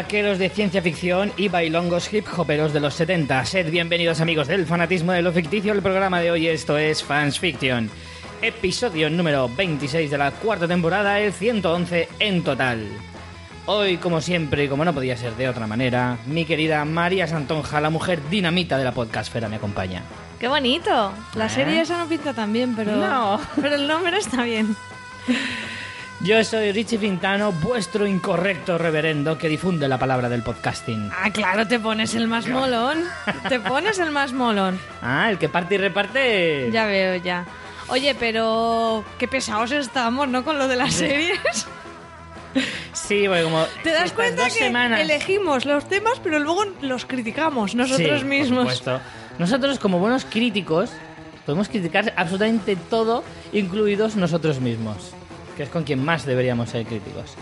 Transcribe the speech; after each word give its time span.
vaqueros 0.00 0.38
de 0.38 0.48
ciencia 0.48 0.80
ficción 0.80 1.30
y 1.36 1.48
bailongos 1.48 2.10
hip 2.10 2.26
hoperos 2.34 2.72
de 2.72 2.80
los 2.80 2.94
70. 2.94 3.44
Sed 3.44 3.70
bienvenidos 3.70 4.22
amigos 4.22 4.48
del 4.48 4.64
fanatismo 4.64 5.12
de 5.12 5.20
lo 5.20 5.30
ficticio. 5.30 5.74
El 5.74 5.82
programa 5.82 6.20
de 6.22 6.30
hoy 6.30 6.46
esto 6.48 6.78
es 6.78 7.04
Fans 7.04 7.38
Fiction. 7.38 7.90
Episodio 8.40 9.10
número 9.10 9.46
26 9.54 10.10
de 10.10 10.16
la 10.16 10.30
cuarta 10.30 10.66
temporada, 10.66 11.20
el 11.20 11.34
111 11.34 12.08
en 12.18 12.42
total. 12.42 12.88
Hoy, 13.66 13.98
como 13.98 14.22
siempre, 14.22 14.64
y 14.64 14.68
como 14.68 14.86
no 14.86 14.94
podía 14.94 15.18
ser 15.18 15.36
de 15.36 15.50
otra 15.50 15.66
manera, 15.66 16.16
mi 16.24 16.46
querida 16.46 16.82
María 16.86 17.26
Santonja, 17.26 17.78
la 17.82 17.90
mujer 17.90 18.20
dinamita 18.30 18.78
de 18.78 18.84
la 18.84 18.92
podcastfera, 18.92 19.50
me 19.50 19.56
acompaña. 19.56 20.02
¡Qué 20.38 20.48
bonito! 20.48 21.12
La 21.34 21.44
¿Eh? 21.44 21.50
serie 21.50 21.80
esa 21.82 21.98
no 21.98 22.08
pinta 22.08 22.32
tan 22.32 22.54
bien, 22.54 22.74
pero, 22.74 22.96
No. 22.96 23.38
pero 23.60 23.74
el 23.74 23.86
nombre 23.86 24.16
está 24.16 24.44
bien. 24.44 24.74
Yo 26.22 26.44
soy 26.44 26.72
Richie 26.72 26.98
Pintano, 26.98 27.50
vuestro 27.50 28.06
incorrecto 28.06 28.76
reverendo 28.76 29.38
que 29.38 29.48
difunde 29.48 29.88
la 29.88 29.98
palabra 29.98 30.28
del 30.28 30.42
podcasting. 30.42 31.10
Ah, 31.16 31.30
claro, 31.30 31.66
te 31.66 31.80
pones 31.80 32.14
el 32.14 32.26
más 32.28 32.46
molón. 32.46 32.98
Te 33.48 33.58
pones 33.58 33.98
el 33.98 34.10
más 34.10 34.34
molón. 34.34 34.78
Ah, 35.00 35.30
el 35.30 35.38
que 35.38 35.48
parte 35.48 35.76
y 35.76 35.78
reparte. 35.78 36.68
Ya 36.70 36.84
veo, 36.84 37.16
ya. 37.16 37.46
Oye, 37.88 38.14
pero 38.14 39.02
qué 39.18 39.28
pesados 39.28 39.72
estamos, 39.72 40.28
¿no? 40.28 40.44
Con 40.44 40.58
lo 40.58 40.68
de 40.68 40.76
las 40.76 40.92
series. 40.94 41.66
Sí, 42.92 43.24
porque 43.26 43.42
como. 43.44 43.64
¿Te 43.82 43.90
das 43.90 44.12
cuenta 44.12 44.44
que 44.44 44.50
semanas... 44.50 45.00
elegimos 45.00 45.64
los 45.64 45.88
temas, 45.88 46.20
pero 46.22 46.38
luego 46.38 46.64
los 46.82 47.06
criticamos 47.06 47.74
nosotros 47.74 48.20
Sí, 48.20 48.26
mismos? 48.26 48.64
Por 48.64 48.74
supuesto. 48.74 49.00
Nosotros, 49.38 49.78
como 49.78 49.98
buenos 49.98 50.26
críticos, 50.26 50.90
podemos 51.46 51.68
criticar 51.68 52.12
absolutamente 52.16 52.76
todo, 52.76 53.24
incluidos 53.52 54.16
nosotros 54.16 54.60
mismos, 54.60 55.12
que 55.60 55.64
es 55.64 55.68
con 55.68 55.84
quien 55.84 56.02
más 56.02 56.24
deberíamos 56.24 56.70
ser 56.70 56.86
críticos. 56.86 57.34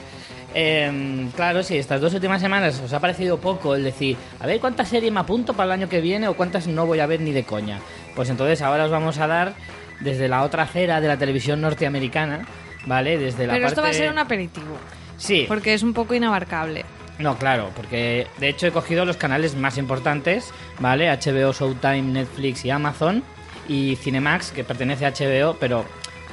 Em, 0.53 1.31
claro, 1.31 1.63
si 1.63 1.77
estas 1.79 2.01
dos 2.01 2.13
últimas 2.15 2.41
semanas 2.41 2.81
os 2.85 2.93
ha 2.93 2.99
parecido 2.99 3.39
poco 3.39 3.77
el 3.77 3.85
decir, 3.85 4.17
a 4.41 4.47
ver 4.49 4.59
cuántas 4.59 4.89
series 4.89 5.13
me 5.13 5.21
apunto 5.21 5.53
para 5.55 5.67
el 5.67 5.81
año 5.81 5.89
que 5.89 6.01
viene 6.01 6.27
o 6.27 6.35
cuántas 6.35 6.67
no 6.67 6.85
voy 6.85 6.99
a 6.99 7.07
ver 7.07 7.21
ni 7.21 7.31
de 7.31 7.45
coña. 7.45 7.79
Pues 8.17 8.29
entonces 8.29 8.61
ahora 8.61 8.87
os 8.87 8.91
vamos 8.91 9.19
a 9.19 9.29
dar 9.29 9.55
desde 10.01 10.27
la 10.27 10.43
otra 10.43 10.65
acera 10.65 11.01
de 11.01 11.07
la 11.07 11.17
televisión 11.17 11.61
norteamericana, 11.61 12.45
¿vale? 12.87 13.19
Desde 13.19 13.47
la 13.47 13.53
pero 13.53 13.69
esto 13.69 13.83
va 13.83 13.87
a 13.87 13.91
parte- 13.91 13.99
ser 14.03 14.11
un 14.11 14.19
aperitivo, 14.19 14.77
Sí, 15.17 15.45
porque 15.47 15.75
es 15.75 15.85
un 15.85 15.93
poco 15.93 16.15
inabarcable. 16.15 16.85
no, 17.21 17.39
claro, 17.39 17.71
porque 17.77 18.27
de 18.39 18.49
hecho 18.49 18.67
he 18.67 18.73
cogido 18.73 19.05
los 19.05 19.17
canales 19.17 19.55
más 19.55 19.79
importantes, 19.79 20.51
¿vale? 20.81 21.09
HBO, 21.09 21.53
Showtime, 21.53 22.03
Netflix 22.03 22.65
y 22.65 22.71
Amazon. 22.71 23.23
Y 23.69 23.95
Cinemax, 23.97 24.51
que 24.51 24.65
pertenece 24.65 25.05
a 25.07 25.11
HBO, 25.13 25.55
pero 25.61 25.85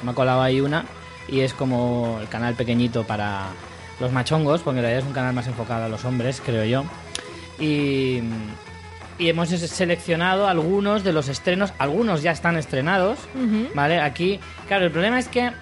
me 0.02 0.10
ha 0.10 0.14
colado 0.14 0.40
ahí 0.42 0.60
una. 0.62 0.86
Y 1.28 1.40
es 1.40 1.52
como 1.54 2.18
el 2.20 2.28
canal 2.28 2.54
pequeñito 2.54 3.04
para 3.04 3.48
los 4.00 4.12
machongos, 4.12 4.62
porque 4.62 4.78
en 4.78 4.84
realidad 4.84 5.02
es 5.02 5.08
un 5.08 5.14
canal 5.14 5.34
más 5.34 5.46
enfocado 5.46 5.84
a 5.84 5.88
los 5.88 6.04
hombres, 6.04 6.42
creo 6.44 6.64
yo. 6.64 6.84
Y, 7.58 8.20
y 9.18 9.28
hemos 9.28 9.48
seleccionado 9.48 10.46
algunos 10.46 11.02
de 11.04 11.12
los 11.12 11.28
estrenos, 11.28 11.72
algunos 11.78 12.22
ya 12.22 12.32
están 12.32 12.56
estrenados, 12.56 13.18
¿vale? 13.74 14.00
Aquí, 14.00 14.40
claro, 14.68 14.84
el 14.84 14.90
problema 14.90 15.18
es 15.18 15.28
que 15.28 15.52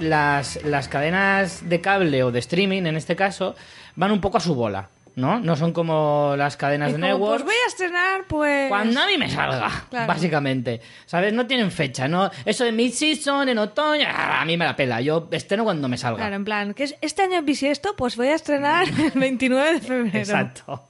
las, 0.00 0.62
las 0.64 0.88
cadenas 0.88 1.68
de 1.68 1.80
cable 1.80 2.24
o 2.24 2.32
de 2.32 2.40
streaming, 2.40 2.82
en 2.82 2.96
este 2.96 3.14
caso, 3.14 3.54
van 3.94 4.10
un 4.10 4.20
poco 4.20 4.38
a 4.38 4.40
su 4.40 4.54
bola, 4.54 4.88
¿no? 5.16 5.38
No 5.40 5.54
son 5.56 5.72
como 5.72 6.34
las 6.36 6.56
cadenas 6.56 6.88
de 6.92 6.94
como, 6.98 7.06
network. 7.06 7.30
pues 7.30 7.44
voy 7.44 7.54
a 7.64 7.68
estrenar, 7.68 8.24
pues... 8.28 8.68
Cuando 8.68 9.00
a 9.00 9.06
mí 9.06 9.16
me 9.16 9.30
salga, 9.30 9.86
Claro. 9.90 10.06
básicamente. 10.08 10.80
¿Sabes? 11.06 11.32
No 11.32 11.46
tienen 11.46 11.70
fecha, 11.70 12.08
¿no? 12.08 12.30
Eso 12.44 12.64
de 12.64 12.72
mid-season, 12.72 13.48
en 13.48 13.58
otoño, 13.58 14.04
ah, 14.08 14.40
a 14.40 14.44
mí 14.44 14.56
me 14.56 14.64
la 14.64 14.74
pela. 14.74 15.00
Yo 15.00 15.28
estreno 15.30 15.62
cuando 15.64 15.88
me 15.88 15.96
salga. 15.96 16.18
Claro, 16.18 16.36
en 16.36 16.44
plan, 16.44 16.74
que 16.74 16.84
es- 16.84 16.96
este 17.00 17.22
año 17.22 17.38
es 17.38 17.44
bisiesto, 17.44 17.94
pues 17.96 18.16
voy 18.16 18.28
a 18.28 18.34
estrenar 18.34 18.86
el 19.14 19.18
29 19.18 19.74
de 19.74 19.80
febrero. 19.80 20.18
Exacto. 20.18 20.82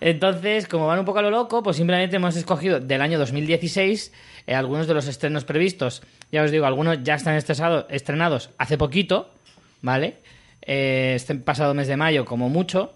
Entonces, 0.00 0.68
como 0.68 0.86
van 0.86 0.98
un 0.98 1.04
poco 1.04 1.18
a 1.20 1.22
lo 1.22 1.30
loco, 1.30 1.62
pues 1.62 1.76
simplemente 1.76 2.16
hemos 2.16 2.36
escogido 2.36 2.80
del 2.80 3.00
año 3.00 3.18
2016 3.18 4.12
eh, 4.46 4.54
algunos 4.54 4.86
de 4.86 4.94
los 4.94 5.06
estrenos 5.08 5.44
previstos. 5.44 6.02
Ya 6.30 6.42
os 6.42 6.50
digo, 6.50 6.66
algunos 6.66 7.02
ya 7.02 7.14
están 7.14 7.34
estrenados 7.36 8.50
hace 8.58 8.76
poquito, 8.78 9.30
¿vale? 9.82 10.18
Eh, 10.62 11.12
este 11.16 11.34
pasado 11.36 11.72
mes 11.74 11.88
de 11.88 11.96
mayo, 11.96 12.24
como 12.24 12.48
mucho. 12.48 12.92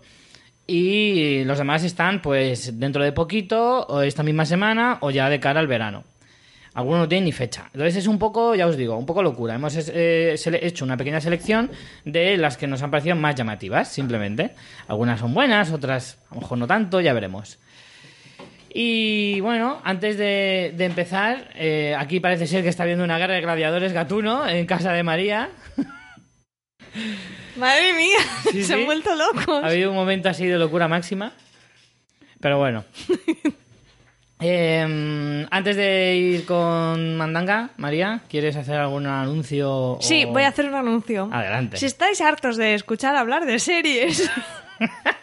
Y 0.66 1.44
los 1.44 1.58
demás 1.58 1.82
están, 1.84 2.22
pues, 2.22 2.78
dentro 2.78 3.02
de 3.02 3.12
poquito, 3.12 3.86
o 3.86 4.02
esta 4.02 4.22
misma 4.22 4.46
semana, 4.46 4.98
o 5.00 5.10
ya 5.10 5.28
de 5.28 5.40
cara 5.40 5.60
al 5.60 5.66
verano. 5.66 6.04
Algunos 6.74 7.00
no 7.00 7.08
tienen 7.08 7.24
ni 7.24 7.32
fecha. 7.32 7.64
Entonces 7.66 7.96
es 7.96 8.06
un 8.06 8.18
poco, 8.18 8.54
ya 8.54 8.66
os 8.66 8.76
digo, 8.76 8.96
un 8.96 9.06
poco 9.06 9.22
locura. 9.22 9.56
Hemos 9.56 9.76
eh, 9.76 10.36
hecho 10.62 10.84
una 10.84 10.96
pequeña 10.96 11.20
selección 11.20 11.70
de 12.04 12.36
las 12.36 12.56
que 12.56 12.68
nos 12.68 12.82
han 12.82 12.90
parecido 12.92 13.16
más 13.16 13.34
llamativas, 13.34 13.88
simplemente. 13.88 14.52
Algunas 14.86 15.18
son 15.18 15.34
buenas, 15.34 15.72
otras 15.72 16.18
a 16.30 16.36
lo 16.36 16.42
mejor 16.42 16.58
no 16.58 16.66
tanto, 16.68 17.00
ya 17.00 17.12
veremos. 17.12 17.58
Y 18.72 19.40
bueno, 19.40 19.80
antes 19.82 20.16
de, 20.16 20.72
de 20.76 20.84
empezar, 20.84 21.50
eh, 21.56 21.96
aquí 21.98 22.20
parece 22.20 22.46
ser 22.46 22.62
que 22.62 22.68
está 22.68 22.84
habiendo 22.84 23.02
una 23.02 23.18
guerra 23.18 23.34
de 23.34 23.40
gladiadores 23.40 23.92
gatuno 23.92 24.48
en 24.48 24.64
casa 24.66 24.92
de 24.92 25.02
María. 25.02 25.50
Madre 27.60 27.92
mía, 27.92 28.18
Sí, 28.50 28.62
se 28.64 28.64
sí. 28.64 28.72
han 28.72 28.86
vuelto 28.86 29.14
locos. 29.14 29.62
Ha 29.62 29.68
habido 29.68 29.90
un 29.90 29.96
momento 29.96 30.28
así 30.28 30.46
de 30.46 30.58
locura 30.58 30.88
máxima. 30.88 31.32
Pero 32.40 32.58
bueno. 32.58 32.84
Eh, 34.42 35.46
antes 35.50 35.76
de 35.76 36.16
ir 36.16 36.46
con 36.46 37.14
Mandanga, 37.18 37.72
María, 37.76 38.22
¿quieres 38.26 38.56
hacer 38.56 38.76
algún 38.76 39.06
anuncio? 39.06 39.70
o- 39.70 39.98
Sí, 40.00 40.24
voy 40.24 40.44
a 40.44 40.48
hacer 40.48 40.64
un 40.66 40.74
anuncio. 40.76 41.28
Adelante. 41.30 41.76
Si 41.76 41.84
estáis 41.84 42.22
hartos 42.22 42.56
de 42.56 42.72
escuchar 42.72 43.16
hablar 43.16 43.44
de 43.44 43.58
series, 43.58 44.30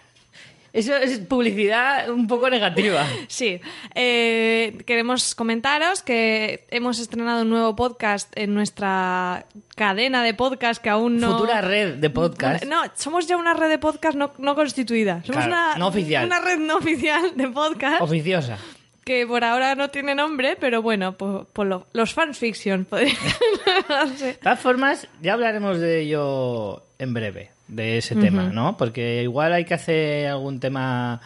Eso 0.78 0.96
es 0.96 1.18
publicidad 1.20 2.10
un 2.10 2.28
poco 2.28 2.50
negativa. 2.50 3.04
sí, 3.28 3.60
eh, 3.96 4.78
queremos 4.86 5.34
comentaros 5.34 6.04
que 6.04 6.66
hemos 6.70 7.00
estrenado 7.00 7.42
un 7.42 7.50
nuevo 7.50 7.76
podcast 7.76 8.32
en 8.38 8.54
nuestra 8.54 9.46
cadena 9.76 10.22
de 10.24 10.34
podcast 10.36 10.82
que 10.82 10.90
aún 10.90 11.18
no... 11.20 11.32
Futura 11.34 11.62
red 11.62 11.96
de 11.96 12.10
podcast. 12.12 12.64
No, 12.66 12.84
somos 12.96 13.26
ya 13.28 13.38
una 13.38 13.54
red 13.56 13.70
de 13.70 13.80
podcast 13.80 14.16
no, 14.16 14.34
no 14.38 14.54
constituida. 14.56 15.24
Somos 15.26 15.46
Claro, 15.46 15.52
una, 15.52 15.78
no 15.78 15.88
oficial. 15.88 16.26
una 16.26 16.40
red 16.42 16.60
no 16.60 16.78
oficial 16.78 17.32
de 17.36 17.48
podcast 17.48 18.02
Oficiosa. 18.02 18.58
que 19.04 19.26
por 19.26 19.44
ahora 19.44 19.74
no 19.74 19.90
tiene 19.90 20.14
nombre, 20.14 20.58
pero 20.60 20.82
bueno, 20.84 21.14
pues, 21.18 21.48
pues 21.54 21.68
lo- 21.68 21.88
los 21.94 22.14
fanfiction 22.14 22.86
podrían. 22.86 23.16
De 24.20 24.34
todas 24.36 24.60
formas, 24.60 25.08
ya 25.22 25.34
hablaremos 25.34 25.80
de 25.80 26.02
ello 26.02 26.84
en 27.00 27.14
breve, 27.14 27.52
de 27.68 27.98
ese 27.98 28.16
tema, 28.16 28.44
¿no? 28.44 28.78
Porque 28.78 29.24
igual 29.24 29.54
hay 29.54 29.66
que 29.66 29.74
hacer 29.74 30.28
algún 30.28 30.60
tema, 30.60 31.22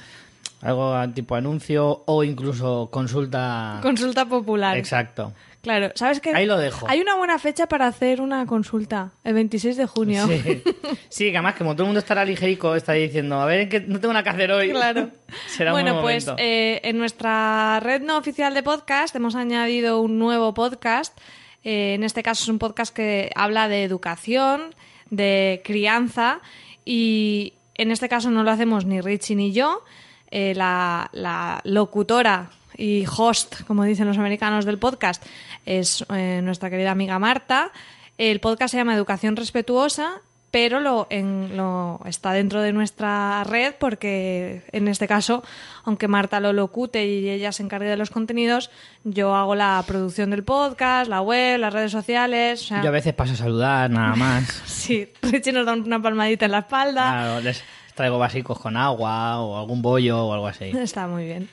algo 0.62 0.96
tipo 1.14 1.36
anuncio 1.36 2.04
o 2.06 2.24
incluso 2.24 2.90
consulta. 2.92 3.80
Consulta 3.82 4.26
popular. 4.26 4.78
Exacto. 4.78 5.34
Claro, 5.62 5.92
¿sabes 5.94 6.20
qué? 6.20 6.32
Ahí 6.34 6.48
lo 6.48 6.58
dejo. 6.58 6.88
Hay 6.90 7.02
una 7.02 7.16
buena 7.16 7.38
fecha 7.38 7.68
para 7.68 7.86
hacer 7.86 8.20
una 8.20 8.48
consulta, 8.48 9.12
el 9.24 9.36
26 9.36 9.78
de 9.78 9.86
junio. 9.86 10.26
Sí. 10.26 10.64
sí, 11.10 11.26
que 11.26 11.38
además, 11.38 11.54
como 11.56 11.74
todo 11.74 11.84
el 11.84 11.88
mundo 11.90 12.00
estará 12.00 12.26
ligerico, 12.26 12.76
está 12.76 12.94
diciendo, 12.94 13.40
a 13.40 13.46
ver, 13.46 13.70
que 13.70 13.80
no 13.82 14.00
tengo 14.00 14.12
nada 14.14 14.24
que 14.24 14.30
hacer 14.32 14.52
hoy. 14.52 14.72
Claro. 14.72 15.12
Será 15.48 15.72
un 15.72 15.76
bueno, 15.76 16.02
buen 16.02 16.04
pues 16.04 16.28
eh, 16.38 16.82
en 16.84 16.98
nuestra 16.98 17.80
red 17.80 18.02
no 18.02 18.18
oficial 18.18 18.56
de 18.56 18.64
podcast 18.64 19.16
hemos 19.16 19.36
añadido 19.36 20.02
un 20.02 20.18
nuevo 20.18 20.56
podcast. 20.56 21.16
Eh, 21.64 21.94
en 21.94 22.04
este 22.04 22.24
caso 22.24 22.44
es 22.44 22.50
un 22.50 22.58
podcast 22.58 22.94
que 22.94 23.30
habla 23.36 23.68
de 23.68 23.84
educación, 23.84 24.74
de 25.12 25.62
crianza 25.64 26.40
y 26.84 27.54
en 27.76 27.92
este 27.92 28.10
caso 28.10 28.32
no 28.32 28.44
lo 28.44 28.50
hacemos 28.50 28.86
ni 28.86 29.00
Richie 29.02 29.36
ni 29.36 29.52
yo. 29.52 29.84
Eh, 30.32 30.54
la, 30.56 31.10
la 31.12 31.62
locutora 31.66 32.50
y 32.78 33.06
host, 33.06 33.64
como 33.68 33.84
dicen 33.84 34.08
los 34.08 34.18
americanos 34.18 34.66
del 34.66 34.80
podcast, 34.80 35.24
es 35.66 36.04
eh, 36.10 36.42
nuestra 36.44 36.70
querida 36.70 36.92
amiga 36.92 37.20
Marta. 37.20 37.72
El 38.18 38.40
podcast 38.40 38.72
se 38.72 38.78
llama 38.78 38.96
Educación 38.96 39.36
Respetuosa 39.36 40.22
pero 40.52 40.82
lo, 40.82 41.08
en, 41.10 41.56
lo 41.56 42.02
está 42.06 42.34
dentro 42.34 42.62
de 42.62 42.74
nuestra 42.74 43.44
red 43.46 43.74
porque 43.80 44.64
en 44.74 44.90
este 44.90 45.08
caso, 45.08 45.44
aunque 45.86 46.10
Marta 46.10 46.42
lo 46.42 46.52
locute 46.52 47.08
y 47.08 47.30
ella 47.30 47.54
se 47.54 47.64
encargue 47.64 47.88
de 47.88 47.96
los 47.96 48.10
contenidos, 48.10 48.70
yo 49.06 49.34
hago 49.34 49.56
la 49.56 49.82
producción 49.88 50.30
del 50.30 50.44
podcast, 50.44 51.10
la 51.10 51.22
web, 51.22 51.60
las 51.60 51.74
redes 51.74 51.92
sociales. 51.92 52.64
O 52.64 52.66
sea, 52.66 52.84
Yo 52.84 52.90
a 52.90 52.92
veces 52.92 53.14
paso 53.14 53.34
a 53.34 53.38
saludar, 53.38 53.90
nada 53.90 54.16
más. 54.16 54.62
sí, 54.66 55.10
Richie 55.22 55.54
nos 55.54 55.66
da 55.66 55.74
una 55.74 56.02
palmadita 56.02 56.46
en 56.46 56.52
la 56.52 56.60
espalda. 56.60 57.12
Claro, 57.12 57.40
les 57.40 57.64
traigo 57.96 58.20
básicos 58.20 58.60
con 58.60 58.76
agua 58.76 59.40
o 59.40 59.58
algún 59.58 59.82
bollo 59.82 60.28
o 60.28 60.34
algo 60.34 60.48
así. 60.48 60.66
Está 60.66 61.08
muy 61.08 61.26
bien. 61.26 61.50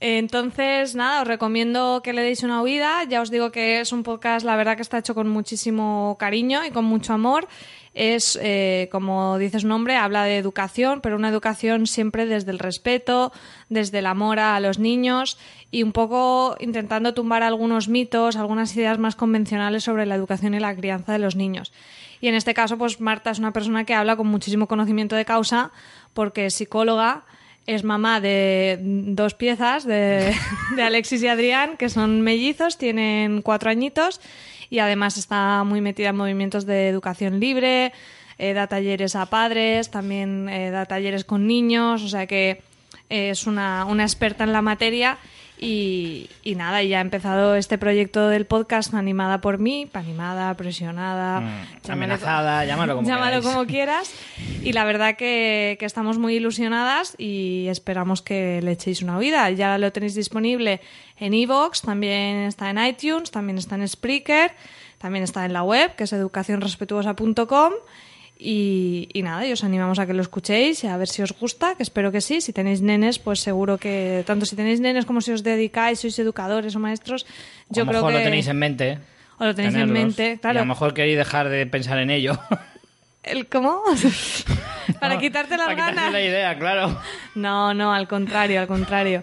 Entonces, 0.00 0.94
nada, 0.94 1.22
os 1.22 1.28
recomiendo 1.28 2.02
que 2.04 2.12
le 2.12 2.22
deis 2.22 2.44
una 2.44 2.62
oída. 2.62 3.02
Ya 3.08 3.20
os 3.20 3.30
digo 3.30 3.50
que 3.50 3.80
es 3.80 3.92
un 3.92 4.04
podcast, 4.04 4.46
la 4.46 4.54
verdad 4.54 4.76
que 4.76 4.82
está 4.82 4.98
hecho 4.98 5.14
con 5.14 5.28
muchísimo 5.28 6.16
cariño 6.20 6.64
y 6.64 6.70
con 6.70 6.84
mucho 6.84 7.12
amor. 7.12 7.48
es, 7.94 8.38
eh, 8.40 8.88
como 8.92 9.38
dice 9.38 9.58
su 9.58 9.66
nombre, 9.66 9.96
habla 9.96 10.22
de 10.22 10.38
educación, 10.38 11.00
pero 11.00 11.16
una 11.16 11.30
educación 11.30 11.88
siempre 11.88 12.26
desde 12.26 12.52
el 12.52 12.60
respeto, 12.60 13.32
desde 13.70 13.98
el 13.98 14.06
amor 14.06 14.38
a 14.38 14.60
los 14.60 14.78
niños 14.78 15.36
y 15.72 15.82
un 15.82 15.90
poco 15.90 16.54
intentando 16.60 17.12
tumbar 17.12 17.42
algunos 17.42 17.88
mitos, 17.88 18.36
algunas 18.36 18.76
ideas 18.76 18.98
más 18.98 19.16
convencionales 19.16 19.82
sobre 19.82 20.06
la 20.06 20.14
educación 20.14 20.54
y 20.54 20.60
la 20.60 20.76
crianza 20.76 21.12
de 21.12 21.18
los 21.18 21.34
niños. 21.34 21.72
Y 22.20 22.28
en 22.28 22.36
este 22.36 22.54
caso, 22.54 22.78
pues 22.78 23.00
Marta 23.00 23.32
es 23.32 23.40
una 23.40 23.52
persona 23.52 23.84
que 23.84 23.94
habla 23.94 24.16
con 24.16 24.28
muchísimo 24.28 24.68
conocimiento 24.68 25.16
de 25.16 25.24
causa 25.24 25.72
porque 26.14 26.46
es 26.46 26.54
psicóloga, 26.54 27.24
es 27.68 27.84
mamá 27.84 28.18
de 28.22 28.78
dos 28.80 29.34
piezas 29.34 29.84
de, 29.84 30.34
de 30.76 30.82
Alexis 30.82 31.22
y 31.22 31.28
Adrián, 31.28 31.76
que 31.76 31.90
son 31.90 32.22
mellizos, 32.22 32.78
tienen 32.78 33.42
cuatro 33.42 33.68
añitos 33.68 34.22
y 34.70 34.78
además 34.78 35.18
está 35.18 35.62
muy 35.64 35.82
metida 35.82 36.08
en 36.08 36.16
movimientos 36.16 36.64
de 36.64 36.88
educación 36.88 37.40
libre, 37.40 37.92
eh, 38.38 38.54
da 38.54 38.68
talleres 38.68 39.14
a 39.16 39.26
padres, 39.26 39.90
también 39.90 40.48
eh, 40.48 40.70
da 40.70 40.86
talleres 40.86 41.24
con 41.24 41.46
niños, 41.46 42.02
o 42.02 42.08
sea 42.08 42.26
que 42.26 42.62
eh, 43.10 43.30
es 43.30 43.46
una, 43.46 43.84
una 43.84 44.04
experta 44.04 44.44
en 44.44 44.52
la 44.54 44.62
materia 44.62 45.18
y, 45.60 46.30
y 46.42 46.54
nada, 46.54 46.82
ya 46.82 46.98
ha 46.98 47.00
empezado 47.00 47.54
este 47.56 47.78
proyecto 47.78 48.28
del 48.28 48.46
podcast 48.46 48.94
animada 48.94 49.40
por 49.40 49.58
mí, 49.58 49.88
animada, 49.92 50.54
presionada, 50.56 51.40
Mm, 51.40 51.90
amenazada, 51.90 52.64
llámalo 52.64 52.96
como 52.96 53.08
llámalo 53.08 53.42
como 53.42 53.66
quieras. 53.66 54.12
Y 54.62 54.72
la 54.72 54.84
verdad 54.84 55.16
que, 55.16 55.76
que 55.78 55.86
estamos 55.86 56.18
muy 56.18 56.34
ilusionadas 56.36 57.14
y 57.18 57.66
esperamos 57.68 58.22
que 58.22 58.60
le 58.62 58.72
echéis 58.72 59.02
una 59.02 59.18
vida. 59.18 59.50
Ya 59.50 59.78
lo 59.78 59.92
tenéis 59.92 60.14
disponible 60.14 60.80
en 61.18 61.34
iVoox, 61.34 61.82
también 61.82 62.36
está 62.44 62.70
en 62.70 62.78
iTunes, 62.78 63.30
también 63.30 63.58
está 63.58 63.74
en 63.76 63.86
Spreaker, 63.88 64.52
también 64.98 65.24
está 65.24 65.44
en 65.44 65.52
la 65.52 65.62
web, 65.62 65.94
que 65.96 66.04
es 66.04 66.12
educacionrespetuosa.com. 66.12 67.72
Y, 68.40 69.08
y 69.12 69.22
nada, 69.22 69.44
y 69.46 69.52
os 69.52 69.64
animamos 69.64 69.98
a 69.98 70.06
que 70.06 70.14
lo 70.14 70.22
escuchéis 70.22 70.84
y 70.84 70.86
a 70.86 70.96
ver 70.96 71.08
si 71.08 71.22
os 71.22 71.32
gusta, 71.32 71.74
que 71.74 71.82
espero 71.82 72.12
que 72.12 72.20
sí. 72.20 72.40
Si 72.40 72.52
tenéis 72.52 72.80
nenes, 72.82 73.18
pues 73.18 73.40
seguro 73.40 73.78
que 73.78 74.22
tanto 74.26 74.46
si 74.46 74.54
tenéis 74.54 74.78
nenes 74.80 75.06
como 75.06 75.20
si 75.20 75.32
os 75.32 75.42
dedicáis, 75.42 75.98
sois 75.98 76.16
educadores 76.20 76.76
o 76.76 76.78
maestros, 76.78 77.26
yo 77.68 77.82
a 77.82 77.84
lo 77.84 77.90
creo 77.90 78.02
mejor 78.02 78.12
que 78.12 78.18
lo 78.18 78.24
tenéis 78.24 78.46
en 78.46 78.58
mente. 78.58 78.98
o 79.38 79.44
lo 79.44 79.54
tenéis 79.56 79.74
en 79.74 79.90
mente, 79.92 80.32
Y 80.34 80.38
claro. 80.38 80.60
a 80.60 80.62
lo 80.62 80.68
mejor 80.68 80.94
queréis 80.94 81.16
dejar 81.18 81.48
de 81.48 81.66
pensar 81.66 81.98
en 81.98 82.10
ello. 82.10 82.38
¿El 83.24 83.48
cómo? 83.48 83.82
Para 85.00 85.18
quitarte 85.18 85.56
las 85.56 85.66
Para 85.66 85.74
quitarse 85.76 85.94
ganas. 85.96 86.12
la 86.12 86.22
idea, 86.22 86.58
claro. 86.58 86.96
No, 87.34 87.74
no, 87.74 87.92
al 87.92 88.06
contrario, 88.08 88.60
al 88.60 88.68
contrario. 88.68 89.22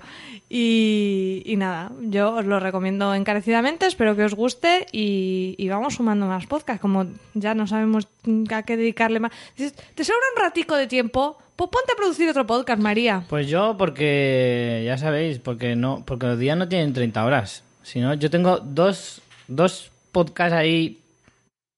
Y, 0.58 1.44
y 1.46 1.58
nada, 1.58 1.92
yo 2.04 2.34
os 2.36 2.46
lo 2.46 2.62
recomiendo 2.62 3.14
encarecidamente, 3.14 3.88
espero 3.88 4.16
que 4.16 4.24
os 4.24 4.34
guste 4.36 4.86
y, 4.94 5.54
y 5.58 5.68
vamos 5.68 5.96
sumando 5.96 6.28
más 6.28 6.46
podcasts, 6.48 6.80
como 6.82 7.08
ya 7.34 7.54
no 7.54 7.68
sabemos 7.68 8.08
a 8.54 8.64
qué 8.64 8.78
dedicarle 8.78 9.20
más. 9.20 9.34
¿Te 9.58 10.04
sobra 10.06 10.18
un 10.34 10.42
ratico 10.42 10.78
de 10.78 10.88
tiempo? 10.88 11.38
Pues 11.58 11.70
ponte 11.70 11.92
a 11.92 11.96
producir 11.98 12.30
otro 12.30 12.48
podcast, 12.48 12.82
María. 12.82 13.26
Pues 13.28 13.50
yo, 13.50 13.76
porque 13.78 14.84
ya 14.86 14.98
sabéis, 14.98 15.40
porque 15.40 15.76
no, 15.76 16.04
porque 16.06 16.28
los 16.28 16.40
días 16.40 16.58
no 16.58 16.70
tienen 16.70 16.94
30 16.94 17.26
horas. 17.26 17.64
sino 17.84 18.14
yo 18.14 18.30
tengo 18.30 18.60
dos, 18.60 19.22
dos 19.50 19.92
podcasts 20.14 20.54
ahí 20.54 21.02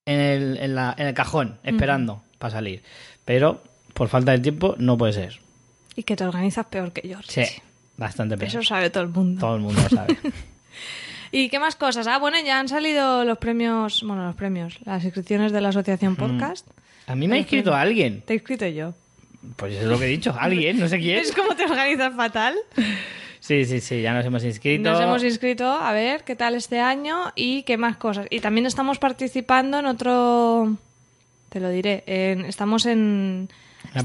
en 0.06 0.20
el, 0.20 0.58
en, 0.60 0.76
la- 0.76 0.94
en 1.00 1.08
el 1.08 1.16
cajón, 1.16 1.58
esperando 1.64 2.22
para 2.38 2.52
salir. 2.52 2.84
Pero 3.26 3.60
por 3.96 4.08
falta 4.08 4.34
de 4.34 4.38
tiempo 4.40 4.76
no 4.78 5.00
puede 5.00 5.14
ser. 5.14 5.40
Y 5.96 6.04
que 6.04 6.16
te 6.16 6.26
organizas 6.26 6.68
peor 6.68 6.92
que 6.92 7.08
yo. 7.08 7.18
Sí. 7.28 7.42
Bastante 7.98 8.38
peor. 8.38 8.48
Eso 8.50 8.62
sabe 8.64 8.90
todo 8.90 9.04
el 9.04 9.10
mundo. 9.10 9.40
Todo 9.42 9.56
el 9.56 9.62
mundo 9.62 9.82
lo 9.82 9.90
sabe. 9.90 10.18
¿Y 11.32 11.50
qué 11.50 11.60
más 11.60 11.76
cosas? 11.76 12.08
Ah, 12.08 12.20
bueno, 12.20 12.38
ya 12.46 12.60
han 12.60 12.70
salido 12.70 13.26
los 13.26 13.38
premios, 13.38 14.02
bueno, 14.04 14.26
los 14.28 14.36
premios, 14.36 14.80
las 14.86 15.04
inscripciones 15.04 15.52
de 15.52 15.60
la 15.62 15.70
Asociación 15.70 16.16
Podcast. 16.16 16.66
A 17.08 17.16
mí 17.16 17.28
me 17.28 17.36
ha 17.36 17.40
inscrito 17.40 17.76
alguien. 17.76 18.22
Te 18.22 18.34
he 18.34 18.36
inscrito 18.38 18.66
yo. 18.68 18.94
Pues 19.58 19.74
eso 19.74 19.84
es 19.84 19.88
lo 19.90 20.00
que 20.00 20.06
he 20.06 20.10
dicho, 20.10 20.34
alguien, 20.40 20.80
no 20.80 20.88
sé 20.88 21.00
quién. 21.00 21.20
¿Es 21.20 21.34
como 21.34 21.56
te 21.56 21.66
organizas 21.66 22.16
fatal? 22.16 22.56
Sí, 23.40 23.66
sí, 23.66 23.82
sí, 23.82 24.02
ya 24.02 24.14
nos 24.14 24.26
hemos 24.26 24.44
inscrito. 24.44 24.90
Nos 24.90 25.00
hemos 25.02 25.24
inscrito 25.24 25.70
a 25.70 25.92
ver 25.92 26.24
qué 26.24 26.36
tal 26.36 26.56
este 26.56 26.80
año 26.80 27.32
y 27.36 27.64
qué 27.64 27.78
más 27.78 27.98
cosas. 27.98 28.28
Y 28.30 28.40
también 28.40 28.66
estamos 28.66 28.98
participando 28.98 29.80
en 29.80 29.86
otro. 29.86 30.76
Te 31.50 31.60
lo 31.60 31.70
diré. 31.70 32.04
en- 32.08 32.46
estamos 32.46 32.86
en. 32.86 33.50
Una 33.92 34.00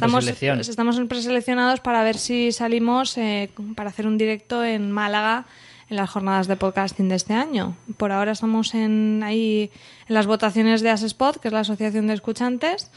estamos, 0.61 1.01
preseleccionados 1.09 1.81
para 1.81 2.03
ver 2.03 2.17
si 2.17 2.53
salimos 2.53 3.17
eh, 3.19 3.51
para 3.75 3.91
hacer 3.91 4.07
un 4.07 4.17
directo 4.19 4.65
en 4.65 4.91
Málaga 4.91 5.45
en 5.91 5.97
las 5.97 6.09
jornadas 6.11 6.47
de 6.47 6.57
podcasting 6.57 7.09
de 7.09 7.17
este 7.17 7.35
año. 7.35 7.77
Por 7.99 8.13
ahora 8.13 8.33
estamos 8.33 8.75
en 8.75 9.23
ahí 9.25 9.71
en 10.09 10.15
las 10.15 10.27
votaciones 10.27 10.81
de 10.81 10.91
Asespot, 10.91 11.39
que 11.41 11.49
es 11.49 11.53
la 11.55 11.61
asociación 11.61 12.07
de 12.07 12.15
escuchantes. 12.15 12.91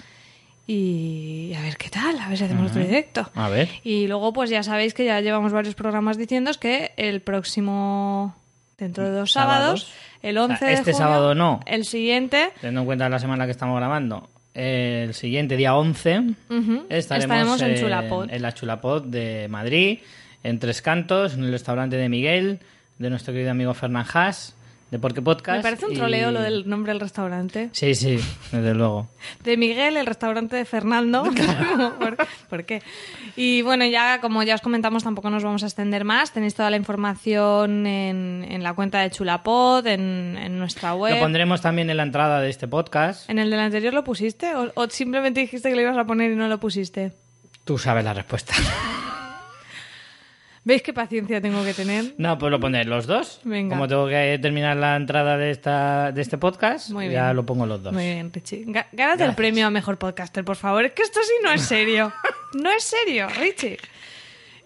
Y 0.67 1.53
a 1.55 1.61
ver 1.61 1.77
qué 1.77 1.89
tal, 1.89 2.17
a 2.19 2.27
ver 2.27 2.37
si 2.37 2.43
hacemos 2.45 2.71
otro 2.71 2.81
directo. 2.81 3.29
A 3.35 3.49
ver. 3.49 3.69
Y 3.83 4.07
luego, 4.07 4.33
pues 4.33 4.49
ya 4.49 4.63
sabéis 4.63 4.93
que 4.95 5.05
ya 5.05 5.21
llevamos 5.21 5.51
varios 5.53 5.75
programas 5.75 6.17
diciendo 6.17 6.49
que 6.59 6.91
el 6.97 7.21
próximo, 7.21 8.35
dentro 8.77 9.03
de 9.03 9.11
dos 9.11 9.31
sábados, 9.31 9.81
Sábados. 9.83 9.93
el 10.23 10.37
11 10.39 10.53
Ah, 10.53 10.67
de 10.67 10.73
este 10.73 10.91
junio, 10.93 10.97
sábado 10.97 11.35
no. 11.35 11.59
El 11.67 11.85
siguiente, 11.85 12.49
Teniendo 12.61 12.79
en 12.81 12.85
cuenta 12.87 13.09
la 13.09 13.19
semana 13.19 13.45
que 13.45 13.51
estamos 13.51 13.77
grabando, 13.77 14.27
el 14.55 15.13
siguiente 15.13 15.57
día 15.57 15.75
11 15.75 16.19
Ujú. 16.49 16.85
estaremos, 16.89 16.89
Estaremos 16.89 17.61
en 17.61 17.75
Chulapod. 17.75 18.29
en 18.31 18.41
la 18.41 18.53
Chulapod 18.53 19.03
de 19.03 19.47
Madrid, 19.49 19.99
en 20.43 20.59
Tres 20.59 20.81
Cantos, 20.81 21.33
en 21.35 21.43
el 21.43 21.51
restaurante 21.51 21.97
de 21.97 22.09
Miguel, 22.09 22.59
de 22.97 23.09
nuestro 23.09 23.33
querido 23.33 23.51
amigo 23.51 23.73
Fernán 23.73 24.05
Haas, 24.13 24.54
de 24.91 24.99
Porque 24.99 25.21
Podcast. 25.21 25.57
me 25.57 25.63
parece 25.63 25.85
un 25.87 25.93
y- 25.93 25.95
troleo 25.95 26.31
lo 26.31 26.41
del 26.41 26.69
nombre 26.69 26.91
del 26.93 26.99
restaurante. 27.01 27.69
Sí, 27.73 27.95
sí, 27.95 28.17
desde 28.51 28.73
luego. 28.75 29.07
De 29.43 29.57
Miguel, 29.57 29.97
el 29.97 30.05
restaurante 30.05 30.55
de 30.55 30.63
Fernando. 30.65 31.23
¿Por, 31.99 32.17
por 32.49 32.63
qué? 32.65 32.81
Y 33.35 33.61
bueno, 33.63 33.83
ya 33.85 34.21
como 34.21 34.43
ya 34.43 34.55
os 34.55 34.61
comentamos, 34.61 35.03
tampoco 35.03 35.29
nos 35.29 35.43
vamos 35.43 35.63
a 35.63 35.65
extender 35.65 36.05
más. 36.05 36.31
Tenéis 36.31 36.53
toda 36.55 36.69
la 36.69 36.77
información 36.77 37.87
en, 37.87 38.45
en 38.49 38.63
la 38.63 38.73
cuenta 38.73 39.01
de 39.01 39.09
Chulapod, 39.09 39.85
en, 39.87 40.37
en 40.37 40.59
nuestra 40.59 40.93
web. 40.93 41.15
Lo 41.15 41.19
pondremos 41.19 41.61
también 41.61 41.89
en 41.89 41.97
la 41.97 42.03
entrada 42.03 42.39
de 42.39 42.49
este 42.49 42.67
podcast. 42.67 43.29
¿En 43.29 43.39
el 43.39 43.49
del 43.49 43.59
anterior 43.59 43.93
lo 43.93 44.03
pusiste? 44.03 44.55
¿O, 44.55 44.71
o 44.75 44.89
simplemente 44.89 45.41
dijiste 45.41 45.69
que 45.69 45.75
lo 45.75 45.81
ibas 45.81 45.97
a 45.97 46.05
poner 46.05 46.31
y 46.31 46.35
no 46.35 46.47
lo 46.47 46.59
pusiste? 46.59 47.11
Tú 47.65 47.77
sabes 47.79 48.05
la 48.05 48.13
respuesta. 48.13 48.53
¿Veis 50.65 50.81
qué 50.81 50.93
paciencia 50.93 51.39
tengo 51.39 51.63
que 51.63 51.73
tener? 51.75 52.15
No, 52.17 52.37
pues 52.39 52.49
lo 52.51 52.59
pondré 52.59 52.83
los 52.85 53.05
dos. 53.05 53.39
Venga. 53.43 53.75
Como 53.75 53.87
tengo 53.87 54.07
que 54.07 54.39
terminar 54.41 54.75
la 54.75 54.95
entrada 54.95 55.37
de 55.37 55.51
esta 55.51 56.11
de 56.11 56.21
este 56.21 56.37
podcast, 56.39 56.89
Muy 56.89 57.09
ya 57.11 57.25
bien. 57.25 57.35
lo 57.35 57.45
pongo 57.45 57.65
los 57.67 57.81
dos. 57.83 57.93
Muy 57.93 58.03
bien, 58.03 58.33
Richie. 58.33 58.65
Ga- 58.65 58.87
Gánate 58.91 59.25
el 59.25 59.35
premio 59.35 59.67
a 59.67 59.69
mejor 59.69 59.97
podcaster, 59.99 60.43
por 60.43 60.55
favor. 60.55 60.83
Es 60.85 60.93
que 60.93 61.03
esto 61.03 61.19
sí 61.23 61.33
no 61.43 61.51
es 61.51 61.61
serio. 61.61 62.11
No 62.55 62.71
es 62.71 62.83
serio, 62.83 63.27
Richie. 63.37 63.77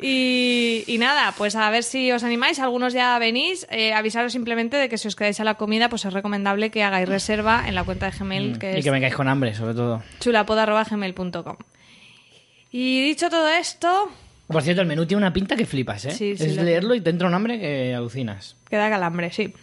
Y, 0.01 0.83
y 0.87 0.97
nada, 0.99 1.33
pues 1.37 1.55
a 1.55 1.69
ver 1.71 1.83
si 1.83 2.11
os 2.11 2.23
animáis. 2.23 2.59
Algunos 2.59 2.93
ya 2.93 3.17
venís. 3.19 3.67
Eh, 3.71 3.91
avisaros 3.93 4.31
simplemente 4.31 4.77
de 4.77 4.87
que 4.87 4.97
si 4.97 5.07
os 5.09 5.15
quedáis 5.15 5.39
a 5.39 5.43
la 5.43 5.55
comida, 5.55 5.89
pues 5.89 6.05
es 6.05 6.13
recomendable 6.13 6.69
que 6.71 6.83
hagáis 6.83 7.09
reserva 7.09 7.63
en 7.67 7.75
la 7.75 7.83
cuenta 7.83 8.09
de 8.09 8.17
Gmail, 8.17 8.57
que 8.59 8.71
Mm. 8.71 8.75
y 8.75 8.79
es 8.79 8.85
que 8.85 8.91
vengáis 8.91 9.15
con 9.15 9.27
hambre, 9.27 9.53
sobre 9.55 9.73
todo. 9.73 10.01
chulapod.gmail.com. 10.19 11.57
Y 12.71 13.01
dicho 13.01 13.29
todo 13.29 13.49
esto, 13.49 14.09
Por 14.51 14.63
cierto, 14.63 14.81
el 14.81 14.87
menú 14.87 15.05
tiene 15.05 15.19
una 15.19 15.31
pinta 15.31 15.55
que 15.55 15.65
flipas, 15.65 16.05
¿eh? 16.05 16.11
Sí, 16.11 16.35
sí, 16.35 16.45
es 16.45 16.55
lo 16.55 16.63
leerlo 16.63 16.95
y 16.95 17.01
te 17.01 17.11
entra 17.11 17.27
un 17.27 17.33
hambre 17.35 17.59
que 17.59 17.93
alucinas. 17.93 18.55
queda 18.67 18.89
calambre, 18.89 19.31
sí. 19.31 19.53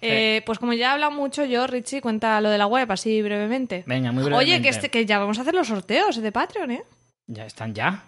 Eh, 0.00 0.42
pues 0.46 0.58
como 0.60 0.72
ya 0.74 0.90
he 0.90 0.92
hablado 0.92 1.10
mucho 1.12 1.44
yo, 1.44 1.66
Richie, 1.66 2.00
cuenta 2.00 2.40
lo 2.40 2.48
de 2.50 2.56
la 2.58 2.66
web 2.68 2.90
así 2.92 3.20
brevemente. 3.20 3.82
Venga, 3.86 4.12
muy 4.12 4.22
Oye, 4.22 4.30
brevemente. 4.30 4.62
que, 4.62 4.68
este, 4.68 4.88
que 4.90 5.06
ya 5.06 5.18
vamos 5.18 5.38
a 5.38 5.42
hacer 5.42 5.54
los 5.54 5.66
sorteos 5.66 6.22
de 6.22 6.30
Patreon, 6.32 6.70
¿eh? 6.70 6.82
Ya 7.26 7.46
están 7.46 7.74
ya. 7.74 8.04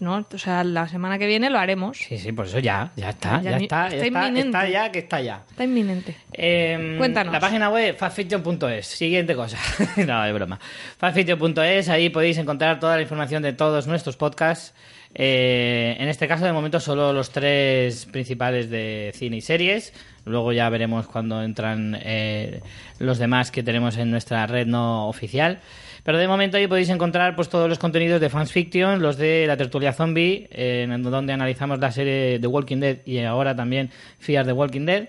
No, 0.00 0.26
o 0.30 0.38
sea, 0.38 0.64
la 0.64 0.88
semana 0.88 1.18
que 1.18 1.26
viene 1.26 1.48
lo 1.50 1.58
haremos. 1.58 1.98
Sí, 1.98 2.18
sí, 2.18 2.32
por 2.32 2.46
eso 2.46 2.58
ya. 2.58 2.90
Ya 2.96 3.10
está, 3.10 3.40
Ya 3.40 3.52
ya, 3.52 3.56
está. 3.58 3.88
Ya 3.88 3.96
está 3.96 4.06
está, 4.06 4.06
inminente. 4.26 4.48
está 4.58 4.68
ya, 4.68 4.90
que 4.92 4.98
está 4.98 5.20
ya. 5.20 5.44
Está 5.48 5.64
inminente. 5.64 6.16
Eh, 6.32 6.96
Cuéntanos. 6.98 7.32
La 7.32 7.38
página 7.38 7.70
web, 7.70 7.96
fastfiction.es. 7.96 8.86
Siguiente 8.88 9.36
cosa. 9.36 9.56
no, 10.06 10.24
es 10.24 10.34
broma. 10.34 10.58
Fastfiction.es, 10.98 11.88
ahí 11.88 12.10
podéis 12.10 12.38
encontrar 12.38 12.80
toda 12.80 12.96
la 12.96 13.02
información 13.02 13.42
de 13.42 13.52
todos 13.52 13.86
nuestros 13.86 14.16
podcasts. 14.16 14.74
Eh, 15.14 15.96
en 15.98 16.08
este 16.08 16.28
caso, 16.28 16.44
de 16.44 16.52
momento, 16.52 16.80
solo 16.80 17.12
los 17.12 17.30
tres 17.30 18.06
principales 18.06 18.70
de 18.70 19.12
cine 19.14 19.36
y 19.36 19.40
series. 19.40 19.92
Luego 20.24 20.52
ya 20.52 20.68
veremos 20.68 21.06
cuando 21.06 21.42
entran 21.42 21.96
eh, 22.02 22.60
los 22.98 23.18
demás 23.18 23.50
que 23.50 23.62
tenemos 23.62 23.96
en 23.96 24.10
nuestra 24.10 24.46
red 24.46 24.66
no 24.66 25.08
oficial. 25.08 25.60
Pero 26.02 26.18
de 26.18 26.28
momento 26.28 26.56
ahí 26.56 26.68
podéis 26.68 26.88
encontrar 26.88 27.34
pues 27.34 27.48
todos 27.48 27.68
los 27.68 27.78
contenidos 27.78 28.20
de 28.20 28.30
Fans 28.30 28.52
Fiction, 28.52 29.02
los 29.02 29.16
de 29.16 29.44
la 29.46 29.56
tertulia 29.56 29.92
zombie, 29.92 30.48
eh, 30.52 30.86
en 30.88 31.02
donde 31.02 31.32
analizamos 31.32 31.80
la 31.80 31.90
serie 31.90 32.38
The 32.38 32.46
Walking 32.46 32.78
Dead 32.78 32.98
y 33.04 33.18
ahora 33.20 33.56
también 33.56 33.90
Fear 34.18 34.46
the 34.46 34.52
Walking 34.52 34.86
Dead. 34.86 35.08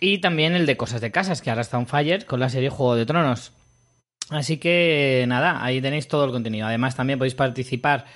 Y 0.00 0.18
también 0.18 0.54
el 0.54 0.66
de 0.66 0.76
Cosas 0.76 1.00
de 1.00 1.10
Casas, 1.10 1.42
que 1.42 1.50
ahora 1.50 1.62
está 1.62 1.78
on 1.78 1.86
fire 1.86 2.24
con 2.24 2.40
la 2.40 2.48
serie 2.48 2.70
Juego 2.70 2.96
de 2.96 3.06
Tronos. 3.06 3.52
Así 4.30 4.56
que 4.56 5.24
nada, 5.28 5.62
ahí 5.62 5.80
tenéis 5.80 6.08
todo 6.08 6.24
el 6.24 6.30
contenido. 6.30 6.66
Además 6.66 6.96
también 6.96 7.18
podéis 7.18 7.34
participar 7.34 8.06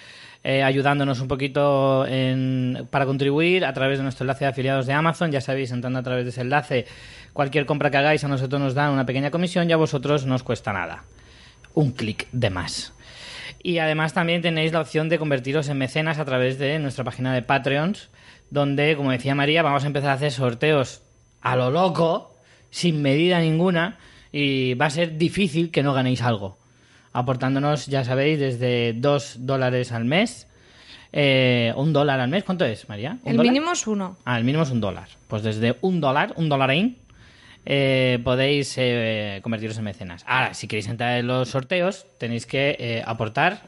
eh, 0.48 0.62
ayudándonos 0.62 1.18
un 1.20 1.26
poquito 1.26 2.06
en- 2.06 2.86
para 2.90 3.04
contribuir 3.04 3.64
a 3.64 3.72
través 3.72 3.98
de 3.98 4.04
nuestro 4.04 4.22
enlace 4.22 4.44
de 4.44 4.50
afiliados 4.50 4.86
de 4.86 4.92
Amazon. 4.92 5.32
Ya 5.32 5.40
sabéis, 5.40 5.72
entrando 5.72 5.98
a 5.98 6.04
través 6.04 6.24
de 6.24 6.30
ese 6.30 6.42
enlace, 6.42 6.86
cualquier 7.32 7.66
compra 7.66 7.90
que 7.90 7.96
hagáis 7.96 8.22
a 8.22 8.28
nosotros 8.28 8.60
nos 8.60 8.74
dan 8.74 8.92
una 8.92 9.04
pequeña 9.04 9.32
comisión 9.32 9.68
y 9.68 9.72
a 9.72 9.76
vosotros 9.76 10.24
no 10.24 10.36
os 10.36 10.44
cuesta 10.44 10.72
nada. 10.72 11.02
un 11.74 11.90
clic 11.90 12.28
de 12.32 12.48
más. 12.48 12.94
Y 13.62 13.78
además 13.78 14.14
también 14.14 14.40
tenéis 14.40 14.72
la 14.72 14.80
opción 14.80 15.08
de 15.08 15.18
convertiros 15.18 15.68
en 15.68 15.76
mecenas 15.78 16.18
a 16.18 16.24
través 16.24 16.58
de 16.58 16.78
nuestra 16.78 17.04
página 17.04 17.34
de 17.34 17.42
Patreons, 17.42 18.08
donde, 18.50 18.96
como 18.96 19.10
decía 19.10 19.34
María, 19.34 19.62
vamos 19.62 19.82
a 19.84 19.88
empezar 19.88 20.10
a 20.10 20.14
hacer 20.14 20.30
sorteos 20.30 21.02
a 21.42 21.54
lo 21.56 21.70
loco, 21.70 22.34
sin 22.70 23.02
medida 23.02 23.40
ninguna, 23.40 23.98
y 24.32 24.72
va 24.74 24.86
a 24.86 24.90
ser 24.90 25.18
difícil 25.18 25.70
que 25.70 25.82
no 25.82 25.92
ganéis 25.92 26.22
algo. 26.22 26.56
Aportándonos, 27.20 27.86
ya 27.86 28.04
sabéis, 28.04 28.38
desde 28.38 28.92
2 28.92 29.36
dólares 29.46 29.90
al 29.90 30.04
mes. 30.04 30.46
Eh, 31.14 31.72
un 31.74 31.94
dólar 31.94 32.20
al 32.20 32.28
mes, 32.28 32.44
¿cuánto 32.44 32.66
es, 32.66 32.90
María? 32.90 33.12
¿Un 33.22 33.30
El 33.30 33.36
dólar? 33.38 33.52
mínimo 33.54 33.72
es 33.72 33.86
uno. 33.86 34.18
Ah, 34.26 34.36
el 34.36 34.44
mínimo 34.44 34.64
es 34.64 34.70
un 34.70 34.82
dólar. 34.82 35.08
Pues 35.26 35.42
desde 35.42 35.78
un 35.80 35.98
dólar, 36.02 36.34
un 36.36 36.50
dólarín, 36.50 36.98
eh, 37.64 38.18
podéis 38.22 38.74
eh, 38.76 39.40
convertiros 39.42 39.78
en 39.78 39.84
mecenas. 39.84 40.24
Ahora, 40.26 40.52
si 40.52 40.68
queréis 40.68 40.88
entrar 40.88 41.16
en 41.18 41.26
los 41.26 41.48
sorteos, 41.48 42.04
tenéis 42.18 42.44
que 42.44 42.76
eh, 42.78 43.02
aportar 43.06 43.62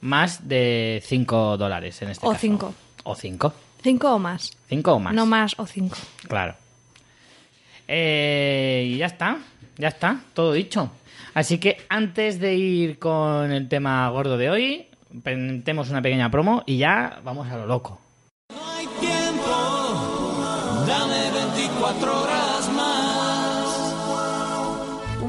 más 0.00 0.46
de 0.48 1.02
5 1.04 1.56
dólares 1.56 2.00
en 2.02 2.10
este 2.10 2.24
O 2.24 2.30
caso. 2.30 2.40
cinco. 2.40 2.74
O 3.02 3.16
5. 3.16 3.54
Cinco 3.82 4.12
o 4.14 4.18
más. 4.20 4.56
5 4.68 4.92
o 4.92 4.98
más. 5.00 5.14
No 5.14 5.26
más 5.26 5.54
o 5.58 5.66
cinco. 5.66 5.96
Claro. 6.28 6.54
Eh, 7.88 8.84
y 8.92 8.98
ya 8.98 9.06
está, 9.06 9.38
ya 9.78 9.88
está, 9.88 10.20
todo 10.32 10.52
dicho. 10.52 10.92
Así 11.38 11.58
que 11.58 11.76
antes 11.88 12.40
de 12.40 12.56
ir 12.56 12.98
con 12.98 13.52
el 13.52 13.68
tema 13.68 14.08
gordo 14.08 14.36
de 14.36 14.50
hoy, 14.50 14.88
presentemos 15.22 15.88
una 15.88 16.02
pequeña 16.02 16.32
promo 16.32 16.64
y 16.66 16.78
ya 16.78 17.20
vamos 17.22 17.46
a 17.48 17.56
lo 17.56 17.64
loco. 17.64 18.00
No 18.52 18.68
hay 18.68 18.88
tiempo, 18.98 20.84
dame 20.84 21.30
24 21.30 22.22
horas 22.22 22.37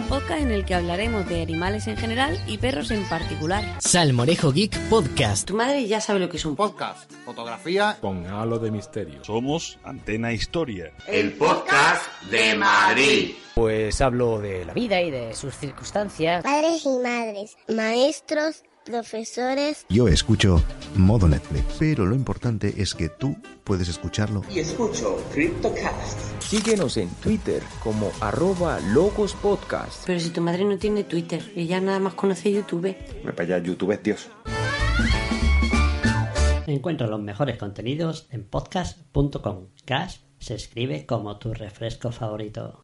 podcast 0.09 0.41
en 0.41 0.51
el 0.51 0.65
que 0.65 0.73
hablaremos 0.73 1.29
de 1.29 1.43
animales 1.43 1.87
en 1.87 1.95
general 1.95 2.35
y 2.47 2.57
perros 2.57 2.89
en 2.89 3.07
particular. 3.07 3.63
Salmorejo 3.79 4.51
Geek 4.51 4.75
Podcast. 4.89 5.47
Tu 5.47 5.55
madre 5.55 5.87
ya 5.87 6.01
sabe 6.01 6.19
lo 6.19 6.29
que 6.29 6.37
es 6.37 6.45
un 6.45 6.55
podcast, 6.55 7.11
fotografía 7.23 7.97
con 8.01 8.25
halo 8.25 8.57
de 8.57 8.71
misterio. 8.71 9.23
Somos 9.23 9.77
Antena 9.83 10.33
Historia. 10.33 10.91
El 11.05 11.33
podcast 11.33 12.01
de 12.31 12.55
Madrid. 12.55 13.35
Pues 13.53 14.01
hablo 14.01 14.39
de 14.39 14.65
la 14.65 14.73
vida 14.73 14.99
y 15.01 15.11
de 15.11 15.35
sus 15.35 15.53
circunstancias. 15.53 16.43
Padres 16.43 16.85
y 16.85 16.97
madres, 17.03 17.57
maestros, 17.67 18.63
profesores. 18.89 19.85
Yo 19.89 20.07
escucho 20.07 20.63
modo 20.95 21.27
Netflix, 21.27 21.65
pero 21.77 22.05
lo 22.05 22.15
importante 22.15 22.73
es 22.81 22.95
que 22.95 23.09
tú 23.09 23.35
puedes 23.63 23.87
escucharlo. 23.87 24.41
Y 24.49 24.59
escucho 24.59 25.23
CryptoCast. 25.31 26.41
Síguenos 26.41 26.97
en 26.97 27.09
Twitter 27.21 27.61
como 27.83 28.11
arroba 28.19 28.79
Logos 28.79 29.33
Podcast. 29.35 30.05
Pero 30.07 30.19
si 30.19 30.31
tu 30.31 30.41
madre 30.41 30.65
no 30.65 30.77
tiene 30.79 31.03
Twitter, 31.03 31.41
ella 31.55 31.79
nada 31.79 31.99
más 31.99 32.15
conoce 32.15 32.51
YouTube. 32.51 32.95
Me 33.23 33.31
para 33.31 33.55
allá, 33.55 33.63
YouTube 33.63 33.91
es 33.91 34.03
Dios. 34.03 34.29
Encuentra 36.65 37.07
los 37.07 37.21
mejores 37.21 37.57
contenidos 37.57 38.27
en 38.31 38.43
podcast.com. 38.43 39.67
Cash 39.85 40.17
se 40.39 40.55
escribe 40.55 41.05
como 41.05 41.37
tu 41.37 41.53
refresco 41.53 42.11
favorito. 42.11 42.81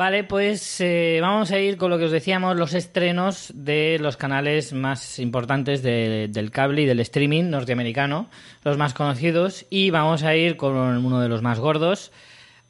Vale, 0.00 0.24
pues 0.24 0.80
eh, 0.80 1.18
vamos 1.20 1.50
a 1.52 1.58
ir 1.58 1.76
con 1.76 1.90
lo 1.90 1.98
que 1.98 2.06
os 2.06 2.10
decíamos, 2.10 2.56
los 2.56 2.72
estrenos 2.72 3.52
de 3.54 3.98
los 4.00 4.16
canales 4.16 4.72
más 4.72 5.18
importantes 5.18 5.82
de- 5.82 6.28
del 6.32 6.50
cable 6.50 6.80
y 6.80 6.86
del 6.86 7.00
streaming 7.00 7.50
norteamericano, 7.50 8.30
los 8.64 8.78
más 8.78 8.94
conocidos, 8.94 9.66
y 9.68 9.90
vamos 9.90 10.22
a 10.22 10.34
ir 10.34 10.56
con 10.56 10.74
uno 10.74 11.20
de 11.20 11.28
los 11.28 11.42
más 11.42 11.58
gordos, 11.58 12.12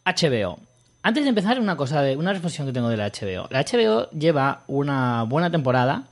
HBO. 0.05 0.59
Antes 1.05 1.23
de 1.23 1.29
empezar, 1.29 1.61
una 1.61 1.77
cosa, 1.77 2.03
de, 2.03 2.17
una 2.17 2.33
reflexión 2.33 2.67
que 2.67 2.73
tengo 2.73 2.89
de 2.89 2.97
la 2.97 3.07
HBO. 3.13 3.47
La 3.49 3.61
HBO 3.63 4.11
lleva 4.11 4.65
una 4.67 5.23
buena 5.23 5.53
temporada 5.53 6.09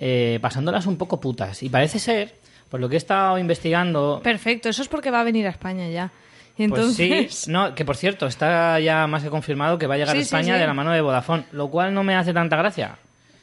eh, 0.00 0.38
pasándolas 0.40 0.86
un 0.86 0.96
poco 0.96 1.20
putas, 1.20 1.62
y 1.62 1.68
parece 1.68 1.98
ser, 1.98 2.36
por 2.70 2.80
lo 2.80 2.88
que 2.88 2.94
he 2.94 2.96
estado 2.96 3.36
investigando, 3.38 4.22
Perfecto, 4.24 4.70
eso 4.70 4.80
es 4.80 4.88
porque 4.88 5.10
va 5.10 5.20
a 5.20 5.24
venir 5.24 5.46
a 5.46 5.50
España 5.50 5.90
ya. 5.90 6.10
Y 6.56 6.68
pues 6.68 6.80
entonces... 6.80 7.34
sí, 7.34 7.50
no, 7.50 7.74
que 7.74 7.84
por 7.84 7.96
cierto, 7.96 8.26
está 8.26 8.78
ya 8.80 9.06
más 9.06 9.22
que 9.24 9.30
confirmado 9.30 9.76
que 9.78 9.86
va 9.88 9.94
a 9.94 9.98
llegar 9.98 10.14
Sí, 10.14 10.20
a 10.20 10.22
España 10.22 10.54
sí. 10.54 10.60
de 10.60 10.66
la 10.66 10.74
mano 10.74 10.92
de 10.92 11.00
Vodafone, 11.00 11.44
lo 11.52 11.68
cual 11.68 11.92
no 11.92 12.04
me 12.04 12.14
hace 12.14 12.32
tanta 12.32 12.56
gracia. 12.56 12.96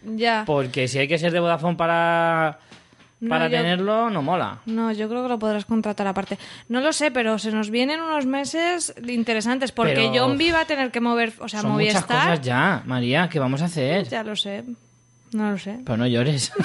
Ya. 0.03 0.43
Porque 0.45 0.87
si 0.87 0.97
hay 0.99 1.07
que 1.07 1.17
ser 1.19 1.31
de 1.33 1.39
Vodafone 1.41 1.75
para, 1.75 2.57
No, 3.19 3.29
para 3.29 3.49
yo- 3.49 3.57
tenerlo, 3.57 4.09
no 4.09 4.21
mola. 4.21 4.59
No, 4.65 4.91
yo 4.93 5.09
creo 5.09 5.23
que 5.23 5.29
lo 5.29 5.37
podrás 5.39 5.65
contratar 5.65 6.07
aparte. 6.07 6.37
No 6.69 6.79
lo 6.79 6.93
sé, 6.93 7.11
pero 7.11 7.37
se 7.37 7.51
nos 7.51 7.69
vienen 7.69 7.99
unos 8.01 8.25
meses 8.25 8.93
interesantes 9.05 9.71
porque 9.73 9.93
Pero- 9.93 10.11
John 10.15 10.37
B 10.37 10.51
va 10.53 10.61
a 10.61 10.65
tener 10.65 10.89
que 10.89 11.01
mover, 11.01 11.33
o 11.39 11.49
sea, 11.49 11.61
Son 11.61 11.71
muchas 11.71 11.93
Movistar. 11.95 12.29
cosas 12.29 12.41
ya, 12.41 12.81
María, 12.85 13.27
¿qué 13.29 13.39
vamos 13.39 13.61
a 13.61 13.65
hacer? 13.65 14.07
Ya 14.07 14.23
lo 14.23 14.35
sé. 14.37 14.63
No 15.33 15.51
lo 15.51 15.57
sé. 15.57 15.79
Pero 15.85 15.97
no 15.97 16.07
llores. 16.07 16.51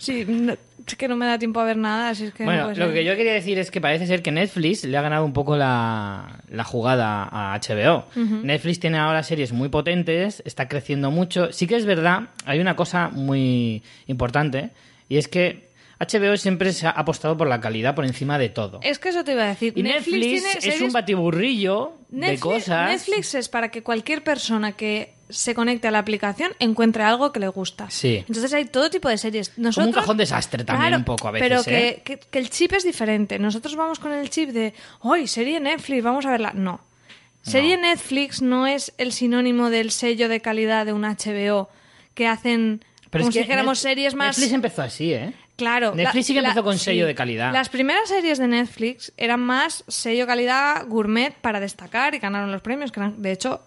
Sí, 0.00 0.24
no- 0.28 0.56
es 0.92 0.98
que 0.98 1.08
no 1.08 1.16
me 1.16 1.26
da 1.26 1.38
tiempo 1.38 1.60
a 1.60 1.64
ver 1.64 1.76
nada, 1.76 2.10
así 2.10 2.24
es 2.26 2.34
que 2.34 2.44
no 2.44 2.50
bueno, 2.50 2.74
lo 2.86 2.92
que 2.92 3.04
yo 3.04 3.14
quería 3.16 3.32
decir 3.32 3.58
es 3.58 3.70
que 3.70 3.80
parece 3.80 4.06
ser 4.06 4.22
que 4.22 4.30
Netflix 4.32 4.84
le 4.84 4.96
ha 4.96 5.02
ganado 5.02 5.24
un 5.24 5.32
poco 5.32 5.56
la, 5.56 6.40
la 6.48 6.64
jugada 6.64 7.28
a 7.30 7.58
HBO. 7.58 8.06
Netflix 8.42 8.80
tiene 8.80 8.98
ahora 8.98 9.22
series 9.22 9.52
muy 9.52 9.68
potentes, 9.68 10.42
está 10.46 10.68
creciendo 10.68 11.10
mucho. 11.10 11.52
Sí 11.52 11.66
que 11.66 11.76
es 11.76 11.86
verdad, 11.86 12.28
hay 12.44 12.60
una 12.60 12.76
cosa 12.76 13.08
muy 13.08 13.82
importante, 14.06 14.70
y 15.08 15.16
es 15.18 15.28
que 15.28 15.68
HBO 16.00 16.36
siempre 16.36 16.72
se 16.72 16.86
ha 16.86 16.90
apostado 16.90 17.36
por 17.36 17.48
la 17.48 17.60
calidad 17.60 17.94
por 17.96 18.04
encima 18.04 18.38
de 18.38 18.48
todo. 18.48 18.78
Es 18.82 18.98
que 19.00 19.08
eso 19.08 19.24
te 19.24 19.32
iba 19.32 19.42
a 19.44 19.48
decir. 19.48 19.72
Y 19.76 19.82
Netflix, 19.82 20.20
tiene 20.20 20.52
es 20.52 20.64
series- 20.64 20.82
un 20.82 20.92
batiburrillo 20.92 21.92
de 22.08 22.18
Netflix, 22.18 22.40
cosas. 22.40 22.90
Netflix 22.90 23.34
es 23.34 23.48
para 23.48 23.70
que 23.70 23.82
cualquier 23.82 24.22
persona 24.22 24.72
que 24.72 25.14
se 25.28 25.54
conecte 25.54 25.88
a 25.88 25.90
la 25.90 25.98
aplicación 25.98 26.52
encuentre 26.58 27.02
algo 27.02 27.32
que 27.32 27.40
le 27.40 27.48
gusta. 27.48 27.90
Sí. 27.90 28.24
Entonces 28.26 28.52
hay 28.54 28.64
todo 28.64 28.90
tipo 28.90 29.08
de 29.08 29.18
series. 29.18 29.50
Como 29.50 29.58
un 29.58 29.64
Nosotros, 29.64 29.94
cajón 29.94 30.16
desastre 30.16 30.64
también 30.64 30.88
Claro, 30.88 30.98
un 30.98 31.04
poco 31.04 31.28
a 31.28 31.30
veces, 31.32 31.48
Pero 31.48 31.76
¿eh? 31.76 32.02
que, 32.04 32.18
que- 32.18 32.38
el 32.38 32.50
chip 32.50 32.72
es 32.72 32.84
diferente. 32.84 33.38
Nosotros 33.38 33.76
vamos 33.76 33.98
con 33.98 34.12
el 34.12 34.30
chip 34.30 34.50
de, 34.50 34.74
hoy 35.00 35.26
serie 35.26 35.60
Netflix, 35.60 36.02
vamos 36.02 36.26
a 36.26 36.30
verla. 36.30 36.52
No. 36.54 36.80
Serie 37.42 37.76
Netflix 37.76 38.42
no 38.42 38.66
es 38.66 38.92
el 38.98 39.12
sinónimo 39.12 39.70
del 39.70 39.90
sello 39.90 40.28
de 40.28 40.40
calidad 40.40 40.84
de 40.84 40.92
un 40.92 41.02
HBO 41.02 41.68
que 42.14 42.26
hacen 42.26 42.84
Pero 43.10 43.22
como 43.22 43.30
es 43.30 43.34
que 43.34 43.40
si 43.40 43.44
dijéramos 43.44 43.78
series 43.78 44.14
más... 44.14 44.36
Netflix 44.36 44.52
empezó 44.54 44.82
así, 44.82 45.12
¿eh? 45.14 45.32
Claro. 45.56 45.94
Netflix 45.94 46.26
sí 46.26 46.32
que 46.34 46.38
empezó 46.40 46.62
con 46.62 46.78
sello 46.78 47.04
sí. 47.04 47.08
de 47.08 47.14
calidad. 47.14 47.52
Las 47.52 47.68
primeras 47.68 48.08
series 48.08 48.38
de 48.38 48.46
Netflix 48.48 49.12
eran 49.16 49.40
más 49.40 49.82
sello 49.88 50.26
calidad 50.26 50.86
gourmet 50.86 51.34
para 51.34 51.58
destacar 51.58 52.14
y 52.14 52.18
ganaron 52.18 52.52
los 52.52 52.62
premios, 52.62 52.92
que 52.92 53.00
eran, 53.00 53.20
de 53.20 53.32
hecho, 53.32 53.62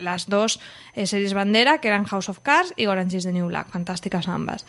las 0.00 0.28
dos 0.28 0.60
eh, 0.94 1.06
series 1.06 1.34
bandera, 1.34 1.80
que 1.80 1.88
eran 1.88 2.04
House 2.04 2.28
of 2.28 2.40
Cards 2.40 2.72
y 2.76 2.86
Orange 2.86 3.18
is 3.18 3.24
the 3.24 3.32
New 3.32 3.46
Black. 3.46 3.70
Fantásticas 3.70 4.28
ambas. 4.28 4.66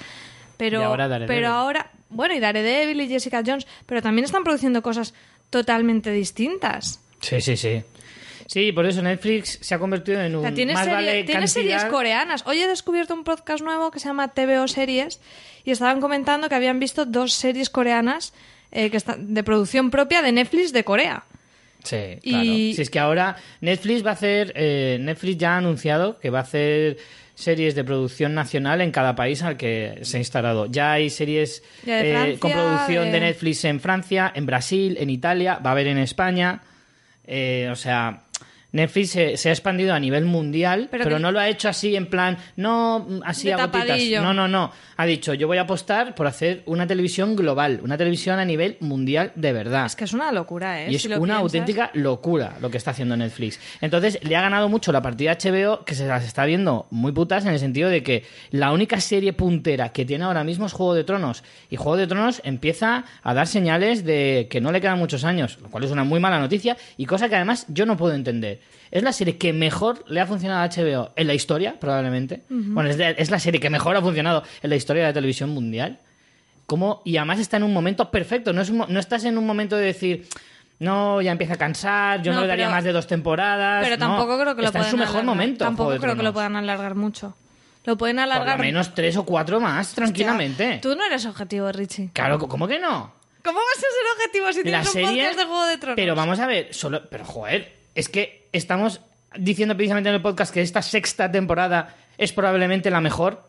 Pero, 0.57 0.79
Y 0.81 0.83
ahora 0.83 1.07
Daredevil. 1.07 1.35
pero 1.35 1.47
ahora, 1.50 1.91
bueno, 2.09 2.35
y 2.35 2.39
Daredevil 2.39 3.01
y 3.01 3.07
Jessica 3.07 3.41
Jones, 3.45 3.65
pero 3.85 4.01
también 4.01 4.25
están 4.25 4.43
produciendo 4.43 4.81
cosas 4.83 5.13
totalmente 5.50 6.11
distintas. 6.11 7.00
Sí, 7.19 7.41
sí, 7.41 7.57
sí. 7.57 7.83
Sí, 8.47 8.71
por 8.73 8.85
eso 8.85 9.01
Netflix 9.01 9.59
se 9.61 9.73
ha 9.75 9.79
convertido 9.79 10.19
en 10.21 10.35
un 10.35 10.39
O 10.39 10.41
sea, 10.41 10.53
tienes, 10.53 10.73
más 10.75 10.83
serie- 10.85 11.23
vale 11.25 11.47
series 11.47 11.85
coreanas. 11.85 12.43
Hoy 12.45 12.59
he 12.59 12.67
descubierto 12.67 13.13
un 13.13 13.23
podcast 13.23 13.63
nuevo 13.63 13.91
que 13.91 14.00
se 14.00 14.07
llama 14.09 14.27
TVO 14.29 14.67
Series 14.67 15.21
y 15.63 15.71
estaban 15.71 16.01
comentando 16.01 16.50
que 16.50 16.55
habían 16.55 16.77
visto 16.79 17.05
dos 17.05 17.33
series 17.33 17.69
coreanas 17.69 18.33
eh, 18.71 18.89
que 18.89 18.97
de 19.17 19.43
producción 19.43 19.89
propia 19.89 20.21
de 20.21 20.31
Netflix 20.33 20.73
de 20.73 20.83
Corea. 20.83 21.23
Sí, 21.83 21.97
Y- 22.21 22.29
claro. 22.29 22.45
Si 22.45 22.75
es 22.81 22.89
que 22.89 23.00
ahora 23.00 23.35
Netflix 23.61 24.05
va 24.05 24.11
a 24.11 24.13
hacer, 24.13 24.53
eh, 24.55 24.97
Netflix 25.01 25.38
ya 25.38 25.53
ha 25.55 25.57
anunciado 25.57 26.19
que 26.19 26.29
va 26.29 26.39
a 26.39 26.43
hacer 26.43 26.97
series 27.33 27.73
de 27.73 27.83
producción 27.83 28.35
nacional 28.35 28.81
en 28.81 28.91
cada 28.91 29.15
país 29.15 29.41
al 29.41 29.57
que 29.57 30.00
se 30.03 30.17
ha 30.17 30.19
instalado. 30.19 30.67
Ya 30.67 30.91
hay 30.93 31.09
series 31.09 31.63
Ya 31.83 32.01
eh, 32.03 32.38
con 32.39 32.51
producción 32.51 33.05
de... 33.05 33.11
de- 33.13 33.19
Netflix 33.21 33.65
en 33.65 33.79
Francia, 33.79 34.31
en 34.35 34.45
Brasil, 34.45 34.95
en 35.00 35.09
Italia, 35.09 35.59
va 35.65 35.71
a 35.71 35.73
haber 35.73 35.88
en 35.88 35.97
España. 35.97 36.61
Eh, 37.25 37.67
o 37.71 37.75
sea, 37.75 38.23
Netflix 38.74 39.10
se, 39.12 39.38
se 39.38 39.50
ha 39.50 39.51
expandido 39.51 39.94
a 39.94 40.00
nivel 40.00 40.25
mundial, 40.25 40.88
Pero 40.90 41.20
no 41.20 41.32
lo 41.32 41.40
ha 41.40 41.50
hecho 41.50 41.68
así 41.70 41.96
en 41.96 42.06
plan, 42.08 42.38
no 42.56 43.06
mm, 43.08 43.20
así 43.25 43.51
a 43.51 43.58
gotitas. 43.58 43.88
tapadillo. 43.88 44.22
No, 44.22 44.34
no, 44.34 44.48
no. 44.48 44.72
Ha 44.98 45.06
dicho, 45.06 45.34
yo 45.34 45.48
voy 45.48 45.58
a 45.58 45.62
apostar 45.62 46.16
por 46.16 46.28
hacer 46.28 46.63
una 46.66 46.88
televisión 46.88 47.36
global, 47.36 47.82
una 47.84 47.98
televisión 47.98 48.40
a 48.40 48.46
nivel 48.46 48.78
mundial 48.80 49.32
de 49.36 49.51
verdad. 49.51 49.86
Es 49.88 49.96
que 49.96 50.06
es 50.06 50.13
una 50.13 50.32
locura, 50.32 50.84
¿eh? 50.84 50.92
Y 50.92 50.96
es 50.96 51.01
Si 51.01 51.08
una 51.10 51.18
piensas. 51.18 51.42
auténtica 51.42 51.92
locura 51.96 52.56
lo 52.62 52.70
que 52.70 52.78
está 52.78 52.92
haciendo 52.92 53.18
Netflix. 53.18 53.60
Entonces, 53.82 54.20
le 54.22 54.36
ha 54.36 54.42
ganado 54.42 54.70
mucho 54.70 54.92
la 54.92 55.01
partida 55.01 55.38
HBO, 55.38 55.84
que 55.84 55.96
se 55.96 56.08
las 56.08 56.24
está 56.24 56.46
viendo 56.46 56.88
muy 56.92 57.12
putas 57.12 57.46
en 57.46 57.51
el 57.51 57.60
sentido 57.60 57.90
de 57.90 58.04
que 58.04 58.24
la 58.51 58.72
única 58.72 59.01
serie 59.01 59.34
puntera 59.34 59.90
que 59.90 60.06
tiene 60.06 60.24
ahora 60.24 60.44
mismo 60.44 60.66
es 60.66 60.74
Juego 60.74 60.94
de 60.94 61.04
Tronos. 61.04 61.44
Y 61.70 61.75
Juego 61.75 61.98
de 61.98 62.08
Tronos 62.08 62.42
empieza 62.46 63.04
a 63.24 63.34
dar 63.34 63.48
señales 63.48 64.06
de 64.06 64.48
que 64.50 64.62
no 64.62 64.72
le 64.72 64.80
quedan 64.80 64.98
muchos 65.00 65.24
años, 65.25 65.58
lo 65.62 65.70
cual 65.70 65.84
es 65.84 65.92
una 65.92 66.04
muy 66.04 66.20
mala 66.20 66.40
noticia 66.40 66.78
y 66.96 67.06
cosa 67.06 67.28
que 67.28 67.36
además 67.36 67.66
yo 67.68 67.86
no 67.86 67.98
puedo 67.98 68.13
entender. 68.13 68.61
Es 68.91 69.03
la 69.03 69.13
serie 69.13 69.38
que 69.38 69.53
mejor 69.53 70.03
le 70.10 70.20
ha 70.20 70.25
funcionado 70.25 70.62
a 70.62 70.68
HBO 70.70 71.12
en 71.15 71.27
la 71.27 71.34
historia, 71.34 71.80
probablemente. 71.80 72.44
Bueno, 72.50 72.89
es, 72.89 72.98
de- 72.98 73.15
es 73.18 73.32
la 73.32 73.39
serie 73.39 73.60
que 73.60 73.70
mejor 73.70 73.96
ha 73.96 74.01
funcionado 74.01 74.44
en 74.62 74.70
la 74.70 74.75
historia 74.75 75.03
de 75.03 75.10
la 75.10 75.13
televisión 75.13 75.50
mundial. 75.51 76.00
cómo, 76.65 77.01
y 77.06 77.18
además 77.18 77.39
está 77.39 77.58
en 77.58 77.63
un 77.63 77.74
momento 77.74 78.10
perfecto, 78.12 78.53
no, 78.53 78.62
es 78.62 78.70
un 78.70 78.86
no 78.88 79.00
estás 79.00 79.25
en 79.25 79.38
un 79.38 79.46
momento 79.46 79.75
de 79.75 79.86
decir, 79.86 80.27
no, 80.80 81.22
ya 81.22 81.32
empieza 81.32 81.53
a 81.56 81.58
cansar, 81.58 82.22
yo 82.22 82.32
no, 82.32 82.38
No, 82.38 82.41
le 82.44 82.48
daría 82.50 82.65
pero- 82.65 82.75
más 82.75 82.84
de 82.84 82.91
dos 82.91 83.08
temporadas. 83.08 83.84
Pero 83.84 83.98
no, 83.98 84.00
tampoco 84.18 84.39
creo 84.39 84.56
que 84.56 84.62
lo 84.62 84.68
está 84.68 84.80
puedan 84.80 84.88
en 84.88 84.91
su 84.91 84.98
mejor 84.98 85.15
alargar. 85.18 85.25
momento. 85.36 85.65
Tampoco 85.65 85.98
creo 85.98 86.15
que 86.15 86.24
lo 86.24 86.34
puedan 86.34 86.56
alargar 86.56 86.96
mucho. 86.96 87.36
Lo 87.84 87.98
pueden 87.98 88.18
Por 88.18 88.24
alargar. 88.24 88.58
lo 88.58 88.63
menos 88.65 88.94
tres 88.94 89.18
o 89.18 89.24
cuatro 89.25 89.60
más, 89.60 89.94
tranquilamente. 89.94 90.80
Tú 90.82 90.96
no 90.96 91.03
eres 91.06 91.25
objetivo, 91.25 91.72
Richie. 91.72 92.10
Claro, 92.13 92.38
¿cómo 92.39 92.68
que 92.68 92.80
no? 92.80 93.12
¿Cómo 93.44 93.58
vas 93.58 93.77
a 93.77 93.80
ser 93.80 93.89
objetivo 94.15 94.48
si 94.53 94.58
La 94.60 94.63
tienes 94.63 94.88
un 94.88 94.94
serie. 94.94 95.24
podcast 95.24 95.39
de 95.39 95.46
Juego 95.46 95.65
de 95.65 95.77
Tronos? 95.77 95.96
Pero 95.96 96.15
vamos 96.15 96.39
a 96.39 96.46
ver, 96.48 96.74
solo. 96.74 97.01
Pero 97.10 97.25
joder, 97.25 97.74
es 97.96 98.08
que 98.08 98.40
estamos 98.51 99.01
diciendo 99.38 99.75
precisamente 99.75 100.10
en 100.10 100.15
el 100.15 100.22
podcast 100.22 100.53
que 100.53 100.62
esta 100.62 100.81
sexta 100.81 101.31
temporada 101.31 101.96
es 102.17 102.34
probablemente 102.34 102.91
la 102.91 103.01
mejor, 103.01 103.43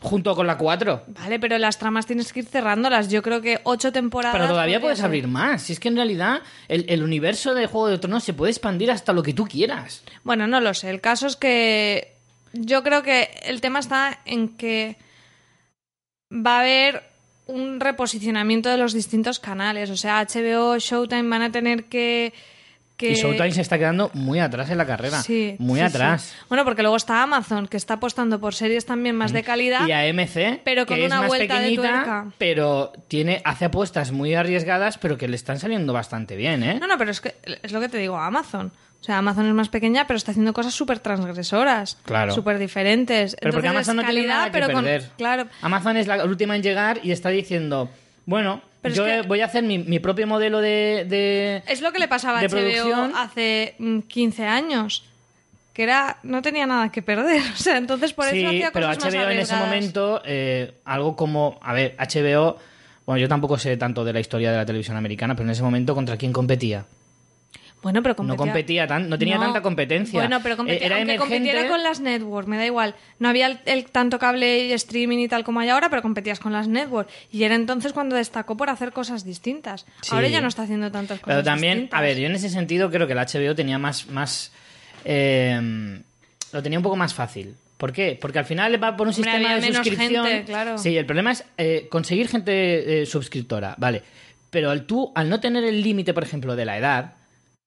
junto 0.00 0.34
con 0.34 0.46
la 0.46 0.58
cuatro. 0.58 1.02
Vale, 1.08 1.38
pero 1.38 1.58
las 1.58 1.78
tramas 1.78 2.06
tienes 2.06 2.32
que 2.32 2.40
ir 2.40 2.46
cerrándolas. 2.46 3.08
Yo 3.08 3.22
creo 3.22 3.40
que 3.40 3.60
ocho 3.64 3.92
temporadas. 3.92 4.36
Pero 4.36 4.48
todavía 4.48 4.80
puedes 4.80 4.98
ser. 4.98 5.06
abrir 5.06 5.26
más. 5.26 5.62
Si 5.62 5.72
es 5.72 5.80
que 5.80 5.88
en 5.88 5.96
realidad 5.96 6.42
el, 6.68 6.84
el 6.88 7.02
universo 7.02 7.54
de 7.54 7.66
Juego 7.66 7.88
de 7.88 7.98
Tronos 7.98 8.24
se 8.24 8.34
puede 8.34 8.52
expandir 8.52 8.90
hasta 8.90 9.12
lo 9.12 9.22
que 9.22 9.32
tú 9.32 9.46
quieras. 9.46 10.04
Bueno, 10.22 10.46
no 10.46 10.60
lo 10.60 10.74
sé. 10.74 10.90
El 10.90 11.00
caso 11.00 11.26
es 11.26 11.36
que 11.36 12.14
yo 12.52 12.82
creo 12.82 13.02
que 13.02 13.30
el 13.44 13.60
tema 13.60 13.80
está 13.80 14.20
en 14.24 14.56
que 14.56 14.96
va 16.30 16.58
a 16.58 16.60
haber 16.60 17.02
un 17.46 17.80
reposicionamiento 17.80 18.68
de 18.70 18.78
los 18.78 18.92
distintos 18.92 19.38
canales. 19.38 19.90
O 19.90 19.96
sea, 19.96 20.24
HBO, 20.24 20.78
Showtime 20.78 21.28
van 21.28 21.42
a 21.42 21.52
tener 21.52 21.84
que... 21.84 22.32
que... 22.96 23.10
Y 23.12 23.14
Showtime 23.14 23.50
se 23.52 23.60
está 23.60 23.78
quedando 23.78 24.10
muy 24.14 24.38
atrás 24.40 24.70
en 24.70 24.78
la 24.78 24.86
carrera. 24.86 25.20
Sí, 25.22 25.56
muy 25.58 25.80
sí, 25.80 25.84
atrás. 25.84 26.22
sí. 26.22 26.36
Bueno, 26.48 26.64
porque 26.64 26.82
luego 26.82 26.96
está 26.96 27.22
Amazon, 27.22 27.66
que 27.66 27.76
está 27.76 27.94
apostando 27.94 28.40
por 28.40 28.54
series 28.54 28.86
también 28.86 29.16
más 29.16 29.32
de 29.32 29.42
calidad. 29.42 29.86
Y 29.86 29.92
AMC, 29.92 30.60
Pero 30.64 30.86
con 30.86 30.96
que 30.96 31.04
es 31.04 31.10
una 31.10 31.20
más 31.20 31.28
vuelta 31.28 31.54
de 31.54 31.60
pequeñita, 31.60 31.82
tuerca. 31.82 32.26
pero 32.38 32.92
tiene, 33.08 33.42
hace 33.44 33.64
apuestas 33.66 34.12
muy 34.12 34.34
arriesgadas, 34.34 34.98
pero 34.98 35.18
que 35.18 35.26
le 35.28 35.36
están 35.36 35.58
saliendo 35.58 35.92
bastante 35.92 36.36
bien, 36.36 36.62
¿eh? 36.62 36.78
No, 36.80 36.86
no, 36.86 36.96
pero 36.98 37.10
es 37.10 37.20
que 37.20 37.34
es 37.62 37.72
lo 37.72 37.80
que 37.80 37.88
te 37.88 37.98
digo, 37.98 38.16
Amazon. 38.16 38.72
O 39.00 39.04
sea, 39.04 39.18
Amazon 39.18 39.46
es 39.46 39.52
más 39.52 39.68
pequeña, 39.68 40.06
pero 40.06 40.16
está 40.16 40.30
haciendo 40.30 40.54
cosas 40.54 40.72
súper 40.72 40.98
transgresoras. 40.98 41.98
Claro. 42.06 42.32
Súper 42.32 42.58
diferentes. 42.58 43.36
Pero 43.38 43.52
porque 43.52 43.68
Amazon 43.68 43.96
no 43.96 44.02
es 44.02 44.08
tiene 44.08 44.26
nada 44.26 44.46
que 44.46 44.50
pero 44.52 44.66
con- 44.72 44.84
perder. 44.84 45.10
Claro. 45.18 45.46
Amazon 45.60 45.96
es 45.98 46.06
la 46.06 46.24
última 46.24 46.56
en 46.56 46.62
llegar 46.62 47.00
y 47.02 47.10
está 47.10 47.28
diciendo, 47.28 47.90
bueno, 48.24 48.62
Pero 48.84 48.94
yo 48.94 49.06
es 49.06 49.22
que- 49.22 49.28
voy 49.28 49.40
a 49.40 49.46
hacer 49.46 49.64
mi, 49.64 49.78
mi 49.78 49.98
propio 49.98 50.26
modelo 50.28 50.60
de... 50.60 51.06
de- 51.08 51.62
Es 51.66 51.80
lo 51.80 51.90
que 51.92 51.98
le 51.98 52.06
pasaba 52.06 52.38
a 52.38 52.42
HBO 52.42 52.48
producción. 52.50 53.12
hace 53.16 53.74
mm, 53.78 53.98
15 54.00 54.44
años. 54.46 55.04
Que 55.72 55.82
era, 55.82 56.18
no 56.22 56.40
tenía 56.40 56.66
nada 56.66 56.92
que 56.92 57.02
perder. 57.02 57.42
O 57.52 57.56
sea, 57.56 57.78
entonces 57.78 58.12
por 58.12 58.26
eso 58.26 58.34
sí, 58.36 58.44
hacía 58.44 58.70
pero 58.72 58.86
cosas 58.88 59.04
más 59.06 59.14
HBO 59.14 59.30
en 59.30 59.38
ese 59.38 59.56
momento, 59.56 60.22
eh, 60.24 60.74
algo 60.84 61.16
como, 61.16 61.58
a 61.62 61.72
ver, 61.72 61.96
HBO, 61.98 62.58
bueno, 63.06 63.18
yo 63.18 63.28
tampoco 63.28 63.58
sé 63.58 63.76
tanto 63.76 64.04
de 64.04 64.12
la 64.12 64.20
historia 64.20 64.52
de 64.52 64.58
la 64.58 64.64
televisión 64.66 64.96
americana, 64.96 65.34
pero 65.34 65.46
en 65.46 65.50
ese 65.50 65.62
momento, 65.64 65.94
¿contra 65.94 66.16
quién 66.16 66.32
competía? 66.32 66.84
Bueno, 67.84 68.02
pero 68.02 68.16
No 68.24 68.34
competía... 68.36 68.88
tan, 68.88 69.08
no 69.08 69.16
tenía 69.16 69.36
No. 69.36 69.42
tanta 69.44 69.60
competencia. 69.62 70.18
Bueno, 70.18 70.40
pero 70.42 70.56
competía, 70.56 70.82
Eh, 70.82 70.86
era 70.86 70.96
aunque 70.96 71.12
emergente. 71.12 71.34
competiera 71.36 71.68
con 71.68 71.82
las 71.84 72.00
networks, 72.00 72.48
me 72.48 72.56
da 72.56 72.66
igual. 72.66 72.96
No 73.20 73.28
había 73.28 73.46
el, 73.46 73.60
el 73.66 73.84
tanto 73.84 74.18
cable 74.18 74.64
y 74.66 74.72
streaming 74.72 75.18
y 75.18 75.28
tal 75.28 75.44
como 75.44 75.60
hay 75.60 75.68
ahora, 75.68 75.88
pero 75.90 76.02
competías 76.02 76.40
con 76.40 76.52
las 76.52 76.66
networks. 76.66 77.12
Y 77.30 77.44
era 77.44 77.54
entonces 77.54 77.92
cuando 77.92 78.16
destacó 78.16 78.56
por 78.56 78.70
hacer 78.70 78.90
cosas 78.90 79.24
distintas. 79.24 79.86
Sí. 80.00 80.14
Ahora 80.14 80.26
ya 80.28 80.40
no 80.40 80.48
está 80.48 80.62
haciendo 80.62 80.90
tantas 80.90 81.20
cosas 81.20 81.32
Pero 81.36 81.44
también, 81.44 81.74
distintas. 81.74 81.98
a 82.00 82.02
ver, 82.02 82.18
yo 82.18 82.26
en 82.26 82.34
ese 82.34 82.48
sentido 82.48 82.90
creo 82.90 83.06
que 83.06 83.12
el 83.12 83.18
HBO 83.20 83.54
tenía 83.54 83.78
más. 83.78 84.08
más 84.08 84.50
eh, 85.04 86.00
lo 86.52 86.62
tenía 86.62 86.78
un 86.78 86.82
poco 86.82 86.96
más 86.96 87.14
fácil. 87.14 87.54
¿Por 87.76 87.92
qué? 87.92 88.16
Porque 88.20 88.38
al 88.38 88.44
final 88.44 88.82
va 88.82 88.96
por 88.96 89.08
un 89.08 89.14
Hombre, 89.14 89.30
sistema 89.32 89.54
de 89.56 89.72
suscripción. 89.74 90.24
gente, 90.26 90.44
claro. 90.46 90.78
Sí, 90.78 90.96
el 90.96 91.04
problema 91.06 91.32
es 91.32 91.44
eh, 91.58 91.86
conseguir 91.90 92.28
gente 92.28 93.02
eh, 93.02 93.06
suscriptora, 93.06 93.74
vale. 93.78 94.02
Pero 94.50 94.70
al 94.70 94.84
tú, 94.86 95.12
al 95.14 95.28
no 95.28 95.40
tener 95.40 95.64
el 95.64 95.82
límite, 95.82 96.14
por 96.14 96.22
ejemplo, 96.22 96.54
de 96.56 96.64
la 96.64 96.78
edad, 96.78 97.14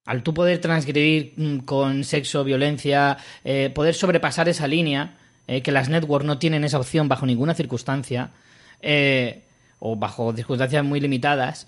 al 0.08 0.24
tú 0.24 0.34
poder 0.34 0.60
transgredir 0.60 1.34
mm, 1.36 1.58
con 1.60 2.04
sexo, 2.04 2.43
violencia, 2.43 3.17
eh, 3.43 3.70
poder 3.70 3.93
sobrepasar 3.93 4.50
esa 4.50 4.65
línea, 4.65 5.17
eh, 5.48 5.62
que 5.62 5.72
las 5.72 5.89
networks 5.89 6.26
no 6.26 6.39
tienen 6.39 6.63
esa 6.63 6.80
opción 6.80 7.08
bajo 7.08 7.26
ninguna 7.26 7.54
circunstancia, 7.54 8.32
eh, 8.82 9.43
o 9.80 9.96
bajo 9.96 10.34
circunstancias 10.34 10.84
muy 10.84 11.00
limitadas, 11.00 11.67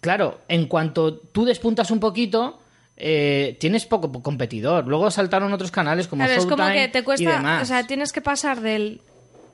claro, 0.00 0.40
en 0.48 0.66
cuanto 0.66 1.16
tú 1.16 1.44
despuntas 1.44 1.90
un 1.90 2.00
poquito, 2.00 2.60
eh, 2.96 3.56
tienes 3.58 3.86
poco 3.86 4.22
competidor. 4.22 4.86
Luego 4.86 5.10
saltaron 5.10 5.52
otros 5.52 5.70
canales 5.70 6.06
como 6.06 6.22
Claro, 6.22 6.38
es 6.38 6.46
como 6.46 6.68
que 6.68 6.88
te 6.88 6.98
y 6.98 7.02
cuesta, 7.02 7.36
demás. 7.36 7.62
o 7.62 7.64
sea, 7.64 7.86
tienes 7.86 8.12
que 8.12 8.20
pasar 8.20 8.60
del 8.60 9.00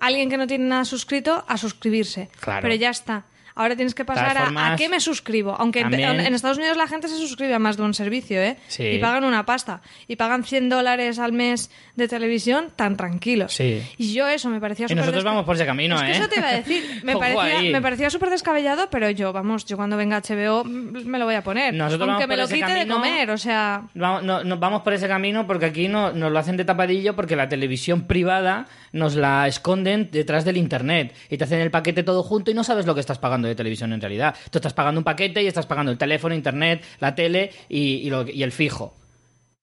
alguien 0.00 0.28
que 0.28 0.36
no 0.36 0.48
tiene 0.48 0.64
nada 0.64 0.84
suscrito 0.84 1.44
a 1.46 1.56
suscribirse. 1.56 2.28
Claro. 2.40 2.62
Pero 2.62 2.74
ya 2.74 2.90
está. 2.90 3.24
Ahora 3.56 3.74
tienes 3.74 3.94
que 3.94 4.04
pasar 4.04 4.36
a, 4.38 4.76
qué 4.76 4.88
me 4.88 5.00
suscribo. 5.00 5.56
Aunque 5.58 5.80
en- 5.80 5.90
también- 5.90 6.20
en, 6.20 6.34
Estados 6.34 6.58
Unidos 6.58 6.76
la 6.76 6.86
gente 6.86 7.08
se 7.08 7.16
suscribe 7.16 7.54
a 7.54 7.58
más 7.58 7.76
de 7.76 7.82
un 7.82 7.94
servicio, 7.94 8.38
¿eh? 8.40 8.56
Sí. 8.68 8.84
Y 8.84 8.98
pagan 8.98 9.24
una 9.24 9.44
pasta. 9.46 9.80
Y 10.06 10.16
pagan 10.16 10.44
100 10.44 10.68
dólares 10.68 11.18
al 11.18 11.32
mes 11.32 11.70
de 11.96 12.06
televisión 12.06 12.66
tan 12.76 12.96
tranquilos. 12.96 13.54
Sí. 13.54 13.82
Y 13.96 14.12
yo 14.12 14.28
eso 14.28 14.50
me 14.50 14.60
parecía 14.60 14.84
Y 14.84 14.88
súper... 14.90 14.98
nosotros 14.98 15.24
desca- 15.24 15.28
vamos 15.28 15.44
por 15.46 15.56
ese 15.56 15.66
camino, 15.66 15.96
Es 15.96 16.02
que 16.02 16.08
¿eh? 16.08 16.16
eso 16.18 16.28
te 16.28 16.38
iba 16.38 16.48
a 16.48 16.52
decir. 16.52 16.82
Me 17.02 17.16
parecía, 17.16 17.72
me 17.72 17.80
parecía 17.80 18.10
súper 18.10 18.30
descabellado, 18.30 18.88
pero 18.90 19.08
yo, 19.10 19.32
vamos, 19.32 19.64
yo 19.64 19.76
cuando 19.76 19.96
venga 19.96 20.20
HBO 20.20 20.64
mm, 20.64 21.06
me 21.06 21.18
lo 21.18 21.24
voy 21.24 21.34
a 21.36 21.42
poner. 21.42 21.72
Nosotros 21.74 22.08
Aunque 22.08 22.26
vamos 22.26 22.50
me 22.50 22.58
lo 22.60 22.66
quite 22.66 22.78
de 22.78 22.86
comer, 22.92 23.30
o 23.30 23.38
sea... 23.38 23.82
Vamos, 23.94 24.22
no- 24.22 24.44
nos 24.44 24.60
vamos 24.60 24.82
por 24.82 24.92
ese 24.92 25.08
camino 25.08 25.46
porque 25.46 25.66
aquí 25.66 25.88
no, 25.88 26.12
nos 26.12 26.30
lo 26.30 26.38
hacen 26.38 26.56
de 26.58 26.64
tapadillo 26.66 27.16
porque 27.16 27.36
la 27.36 27.48
televisión 27.48 28.06
privada 28.06 28.66
nos 28.92 29.14
la 29.14 29.46
esconden 29.48 30.10
detrás 30.10 30.44
del 30.44 30.56
internet 30.58 31.14
y 31.30 31.38
te 31.38 31.44
hacen 31.44 31.60
el 31.60 31.70
paquete 31.70 32.02
todo 32.02 32.22
junto 32.22 32.50
y 32.50 32.54
no 32.54 32.62
sabes 32.64 32.84
lo 32.86 32.94
que 32.94 33.00
estás 33.00 33.18
pagando 33.18 33.45
de 33.46 33.54
televisión 33.54 33.92
en 33.92 34.00
realidad. 34.00 34.34
Tú 34.50 34.58
estás 34.58 34.72
pagando 34.74 35.00
un 35.00 35.04
paquete 35.04 35.42
y 35.42 35.46
estás 35.46 35.66
pagando 35.66 35.92
el 35.92 35.98
teléfono, 35.98 36.34
internet, 36.34 36.84
la 37.00 37.14
tele 37.14 37.50
y, 37.68 37.94
y 37.96 38.10
lo- 38.10 38.28
y 38.28 38.42
el 38.42 38.52
fijo. 38.52 38.94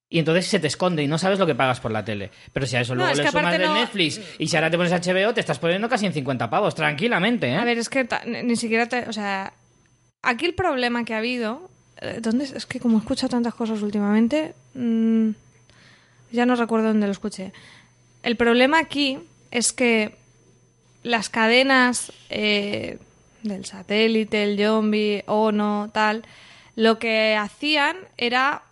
Y 0.09 0.19
entonces 0.19 0.45
se 0.45 0.59
te 0.59 0.67
esconde 0.67 1.01
y 1.01 1.07
no 1.07 1.17
sabes 1.17 1.39
lo 1.39 1.47
que 1.47 1.55
pagas 1.55 1.79
por 1.79 1.91
la 1.91 2.05
tele. 2.05 2.29
Pero 2.53 2.67
si 2.67 2.75
a 2.75 2.81
eso 2.81 2.93
No, 2.93 2.99
luego 2.99 3.11
es 3.13 3.17
le 3.17 3.31
sumas 3.31 3.59
no- 3.59 3.73
Netflix 3.73 4.21
y 4.37 4.47
si 4.47 4.55
ahora 4.55 4.69
te 4.69 4.77
pones 4.77 4.91
HBO, 4.93 5.33
te 5.33 5.39
estás 5.39 5.57
poniendo 5.57 5.89
casi 5.89 6.05
en 6.05 6.13
50 6.13 6.49
pavos, 6.51 6.75
tranquilamente, 6.75 7.47
¿eh? 7.49 7.55
A 7.55 7.65
ver, 7.65 7.79
es 7.79 7.89
que 7.89 8.07
ni 8.43 8.55
siquiera 8.55 8.87
te. 8.87 9.09
O 9.09 9.13
sea, 9.13 9.53
aquí 10.21 10.45
el 10.45 10.53
problema 10.53 11.03
que 11.03 11.15
ha 11.15 11.17
habido. 11.17 11.69
eh, 11.99 12.19
¿Dónde? 12.21 12.43
es? 12.45 12.65
Que 12.67 12.79
como 12.79 12.97
he 12.97 12.99
escuchado 13.01 13.29
tantas 13.29 13.55
cosas 13.55 13.81
últimamente. 13.81 14.53
mm, 14.75 15.29
ya 16.31 16.45
no 16.45 16.55
recuerdo 16.55 16.87
dónde 16.89 17.07
lo 17.07 17.11
escuché. 17.11 17.51
El 18.21 18.37
problema 18.37 18.79
aquí 18.79 19.17
es 19.51 19.71
que 19.73 20.15
las 21.03 21.29
cadenas 21.29 22.11
eh, 22.29 22.97
del 23.43 23.65
satélite, 23.65 24.43
el 24.43 24.57
zombie, 24.57 25.23
ONO, 25.27 25.89
tal, 25.93 26.23
lo 26.75 26.97
que 26.99 27.35
hacían 27.35 27.97
era. 28.17 28.63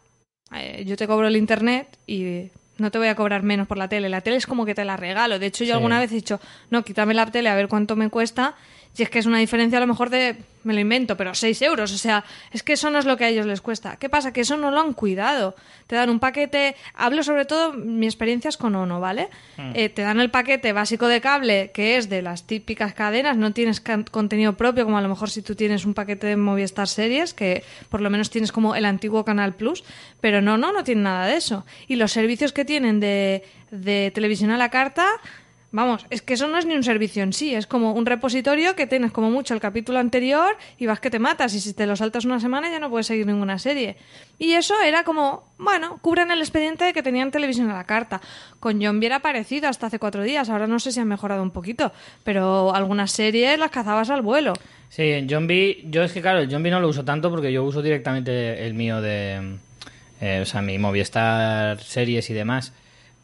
eh, 0.55 0.83
yo 0.85 0.97
te 0.97 1.07
cobro 1.07 1.27
el 1.27 1.37
internet 1.37 1.97
y 2.07 2.49
no 2.77 2.91
te 2.91 2.97
voy 2.97 3.07
a 3.07 3.15
cobrar 3.15 3.41
menos 3.43 3.67
por 3.67 3.77
la 3.77 3.87
tele. 3.87 4.09
La 4.09 4.19
tele 4.21 4.35
es 4.37 4.45
como 4.47 4.65
que 4.65 4.75
te 4.75 4.83
la 4.83 4.97
regalo. 4.97 5.39
De 5.39 5.45
hecho, 5.45 5.63
yo 5.63 5.67
Sí. 5.69 5.71
alguna 5.73 5.99
vez 5.99 6.11
he 6.11 6.15
dicho, 6.15 6.41
no, 6.69 6.83
quítame 6.83 7.13
la 7.13 7.25
tele 7.27 7.47
a 7.49 7.55
ver 7.55 7.67
cuánto 7.69 7.95
me 7.95 8.09
cuesta. 8.09 8.55
Y 8.97 9.03
es 9.03 9.09
que 9.09 9.19
es 9.19 9.25
una 9.25 9.37
diferencia 9.37 9.77
a 9.77 9.81
lo 9.81 9.87
mejor 9.87 10.09
de, 10.09 10.35
me 10.63 10.73
lo 10.73 10.79
invento, 10.79 11.17
pero 11.17 11.33
6 11.33 11.61
euros. 11.61 11.91
O 11.91 11.97
sea, 11.97 12.23
es 12.51 12.63
que 12.63 12.73
eso 12.73 12.89
no 12.89 12.99
es 12.99 13.05
lo 13.05 13.17
que 13.17 13.25
a 13.25 13.29
ellos 13.29 13.45
les 13.45 13.61
cuesta. 13.61 13.97
¿Qué 13.97 14.09
pasa? 14.09 14.33
Que 14.33 14.41
eso 14.41 14.57
no 14.57 14.71
lo 14.71 14.79
han 14.79 14.93
cuidado. 14.93 15.55
Te 15.87 15.95
dan 15.95 16.09
un 16.09 16.19
paquete, 16.19 16.75
hablo 16.93 17.23
sobre 17.23 17.45
todo, 17.45 17.73
mi 17.73 18.05
experiencia 18.05 18.49
es 18.49 18.57
con 18.57 18.75
ONO, 18.75 18.99
¿vale? 18.99 19.29
Mm. 19.57 19.71
Eh, 19.75 19.89
te 19.89 20.01
dan 20.01 20.19
el 20.19 20.31
paquete 20.31 20.73
básico 20.73 21.07
de 21.07 21.21
cable, 21.21 21.71
que 21.73 21.97
es 21.97 22.09
de 22.09 22.21
las 22.21 22.47
típicas 22.47 22.93
cadenas, 22.93 23.37
no 23.37 23.53
tienes 23.53 23.81
contenido 24.11 24.57
propio, 24.57 24.85
como 24.85 24.97
a 24.97 25.01
lo 25.01 25.09
mejor 25.09 25.29
si 25.29 25.41
tú 25.41 25.55
tienes 25.55 25.85
un 25.85 25.93
paquete 25.93 26.27
de 26.27 26.37
Movistar 26.37 26.87
Series, 26.87 27.33
que 27.33 27.63
por 27.89 28.01
lo 28.01 28.09
menos 28.09 28.29
tienes 28.29 28.51
como 28.51 28.75
el 28.75 28.85
antiguo 28.85 29.25
Canal 29.25 29.55
Plus, 29.55 29.83
pero 30.19 30.41
no, 30.41 30.57
no, 30.57 30.71
no 30.71 30.83
tiene 30.83 31.01
nada 31.01 31.25
de 31.25 31.35
eso. 31.35 31.65
Y 31.87 31.95
los 31.95 32.11
servicios 32.11 32.53
que 32.53 32.65
tienen 32.65 32.99
de, 32.99 33.43
de 33.71 34.11
televisión 34.13 34.51
a 34.51 34.57
la 34.57 34.69
carta, 34.69 35.07
vamos, 35.71 36.05
es 36.09 36.21
que 36.21 36.33
eso 36.33 36.47
no 36.47 36.57
es 36.57 36.65
ni 36.65 36.75
un 36.75 36.83
servicio 36.83 37.23
en 37.23 37.33
sí, 37.33 37.55
es 37.55 37.67
como 37.67 37.93
un 37.93 38.05
repositorio 38.05 38.75
que 38.75 38.87
tienes 38.87 39.11
como 39.11 39.31
mucho 39.31 39.53
el 39.53 39.59
capítulo 39.59 39.99
anterior 39.99 40.57
y 40.77 40.85
vas 40.85 40.99
que 40.99 41.09
te 41.09 41.19
matas, 41.19 41.53
y 41.53 41.59
si 41.59 41.73
te 41.73 41.85
lo 41.87 41.95
saltas 41.95 42.25
una 42.25 42.39
semana 42.39 42.69
ya 42.69 42.79
no 42.79 42.89
puedes 42.89 43.07
seguir 43.07 43.25
ninguna 43.25 43.59
serie. 43.59 43.97
Y 44.37 44.53
eso 44.53 44.79
era 44.81 45.03
como, 45.03 45.43
bueno, 45.57 45.99
cubren 46.01 46.31
el 46.31 46.39
expediente 46.39 46.85
de 46.85 46.93
que 46.93 47.03
tenían 47.03 47.31
televisión 47.31 47.69
a 47.69 47.73
la 47.73 47.85
carta. 47.85 48.21
Con 48.59 48.81
Zombie 48.81 49.07
era 49.07 49.19
parecido 49.19 49.69
hasta 49.69 49.87
hace 49.87 49.99
cuatro 49.99 50.23
días, 50.23 50.49
ahora 50.49 50.67
no 50.67 50.79
sé 50.79 50.91
si 50.91 50.99
han 50.99 51.07
mejorado 51.07 51.43
un 51.43 51.51
poquito, 51.51 51.91
pero 52.23 52.73
algunas 52.75 53.11
series 53.11 53.57
las 53.57 53.71
cazabas 53.71 54.09
al 54.09 54.21
vuelo. 54.21 54.53
Sí, 54.89 55.03
en 55.03 55.29
Zombie, 55.29 55.85
yo 55.89 56.03
es 56.03 56.11
que 56.11 56.21
claro, 56.21 56.39
el 56.39 56.51
Zombie 56.51 56.71
no 56.71 56.81
lo 56.81 56.89
uso 56.89 57.05
tanto 57.05 57.29
porque 57.29 57.51
yo 57.53 57.63
uso 57.63 57.81
directamente 57.81 58.65
el 58.65 58.73
mío 58.73 59.01
de, 59.01 59.57
eh, 60.19 60.39
o 60.41 60.45
sea, 60.45 60.61
mi 60.61 60.77
Movistar 60.77 61.79
series 61.79 62.29
y 62.29 62.33
demás. 62.33 62.73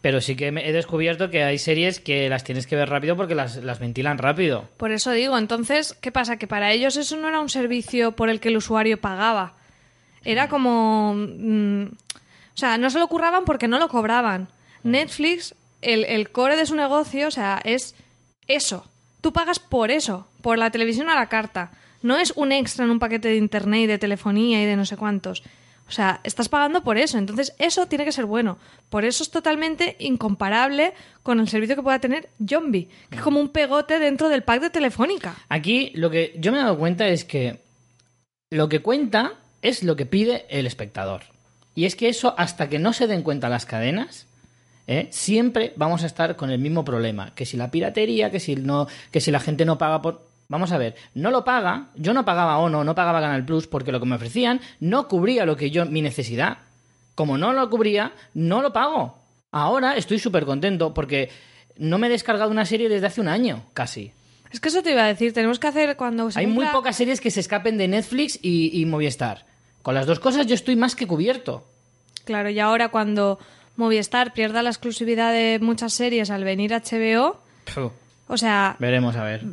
Pero 0.08 0.22
sí 0.22 0.38
que 0.38 0.48
he 0.48 0.72
descubierto 0.72 1.30
que 1.30 1.44
hay 1.44 1.58
series 1.58 2.00
que 2.00 2.30
las 2.30 2.46
tienes 2.46 2.66
que 2.66 2.78
ver 2.78 2.88
rápido 2.88 3.18
porque 3.18 3.36
las, 3.36 3.58
las 3.58 3.78
ventilan 3.80 4.18
rápido. 4.18 4.70
Por 4.78 4.94
eso 4.94 5.12
digo, 5.12 5.38
entonces, 5.38 5.98
¿qué 6.00 6.14
pasa? 6.14 6.38
Que 6.38 6.48
para 6.48 6.72
ellos 6.72 6.96
eso 6.96 7.18
no 7.18 7.28
era 7.28 7.42
un 7.42 7.50
servicio 7.50 8.14
por 8.14 8.30
el 8.30 8.40
que 8.40 8.48
el 8.48 8.56
usuario 8.56 9.02
pagaba. 9.02 9.58
Era 10.24 10.48
como... 10.48 11.14
mm, 11.14 11.88
o 11.88 12.58
sea, 12.58 12.78
no 12.78 12.90
se 12.90 13.00
lo 13.00 13.10
curraban 13.10 13.44
porque 13.44 13.68
no 13.68 13.80
lo 13.80 13.90
cobraban. 13.90 14.48
Netflix, 14.82 15.54
el, 15.82 16.06
el 16.06 16.30
core 16.30 16.56
de 16.56 16.66
su 16.66 16.78
negocio, 16.78 17.28
o 17.28 17.32
sea, 17.32 17.60
es 17.66 17.94
eso. 18.48 18.90
Tú 19.20 19.28
tú 19.28 19.34
pagas 19.34 19.60
por 19.60 19.92
eso, 19.92 20.26
por 20.42 20.58
la 20.58 20.72
televisión 20.72 21.10
a 21.10 21.16
la 21.16 21.28
carta. 21.28 21.72
No 22.02 22.18
es 22.18 22.32
un 22.38 22.54
extra 22.54 22.86
en 22.86 22.92
un 22.92 23.00
paquete 23.00 23.28
de 23.28 23.36
internet 23.36 23.82
y 23.82 23.88
de 23.88 23.98
telefonía 23.98 24.64
y 24.64 24.66
de 24.66 24.78
no 24.78 24.86
sé 24.86 24.96
cuántos. 24.96 25.44
O 25.88 25.92
sea, 25.92 26.20
estás 26.24 26.50
pagando 26.50 26.84
por 26.84 26.98
eso. 26.98 27.18
Entonces, 27.18 27.54
eso 27.60 27.88
tiene 27.88 28.06
que 28.06 28.12
ser 28.12 28.26
bueno. 28.26 28.58
Por 28.90 29.06
eso 29.06 29.24
es 29.24 29.32
totalmente 29.32 29.96
incomparable 30.00 30.94
con 31.24 31.40
el 31.40 31.48
servicio 31.48 31.76
que 31.76 31.84
pueda 31.84 32.00
tener 32.00 32.30
Zombie, 32.48 32.90
que 33.10 33.18
es 33.18 33.22
como 33.22 33.40
un 33.40 33.50
pegote 33.50 34.00
dentro 34.00 34.30
del 34.30 34.44
pack 34.44 34.62
de 34.62 34.70
Telefónica. 34.70 35.36
Aquí 35.50 35.92
lo 35.96 36.10
que 36.10 36.34
yo 36.38 36.52
me 36.52 36.60
he 36.60 36.62
dado 36.62 36.78
cuenta 36.78 37.08
es 37.08 37.26
que 37.26 37.60
lo 38.50 38.70
que 38.70 38.82
cuenta 38.82 39.34
es 39.62 39.84
lo 39.84 39.96
que 39.96 40.06
pide 40.06 40.46
el 40.50 40.68
espectador. 40.68 41.24
Y 41.76 41.86
es 41.86 41.96
que 41.96 42.10
eso, 42.10 42.34
hasta 42.38 42.70
que 42.70 42.80
no 42.80 42.94
se 42.94 43.08
den 43.08 43.22
cuenta 43.22 43.50
las 43.50 43.66
cadenas, 43.66 44.26
¿eh? 44.88 45.08
siempre 45.12 45.74
vamos 45.76 46.04
a 46.04 46.08
estar 46.08 46.36
con 46.36 46.50
el 46.50 46.60
mismo 46.60 46.84
problema. 46.84 47.34
Que 47.36 47.46
si 47.46 47.58
la 47.58 47.70
piratería, 47.70 48.32
que 48.32 48.40
si, 48.40 48.56
no, 48.56 48.88
que 49.12 49.22
si 49.22 49.32
la 49.32 49.40
gente 49.40 49.66
no 49.66 49.78
paga 49.78 50.02
por... 50.02 50.27
Vamos 50.50 50.72
a 50.72 50.78
ver, 50.78 50.96
no 51.14 51.30
lo 51.30 51.44
paga, 51.44 51.88
yo 51.96 52.14
no 52.14 52.24
pagaba 52.24 52.58
ONO, 52.60 52.84
no 52.84 52.96
pagaba 52.96 53.20
Canal 53.20 53.46
Plus 53.46 53.68
porque 53.68 53.92
lo 53.92 54.00
que 54.00 54.06
me 54.06 54.16
ofrecían 54.16 54.62
no 54.80 55.08
cubría 55.08 55.46
lo 55.46 55.58
que 55.58 55.72
yo, 55.72 55.86
mi 55.86 56.02
necesidad. 56.02 56.60
Como 57.16 57.38
no 57.38 57.52
lo 57.52 57.70
cubría, 57.70 58.14
no 58.34 58.62
lo 58.62 58.72
pago. 58.72 59.18
Ahora 59.52 59.98
estoy 59.98 60.20
súper 60.20 60.46
contento 60.46 60.94
porque 60.94 61.30
no 61.78 61.98
me 61.98 62.08
he 62.08 62.10
descargado 62.10 62.52
una 62.52 62.66
serie 62.66 62.90
desde 62.90 63.08
hace 63.08 63.22
un 63.22 63.28
año, 63.28 63.64
casi. 63.74 64.12
Es 64.52 64.60
que 64.60 64.70
eso 64.70 64.82
te 64.82 64.92
iba 64.92 65.04
a 65.04 65.08
decir, 65.08 65.34
tenemos 65.34 65.60
que 65.60 65.68
hacer 65.68 65.98
cuando 65.98 66.32
se 66.32 66.40
Hay 66.40 66.48
muy 66.48 66.66
pocas 66.68 66.96
series 66.96 67.20
que 67.20 67.32
se 67.32 67.42
escapen 67.42 67.78
de 67.78 67.88
Netflix 67.88 68.40
y, 68.42 68.80
y 68.80 68.86
Movistar. 68.86 69.46
Con 69.82 69.96
las 69.96 70.06
dos 70.06 70.20
cosas 70.20 70.48
yo 70.48 70.56
estoy 70.56 70.76
más 70.76 70.96
que 70.96 71.08
cubierto. 71.08 71.66
Claro, 72.24 72.50
y 72.50 72.60
ahora 72.60 72.90
cuando 72.90 73.40
Movistar 73.76 74.34
pierda 74.34 74.64
la 74.64 74.70
exclusividad 74.70 75.34
de 75.34 75.60
muchas 75.62 75.94
series 75.94 76.30
al 76.30 76.44
venir 76.44 76.72
HBO, 76.72 77.42
Puh, 77.74 77.92
o 78.28 78.38
sea, 78.38 78.76
veremos 78.80 79.16
a 79.16 79.24
ver. 79.24 79.44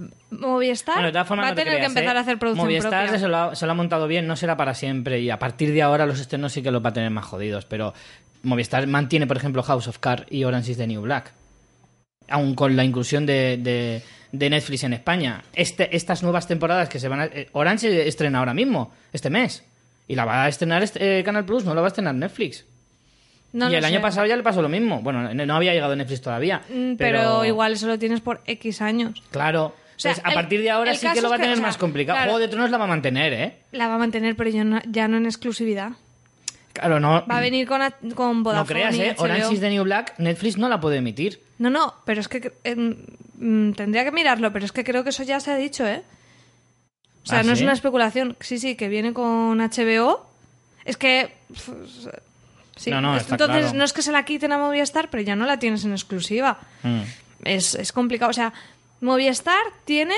Movistar 0.40 0.94
Bueno, 0.96 1.06
de 1.08 1.12
todas 1.12 1.26
formas, 1.28 1.44
va 1.44 1.48
a 1.48 1.50
no 1.52 1.56
te 1.56 1.64
tener 1.64 1.78
que 1.80 1.86
empezar 1.86 2.14
¿eh? 2.16 2.18
a 2.18 2.22
hacer 2.22 2.38
producción 2.38 2.66
Movistar 2.66 3.02
propia. 3.04 3.18
se 3.18 3.28
lo, 3.28 3.36
ha, 3.36 3.54
se 3.54 3.66
lo 3.66 3.72
ha 3.72 3.74
montado 3.74 4.06
bien, 4.06 4.26
no 4.26 4.36
será 4.36 4.56
para 4.56 4.74
siempre. 4.74 5.20
Y 5.20 5.30
a 5.30 5.38
partir 5.38 5.72
de 5.72 5.82
ahora 5.82 6.06
los 6.06 6.20
estrenos 6.20 6.52
sí 6.52 6.62
que 6.62 6.70
los 6.70 6.84
va 6.84 6.90
a 6.90 6.92
tener 6.92 7.10
más 7.10 7.24
jodidos. 7.24 7.64
Pero 7.64 7.94
Movistar 8.42 8.86
mantiene, 8.86 9.26
por 9.26 9.36
ejemplo, 9.36 9.62
House 9.62 9.88
of 9.88 9.98
Cards 9.98 10.26
y 10.30 10.44
Orange 10.44 10.72
is 10.72 10.76
the 10.78 10.86
New 10.86 11.02
Black. 11.02 11.32
Aún 12.28 12.54
con 12.54 12.74
la 12.76 12.84
inclusión 12.84 13.26
de, 13.26 13.58
de- 13.58 14.02
de 14.32 14.50
Netflix 14.50 14.82
en 14.84 14.92
España. 14.94 15.42
Este, 15.52 15.94
estas 15.94 16.22
nuevas 16.22 16.48
temporadas 16.48 16.88
que 16.88 16.98
se 16.98 17.08
van 17.08 17.20
a... 17.20 17.24
eh, 17.26 17.48
Orange 17.52 18.08
estrena 18.08 18.38
ahora 18.40 18.54
mismo, 18.54 18.92
este 19.12 19.30
mes. 19.30 19.62
Y 20.08 20.16
la 20.16 20.24
va 20.24 20.44
a 20.44 20.48
estrenar 20.48 20.82
este, 20.82 21.20
eh, 21.20 21.24
Canal 21.24 21.44
Plus, 21.44 21.64
no 21.64 21.74
la 21.74 21.80
va 21.80 21.86
a 21.86 21.88
estrenar 21.88 22.14
Netflix. 22.14 22.64
No 23.52 23.70
y 23.70 23.74
el 23.76 23.84
año 23.84 24.00
pasado 24.00 24.26
ya 24.26 24.36
le 24.36 24.42
pasó 24.42 24.60
lo 24.62 24.68
mismo. 24.68 25.00
Bueno, 25.00 25.32
no 25.32 25.54
había 25.54 25.72
llegado 25.72 25.94
Netflix 25.94 26.20
todavía. 26.22 26.62
Mm, 26.68 26.96
Pero... 26.96 27.44
igual 27.44 27.74
eso 27.74 27.86
lo 27.86 27.98
tienes 27.98 28.20
por 28.20 28.40
X 28.46 28.82
años. 28.82 29.22
Claro. 29.30 29.74
O 29.96 30.00
sea, 30.00 30.10
Entonces, 30.12 30.24
a 30.24 30.28
el- 30.30 30.34
partir 30.34 30.60
de 30.62 30.70
ahora 30.70 30.94
sí 30.94 31.06
que 31.12 31.20
lo 31.22 31.28
va 31.28 31.36
a 31.36 31.38
que, 31.38 31.42
tener 31.44 31.54
o 31.54 31.60
sea, 31.60 31.66
más 31.66 31.76
complicado. 31.78 32.16
claro. 32.16 32.32
Juego 32.32 32.38
de 32.40 32.48
Tronos 32.48 32.70
la 32.70 32.78
va 32.78 32.84
a 32.84 32.88
mantener, 32.88 33.32
¿eh? 33.32 33.56
La 33.72 33.88
va 33.88 33.94
a 33.94 33.98
mantener, 33.98 34.34
pero 34.36 34.50
ya 34.50 34.64
no, 34.64 34.80
ya 34.88 35.06
no 35.08 35.16
en 35.16 35.26
exclusividad. 35.26 35.92
Claro, 36.72 36.98
no. 36.98 37.24
Va 37.26 37.38
a 37.38 37.40
venir 37.40 37.68
con, 37.68 37.80
a- 37.82 37.92
con 38.16 38.38
no 38.38 38.42
Vodafone 38.42 38.66
creas, 38.80 38.96
y 38.96 39.02
¿eh? 39.02 39.14
Orange 39.18 39.54
is 39.54 39.60
the 39.60 39.70
New 39.70 39.84
Black, 39.84 40.14
Netflix 40.18 40.56
no 40.58 40.68
la 40.68 40.80
puede 40.80 40.96
emitir. 40.96 41.40
No, 41.58 41.70
no, 41.70 41.94
pero 42.04 42.20
es 42.20 42.26
que 42.28 42.52
eh, 42.64 42.74
mm, 42.76 43.72
tendría 43.74 44.02
que 44.04 44.10
mirarlo, 44.10 44.52
pero 44.52 44.64
es 44.64 44.72
que 44.72 44.82
creo 44.82 45.04
que 45.04 45.10
eso 45.10 45.22
ya 45.22 45.38
se 45.38 45.52
ha 45.52 45.56
dicho, 45.56 45.86
¿eh? 45.86 46.02
O 47.22 47.26
sea, 47.26 47.38
¿Ah, 47.38 47.42
no 47.44 47.52
es 47.52 47.62
una 47.62 47.72
especulación. 47.72 48.36
Sí, 48.40 48.58
sí, 48.58 48.74
que 48.74 48.88
viene 48.88 49.12
con 49.14 49.58
HBO. 49.60 50.26
Es 50.84 50.96
que... 50.96 51.32
pf, 51.48 51.72
Sí. 52.76 52.90
No, 52.90 53.00
no, 53.00 53.16
está 53.16 53.34
Entonces, 53.36 53.60
claro. 53.66 53.78
no 53.78 53.84
es 53.84 53.92
que 53.92 54.02
se 54.02 54.10
la 54.10 54.24
quiten 54.24 54.50
a 54.50 54.58
Movistar, 54.58 55.08
pero 55.08 55.22
ya 55.22 55.36
no 55.36 55.46
la 55.46 55.60
tienes 55.60 55.84
en 55.84 55.92
exclusiva. 55.92 56.58
Mm. 56.82 57.02
Es, 57.44 57.76
es 57.76 57.92
complicado. 57.92 58.30
O 58.30 58.34
sea, 58.34 58.52
Movistar 59.04 59.62
tiene 59.84 60.14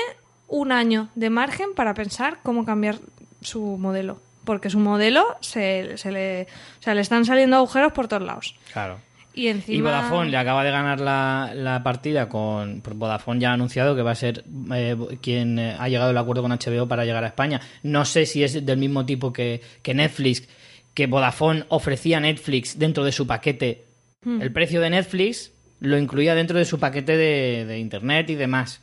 un 0.47 0.71
año 0.71 1.09
de 1.13 1.29
margen 1.29 1.73
para 1.75 1.93
pensar 1.93 2.39
cómo 2.41 2.63
cambiar 2.63 2.99
su 3.41 3.61
modelo. 3.77 4.21
Porque 4.45 4.69
su 4.69 4.79
modelo 4.79 5.25
se, 5.41 5.97
se 5.97 6.09
le, 6.09 6.43
o 6.79 6.81
sea, 6.81 6.95
le 6.95 7.01
están 7.01 7.25
saliendo 7.25 7.57
agujeros 7.57 7.91
por 7.91 8.07
todos 8.07 8.23
lados. 8.23 8.55
Claro. 8.71 8.97
Y 9.33 9.49
encima... 9.49 9.77
Y 9.77 9.81
Vodafone 9.81 10.31
le 10.31 10.37
acaba 10.37 10.63
de 10.63 10.71
ganar 10.71 11.01
la, 11.01 11.51
la 11.53 11.83
partida 11.83 12.29
con. 12.29 12.79
pues 12.79 12.95
Vodafone 12.95 13.41
ya 13.41 13.49
ha 13.49 13.53
anunciado 13.55 13.93
que 13.93 14.03
va 14.03 14.11
a 14.11 14.15
ser 14.15 14.45
eh, 14.73 14.95
quien 15.21 15.59
eh, 15.59 15.75
ha 15.77 15.89
llegado 15.89 16.11
al 16.11 16.17
acuerdo 16.17 16.41
con 16.41 16.51
HBO 16.51 16.87
para 16.87 17.03
llegar 17.03 17.25
a 17.25 17.27
España. 17.27 17.59
No 17.83 18.05
sé 18.05 18.25
si 18.25 18.41
es 18.41 18.65
del 18.65 18.77
mismo 18.77 19.05
tipo 19.05 19.33
que, 19.33 19.61
que 19.81 19.93
Netflix, 19.93 20.47
que 20.93 21.07
Vodafone 21.07 21.65
ofrecía 21.67 22.17
a 22.17 22.21
Netflix 22.21 22.79
dentro 22.79 23.03
de 23.03 23.11
su 23.11 23.27
paquete. 23.27 23.83
Hmm. 24.23 24.41
El 24.41 24.53
precio 24.53 24.79
de 24.79 24.91
Netflix 24.91 25.51
lo 25.79 25.97
incluía 25.97 26.35
dentro 26.35 26.57
de 26.57 26.65
su 26.65 26.79
paquete 26.79 27.15
de, 27.17 27.65
de 27.65 27.79
internet 27.79 28.29
y 28.29 28.35
demás. 28.35 28.81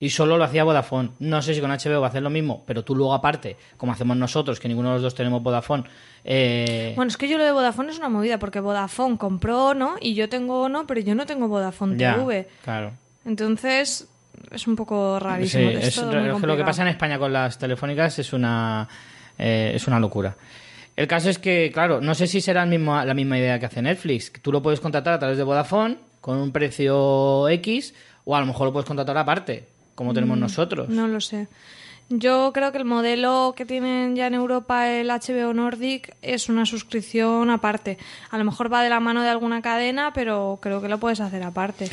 Y 0.00 0.10
solo 0.10 0.38
lo 0.38 0.44
hacía 0.44 0.62
Vodafone. 0.62 1.10
No 1.18 1.42
sé 1.42 1.54
si 1.54 1.60
con 1.60 1.70
HBO 1.72 2.00
va 2.00 2.06
a 2.06 2.10
hacer 2.10 2.22
lo 2.22 2.30
mismo, 2.30 2.62
pero 2.66 2.84
tú 2.84 2.94
luego 2.94 3.14
aparte, 3.14 3.56
como 3.76 3.90
hacemos 3.90 4.16
nosotros, 4.16 4.60
que 4.60 4.68
ninguno 4.68 4.90
de 4.90 4.94
los 4.94 5.02
dos 5.02 5.14
tenemos 5.16 5.42
Vodafone, 5.42 5.82
eh, 6.24 6.92
Bueno, 6.94 7.08
es 7.08 7.16
que 7.16 7.28
yo 7.28 7.36
lo 7.36 7.44
de 7.44 7.50
Vodafone 7.50 7.90
es 7.90 7.98
una 7.98 8.08
movida, 8.08 8.38
porque 8.38 8.60
Vodafone 8.60 9.18
compró 9.18 9.66
Ono 9.70 9.96
y 10.00 10.14
yo 10.14 10.28
tengo 10.28 10.62
Ono, 10.62 10.86
pero 10.86 11.00
yo 11.00 11.16
no 11.16 11.26
tengo 11.26 11.48
Vodafone 11.48 11.96
ya, 11.98 12.14
TV. 12.14 12.48
claro. 12.62 12.92
Entonces, 13.24 14.08
es 14.52 14.66
un 14.68 14.76
poco 14.76 15.18
rarísimo. 15.18 15.70
Sí, 15.70 15.76
es 15.78 15.98
es- 15.98 16.02
lo 16.42 16.56
que 16.56 16.64
pasa 16.64 16.82
en 16.82 16.88
España 16.88 17.18
con 17.18 17.32
las 17.32 17.58
telefónicas 17.58 18.18
es 18.20 18.32
una, 18.32 18.88
eh, 19.36 19.72
es 19.74 19.86
una 19.88 19.98
locura. 19.98 20.36
El 20.96 21.06
caso 21.08 21.28
es 21.28 21.38
que, 21.38 21.70
claro, 21.72 22.00
no 22.00 22.14
sé 22.14 22.26
si 22.26 22.40
será 22.40 22.62
el 22.62 22.68
mismo, 22.68 23.04
la 23.04 23.14
misma 23.14 23.36
idea 23.38 23.58
que 23.58 23.66
hace 23.66 23.82
Netflix. 23.82 24.32
Tú 24.42 24.50
lo 24.52 24.62
puedes 24.62 24.80
contratar 24.80 25.14
a 25.14 25.18
través 25.18 25.36
de 25.38 25.44
Vodafone 25.44 25.96
con 26.28 26.36
un 26.36 26.52
precio 26.52 27.48
X 27.48 27.94
o 28.26 28.36
a 28.36 28.40
lo 28.40 28.44
mejor 28.44 28.66
lo 28.66 28.72
puedes 28.74 28.86
contratar 28.86 29.16
aparte, 29.16 29.66
como 29.94 30.12
tenemos 30.12 30.36
Mm, 30.36 30.40
nosotros. 30.40 30.88
No 30.90 31.08
lo 31.08 31.22
sé. 31.22 31.48
Yo 32.10 32.52
creo 32.54 32.72
que 32.72 32.78
el 32.78 32.86
modelo 32.86 33.52
que 33.54 33.66
tienen 33.66 34.16
ya 34.16 34.28
en 34.28 34.34
Europa 34.34 34.90
el 34.90 35.08
HBO 35.08 35.52
Nordic 35.52 36.16
es 36.22 36.48
una 36.48 36.64
suscripción 36.64 37.50
aparte. 37.50 37.98
A 38.30 38.38
lo 38.38 38.44
mejor 38.44 38.72
va 38.72 38.82
de 38.82 38.88
la 38.88 38.98
mano 38.98 39.22
de 39.22 39.28
alguna 39.28 39.60
cadena, 39.60 40.12
pero 40.14 40.58
creo 40.62 40.80
que 40.80 40.88
lo 40.88 40.98
puedes 40.98 41.20
hacer 41.20 41.42
aparte. 41.42 41.90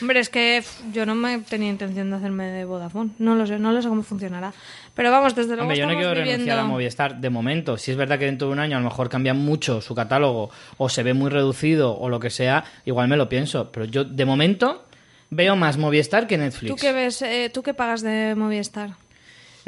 Hombre, 0.00 0.20
es 0.20 0.28
que 0.28 0.62
yo 0.92 1.04
no 1.06 1.16
me 1.16 1.38
tenía 1.40 1.70
intención 1.70 2.08
de 2.08 2.16
hacerme 2.16 2.46
de 2.46 2.64
Vodafone. 2.64 3.10
No 3.18 3.34
lo 3.34 3.48
sé, 3.48 3.58
no 3.58 3.72
lo 3.72 3.82
sé 3.82 3.88
cómo 3.88 4.04
funcionará. 4.04 4.52
Pero 4.94 5.10
vamos, 5.10 5.34
desde 5.34 5.56
luego 5.56 5.62
Hombre, 5.62 5.76
yo 5.76 5.86
no 5.86 5.94
quiero 5.94 6.10
viviendo... 6.10 6.32
renunciar 6.44 6.58
a 6.60 6.64
Movistar 6.64 7.20
de 7.20 7.30
momento. 7.30 7.76
Si 7.76 7.90
es 7.90 7.96
verdad 7.96 8.16
que 8.16 8.26
dentro 8.26 8.46
de 8.46 8.52
un 8.52 8.60
año 8.60 8.76
a 8.76 8.80
lo 8.80 8.88
mejor 8.88 9.08
cambia 9.08 9.34
mucho 9.34 9.80
su 9.80 9.92
catálogo 9.96 10.50
o 10.76 10.88
se 10.88 11.02
ve 11.02 11.14
muy 11.14 11.30
reducido 11.30 11.98
o 11.98 12.08
lo 12.08 12.20
que 12.20 12.30
sea, 12.30 12.62
igual 12.84 13.08
me 13.08 13.16
lo 13.16 13.28
pienso. 13.28 13.72
Pero 13.72 13.86
yo 13.86 14.04
de 14.04 14.24
momento 14.24 14.84
veo 15.30 15.56
más 15.56 15.78
Movistar 15.78 16.28
que 16.28 16.38
Netflix. 16.38 16.70
¿Tú 16.70 16.76
qué 16.80 16.92
ves? 16.92 17.22
eh, 17.22 17.50
¿Tú 17.52 17.64
qué 17.64 17.74
pagas 17.74 18.02
de 18.02 18.36
Movistar? 18.36 18.90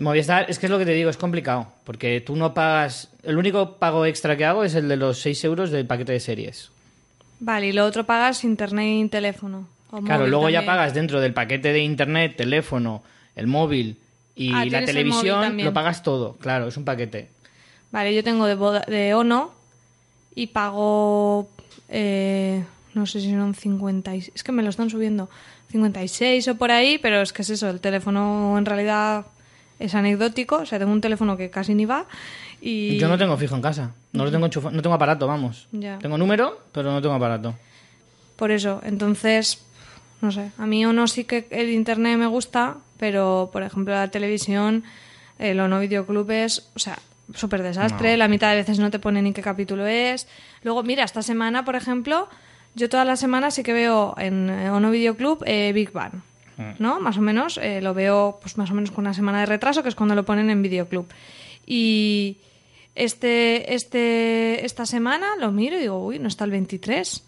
En 0.01 0.05
Movistar, 0.05 0.47
es 0.49 0.59
que 0.59 0.65
es 0.65 0.71
lo 0.73 0.79
que 0.79 0.87
te 0.87 0.95
digo, 0.95 1.11
es 1.11 1.19
complicado. 1.19 1.67
Porque 1.85 2.23
tú 2.23 2.35
no 2.35 2.55
pagas. 2.55 3.11
El 3.23 3.37
único 3.37 3.77
pago 3.77 4.07
extra 4.07 4.35
que 4.35 4.47
hago 4.47 4.65
es 4.65 4.75
el 4.75 4.89
de 4.89 4.97
los 4.97 5.21
6 5.21 5.45
euros 5.45 5.71
del 5.71 5.87
paquete 5.87 6.13
de 6.13 6.21
series. 6.21 6.71
Vale, 7.39 7.69
y 7.69 7.73
lo 7.73 7.85
otro 7.85 8.05
pagas 8.07 8.43
internet 8.43 9.05
y 9.05 9.09
teléfono. 9.09 9.69
o 9.91 10.01
Claro, 10.01 10.27
luego 10.27 10.49
ya 10.49 10.61
también. 10.61 10.67
pagas 10.75 10.95
dentro 10.95 11.21
del 11.21 11.35
paquete 11.35 11.73
de 11.75 11.81
internet, 11.81 12.35
teléfono, 12.37 13.03
el 13.37 13.47
móvil 13.47 13.99
y 14.35 14.53
Ah, 14.55 14.65
la 14.65 14.85
televisión, 14.87 15.59
lo 15.63 15.73
pagas 15.75 16.03
todo. 16.03 16.37
Claro, 16.41 16.69
es 16.69 16.77
un 16.79 16.85
paquete. 16.87 17.29
Vale, 17.93 18.15
yo 18.15 18.25
tengo 18.25 18.47
de, 18.47 18.55
Voda- 18.55 18.85
de 18.87 19.13
Ono 19.15 19.53
y 20.35 20.47
pago, 20.47 21.47
eh, 21.91 22.65
no 22.95 23.05
sé 23.05 23.21
si 23.21 23.31
son 23.33 23.55
50, 23.55 24.15
y- 24.17 24.31
es 24.35 24.43
que 24.45 24.53
me 24.53 24.63
lo 24.63 24.71
están 24.71 24.89
subiendo, 24.89 25.29
56 25.73 26.49
o 26.49 26.55
por 26.57 26.71
ahí, 26.71 26.97
pero 26.99 27.21
es 27.21 27.33
que 27.35 27.43
es 27.43 27.51
eso, 27.51 27.69
el 27.69 27.81
teléfono 27.81 28.57
en 28.57 28.65
realidad 28.65 29.27
es 29.81 29.95
anecdótico, 29.97 30.57
o 30.59 30.67
sea, 30.67 30.79
tengo 30.79 30.93
un 30.93 31.01
teléfono 31.01 31.37
que 31.37 31.51
casi 31.51 31.75
ni 31.75 31.87
va 31.87 32.07
y... 32.61 32.99
Yo 32.99 33.09
no 33.09 33.19
tengo 33.19 33.37
fijo 33.37 33.57
en 33.57 33.63
casa. 33.63 33.91
No 34.13 34.25
lo 34.25 34.31
tengo 34.31 34.47
enchufado, 34.47 34.75
no 34.77 34.83
tengo 34.83 34.95
aparato, 34.95 35.27
vamos. 35.27 35.67
Ya. 35.73 35.99
Tengo 35.99 36.17
número, 36.19 36.61
pero 36.73 36.93
no 36.93 37.01
tengo 37.03 37.15
aparato. 37.15 37.57
Por 38.37 38.51
eso, 38.53 38.81
entonces, 38.85 39.63
no 40.21 40.31
sé, 40.31 40.53
a 40.59 40.67
mí 40.67 40.87
Ono 40.87 41.07
sí 41.09 41.25
que 41.25 41.47
el 41.51 41.71
internet 41.71 42.17
me 42.19 42.27
gusta, 42.27 42.77
pero 42.99 43.51
por 43.53 43.63
ejemplo 43.63 43.95
la 43.95 44.09
televisión, 44.09 44.85
el 45.39 45.59
Ono 45.61 45.81
Videoclub 45.81 46.31
es, 46.31 46.69
o 46.77 46.79
sea, 46.79 46.99
súper 47.35 47.63
desastre, 47.63 48.13
No. 48.13 48.17
la 48.19 48.29
mitad 48.29 48.51
de 48.51 48.57
veces 48.57 48.79
no 48.79 48.91
te 48.91 48.99
pone 48.99 49.23
ni 49.23 49.33
qué 49.33 49.41
capítulo 49.43 49.87
es. 49.87 50.29
Luego, 50.63 50.83
mira, 50.83 51.05
esta 51.05 51.23
semana, 51.23 51.65
por 51.65 51.77
ejemplo, 51.77 52.29
yo 52.75 52.89
todas 52.89 53.07
las 53.07 53.21
semanas 53.21 53.55
sí 53.55 53.63
que 53.63 53.73
veo 53.73 54.15
en 54.19 54.51
eh, 54.51 54.71
Ono 54.71 54.91
Videoclub 54.91 55.43
eh, 55.47 55.73
Big 55.75 55.93
Bang. 55.93 56.23
¿No? 56.79 57.01
Más 57.01 57.17
o 57.19 57.21
menos, 57.21 57.59
eh, 57.59 57.81
lo 57.81 57.95
veo 57.95 58.39
pues 58.41 58.59
más 58.59 58.71
o 58.71 58.75
menos 58.75 58.91
con 58.91 59.05
una 59.05 59.15
semana 59.15 59.41
de 59.41 59.47
retraso, 59.47 59.83
que 59.83 59.89
es 59.89 59.95
cuando 59.95 60.15
lo 60.15 60.25
ponen 60.25 60.51
en 60.51 60.63
Videoclub. 60.63 61.07
Y 61.67 62.39
este, 62.95 63.75
este, 63.75 64.65
esta 64.65 64.87
semana 64.87 65.37
lo 65.39 65.53
miro 65.53 65.77
y 65.77 65.81
digo, 65.81 66.05
uy, 66.05 66.19
no 66.19 66.29
está 66.29 66.45
el 66.45 66.51
23 66.51 67.25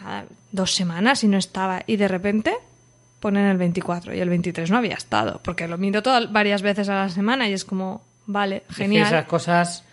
nada, 0.00 0.24
dos 0.52 0.74
semanas 0.74 1.24
y 1.24 1.28
no 1.28 1.38
estaba. 1.38 1.82
Y 1.86 1.96
de 1.96 2.08
repente 2.08 2.54
ponen 3.20 3.46
el 3.46 3.56
24 3.56 4.14
y 4.14 4.20
el 4.20 4.28
23 4.28 4.70
no 4.70 4.78
había 4.78 4.94
estado. 4.94 5.40
Porque 5.42 5.68
lo 5.68 5.78
miro 5.78 6.02
todas, 6.02 6.30
varias 6.32 6.62
veces 6.62 6.88
a 6.88 6.94
la 6.94 7.08
semana 7.08 7.48
y 7.48 7.52
es 7.52 7.64
como, 7.64 8.02
vale, 8.26 8.62
Es 8.68 8.76
que 8.76 8.82
genial. 8.84 9.06
esas 9.06 9.26
cosas. 9.26 9.84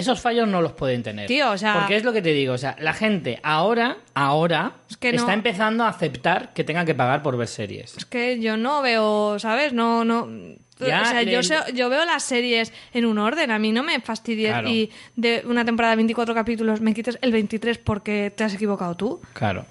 Esos 0.00 0.20
fallos 0.20 0.48
no 0.48 0.60
los 0.60 0.72
pueden 0.72 1.02
tener. 1.02 1.26
Tío, 1.26 1.50
o 1.50 1.56
sea- 1.58 1.74
Porque 1.74 1.96
es 1.96 2.04
lo 2.04 2.12
que 2.12 2.20
te 2.22 2.32
digo, 2.32 2.54
o 2.54 2.58
sea, 2.58 2.76
la 2.80 2.92
gente 2.92 3.38
ahora, 3.42 3.98
ahora, 4.14 4.72
que 4.98 5.12
no- 5.12 5.18
está 5.18 5.32
empezando 5.34 5.84
a 5.84 5.88
aceptar 5.88 6.52
que 6.52 6.64
tenga 6.64 6.84
que 6.84 6.94
pagar 6.94 7.22
por 7.22 7.36
ver 7.36 7.48
series. 7.48 7.96
Es 7.96 8.04
que 8.04 8.40
yo 8.40 8.56
no 8.56 8.82
veo, 8.82 9.38
¿sabes? 9.38 9.72
No, 9.72 10.04
no. 10.04 10.28
Ya, 10.80 11.02
o 11.02 11.04
sea, 11.04 11.22
yo, 11.22 11.42
sé- 11.42 11.58
yo 11.74 11.90
veo 11.90 12.06
las 12.06 12.22
series 12.24 12.72
en 12.94 13.04
un 13.04 13.18
orden. 13.18 13.50
A 13.50 13.58
mí 13.58 13.70
no 13.70 13.82
me 13.82 14.00
fastidies 14.00 14.52
Claro. 14.52 14.68
y 14.70 14.90
de 15.14 15.42
una 15.46 15.64
temporada 15.64 15.92
de 15.92 15.96
24 15.96 16.34
capítulos 16.34 16.80
me 16.80 16.94
quites 16.94 17.18
el 17.20 17.32
23 17.32 17.76
porque 17.76 18.32
te 18.34 18.44
has 18.44 18.54
equivocado 18.54 18.96
tú. 18.96 19.20
Claro. 19.34 19.66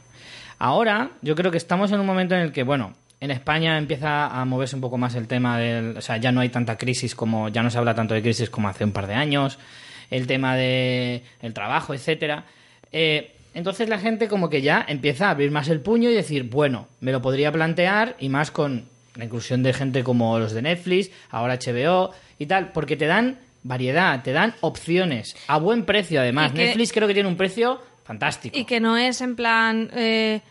Ahora, 0.59 1.11
yo 1.21 1.35
creo 1.35 1.51
que 1.51 1.57
estamos 1.57 1.91
en 1.91 1.99
un 1.99 2.05
momento 2.05 2.35
en 2.35 2.41
el 2.41 2.51
que, 2.51 2.63
bueno, 2.63 2.93
en 3.21 3.31
España 3.31 3.77
empieza 3.77 4.27
a 4.27 4.45
moverse 4.45 4.75
un 4.75 4.81
poco 4.81 4.97
más 4.97 5.15
el 5.15 5.27
tema 5.27 5.57
del. 5.57 5.97
O 5.97 6.01
sea, 6.01 6.17
ya 6.17 6.31
no 6.31 6.41
hay 6.41 6.49
tanta 6.49 6.77
crisis 6.77 7.15
como. 7.15 7.49
Ya 7.49 7.63
no 7.63 7.69
se 7.69 7.77
habla 7.77 7.95
tanto 7.95 8.13
de 8.13 8.21
crisis 8.21 8.49
como 8.49 8.69
hace 8.69 8.83
un 8.83 8.91
par 8.91 9.07
de 9.07 9.15
años. 9.15 9.57
El 10.11 10.27
tema 10.27 10.55
de 10.55 11.23
el 11.41 11.53
trabajo, 11.53 11.93
etcétera. 11.93 12.45
Eh, 12.91 13.31
entonces 13.53 13.89
la 13.89 13.99
gente 13.99 14.27
como 14.27 14.49
que 14.49 14.61
ya 14.61 14.85
empieza 14.87 15.27
a 15.27 15.31
abrir 15.31 15.51
más 15.51 15.67
el 15.69 15.81
puño 15.81 16.09
y 16.09 16.13
decir, 16.13 16.43
bueno, 16.43 16.87
me 17.01 17.11
lo 17.11 17.21
podría 17.21 17.51
plantear 17.51 18.15
y 18.19 18.29
más 18.29 18.51
con 18.51 18.85
la 19.15 19.25
inclusión 19.25 19.63
de 19.63 19.73
gente 19.73 20.03
como 20.03 20.39
los 20.39 20.53
de 20.53 20.61
Netflix, 20.61 21.11
ahora 21.29 21.55
HBO 21.57 22.11
y 22.37 22.45
tal, 22.45 22.71
porque 22.71 22.95
te 22.95 23.05
dan 23.05 23.37
variedad, 23.63 24.23
te 24.23 24.31
dan 24.31 24.53
opciones 24.61 25.35
a 25.47 25.57
buen 25.57 25.83
precio 25.85 26.21
además. 26.21 26.51
Que- 26.53 26.65
Netflix 26.65 26.93
creo 26.93 27.07
que 27.07 27.13
tiene 27.13 27.27
un 27.27 27.35
precio 27.37 27.81
fantástico. 28.05 28.57
Y 28.57 28.65
que 28.65 28.79
no 28.79 28.97
es 28.97 29.19
en 29.21 29.35
plan. 29.35 29.89
eh, 29.93 30.41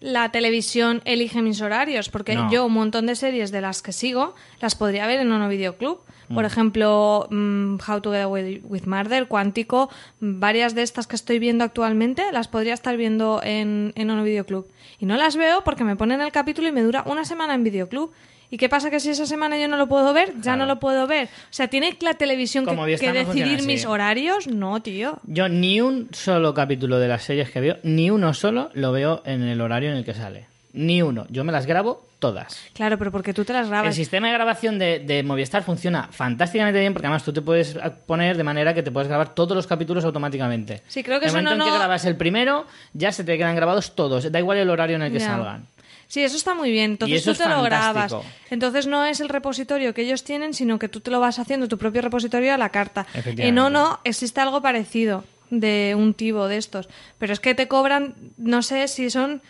la 0.00 0.32
televisión 0.32 1.02
elige 1.04 1.42
mis 1.42 1.60
horarios, 1.60 2.08
porque 2.08 2.34
No. 2.34 2.50
yo 2.50 2.64
un 2.66 2.72
montón 2.72 3.06
de 3.06 3.14
series 3.14 3.50
de 3.52 3.60
las 3.60 3.82
que 3.82 3.92
sigo 3.92 4.34
las 4.60 4.74
podría 4.74 5.06
ver 5.06 5.20
en 5.20 5.30
Ono 5.30 5.48
Videoclub. 5.48 6.00
Por 6.32 6.44
Mm. 6.44 6.46
ejemplo, 6.46 7.26
mm, 7.30 7.76
How 7.86 8.00
to 8.00 8.12
Get 8.12 8.22
Away 8.22 8.60
with 8.64 8.84
Murder, 8.86 9.26
Cuántico, 9.26 9.90
varias 10.20 10.74
de 10.74 10.82
estas 10.82 11.06
que 11.06 11.16
estoy 11.16 11.38
viendo 11.38 11.64
actualmente 11.64 12.22
las 12.32 12.46
podría 12.48 12.72
estar 12.74 12.96
viendo 12.96 13.40
en, 13.42 13.92
en 13.96 14.10
Ono 14.10 14.22
Videoclub. 14.22 14.66
Y 15.00 15.06
no 15.06 15.16
las 15.16 15.36
veo 15.36 15.64
porque 15.64 15.84
me 15.84 15.96
ponen 15.96 16.20
el 16.20 16.30
capítulo 16.32 16.68
y 16.68 16.72
me 16.72 16.82
dura 16.82 17.02
una 17.06 17.24
semana 17.24 17.54
en 17.54 17.64
Videoclub. 17.64 18.12
¿Y 18.50 18.56
qué 18.56 18.68
pasa? 18.68 18.90
Que 18.90 18.98
si 18.98 19.10
esa 19.10 19.26
semana 19.26 19.56
yo 19.58 19.68
no 19.68 19.76
lo 19.76 19.86
puedo 19.86 20.12
ver, 20.12 20.32
ya 20.40 20.56
no 20.56 20.66
lo 20.66 20.80
puedo 20.80 21.06
ver. 21.06 21.26
O 21.26 21.52
sea, 21.52 21.68
¿tiene 21.68 21.96
la 22.00 22.14
televisión 22.14 22.64
que, 22.64 22.70
Como 22.70 22.84
que 22.84 23.06
no 23.06 23.12
decidir 23.12 23.62
mis 23.62 23.86
horarios? 23.86 24.46
No, 24.48 24.82
tío. 24.82 25.20
Yo 25.24 25.48
ni 25.48 25.80
un 25.80 26.08
solo 26.12 26.52
capítulo 26.52 26.98
de 26.98 27.06
las 27.08 27.22
series 27.22 27.50
que 27.50 27.60
veo, 27.60 27.76
ni 27.84 28.10
uno 28.10 28.34
solo 28.34 28.70
lo 28.74 28.90
veo 28.92 29.22
en 29.24 29.42
el 29.42 29.60
horario 29.60 29.90
en 29.90 29.96
el 29.98 30.04
que 30.04 30.14
sale. 30.14 30.46
Ni 30.72 31.00
uno. 31.02 31.26
Yo 31.30 31.42
me 31.44 31.52
las 31.52 31.66
grabo 31.66 32.06
todas. 32.20 32.60
Claro, 32.74 32.98
pero 32.98 33.10
porque 33.10 33.32
tú 33.32 33.44
te 33.44 33.52
las 33.52 33.64
El 33.64 33.70
grabas. 33.70 33.94
sistema 33.94 34.26
de 34.28 34.34
grabación 34.34 34.78
de, 34.78 34.98
de 35.00 35.22
Movistar 35.22 35.62
funciona 35.62 36.08
fantásticamente 36.12 36.78
bien 36.78 36.92
porque 36.92 37.06
además 37.06 37.24
tú 37.24 37.32
te 37.32 37.40
puedes 37.42 37.76
poner 38.06 38.36
de 38.36 38.44
manera 38.44 38.74
que 38.74 38.82
te 38.82 38.90
puedes 38.90 39.08
grabar 39.08 39.34
todos 39.34 39.56
los 39.56 39.66
capítulos 39.66 40.04
automáticamente. 40.04 40.82
Sí, 40.86 41.02
creo 41.02 41.18
que 41.18 41.26
En 41.26 41.30
eso 41.30 41.38
el 41.38 41.44
momento 41.44 41.58
no- 41.58 41.64
en 41.64 41.68
que 41.70 41.72
no- 41.74 41.78
grabas 41.78 42.04
el 42.04 42.16
primero, 42.16 42.66
ya 42.92 43.10
se 43.10 43.24
te 43.24 43.36
quedan 43.38 43.56
grabados 43.56 43.94
todos. 43.96 44.30
Da 44.30 44.38
igual 44.38 44.58
el 44.58 44.70
horario 44.70 44.96
en 44.96 45.02
el 45.02 45.12
que 45.12 45.18
salgan. 45.20 45.66
Sí, 46.10 46.24
eso 46.24 46.36
está 46.36 46.54
muy 46.54 46.72
bien. 46.72 46.90
Entonces 46.92 47.22
tú 47.22 47.34
te 47.34 47.48
lo 47.48 47.62
grabas. 47.62 48.12
Entonces 48.50 48.88
no 48.88 49.04
es 49.04 49.20
el 49.20 49.28
repositorio 49.28 49.94
que 49.94 50.02
ellos 50.02 50.24
tienen, 50.24 50.54
sino 50.54 50.76
que 50.80 50.88
tú 50.88 50.98
te 51.00 51.10
lo 51.12 51.20
vas 51.20 51.38
haciendo 51.38 51.68
tu 51.68 51.78
propio 51.78 52.02
repositorio 52.02 52.52
a 52.52 52.58
la 52.58 52.70
carta. 52.70 53.02
Efectivamente. 53.14 53.46
En 53.46 53.58
Ono 53.60 54.00
existe 54.02 54.40
algo 54.40 54.60
parecido 54.60 55.24
de 55.50 55.94
un 55.96 56.14
tibo 56.14 56.48
de 56.48 56.56
estos, 56.56 56.88
pero 57.18 57.32
es 57.32 57.38
que 57.38 57.54
te 57.54 57.68
cobran, 57.68 58.16
no 58.36 58.60
sé 58.62 58.88
si 58.88 59.08
son 59.08 59.40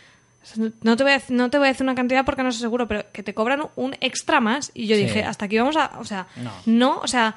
no 0.81 0.97
te 0.97 1.03
voy 1.03 1.13
a, 1.13 1.21
no 1.29 1.49
te 1.49 1.57
voy 1.57 1.67
a 1.67 1.71
decir 1.71 1.83
una 1.83 1.93
cantidad 1.95 2.25
porque 2.25 2.43
no 2.43 2.49
estoy 2.49 2.61
seguro, 2.61 2.87
pero 2.87 3.05
que 3.11 3.21
te 3.23 3.33
cobran 3.33 3.67
un 3.75 3.95
extra 3.99 4.39
más 4.39 4.71
y 4.75 4.85
yo 4.87 4.95
Sí. 4.95 5.03
dije, 5.03 5.23
hasta 5.23 5.45
aquí 5.45 5.57
vamos 5.57 5.77
a, 5.77 5.91
o 5.99 6.03
sea, 6.05 6.27
No. 6.35 6.51
no, 6.67 6.97
o 6.99 7.07
sea, 7.07 7.35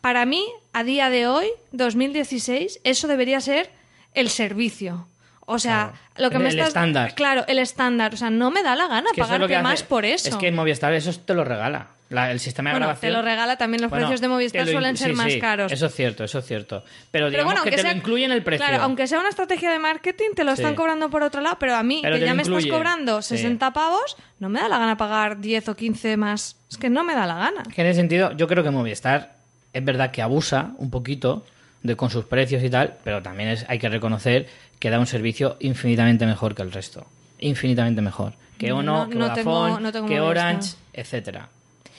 para 0.00 0.24
mí 0.26 0.44
a 0.72 0.82
día 0.84 1.10
de 1.10 1.26
hoy, 1.28 1.46
2016, 1.72 2.80
eso 2.84 3.06
debería 3.08 3.40
ser 3.40 3.70
el 4.14 4.28
servicio. 4.30 5.06
O 5.50 5.58
sea, 5.58 5.92
lo 6.16 6.30
que 6.30 6.36
El- 6.36 6.42
me 6.42 6.48
el 6.48 6.54
estás 6.54 6.68
estándar. 6.68 7.14
Claro, 7.14 7.44
el 7.48 7.58
estándar. 7.58 8.14
O 8.14 8.16
sea, 8.16 8.30
no 8.30 8.50
me 8.50 8.62
da 8.62 8.76
la 8.76 8.86
gana 8.86 9.10
Que 9.14 9.20
es 9.20 9.26
que 9.26 9.34
hace- 9.34 9.62
más 9.62 9.82
por 9.82 10.04
eso. 10.04 10.28
Es 10.28 10.36
que 10.36 10.50
Movistar 10.52 10.92
eso 10.94 11.12
te 11.24 11.34
lo 11.34 11.44
regala. 11.44 11.88
La- 12.08 12.32
el 12.32 12.40
sistema 12.40 12.70
de 12.70 12.74
bueno, 12.74 12.86
grabación. 12.86 13.12
te 13.12 13.16
lo 13.16 13.22
regala 13.22 13.56
también 13.56 13.82
los 13.82 13.88
Bueno, 13.90 14.06
precios 14.06 14.20
de 14.20 14.26
Movistar 14.28 14.66
lo 14.66 14.72
suelen 14.72 14.96
ser 14.96 15.10
sí, 15.10 15.16
más 15.16 15.32
caros. 15.36 15.70
Eso 15.70 15.86
es 15.86 15.94
cierto, 15.94 16.24
eso 16.24 16.40
es 16.40 16.44
cierto. 16.46 16.82
Pero 16.82 17.26
Pero 17.26 17.30
digamos 17.30 17.44
bueno, 17.52 17.62
que 17.62 17.68
aunque 17.68 17.76
te 17.76 17.82
sea, 17.82 17.92
lo 17.92 17.96
incluye 17.98 18.24
en 18.24 18.32
el 18.32 18.42
precio. 18.42 18.66
Claro, 18.66 18.82
aunque 18.82 19.06
sea 19.06 19.20
una 19.20 19.28
estrategia 19.28 19.70
de 19.70 19.78
marketing, 19.78 20.30
te 20.34 20.42
lo 20.42 20.56
Sí. 20.56 20.62
están 20.62 20.74
cobrando 20.74 21.08
por 21.08 21.22
otro 21.22 21.40
lado, 21.40 21.56
pero 21.60 21.76
a 21.76 21.84
mí, 21.84 22.00
Pero 22.02 22.16
que 22.16 22.24
ya 22.24 22.34
me 22.34 22.42
incluye. 22.42 22.62
estás 22.66 22.72
cobrando 22.76 23.22
Sí. 23.22 23.36
60 23.36 23.72
pavos, 23.72 24.16
no 24.40 24.48
me 24.48 24.58
da 24.60 24.68
la 24.68 24.78
gana 24.78 24.96
pagar 24.96 25.38
10 25.40 25.68
o 25.68 25.76
15 25.76 26.16
más. 26.16 26.56
Es 26.68 26.78
que 26.78 26.90
no 26.90 27.04
me 27.04 27.14
da 27.14 27.26
la 27.26 27.34
gana. 27.36 27.62
Que 27.72 27.82
en 27.82 27.86
ese 27.86 28.00
sentido, 28.00 28.32
yo 28.36 28.48
creo 28.48 28.64
que 28.64 28.70
Movistar 28.70 29.34
es 29.72 29.84
verdad 29.84 30.10
que 30.10 30.20
abusa 30.20 30.72
un 30.78 30.90
poquito 30.90 31.44
de 31.84 31.94
con 31.94 32.10
sus 32.10 32.24
precios 32.24 32.62
y 32.64 32.70
tal, 32.70 32.96
pero 33.04 33.22
también 33.22 33.50
es, 33.50 33.64
hay 33.68 33.78
que 33.78 33.88
reconocer 33.88 34.48
que 34.80 34.90
da 34.90 34.98
un 34.98 35.06
servicio 35.06 35.56
infinitamente 35.60 36.26
mejor 36.26 36.56
que 36.56 36.62
el 36.62 36.72
resto. 36.72 37.06
Infinitamente 37.38 38.02
mejor. 38.02 38.32
Que 38.58 38.68
No, 38.70 38.78
Ono, 38.78 39.08
que 39.08 39.14
no 39.14 39.28
Vodafone, 39.28 39.66
tengo- 39.68 39.80
no 39.80 39.92
tengo 39.92 40.06
que. 40.08 40.20
Orange, 40.20 40.74
etcétera. 40.92 41.48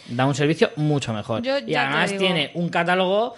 Da 0.09 0.25
un 0.25 0.35
servicio 0.35 0.71
mucho 0.75 1.13
mejor. 1.13 1.41
Yo 1.41 1.57
y 1.59 1.73
además 1.75 2.15
tiene 2.17 2.51
un 2.55 2.67
catálogo 2.69 3.35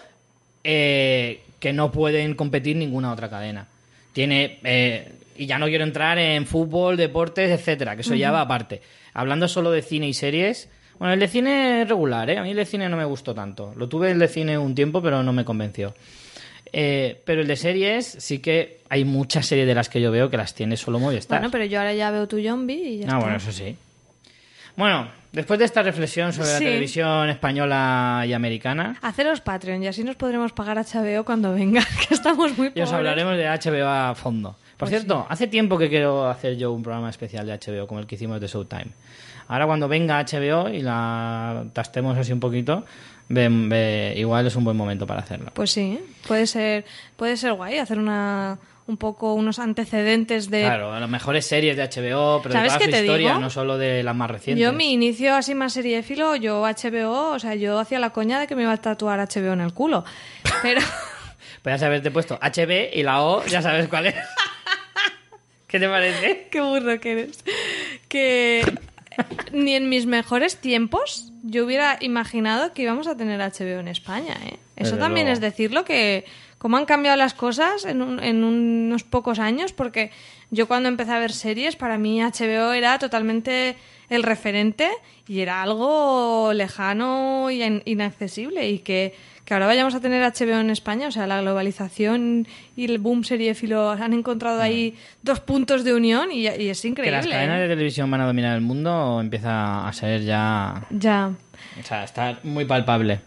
eh, 0.64 1.42
que 1.60 1.74
no 1.74 1.92
pueden 1.92 2.36
competir 2.36 2.76
ninguna 2.76 3.12
otra 3.12 3.30
cadena. 3.30 3.68
Tiene. 4.14 4.60
eh, 4.64 5.12
y 5.36 5.48
ya 5.48 5.58
no 5.58 5.66
quiero 5.66 5.84
entrar 5.84 6.20
en 6.20 6.46
fútbol, 6.46 6.96
deportes, 6.96 7.50
etcétera, 7.50 7.96
que 7.96 8.02
eso 8.02 8.14
ya 8.14 8.32
va 8.32 8.42
aparte. 8.42 8.82
Hablando 9.16 9.48
solo 9.48 9.72
de 9.72 9.82
cine 9.82 10.08
y 10.08 10.14
series. 10.14 10.70
Bueno, 11.00 11.14
el 11.16 11.20
de 11.20 11.28
cine 11.28 11.82
es 11.82 11.90
regular, 11.90 12.30
¿eh? 12.30 12.38
A 12.38 12.44
mí 12.44 12.52
el 12.52 12.56
de 12.58 12.66
cine 12.66 12.88
no 12.88 12.98
me 12.98 13.04
gustó 13.06 13.34
tanto. 13.34 13.74
Lo 13.76 13.90
tuve 13.90 14.12
el 14.12 14.20
de 14.20 14.28
cine 14.28 14.58
un 14.60 14.76
tiempo, 14.76 15.02
pero 15.02 15.24
no 15.24 15.34
me 15.34 15.44
convenció. 15.44 15.96
Eh, 16.76 17.22
pero 17.24 17.42
el 17.42 17.48
de 17.48 17.56
series, 17.56 18.06
sí 18.20 18.40
que 18.40 18.80
hay 18.90 19.06
muchas 19.06 19.46
series 19.46 19.68
de 19.68 19.76
las 19.76 19.90
que 19.90 20.02
yo 20.02 20.12
veo 20.12 20.30
que 20.32 20.38
las 20.38 20.56
tiene 20.56 20.76
solo 20.76 20.98
Movistar. 21.00 21.40
Bueno, 21.40 21.52
pero 21.52 21.66
yo 21.66 21.78
ahora 21.80 21.94
ya 21.94 22.10
veo 22.10 22.28
tu 22.28 22.42
zombie 22.44 22.76
y 22.76 22.98
ya 23.00 23.06
Ah, 23.06 23.08
está. 23.10 23.18
bueno, 23.20 23.38
eso 23.38 23.52
sí. 23.52 23.76
Bueno, 24.76 25.08
después 25.32 25.60
de 25.60 25.66
esta 25.66 25.84
reflexión 25.84 26.34
sobre 26.34 26.48
Sí. 26.48 26.54
la 26.54 26.60
televisión 26.60 27.30
española 27.30 28.24
y 28.28 28.34
americana, 28.34 28.98
Haceros 29.04 29.42
Patreon 29.42 29.84
y 29.84 29.88
así 29.88 30.04
nos 30.04 30.16
podremos 30.16 30.52
pagar 30.52 30.78
HBO 30.80 31.24
cuando 31.24 31.54
venga, 31.54 31.84
que 32.08 32.16
estamos 32.16 32.58
muy 32.58 32.68
y 32.68 32.82
os 32.82 32.90
pobres. 32.90 32.94
hablaremos 32.94 33.38
de 33.38 33.46
HBO 33.48 33.88
a 33.88 34.16
fondo. 34.16 34.56
Por 34.78 34.90
Pues 34.90 34.90
cierto, 34.90 35.28
hace 35.30 35.46
tiempo 35.48 35.78
que 35.78 35.90
quiero 35.90 36.28
hacer 36.28 36.58
yo 36.58 36.72
un 36.72 36.82
programa 36.82 37.10
especial 37.12 37.46
de 37.46 37.54
HBO, 37.54 37.86
como 37.86 38.00
el 38.00 38.08
que 38.08 38.16
hicimos 38.16 38.42
de 38.42 38.48
Showtime. 38.48 38.88
Ahora 39.48 39.68
cuando 39.68 39.88
venga 39.88 40.20
HBO 40.26 40.70
y 40.70 40.82
la 40.82 41.66
tastemos 41.74 42.18
así 42.18 42.34
un 42.34 42.40
poquito, 42.40 42.84
ve- 43.30 43.50
ve- 43.50 44.14
igual 44.18 44.48
es 44.48 44.56
un 44.56 44.64
buen 44.64 44.78
momento 44.78 45.06
para 45.08 45.22
hacerlo. 45.22 45.52
Pues 45.54 45.72
sí, 45.72 46.00
puede 46.28 46.48
ser, 46.48 46.86
puede 47.16 47.38
ser 47.38 47.54
guay 47.54 47.78
hacer 47.80 47.98
una 48.00 48.58
un 48.86 48.98
poco 48.98 49.34
unos 49.34 49.60
antecedentes 49.60 50.50
de 50.50 50.60
Claro, 50.64 51.00
las 51.00 51.10
mejores 51.10 51.46
series 51.46 51.78
de 51.78 51.84
HBO, 51.84 52.42
pero 52.44 52.54
de 52.54 52.60
¿Sabes 52.60 52.74
toda 52.74 52.80
qué 52.80 52.86
su 52.86 52.92
te 52.92 53.00
historia, 53.00 53.30
digo? 53.30 53.40
no 53.40 53.50
solo 53.50 53.78
de 53.78 54.04
las 54.04 54.14
más 54.14 54.30
recientes. 54.30 54.62
Yo 54.62 54.74
mi 54.74 54.92
inicio 54.92 55.36
así 55.36 55.56
más 55.56 55.72
seriéfilo, 55.72 56.36
yo 56.36 56.62
HBO, 56.64 57.32
o 57.32 57.40
sea, 57.40 57.56
yo 57.56 57.80
hacía 57.80 58.00
la 58.00 58.10
coña 58.10 58.42
de 58.42 58.48
que 58.48 58.56
me 58.58 58.64
iba 58.64 58.74
a 58.74 58.78
tatuar 58.78 59.20
HBO 59.22 59.54
en 59.54 59.62
el 59.62 59.74
culo. 59.74 60.04
Pero 60.62 60.82
Podrías 61.62 61.82
haberte 61.84 62.12
puesto 62.12 62.38
HB 62.42 62.90
y 62.94 63.04
la 63.04 63.22
O, 63.22 63.46
ya 63.46 63.62
sabes 63.62 63.88
cuál 63.88 64.08
es. 64.08 64.16
¿Qué 65.68 65.80
te 65.80 65.88
parece? 65.88 66.48
qué 66.52 66.60
burro 66.62 67.00
que 67.00 67.12
eres. 67.14 67.44
Que 68.10 68.66
ni 69.52 69.76
en 69.76 69.90
mis 69.90 70.06
mejores 70.06 70.58
tiempos 70.58 71.32
yo 71.44 71.66
hubiera 71.66 71.98
imaginado 72.02 72.74
que 72.74 72.84
íbamos 72.84 73.08
a 73.08 73.18
tener 73.18 73.40
HBO 73.40 73.80
en 73.80 73.88
España, 73.88 74.38
¿eh? 74.46 74.58
Eso 74.76 74.92
Desde 74.92 74.98
también 74.98 75.28
luego. 75.28 75.34
es 75.34 75.42
decirlo 75.42 75.86
que 75.86 76.26
cómo 76.58 76.78
han 76.78 76.86
cambiado 76.86 77.18
las 77.18 77.34
cosas 77.34 77.86
en, 77.86 78.02
un- 78.02 78.24
en 78.24 78.44
unos 78.44 79.04
pocos 79.04 79.38
años, 79.40 79.72
porque 79.74 80.10
yo 80.50 80.68
cuando 80.68 80.90
empecé 80.90 81.12
a 81.12 81.20
ver 81.20 81.32
series, 81.32 81.76
para 81.76 81.98
mí 81.98 82.22
HBO 82.22 82.74
era 82.74 82.98
totalmente 82.98 83.76
el 84.10 84.24
referente 84.24 84.90
y 85.28 85.42
era 85.42 85.62
algo 85.62 86.54
lejano 86.54 87.52
y 87.52 87.62
in- 87.64 87.82
inaccesible 87.86 88.68
y 88.70 88.80
que, 88.80 89.14
que 89.54 89.56
ahora 89.58 89.68
vayamos 89.68 89.94
a 89.94 90.00
tener 90.02 90.24
HBO 90.24 90.60
en 90.60 90.72
España, 90.72 91.08
o 91.08 91.12
sea, 91.12 91.28
la 91.28 91.40
globalización 91.42 92.48
y 92.76 92.86
el 92.86 92.98
boom 92.98 93.24
seriéfilo 93.24 93.92
han 93.92 94.14
encontrado 94.14 94.60
ahí 94.62 94.96
dos 95.22 95.40
puntos 95.42 95.84
de 95.84 95.94
unión 95.94 96.32
y, 96.32 96.48
y 96.48 96.70
es 96.70 96.82
Que 96.82 96.88
increíble. 96.88 97.18
las 97.18 97.28
cadenas 97.28 97.58
¿eh? 97.60 97.62
de 97.62 97.68
televisión 97.70 98.10
van 98.10 98.22
a 98.22 98.26
dominar 98.26 98.56
el 98.56 98.62
mundo 98.62 99.20
empieza 99.22 99.88
a 99.88 99.94
ser 99.94 100.24
ya... 100.24 100.86
Ya. 100.90 101.32
O 101.80 101.84
sea, 101.84 102.04
está 102.04 102.40
muy 102.44 102.66
palpable. 102.66 103.20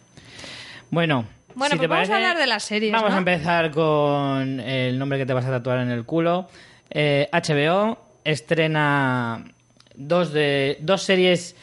Bueno, 0.91 1.27
Bueno, 1.55 1.73
si 1.75 1.79
pues 1.79 1.81
te 1.81 1.87
vamos 1.87 2.09
parece, 2.09 2.13
a 2.13 2.17
hablar 2.17 2.39
de 2.39 2.47
las 2.49 2.65
series, 2.65 2.93
Vamos 2.93 3.11
¿no? 3.11 3.15
a 3.17 3.19
empezar 3.19 3.71
con 3.71 4.59
el 4.61 4.99
nombre 4.99 5.19
que 5.19 5.27
te 5.27 5.33
vas 5.33 5.45
a 5.45 5.51
tatuar 5.51 5.79
en 5.79 5.91
el 5.91 6.05
culo. 6.05 6.49
Eh, 6.91 7.29
HBO 7.33 7.99
estrena 8.25 9.45
dos, 9.95 10.33
de, 10.33 10.77
dos 10.81 11.03
series 11.03 11.55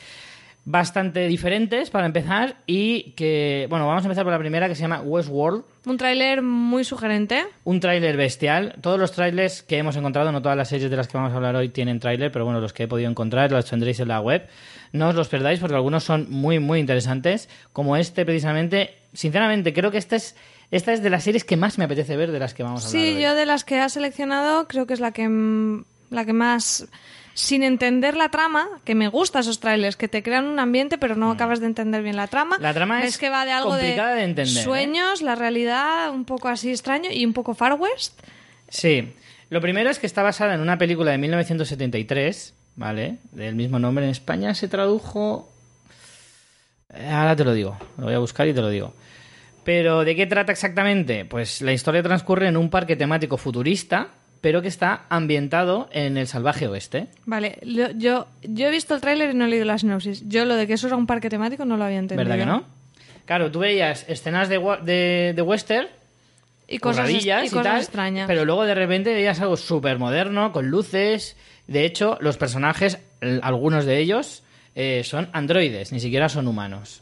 bastante 0.65 1.27
diferentes 1.27 1.89
para 1.89 2.05
empezar 2.05 2.55
y 2.65 3.11
que, 3.17 3.67
bueno, 3.69 3.85
vamos 3.85 4.03
a 4.03 4.07
empezar 4.07 4.23
por 4.23 4.31
la 4.31 4.39
primera 4.39 4.69
que 4.69 4.75
se 4.75 4.81
llama 4.81 5.01
Westworld. 5.01 5.63
Un 5.85 5.97
tráiler 5.97 6.41
muy 6.41 6.85
sugerente. 6.85 7.43
Un 7.65 7.81
tráiler 7.81 8.15
bestial. 8.15 8.75
Todos 8.81 8.97
los 8.97 9.11
trailers 9.11 9.61
que 9.61 9.77
hemos 9.77 9.95
encontrado, 9.97 10.31
no 10.31 10.41
todas 10.41 10.57
las 10.57 10.69
series 10.69 10.89
de 10.89 10.95
las 10.95 11.07
que 11.09 11.17
vamos 11.17 11.33
a 11.33 11.35
hablar 11.35 11.55
hoy 11.57 11.67
tienen 11.69 11.99
tráiler, 11.99 12.31
pero 12.31 12.45
bueno, 12.45 12.61
los 12.61 12.71
que 12.71 12.83
he 12.83 12.87
podido 12.87 13.09
encontrar 13.09 13.51
los 13.51 13.65
tendréis 13.65 13.99
en 13.99 14.07
la 14.07 14.21
web. 14.21 14.47
No 14.93 15.09
os 15.09 15.15
los 15.15 15.27
perdáis 15.27 15.59
porque 15.59 15.75
algunos 15.75 16.05
son 16.05 16.27
muy, 16.29 16.59
muy 16.59 16.79
interesantes, 16.79 17.49
como 17.73 17.97
este 17.97 18.23
precisamente. 18.25 18.95
Sinceramente, 19.11 19.73
creo 19.73 19.91
que 19.91 19.97
este 19.97 20.15
es 20.15 20.35
Esta 20.71 20.93
es 20.93 21.03
de 21.03 21.09
las 21.09 21.23
series 21.25 21.43
que 21.43 21.57
más 21.57 21.77
me 21.77 21.83
apetece 21.83 22.15
ver 22.15 22.31
de 22.31 22.39
las 22.39 22.53
que 22.53 22.63
vamos 22.63 22.85
a 22.85 22.87
hablar 22.87 23.01
Sí, 23.03 23.15
hoy. 23.17 23.21
yo 23.21 23.35
de 23.35 23.45
las 23.45 23.63
que 23.65 23.79
has 23.79 23.93
seleccionado 23.93 24.67
creo 24.67 24.87
que 24.87 24.93
es 24.93 24.99
la 25.01 25.11
que, 25.11 25.27
la 26.09 26.25
que 26.25 26.33
más, 26.33 26.87
sin 27.33 27.63
entender 27.63 28.15
la 28.15 28.29
trama, 28.29 28.67
que 28.83 28.95
me 28.95 29.07
gusta 29.07 29.39
esos 29.39 29.59
trailers, 29.59 29.95
que 29.95 30.07
te 30.07 30.21
crean 30.21 30.45
un 30.45 30.59
ambiente 30.59 30.97
pero 30.97 31.15
no 31.15 31.31
acabas 31.31 31.59
de 31.59 31.65
entender 31.65 32.03
bien 32.03 32.15
la 32.15 32.27
trama. 32.27 32.57
Mm. 32.57 32.61
La 32.61 32.73
trama 32.73 32.99
Ves 32.99 33.09
es 33.09 33.17
que 33.17 33.29
va 33.29 33.45
de 33.45 33.51
algo 33.51 33.71
complicada 33.71 34.15
de 34.15 34.23
entender, 34.23 34.57
¿eh? 34.57 34.63
sueños, 34.63 35.21
la 35.21 35.35
realidad, 35.35 36.11
un 36.11 36.25
poco 36.25 36.47
así 36.47 36.69
extraño 36.69 37.09
y 37.11 37.25
un 37.25 37.33
poco 37.33 37.55
Far 37.55 37.73
West. 37.73 38.21
Sí. 38.69 39.13
Lo 39.49 39.61
primero 39.61 39.89
es 39.89 39.99
que 39.99 40.07
está 40.07 40.23
basada 40.23 40.55
en 40.55 40.61
una 40.61 40.77
película 40.77 41.11
de 41.11 41.17
1973, 41.17 42.53
¿vale? 42.75 43.17
Del 43.31 43.55
mismo 43.55 43.77
nombre 43.79 44.05
en 44.05 44.11
España 44.11 44.55
se 44.55 44.67
tradujo... 44.67 45.51
Eh, 46.93 47.07
Ahora 47.07 47.35
te 47.35 47.43
lo 47.43 47.53
digo, 47.53 47.77
lo 47.97 48.05
voy 48.05 48.15
a 48.15 48.19
buscar 48.19 48.47
y 48.47 48.53
te 48.53 48.61
lo 48.61 48.69
digo. 48.69 48.93
Pero 49.63 50.03
¿de 50.03 50.15
qué 50.15 50.25
trata 50.25 50.51
exactamente? 50.51 51.25
Pues 51.25 51.61
la 51.61 51.71
historia 51.71 52.03
transcurre 52.03 52.47
en 52.47 52.57
un 52.57 52.69
parque 52.69 52.95
temático 52.95 53.37
futurista, 53.37 54.09
pero 54.43 54.61
que 54.61 54.67
está 54.67 55.05
ambientado 55.07 55.87
en 55.93 56.17
el 56.17 56.27
salvaje 56.27 56.67
oeste. 56.67 57.07
Vale, 57.25 57.59
yo, 57.63 58.27
yo 58.41 58.67
he 58.67 58.71
visto 58.71 58.93
el 58.93 58.99
tráiler 58.99 59.29
y 59.29 59.33
no 59.35 59.45
he 59.45 59.47
leído 59.47 59.63
la 59.63 59.77
sinopsis. 59.77 60.27
Yo 60.27 60.43
lo 60.43 60.55
de 60.57 60.67
que 60.67 60.73
eso 60.73 60.87
era 60.87 60.97
un 60.97 61.07
parque 61.07 61.29
temático 61.29 61.63
no 61.63 61.77
lo 61.77 61.85
había 61.85 61.99
entendido. 61.99 62.27
¿Verdad 62.27 62.43
que 62.43 62.51
no? 62.51 62.65
Claro, 63.23 63.49
tú 63.51 63.59
veías 63.59 64.03
escenas 64.09 64.49
de, 64.49 64.59
de, 64.83 65.31
de 65.33 65.41
western 65.41 65.87
Y 66.67 66.79
cosas, 66.79 67.05
curradillas 67.05 67.45
y 67.45 67.49
cosas 67.51 67.63
tal, 67.63 67.81
extrañas. 67.83 68.27
Pero 68.27 68.43
luego 68.43 68.65
de 68.65 68.75
repente 68.75 69.13
veías 69.13 69.39
algo 69.39 69.55
súper 69.55 69.97
moderno, 69.97 70.51
con 70.51 70.67
luces. 70.67 71.37
De 71.67 71.85
hecho, 71.85 72.17
los 72.19 72.35
personajes, 72.35 72.99
algunos 73.41 73.85
de 73.85 73.99
ellos, 73.99 74.43
eh, 74.75 75.03
son 75.05 75.29
androides, 75.31 75.93
ni 75.93 76.01
siquiera 76.01 76.27
son 76.27 76.49
humanos. 76.49 77.01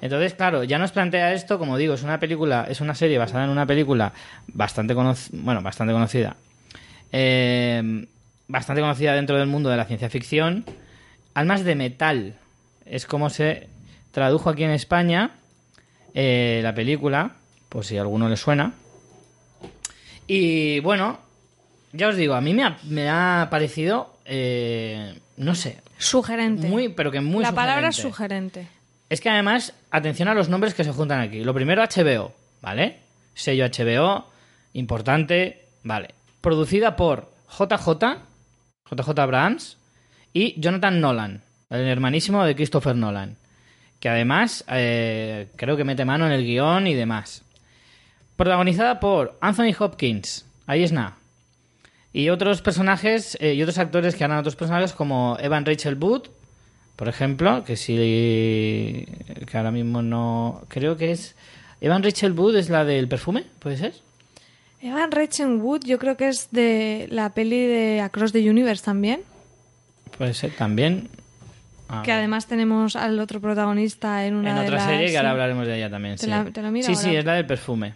Entonces, 0.00 0.34
claro, 0.34 0.64
ya 0.64 0.78
nos 0.78 0.90
plantea 0.90 1.32
esto, 1.32 1.58
como 1.58 1.76
digo, 1.76 1.94
es 1.94 2.02
una 2.02 2.18
película, 2.18 2.66
es 2.68 2.80
una 2.80 2.94
serie 2.94 3.18
basada 3.18 3.44
en 3.44 3.50
una 3.50 3.66
película 3.66 4.12
bastante 4.48 4.94
bueno, 4.94 5.60
bastante 5.62 5.92
conocida. 5.92 6.36
Eh, 7.18 8.06
bastante 8.46 8.82
conocida 8.82 9.14
dentro 9.14 9.38
del 9.38 9.46
mundo 9.46 9.70
de 9.70 9.78
la 9.78 9.86
ciencia 9.86 10.10
ficción. 10.10 10.66
Almas 11.32 11.64
de 11.64 11.74
metal 11.74 12.34
es 12.84 13.06
como 13.06 13.30
se 13.30 13.68
tradujo 14.10 14.50
aquí 14.50 14.64
en 14.64 14.70
España 14.70 15.30
eh, 16.12 16.60
la 16.62 16.74
película, 16.74 17.36
por 17.70 17.86
si 17.86 17.96
a 17.96 18.02
alguno 18.02 18.28
le 18.28 18.36
suena. 18.36 18.74
Y 20.26 20.80
bueno, 20.80 21.18
ya 21.92 22.08
os 22.08 22.16
digo, 22.16 22.34
a 22.34 22.42
mí 22.42 22.52
me 22.52 22.64
ha, 22.64 22.76
me 22.84 23.08
ha 23.08 23.48
parecido, 23.50 24.14
eh, 24.26 25.18
no 25.38 25.54
sé, 25.54 25.78
Sugerente. 25.96 26.68
muy, 26.68 26.90
pero 26.90 27.10
que 27.10 27.22
muy 27.22 27.42
la 27.42 27.52
palabra 27.52 27.88
es 27.88 27.96
sugerente. 27.96 28.66
Es 29.08 29.22
que 29.22 29.30
además, 29.30 29.72
atención 29.90 30.28
a 30.28 30.34
los 30.34 30.50
nombres 30.50 30.74
que 30.74 30.84
se 30.84 30.92
juntan 30.92 31.20
aquí. 31.20 31.44
Lo 31.44 31.54
primero, 31.54 31.82
HBO, 31.82 32.34
¿vale? 32.60 32.98
Sello 33.32 33.64
HBO, 33.64 34.26
importante, 34.74 35.64
vale. 35.82 36.15
Producida 36.46 36.94
por 36.94 37.32
JJ, 37.58 38.20
JJ 38.88 39.18
Abrams 39.18 39.78
y 40.32 40.54
Jonathan 40.60 41.00
Nolan, 41.00 41.42
el 41.70 41.88
hermanísimo 41.88 42.44
de 42.44 42.54
Christopher 42.54 42.94
Nolan. 42.94 43.36
Que 43.98 44.08
además, 44.10 44.64
eh, 44.68 45.48
creo 45.56 45.76
que 45.76 45.82
mete 45.82 46.04
mano 46.04 46.24
en 46.24 46.30
el 46.30 46.44
guion 46.44 46.86
y 46.86 46.94
demás. 46.94 47.42
Protagonizada 48.36 49.00
por 49.00 49.36
Anthony 49.40 49.74
Hopkins, 49.76 50.46
ahí 50.68 50.84
es 50.84 50.92
nada. 50.92 51.16
Y 52.12 52.28
otros 52.28 52.62
personajes, 52.62 53.36
eh, 53.40 53.54
y 53.54 53.62
otros 53.62 53.78
actores 53.78 54.14
que 54.14 54.22
harán 54.22 54.38
otros 54.38 54.54
personajes 54.54 54.92
como 54.92 55.36
Evan 55.40 55.66
Rachel 55.66 55.98
Wood, 56.00 56.28
por 56.94 57.08
ejemplo, 57.08 57.64
que 57.64 57.74
si 57.74 57.96
que 59.48 59.56
ahora 59.56 59.72
mismo 59.72 60.00
no 60.00 60.62
creo 60.68 60.96
que 60.96 61.10
es 61.10 61.34
Evan 61.80 62.04
Rachel 62.04 62.38
Wood 62.38 62.54
es 62.54 62.70
la 62.70 62.84
del 62.84 63.08
perfume, 63.08 63.46
¿puede 63.58 63.78
ser? 63.78 64.05
Evan 64.80 65.10
Rachel 65.10 65.56
Wood 65.56 65.82
yo 65.84 65.98
creo 65.98 66.16
que 66.16 66.28
es 66.28 66.48
de 66.50 67.06
la 67.10 67.30
peli 67.34 67.66
de 67.66 68.00
Across 68.00 68.32
the 68.32 68.48
Universe 68.50 68.84
también. 68.84 69.22
Puede 70.16 70.34
ser 70.34 70.52
también. 70.54 71.08
A 71.88 72.02
que 72.02 72.10
ver. 72.10 72.18
además 72.18 72.46
tenemos 72.46 72.96
al 72.96 73.18
otro 73.20 73.40
protagonista 73.40 74.26
en 74.26 74.34
una 74.34 74.50
en 74.50 74.56
de 74.56 74.62
otra 74.62 74.76
las- 74.76 74.86
serie 74.86 75.08
que 75.10 75.16
ahora 75.16 75.30
hablaremos 75.30 75.66
de 75.66 75.76
ella 75.76 75.90
también. 75.90 76.16
Te 76.16 76.24
sí, 76.24 76.30
la- 76.30 76.44
te 76.44 76.62
lo 76.62 76.70
miro 76.70 76.86
sí, 76.94 77.14
es 77.16 77.24
la 77.24 77.34
del 77.34 77.46
perfume. 77.46 77.94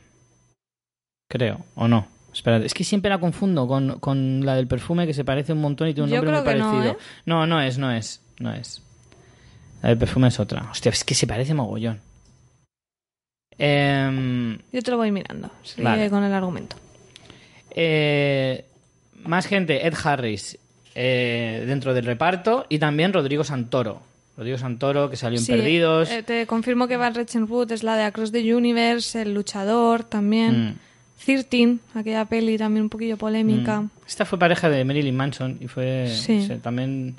Creo, 1.28 1.64
o 1.74 1.86
no. 1.88 2.06
Espera, 2.32 2.58
es 2.58 2.74
que 2.74 2.84
siempre 2.84 3.08
la 3.10 3.18
confundo 3.18 3.66
con, 3.66 3.98
con 3.98 4.44
la 4.46 4.54
del 4.54 4.68
perfume 4.68 5.06
que 5.06 5.14
se 5.14 5.24
parece 5.24 5.52
un 5.52 5.60
montón 5.60 5.88
y 5.88 5.94
tiene 5.94 6.04
un 6.04 6.10
Yo 6.10 6.16
nombre 6.22 6.32
muy 6.52 6.58
no, 6.60 6.70
parecido. 6.70 6.92
¿eh? 6.92 6.96
no, 7.26 7.46
no 7.46 7.60
es, 7.60 7.78
no 7.78 7.90
es, 7.90 8.20
no 8.38 8.52
es. 8.52 8.82
La 9.82 9.88
del 9.90 9.98
perfume 9.98 10.28
es 10.28 10.38
otra. 10.38 10.68
Hostia, 10.70 10.90
es 10.90 11.02
que 11.04 11.14
se 11.14 11.26
parece 11.26 11.54
mogollón. 11.54 12.00
Em, 13.62 14.58
Yo 14.72 14.82
te 14.82 14.90
lo 14.90 14.96
voy 14.96 15.10
mirando. 15.12 15.50
Sigue 15.62 15.82
Vale. 15.84 16.08
con 16.10 16.24
el 16.24 16.32
argumento. 16.32 16.76
Eh, 17.70 18.64
más 19.24 19.46
gente, 19.46 19.86
Ed 19.86 19.94
Harris 20.02 20.58
eh, 20.94 21.64
dentro 21.66 21.94
del 21.94 22.04
reparto 22.04 22.66
y 22.68 22.78
también 22.78 23.12
Rodrigo 23.12 23.44
Santoro. 23.44 24.02
Rodrigo 24.36 24.56
Santoro 24.58 25.10
que 25.10 25.16
salió 25.16 25.38
en 25.38 25.44
Sí, 25.44 25.52
Perdidos. 25.52 26.10
eh, 26.10 26.22
te 26.22 26.46
confirmo 26.46 26.88
que 26.88 26.94
Evan 26.94 27.14
Rachel 27.14 27.44
Wood 27.44 27.72
es 27.72 27.82
la 27.82 27.96
de 27.96 28.04
Across 28.04 28.32
the 28.32 28.54
Universe, 28.54 29.20
El 29.20 29.34
Luchador 29.34 30.04
también. 30.04 30.70
Mm. 30.70 30.74
13, 31.22 31.76
aquella 31.94 32.24
peli 32.24 32.56
también 32.56 32.84
un 32.84 32.88
poquillo 32.88 33.18
polémica. 33.18 33.82
Mm. 33.82 33.90
Esta 34.06 34.24
fue 34.24 34.38
pareja 34.38 34.70
de 34.70 34.82
Marilyn 34.86 35.14
Manson 35.14 35.58
y 35.60 35.68
fue 35.68 36.08
Sí. 36.08 36.46
se- 36.46 36.56
también 36.56 37.16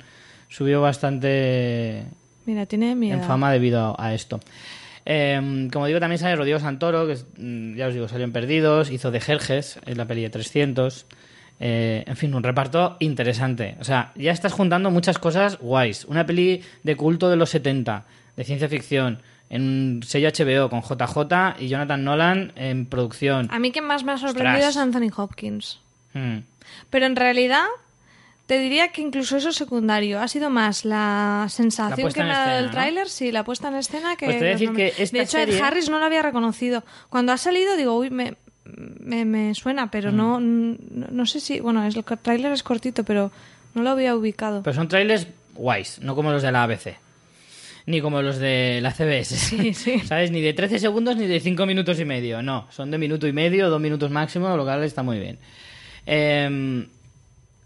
subió 0.48 0.80
bastante 0.82 2.02
Mira, 2.44 2.66
tiene 2.66 2.96
mi 2.96 3.12
en 3.12 3.22
fama 3.22 3.52
debido 3.52 3.94
a 4.00 4.12
esto. 4.12 4.40
Eh, 5.04 5.68
como 5.72 5.86
digo, 5.86 6.00
también 6.00 6.18
sale 6.18 6.36
Rodrigo 6.36 6.60
Santoro, 6.60 7.06
que 7.06 7.14
es, 7.14 7.26
mm, 7.36 7.74
ya 7.76 7.88
os 7.88 7.94
digo, 7.94 8.08
salió 8.08 8.24
en 8.24 8.32
Perdidos, 8.32 8.90
hizo 8.90 9.10
de 9.10 9.20
Jerjes 9.20 9.78
en 9.86 9.98
la 9.98 10.06
peli 10.06 10.22
de 10.22 10.30
300. 10.30 11.06
Eh, 11.60 12.04
en 12.06 12.16
fin, 12.16 12.34
un 12.34 12.42
reparto 12.42 12.96
interesante. 12.98 13.76
O 13.80 13.84
sea, 13.84 14.12
ya 14.16 14.32
estás 14.32 14.52
juntando 14.52 14.90
muchas 14.90 15.18
cosas 15.18 15.58
guays. 15.58 16.04
Una 16.06 16.26
peli 16.26 16.62
de 16.82 16.96
culto 16.96 17.30
de 17.30 17.36
los 17.36 17.50
70, 17.50 18.04
de 18.36 18.44
ciencia 18.44 18.68
ficción, 18.68 19.22
en 19.48 19.62
un 19.62 20.02
sello 20.02 20.30
HBO 20.30 20.70
con 20.70 20.82
JJ 20.82 21.60
y 21.60 21.68
Jonathan 21.68 22.02
Nolan 22.02 22.52
en 22.56 22.86
producción. 22.86 23.48
A 23.50 23.58
mí 23.58 23.70
quien 23.70 23.84
más 23.84 24.02
me 24.02 24.12
ha 24.12 24.18
sorprendido 24.18 24.68
Ostras. 24.68 24.76
es 24.76 24.76
Anthony 24.76 25.12
Hopkins. 25.16 25.78
Mm. 26.14 26.38
Pero 26.90 27.06
en 27.06 27.16
realidad, 27.16 27.66
te 28.52 28.58
diría 28.58 28.88
que 28.88 29.00
incluso 29.00 29.38
eso 29.38 29.48
es 29.48 29.56
secundario. 29.56 30.20
Ha 30.20 30.28
sido 30.28 30.50
más 30.50 30.84
la 30.84 31.46
sensación 31.48 32.12
que 32.12 32.22
me 32.22 32.32
ha 32.32 32.46
dado 32.46 32.58
el 32.58 32.66
¿no? 32.66 32.70
tráiler, 32.72 33.08
sí, 33.08 33.32
la 33.32 33.44
puesta 33.44 33.68
en 33.68 33.76
escena 33.76 34.14
que... 34.16 34.26
Pues 34.26 34.36
te 34.36 34.40
voy 34.44 34.48
a 34.48 34.52
los 34.52 34.60
decir 34.60 34.68
nombres. 34.68 34.94
que 34.94 35.02
esta 35.02 35.16
De 35.16 35.22
hecho, 35.24 35.38
serie- 35.38 35.56
Ed 35.56 35.62
Harris 35.62 35.88
no 35.88 35.98
lo 35.98 36.04
había 36.04 36.20
reconocido. 36.20 36.84
Cuando 37.08 37.32
ha 37.32 37.38
salido, 37.38 37.76
digo, 37.78 37.96
uy, 37.96 38.10
me, 38.10 38.34
me, 38.66 39.24
me 39.24 39.54
suena, 39.54 39.90
pero 39.90 40.12
Mm. 40.12 40.16
no, 40.16 40.38
no, 40.40 40.76
no 41.10 41.24
sé 41.24 41.40
si... 41.40 41.60
Bueno, 41.60 41.82
es, 41.86 41.96
el 41.96 42.04
tráiler 42.04 42.52
es 42.52 42.62
cortito, 42.62 43.04
pero 43.04 43.32
no 43.72 43.82
lo 43.82 43.88
había 43.88 44.14
ubicado. 44.14 44.62
Pero 44.62 44.74
son 44.76 44.86
trailers 44.88 45.26
guays, 45.54 46.00
no 46.02 46.14
como 46.14 46.30
los 46.30 46.42
de 46.42 46.52
la 46.52 46.64
ABC. 46.64 46.98
Ni 47.86 48.02
como 48.02 48.20
los 48.20 48.36
de 48.36 48.80
la 48.82 48.90
CBS. 48.92 49.34
Sí, 49.34 49.72
sí. 49.72 49.98
¿Sabes? 50.04 50.30
Ni 50.30 50.42
de 50.42 50.52
13 50.52 50.78
segundos 50.78 51.16
ni 51.16 51.26
de 51.26 51.40
5 51.40 51.64
minutos 51.64 51.98
y 51.98 52.04
medio. 52.04 52.42
No, 52.42 52.66
son 52.70 52.90
de 52.90 52.98
minuto 52.98 53.26
y 53.26 53.32
medio, 53.32 53.70
dos 53.70 53.80
minutos 53.80 54.10
máximo, 54.10 54.54
lo 54.58 54.64
cual 54.64 54.84
está 54.84 55.02
muy 55.02 55.18
bien. 55.18 55.38
Em, 56.04 56.86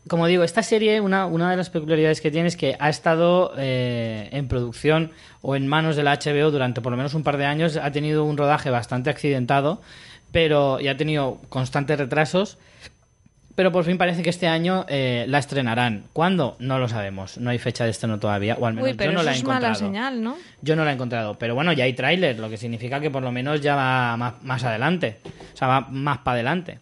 como 0.09 0.27
digo, 0.27 0.45
esta 0.45 0.63
serie, 0.63 1.01
una, 1.01 1.27
una 1.27 1.51
de 1.51 1.57
las 1.57 1.71
peculiaridades 1.71 2.21
que 2.21 2.31
tiene 2.31 2.49
es 2.49 2.57
que 2.57 2.77
ha 2.79 2.89
estado 2.89 3.53
eh, 3.57 4.29
en 4.33 4.47
producción 4.49 5.11
o 5.43 5.57
en 5.57 5.67
manos 5.67 5.97
de 5.97 6.03
la 6.05 6.19
HBO 6.19 6.51
durante 6.51 6.81
por 6.81 6.93
lo 6.93 6.97
menos 6.97 7.15
un 7.15 7.23
par 7.23 7.37
de 7.37 7.47
años. 7.47 7.77
Ha 7.77 7.91
tenido 7.91 8.25
un 8.25 8.37
rodaje 8.37 8.71
bastante 8.71 9.11
accidentado, 9.11 9.81
pero 10.33 10.81
y 10.81 10.89
ha 10.89 10.97
tenido 10.97 11.41
constantes 11.49 11.99
retrasos. 11.99 12.59
Pero 13.57 13.73
por 13.73 13.85
fin 13.85 13.97
parece 13.97 14.23
que 14.23 14.29
este 14.29 14.47
año 14.49 14.85
eh, 14.87 15.25
la 15.29 15.39
estrenarán. 15.39 16.05
¿Cuándo? 16.13 16.57
No 16.59 16.79
lo 16.79 16.89
sabemos. 16.89 17.39
No 17.39 17.49
hay 17.49 17.59
fecha 17.59 17.85
de 17.85 17.91
estreno 17.91 18.19
todavía, 18.19 18.55
o 18.61 18.67
al 18.67 18.75
menos 18.75 18.91
Uy, 18.91 18.95
pero 18.97 19.13
yo 19.13 19.15
no 19.15 19.21
eso 19.21 19.25
la 19.25 19.33
he 19.33 19.35
es 19.35 19.41
encontrado. 19.41 19.63
mala 19.73 19.75
señal, 19.75 20.23
¿no? 20.23 20.37
Yo 20.61 20.77
no 20.77 20.85
la 20.85 20.91
he 20.91 20.95
encontrado, 20.95 21.39
pero 21.39 21.55
bueno, 21.55 21.73
ya 21.73 21.85
hay 21.85 21.95
tráiler, 21.95 22.39
lo 22.39 22.51
que 22.51 22.59
significa 22.59 23.01
que 23.01 23.11
por 23.11 23.23
lo 23.23 23.33
menos 23.33 23.63
ya 23.63 23.75
va 23.75 24.15
más, 24.19 24.35
más 24.43 24.63
adelante, 24.63 25.21
o 25.55 25.57
sea, 25.57 25.69
va 25.69 25.81
más 25.89 26.19
para 26.19 26.35
adelante. 26.35 26.81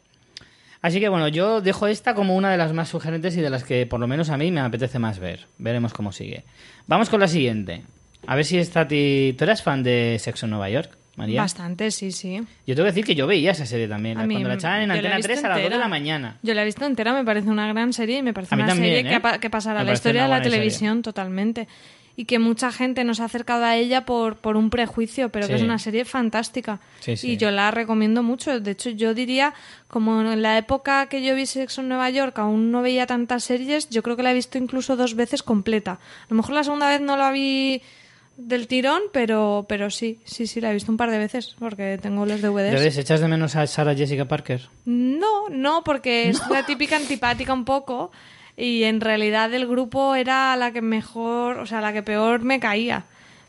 Así 0.85 1.01
que 1.01 1.09
bueno, 1.09 1.29
yo 1.29 1.63
dejo 1.63 1.87
esta 1.87 2.13
como 2.15 2.37
una 2.37 2.51
de 2.51 2.59
las 2.59 2.75
más 2.75 2.91
sugerentes 2.91 3.35
y 3.39 3.41
de 3.41 3.49
las 3.49 3.65
que 3.65 3.87
por 3.87 4.01
lo 4.01 4.07
menos 4.07 4.29
a 4.29 4.37
mí 4.37 4.51
me 4.51 4.61
apetece 4.61 4.99
más 4.99 5.19
ver. 5.19 5.47
Veremos 5.57 5.95
cómo 5.95 6.13
sigue. 6.13 6.45
Vamos 6.87 7.09
con 7.09 7.21
la 7.21 7.27
siguiente. 7.29 7.85
A 8.27 8.37
ver 8.37 8.45
si 8.45 8.59
esta 8.59 8.87
ti... 8.87 9.35
¿Tú 9.39 9.45
eras 9.45 9.63
fan 9.63 9.83
de 9.83 10.19
Sexo 10.21 10.45
en 10.45 10.51
Nueva 10.51 10.69
York, 10.69 10.91
María? 11.17 11.41
Bastante, 11.41 11.91
sí, 11.91 12.13
sí. 12.13 12.37
Yo 12.67 12.75
tengo 12.75 12.85
que 12.85 12.91
decir 12.93 13.05
que 13.07 13.15
yo 13.15 13.27
veía 13.27 13.53
esa 13.53 13.65
serie 13.65 13.89
también, 13.89 14.19
A 14.19 14.27
cuando 14.27 14.47
la 14.47 14.55
echaban 14.57 14.83
en 14.83 14.91
Antena 14.91 15.17
visto 15.17 15.33
3 15.33 15.45
a 15.45 15.49
las 15.49 15.63
2 15.63 15.71
de 15.71 15.79
la 15.79 15.89
mañana. 15.89 16.37
Yo 16.43 16.53
la 16.53 16.61
he 16.61 16.65
visto 16.67 16.85
entera, 16.85 17.15
me 17.15 17.25
parece 17.25 17.49
una 17.49 17.67
gran 17.67 17.95
serie 17.95 18.19
y 18.19 18.23
me 18.23 18.35
parece 18.35 18.55
A 18.55 18.59
una 18.59 18.67
también, 18.67 18.95
serie 18.97 19.11
¿eh? 19.11 19.15
que, 19.15 19.21
pa- 19.21 19.39
que 19.39 19.49
pasará 19.49 19.81
a 19.81 19.85
la 19.85 19.93
historia 19.95 20.25
de 20.25 20.29
la 20.29 20.43
televisión 20.43 21.01
totalmente. 21.01 21.67
Y 22.17 22.27
que 22.27 22.39
mucha 22.39 22.71
gente 22.71 23.03
nos 23.03 23.19
ha 23.19 23.25
acercado 23.25 23.65
a 23.65 23.77
ella 23.77 24.05
por, 24.05 24.37
por 24.37 24.57
un 24.57 24.71
prejuicio, 24.71 25.31
pero 25.31 25.49
que 25.49 25.55
es 25.55 25.63
una 25.63 25.81
serie 25.81 26.05
fantástica. 26.05 26.81
Sí, 27.01 27.17
sí. 27.17 27.33
Y 27.33 27.37
yo 27.37 27.51
la 27.51 27.73
recomiendo 27.73 28.23
mucho. 28.23 28.61
De 28.61 28.71
hecho, 28.71 28.91
yo 28.91 29.15
diría, 29.15 29.53
como 29.89 30.21
en 30.21 30.43
la 30.43 30.57
época 30.57 31.07
que 31.07 31.25
yo 31.25 31.35
vi 31.35 31.47
Sexo 31.47 31.81
en 31.81 31.89
Nueva 31.89 32.11
York, 32.11 32.39
aún 32.39 32.71
no 32.71 32.83
veía 32.83 33.07
tantas 33.07 33.43
series, 33.43 33.91
yo 33.91 34.03
creo 34.03 34.17
que 34.17 34.23
la 34.23 34.31
he 34.31 34.35
visto 34.35 34.59
incluso 34.59 34.97
dos 34.97 35.17
veces 35.17 35.43
completa. 35.43 35.93
A 35.93 36.27
lo 36.29 36.37
mejor 36.37 36.55
la 36.55 36.63
segunda 36.63 36.89
vez 36.89 37.01
no 37.01 37.17
la 37.17 37.33
vi 37.33 37.83
del 38.37 38.67
tirón, 38.67 39.03
pero, 39.13 39.67
pero 39.69 39.91
sí, 39.91 40.21
sí, 40.25 40.47
sí, 40.47 40.61
la 40.61 40.71
he 40.71 40.75
visto 40.75 40.91
un 40.91 40.99
par 40.99 41.11
de 41.11 41.19
veces 41.19 41.55
porque 41.59 41.99
tengo 42.01 42.27
los 42.27 42.41
DVDs. 42.41 42.75
¿Le 42.75 42.81
ves? 42.81 42.99
¿Echas 42.99 43.21
de 43.21 43.29
menos 43.29 43.55
a 43.57 43.67
Sarah 43.67 43.95
Jessica 43.95 44.27
Parker? 44.27 44.69
No, 44.85 45.49
no, 45.51 45.85
porque 45.85 46.29
es 46.29 46.41
la 46.51 46.67
típica 46.67 46.97
antipática 46.97 47.53
un 47.53 47.65
poco 47.65 48.11
y 48.57 48.85
en 48.85 49.01
realidad 49.01 49.51
del 49.51 49.67
grupo 49.67 50.15
era 50.15 50.55
la 50.57 50.73
que 50.73 50.81
mejor, 50.83 51.59
o 51.59 51.67
sea, 51.67 51.81
la 51.81 51.93
que 51.93 52.03
peor 52.03 52.41
me 52.43 52.61
caía. 52.61 53.05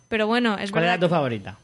Pero 0.09 0.27
bueno, 0.27 0.57
es 0.57 0.71
¿Cuál 0.71 0.83
verdad. 0.83 0.97
era 0.97 1.07
tu 1.07 1.13
favorita? 1.13 1.57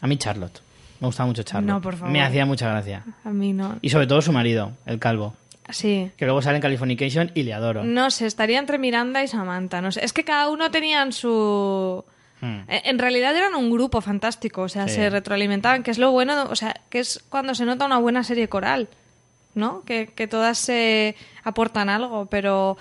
A 0.00 0.06
mí 0.06 0.16
Charlotte. 0.16 0.60
Me 1.00 1.06
gustaba 1.06 1.26
mucho 1.28 1.42
Charlotte. 1.42 1.68
No, 1.68 1.80
por 1.80 1.94
favor. 1.96 2.10
Me 2.12 2.22
hacía 2.22 2.44
mucha 2.46 2.68
gracia. 2.68 3.04
A 3.24 3.30
mí 3.30 3.52
no. 3.52 3.78
Y 3.80 3.90
sobre 3.90 4.06
todo 4.06 4.20
su 4.22 4.32
marido, 4.32 4.72
el 4.86 4.98
calvo. 4.98 5.34
Sí. 5.70 6.10
Que 6.16 6.24
luego 6.24 6.42
sale 6.42 6.56
en 6.56 6.62
Californication 6.62 7.30
y 7.34 7.44
le 7.44 7.54
adoro. 7.54 7.84
No 7.84 8.10
sé, 8.10 8.26
estaría 8.26 8.58
entre 8.58 8.76
Miranda 8.78 9.22
y 9.22 9.28
Samantha. 9.28 9.80
No 9.80 9.92
sé. 9.92 10.04
Es 10.04 10.12
que 10.12 10.24
cada 10.24 10.48
uno 10.50 10.70
tenían 10.70 11.12
su. 11.12 12.04
Hmm. 12.40 12.60
En 12.68 12.80
en 12.84 12.98
realidad 12.98 13.36
eran 13.36 13.54
un 13.54 13.70
grupo 13.70 14.00
fantástico, 14.00 14.62
o 14.62 14.68
sea, 14.68 14.88
Sí. 14.88 14.94
se 14.96 15.10
retroalimentaban, 15.10 15.82
que 15.82 15.90
es 15.90 15.98
lo 15.98 16.10
bueno, 16.10 16.44
o 16.50 16.56
sea, 16.56 16.74
que 16.88 16.98
es 16.98 17.22
cuando 17.28 17.54
se 17.54 17.64
nota 17.66 17.84
una 17.86 17.98
buena 17.98 18.24
serie 18.24 18.48
coral, 18.48 18.88
¿no? 19.54 19.82
Que, 19.84 20.06
que 20.14 20.26
todas 20.26 20.58
se 20.58 21.16
aportan 21.44 21.88
algo, 21.88 22.26
pero 22.26 22.76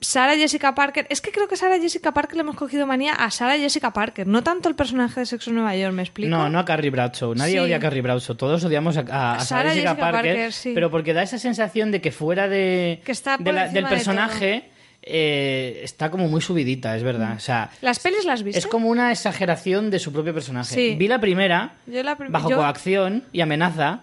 Sara 0.00 0.36
Jessica 0.36 0.74
Parker, 0.74 1.06
es 1.08 1.22
que 1.22 1.30
creo 1.30 1.48
que 1.48 1.56
Sara 1.56 1.78
Jessica 1.78 2.12
Parker 2.12 2.36
le 2.36 2.42
hemos 2.42 2.56
cogido 2.56 2.86
manía 2.86 3.14
a 3.14 3.30
Sara 3.30 3.56
Jessica 3.56 3.92
Parker, 3.92 4.26
no 4.26 4.42
tanto 4.42 4.68
el 4.68 4.74
personaje 4.74 5.20
de 5.20 5.26
Sexo 5.26 5.48
en 5.48 5.56
Nueva 5.56 5.74
York, 5.76 5.94
¿me 5.94 6.02
explico? 6.02 6.28
No, 6.30 6.50
no 6.50 6.58
a 6.58 6.64
Carrie 6.66 6.90
Bradshaw. 6.90 7.34
Nadie 7.34 7.54
Sí. 7.54 7.58
odia 7.58 7.76
a 7.76 7.80
Carrie 7.80 8.02
Bradshaw. 8.02 8.36
Todos 8.36 8.62
odiamos 8.64 8.98
a, 8.98 9.00
a- 9.00 9.04
a 9.36 9.40
Sarah 9.40 9.44
Sarah 9.44 9.70
Jessica, 9.70 9.90
Jessica 9.90 10.10
Parker, 10.12 10.32
Parker, 10.34 10.52
sí. 10.52 10.72
pero 10.74 10.90
porque 10.90 11.14
da 11.14 11.22
esa 11.22 11.38
sensación 11.38 11.90
de 11.90 12.02
que 12.02 12.12
fuera 12.12 12.48
de, 12.48 13.00
Que 13.04 13.12
está 13.12 13.38
de 13.38 13.50
la- 13.52 13.68
del 13.68 13.84
de 13.84 13.88
personaje 13.88 14.68
eh, 15.06 15.80
está 15.84 16.10
como 16.10 16.28
muy 16.28 16.40
subidita, 16.40 16.96
es 16.96 17.02
verdad. 17.02 17.34
O 17.36 17.40
sea, 17.40 17.70
¿Las 17.80 17.98
pelis 17.98 18.24
las 18.24 18.42
viste? 18.42 18.58
es 18.58 18.66
como 18.66 18.88
una 18.88 19.10
exageración 19.12 19.90
de 19.90 19.98
su 19.98 20.12
propio 20.12 20.34
personaje. 20.34 20.74
Sí. 20.74 20.96
Vi 20.98 21.08
la 21.08 21.18
primera 21.20 21.74
Yo 21.86 22.02
la 22.02 22.16
prim- 22.16 22.32
bajo 22.32 22.50
yo- 22.50 22.56
coacción 22.56 23.24
y 23.32 23.40
amenaza 23.40 24.00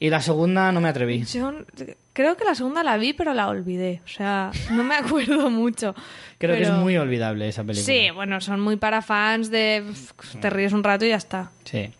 y 0.00 0.10
la 0.10 0.20
segunda 0.20 0.70
no 0.72 0.80
me 0.80 0.88
atreví. 0.88 1.24
Yo 1.24 1.52
creo 2.12 2.36
que 2.36 2.44
la 2.44 2.54
segunda 2.54 2.82
la 2.82 2.96
vi, 2.96 3.12
pero 3.12 3.34
la 3.34 3.48
olvidé, 3.48 4.00
o 4.04 4.08
sea, 4.08 4.50
no 4.70 4.84
me 4.84 4.94
acuerdo 4.96 5.50
mucho. 5.50 5.94
Creo 6.38 6.56
que 6.56 6.62
es 6.62 6.70
muy 6.70 6.96
olvidable 6.96 7.48
esa 7.48 7.64
película. 7.64 7.84
Sí, 7.84 8.10
bueno, 8.14 8.40
son 8.40 8.60
muy 8.60 8.76
para 8.76 9.02
fans 9.02 9.50
de 9.50 9.84
te 10.40 10.50
ríes 10.50 10.72
un 10.72 10.84
rato 10.84 11.04
y 11.04 11.08
ya 11.08 11.16
está. 11.16 11.50
Sí. 11.64 11.90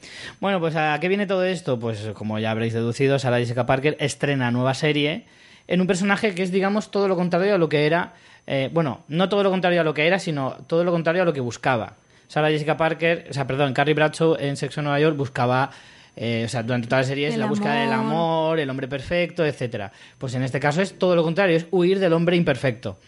Bueno, 0.40 0.61
pues 0.61 0.76
¿a 0.76 0.99
qué 1.01 1.09
viene 1.09 1.26
todo 1.26 1.44
esto? 1.44 1.78
Pues 1.80 2.11
como 2.14 2.38
ya 2.38 2.53
habréis 2.53 2.72
deducido, 2.72 3.18
Sarah 3.18 3.38
Jessica 3.38 3.66
Parker 3.66 3.96
estrena 4.01 4.51
nueva 4.51 4.74
serie 4.74 5.24
en 5.66 5.80
un 5.80 5.86
personaje 5.86 6.34
que 6.34 6.42
es, 6.44 6.53
digamos, 6.53 6.90
todo 6.90 7.09
lo 7.09 7.16
contrario 7.16 7.55
a 7.55 7.59
lo 7.59 7.68
que 7.68 7.84
era. 7.86 8.14
eh, 8.46 8.70
bueno, 8.72 9.05
no 9.09 9.28
todo 9.28 9.42
lo 9.42 9.51
contrario 9.51 9.80
a 9.80 9.84
lo 9.84 9.92
que 9.92 10.07
era, 10.07 10.18
sino 10.18 10.57
todo 10.66 10.84
lo 10.84 10.92
contrario 10.92 11.22
a 11.22 11.24
lo 11.24 11.32
que 11.32 11.40
buscaba. 11.40 11.96
Sarah 12.28 12.49
Jessica 12.49 12.76
Parker, 12.76 13.26
o 13.30 13.32
sea, 13.32 13.46
perdón, 13.46 13.74
Carrie 13.74 13.94
Bradshaw 13.94 14.36
en 14.38 14.57
Sexo 14.57 14.80
en 14.80 14.84
Nueva 14.84 15.01
York 15.01 15.16
buscaba. 15.16 15.70
Eh, 16.20 16.42
o 16.44 16.48
sea, 16.48 16.64
durante 16.64 16.88
toda 16.88 17.02
la 17.02 17.06
serie 17.06 17.28
es 17.28 17.34
El 17.34 17.40
la 17.40 17.46
búsqueda 17.46 17.74
del 17.74 17.92
amor. 17.92 18.06
amor, 18.06 18.58
el 18.58 18.68
hombre 18.68 18.88
perfecto, 18.88 19.46
etcétera. 19.46 19.92
Pues 20.18 20.34
en 20.34 20.42
este 20.42 20.58
caso 20.58 20.82
es 20.82 20.98
todo 20.98 21.14
lo 21.14 21.22
contrario, 21.22 21.56
es 21.56 21.66
huir 21.70 22.00
del 22.00 22.12
hombre 22.12 22.36
imperfecto. 22.36 22.98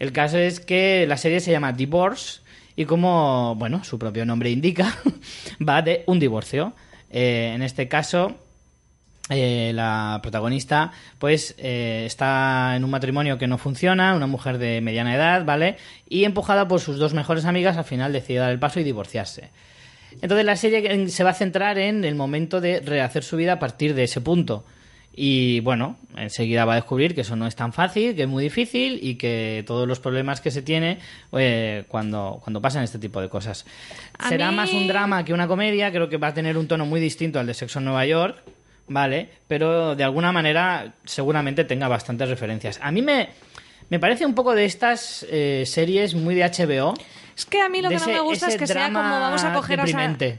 El 0.00 0.12
caso 0.12 0.38
es 0.38 0.58
que 0.58 1.06
la 1.06 1.16
serie 1.16 1.38
se 1.38 1.52
llama 1.52 1.72
Divorce 1.72 2.40
y 2.74 2.84
como, 2.84 3.54
bueno, 3.54 3.84
su 3.84 3.96
propio 3.96 4.26
nombre 4.26 4.50
indica, 4.50 4.92
va 5.68 5.82
de 5.82 6.02
un 6.06 6.18
divorcio. 6.18 6.72
Eh, 7.10 7.52
en 7.54 7.62
este 7.62 7.86
caso, 7.86 8.36
eh, 9.30 9.72
la 9.72 10.18
protagonista 10.20 10.90
pues 11.18 11.54
eh, 11.58 12.04
está 12.06 12.74
en 12.74 12.82
un 12.82 12.90
matrimonio 12.90 13.38
que 13.38 13.46
no 13.46 13.56
funciona, 13.56 14.14
una 14.14 14.26
mujer 14.26 14.58
de 14.58 14.80
mediana 14.80 15.14
edad, 15.14 15.44
¿vale? 15.44 15.76
Y 16.08 16.24
empujada 16.24 16.66
por 16.66 16.80
sus 16.80 16.98
dos 16.98 17.14
mejores 17.14 17.44
amigas, 17.44 17.76
al 17.76 17.84
final 17.84 18.12
decide 18.12 18.38
dar 18.38 18.50
el 18.50 18.58
paso 18.58 18.80
y 18.80 18.84
divorciarse. 18.84 19.50
Entonces 20.22 20.44
la 20.44 20.56
serie 20.56 21.08
se 21.08 21.24
va 21.24 21.30
a 21.30 21.34
centrar 21.34 21.78
en 21.78 22.04
el 22.04 22.14
momento 22.14 22.60
de 22.60 22.80
rehacer 22.80 23.22
su 23.24 23.36
vida 23.36 23.54
a 23.54 23.58
partir 23.58 23.94
de 23.94 24.04
ese 24.04 24.20
punto. 24.20 24.64
Y 25.20 25.58
bueno, 25.60 25.96
enseguida 26.16 26.64
va 26.64 26.74
a 26.74 26.76
descubrir 26.76 27.12
que 27.14 27.22
eso 27.22 27.34
no 27.34 27.48
es 27.48 27.56
tan 27.56 27.72
fácil, 27.72 28.14
que 28.14 28.22
es 28.22 28.28
muy 28.28 28.44
difícil 28.44 29.00
y 29.02 29.16
que 29.16 29.64
todos 29.66 29.88
los 29.88 29.98
problemas 29.98 30.40
que 30.40 30.52
se 30.52 30.62
tiene 30.62 30.98
eh, 31.32 31.82
cuando, 31.88 32.38
cuando 32.42 32.60
pasan 32.62 32.84
este 32.84 33.00
tipo 33.00 33.20
de 33.20 33.28
cosas. 33.28 33.66
A 34.16 34.28
Será 34.28 34.50
mí- 34.50 34.56
más 34.56 34.72
un 34.72 34.86
drama 34.86 35.24
que 35.24 35.32
una 35.32 35.48
comedia, 35.48 35.90
creo 35.90 36.08
que 36.08 36.18
va 36.18 36.28
a 36.28 36.34
tener 36.34 36.56
un 36.56 36.68
tono 36.68 36.86
muy 36.86 37.00
distinto 37.00 37.40
al 37.40 37.46
de 37.48 37.54
Sexo 37.54 37.80
en 37.80 37.86
Nueva 37.86 38.06
York, 38.06 38.36
¿vale? 38.86 39.28
Pero 39.48 39.96
de 39.96 40.04
alguna 40.04 40.30
manera 40.30 40.94
seguramente 41.04 41.64
tenga 41.64 41.88
bastantes 41.88 42.28
referencias. 42.28 42.78
A 42.80 42.92
mí 42.92 43.02
me, 43.02 43.30
me 43.90 43.98
parece 43.98 44.24
un 44.24 44.36
poco 44.36 44.54
de 44.54 44.66
estas 44.66 45.26
eh, 45.28 45.64
series 45.66 46.14
muy 46.14 46.36
de 46.36 46.44
HBO. 46.44 46.94
Es 47.38 47.46
que 47.46 47.60
a 47.62 47.68
mí 47.68 47.80
lo 47.80 47.88
que 47.88 47.96
no 47.98 48.06
me 48.06 48.20
gusta 48.20 48.48
es 48.48 48.56
que 48.56 48.66
sea 48.66 48.86
como 48.88 48.98
vamos 49.00 49.44
a 49.44 49.52
coger 49.54 49.78
deprimente. 49.78 50.38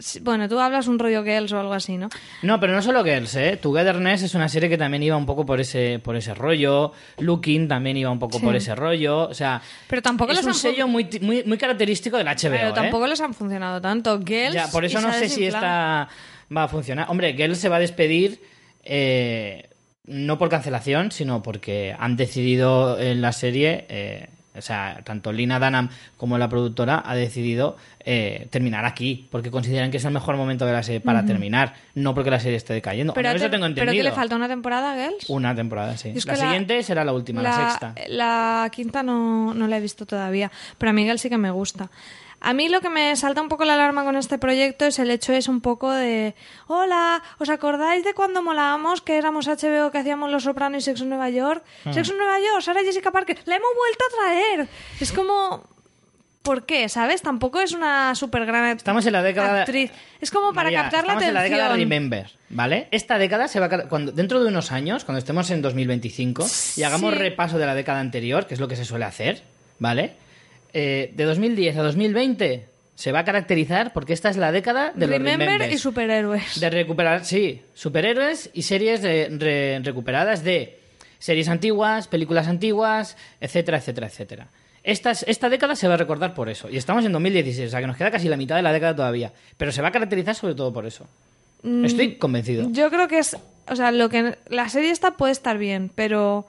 Sí, 0.00 0.20
Bueno, 0.20 0.48
tú 0.48 0.60
hablas 0.60 0.86
un 0.86 0.96
rollo 1.00 1.24
Girls 1.24 1.50
o 1.52 1.58
algo 1.58 1.72
así, 1.72 1.96
¿no? 1.96 2.08
No, 2.42 2.60
pero 2.60 2.72
no 2.72 2.82
solo 2.82 3.02
Girls, 3.02 3.34
¿eh? 3.34 3.56
Togetherness 3.60 4.22
es 4.22 4.34
una 4.36 4.48
serie 4.48 4.68
que 4.68 4.78
también 4.78 5.02
iba 5.02 5.16
un 5.16 5.26
poco 5.26 5.44
por 5.44 5.60
ese, 5.60 5.98
por 5.98 6.14
ese 6.14 6.34
rollo. 6.34 6.92
Looking 7.18 7.66
también 7.66 7.96
iba 7.96 8.08
un 8.10 8.18
poco 8.20 8.38
Sí. 8.38 8.44
por 8.44 8.54
ese 8.54 8.76
rollo. 8.76 9.22
O 9.28 9.34
sea, 9.34 9.60
Pero 9.88 10.00
tampoco 10.00 10.30
es 10.30 10.42
un 10.42 10.48
han 10.50 10.54
sello 10.54 10.86
muy, 10.86 11.08
muy, 11.20 11.42
muy 11.42 11.58
característico 11.58 12.16
del 12.16 12.28
HBO, 12.28 12.50
Pero 12.52 12.68
¿eh? 12.68 12.72
tampoco 12.74 13.06
les 13.08 13.20
han 13.20 13.34
funcionado 13.34 13.80
tanto. 13.80 14.20
Girls 14.24 14.54
Ya, 14.54 14.68
por 14.68 14.84
eso 14.84 15.00
no 15.00 15.12
sé 15.12 15.28
si 15.28 15.46
esta 15.46 16.08
va 16.56 16.62
a 16.62 16.68
funcionar. 16.68 17.06
Hombre, 17.10 17.32
Girls 17.34 17.58
se 17.58 17.68
va 17.68 17.76
a 17.76 17.80
despedir 17.80 18.40
eh, 18.84 19.68
no 20.04 20.38
por 20.38 20.48
cancelación, 20.48 21.10
sino 21.10 21.42
porque 21.42 21.96
han 21.98 22.16
decidido 22.16 23.00
en 23.00 23.20
la 23.20 23.32
serie, 23.32 23.84
eh, 23.88 24.28
o 24.58 24.62
sea, 24.62 25.00
tanto 25.04 25.32
Lina 25.32 25.58
Dunham 25.58 25.88
como 26.16 26.36
la 26.38 26.48
productora 26.48 27.02
ha 27.04 27.14
decidido 27.14 27.76
eh, 28.00 28.46
terminar 28.50 28.84
aquí, 28.84 29.28
porque 29.30 29.50
consideran 29.50 29.90
que 29.90 29.96
es 29.98 30.04
el 30.04 30.12
mejor 30.12 30.36
momento 30.36 30.66
de 30.66 30.72
la 30.72 30.82
serie 30.82 31.00
para 31.00 31.24
terminar, 31.24 31.74
no 31.94 32.14
porque 32.14 32.30
la 32.30 32.40
serie 32.40 32.56
esté 32.56 32.74
decayendo. 32.74 33.12
Pero, 33.14 33.32
te- 33.32 33.48
tengo 33.48 33.66
entendido. 33.66 33.86
pero 33.86 33.92
que 33.92 34.02
le 34.02 34.12
falta 34.12 34.36
una 34.36 34.48
temporada 34.48 34.92
a 34.92 34.96
Girls. 35.08 35.28
Una 35.28 35.54
temporada, 35.54 35.96
sí. 35.96 36.12
La- 36.26 36.36
siguiente 36.36 36.82
será 36.82 37.04
la 37.04 37.12
última, 37.12 37.42
la, 37.42 37.52
sexta. 37.70 37.94
la 38.08 38.68
quinta 38.72 39.02
no, 39.02 39.54
no 39.54 39.66
la 39.68 39.76
he 39.76 39.80
visto 39.80 40.06
todavía, 40.06 40.50
pero 40.78 40.90
a 40.90 40.92
Miguel 40.92 41.18
sí 41.18 41.28
que 41.28 41.38
me 41.38 41.50
gusta. 41.50 41.90
A 42.40 42.52
mí 42.52 42.68
lo 42.68 42.80
que 42.80 42.88
me 42.88 43.16
salta 43.16 43.42
un 43.42 43.48
poco 43.48 43.64
la 43.64 43.74
alarma 43.74 44.04
con 44.04 44.16
este 44.16 44.38
proyecto 44.38 44.84
es 44.84 44.98
el 44.98 45.10
hecho 45.10 45.32
es 45.32 45.48
un 45.48 45.60
poco 45.60 45.90
de 45.90 46.34
hola, 46.68 47.22
¿os 47.38 47.48
acordáis 47.48 48.04
de 48.04 48.14
cuando 48.14 48.42
molábamos 48.42 49.02
que 49.02 49.18
éramos 49.18 49.46
HBO 49.48 49.90
que 49.90 49.98
hacíamos 49.98 50.30
Los 50.30 50.44
Sopranos 50.44 50.82
y 50.82 50.84
Sexo 50.84 51.02
en 51.04 51.10
Nueva 51.10 51.30
York? 51.30 51.64
Hmm. 51.84 51.92
Sexo 51.92 52.12
en 52.12 52.18
Nueva 52.18 52.38
York, 52.38 52.62
Sara 52.62 52.80
Jessica 52.82 53.10
Parker, 53.10 53.38
la 53.44 53.56
hemos 53.56 53.70
vuelto 53.76 54.04
a 54.04 54.16
traer. 54.16 54.68
Es 55.00 55.12
como 55.12 55.64
¿Por 56.42 56.64
qué? 56.64 56.88
¿Sabes? 56.88 57.20
Tampoco 57.20 57.60
es 57.60 57.72
una 57.72 58.14
super 58.14 58.46
gran 58.46 58.74
Estamos 58.74 59.04
en 59.04 59.12
la 59.12 59.22
década 59.22 59.60
actriz. 59.60 59.90
Es 60.18 60.30
como 60.30 60.54
para 60.54 60.68
María, 60.68 60.82
captar 60.84 61.04
la 61.04 61.12
estamos 61.12 61.28
en 61.28 61.34
la 61.34 61.42
década 61.42 61.68
de 61.72 61.76
Remember, 61.76 62.30
¿vale? 62.48 62.88
Esta 62.90 63.18
década 63.18 63.48
se 63.48 63.60
va 63.60 63.66
a... 63.66 63.88
Cuando, 63.88 64.12
dentro 64.12 64.40
de 64.42 64.48
unos 64.48 64.72
años, 64.72 65.04
cuando 65.04 65.18
estemos 65.18 65.50
en 65.50 65.60
2025 65.60 66.46
y 66.76 66.84
hagamos 66.84 67.12
Sí. 67.12 67.18
repaso 67.18 67.58
de 67.58 67.66
la 67.66 67.74
década 67.74 68.00
anterior, 68.00 68.46
que 68.46 68.54
es 68.54 68.60
lo 68.60 68.68
que 68.68 68.76
se 68.76 68.86
suele 68.86 69.04
hacer, 69.04 69.42
¿vale? 69.78 70.14
Eh, 70.74 71.12
de 71.16 71.24
2010 71.24 71.76
a 71.78 71.82
2020 71.82 72.66
se 72.94 73.12
va 73.12 73.20
a 73.20 73.24
caracterizar 73.24 73.92
porque 73.92 74.12
esta 74.12 74.28
es 74.28 74.36
la 74.36 74.52
década 74.52 74.92
de 74.94 75.06
los 75.06 75.18
Remember 75.18 75.70
y 75.72 75.78
superhéroes. 75.78 76.58
De 76.60 76.68
recuperar, 76.68 77.24
sí, 77.24 77.62
superhéroes 77.74 78.50
y 78.52 78.62
series 78.62 79.00
de- 79.02 79.28
re- 79.38 79.80
recuperadas 79.84 80.42
de 80.44 80.78
series 81.18 81.48
antiguas, 81.48 82.08
películas 82.08 82.48
antiguas, 82.48 83.16
etcétera, 83.40 83.78
etcétera, 83.78 84.06
etcétera. 84.08 84.48
Esta, 84.84 85.10
es- 85.12 85.24
esta 85.28 85.48
década 85.48 85.74
se 85.76 85.86
va 85.88 85.94
a 85.94 85.96
recordar 85.96 86.34
por 86.34 86.48
eso. 86.48 86.68
Y 86.70 86.76
estamos 86.76 87.04
en 87.04 87.12
2016, 87.12 87.68
o 87.68 87.70
sea 87.70 87.80
que 87.80 87.86
nos 87.86 87.96
queda 87.96 88.10
casi 88.10 88.28
la 88.28 88.36
mitad 88.36 88.56
de 88.56 88.62
la 88.62 88.72
década 88.72 88.94
todavía. 88.96 89.32
Pero 89.56 89.70
se 89.72 89.80
va 89.82 89.88
a 89.88 89.92
caracterizar 89.92 90.34
sobre 90.34 90.54
todo 90.54 90.72
por 90.72 90.86
eso. 90.86 91.06
Mm, 91.62 91.84
Estoy 91.84 92.14
convencido. 92.16 92.68
Yo 92.70 92.88
creo 92.90 93.08
que 93.08 93.18
es, 93.18 93.36
o 93.68 93.76
sea, 93.76 93.90
lo 93.92 94.08
que 94.08 94.36
la 94.48 94.68
serie 94.68 94.90
esta 94.90 95.12
puede 95.16 95.32
estar 95.32 95.58
bien, 95.58 95.90
pero 95.94 96.46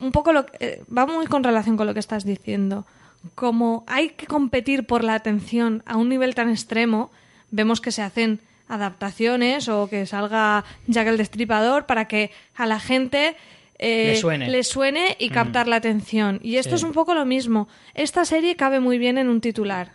un 0.00 0.12
poco 0.12 0.32
lo 0.32 0.46
que- 0.46 0.56
eh, 0.60 0.82
va 0.96 1.06
muy 1.06 1.26
con 1.26 1.44
relación 1.44 1.76
con 1.76 1.86
lo 1.86 1.94
que 1.94 2.00
estás 2.00 2.24
diciendo. 2.24 2.86
Como 3.34 3.84
hay 3.86 4.10
que 4.10 4.26
competir 4.26 4.86
por 4.86 5.04
la 5.04 5.14
atención 5.14 5.82
a 5.86 5.96
un 5.96 6.08
nivel 6.08 6.34
tan 6.34 6.48
extremo, 6.50 7.10
vemos 7.50 7.80
que 7.80 7.92
se 7.92 8.02
hacen 8.02 8.40
adaptaciones 8.68 9.68
o 9.68 9.88
que 9.88 10.06
salga 10.06 10.64
Jack 10.86 11.08
el 11.08 11.16
Destripador 11.18 11.86
para 11.86 12.06
que 12.08 12.30
a 12.54 12.66
la 12.66 12.80
gente 12.80 13.36
eh, 13.82 14.08
Le 14.12 14.16
suene. 14.16 14.48
le 14.50 14.62
suene 14.62 15.16
y 15.18 15.30
captar 15.30 15.66
la 15.66 15.76
atención. 15.76 16.38
Y 16.42 16.56
esto 16.56 16.70
Sí. 16.70 16.76
es 16.76 16.82
un 16.82 16.92
poco 16.92 17.14
lo 17.14 17.24
mismo. 17.24 17.66
Esta 17.94 18.24
serie 18.24 18.54
cabe 18.56 18.78
muy 18.78 18.98
bien 18.98 19.16
en 19.18 19.28
un 19.28 19.40
titular. 19.40 19.92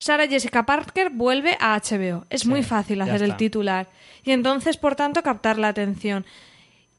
Sarah 0.00 0.28
Jessica 0.28 0.64
Parker 0.64 1.10
vuelve 1.10 1.56
a 1.60 1.74
HBO. 1.74 2.26
Es 2.30 2.46
muy 2.46 2.62
fácil 2.62 3.00
hacer 3.02 3.22
el 3.24 3.36
titular. 3.36 3.88
Y 4.24 4.30
entonces, 4.30 4.76
por 4.76 4.94
tanto, 4.94 5.22
captar 5.24 5.58
la 5.58 5.66
atención. 5.68 6.24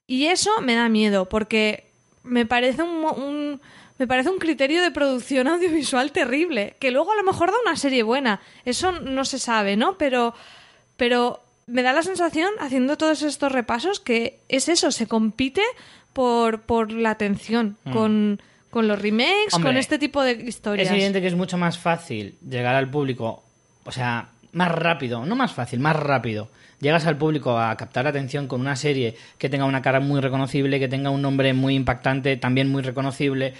Y 0.08 0.26
eso 0.26 0.52
me 0.62 0.76
da 0.76 0.90
miedo, 0.90 1.30
porque 1.30 1.89
me 2.24 2.45
parece 2.45 2.84
un, 2.84 3.03
un- 3.05 3.61
me 3.97 4.07
parece 4.07 4.30
un 4.30 4.38
criterio 4.39 4.82
de 4.82 4.91
producción 4.91 5.47
audiovisual 5.47 6.11
terrible. 6.11 6.76
Que 6.80 6.91
luego 6.91 7.11
a 7.11 7.15
lo 7.15 7.24
mejor 7.24 7.49
da 7.51 7.57
una 7.65 7.76
serie 7.76 8.03
buena. 8.03 8.39
Eso 8.65 8.91
no 8.93 9.26
se 9.26 9.39
sabe, 9.39 9.76
¿no? 9.76 9.97
Pero, 9.97 10.34
pero 10.97 11.41
me 11.67 11.84
da 11.84 11.91
la 11.93 12.01
sensación, 12.01 12.49
haciendo 12.59 12.97
todos 12.97 13.22
estos 13.24 13.51
repasos, 13.51 13.99
que 13.99 14.39
es 14.47 14.70
eso, 14.70 14.91
se 14.91 15.07
compite 15.07 15.61
por, 16.13 16.61
por 16.61 16.91
la 16.91 17.11
atención 17.11 17.78
Mm. 17.84 17.91
con, 17.93 18.41
con 18.70 18.88
los 18.88 19.01
remakes, 19.01 19.53
Hombre, 19.53 19.70
con 19.72 19.78
este 19.78 19.99
tipo 19.99 20.24
de 20.24 20.32
historias. 20.34 20.88
Es 20.88 20.93
evidente 20.93 21.22
que 21.22 21.28
es 21.28 21.36
mucho 21.36 21.57
más 21.57 21.78
fácil 21.78 22.38
llegar 22.47 22.76
al 22.76 22.89
público, 22.89 23.43
o 23.84 23.91
sea, 23.91 24.30
más 24.53 24.72
rápido, 24.72 25.26
no 25.26 25.36
más 25.36 25.51
fácil, 25.53 25.80
más 25.80 25.95
rápido. 25.95 26.49
Llegas 26.82 27.06
al 27.06 27.18
público 27.18 27.58
a 27.60 27.76
captar 27.76 28.06
la 28.06 28.12
atención 28.12 28.48
con 28.48 28.62
una 28.62 28.76
serie 28.76 29.16
que 29.38 29.50
tenga 29.50 29.66
una 29.66 29.82
cara 29.82 30.00
muy 30.00 30.22
reconocible, 30.22 30.80
que 30.80 30.88
tenga 30.88 31.10
un 31.10 31.22
nombre 31.22 31.54
muy 31.54 31.76
impactante, 31.76 32.38
también 32.38 32.70
muy 32.72 32.82
reconocible, 32.82 33.54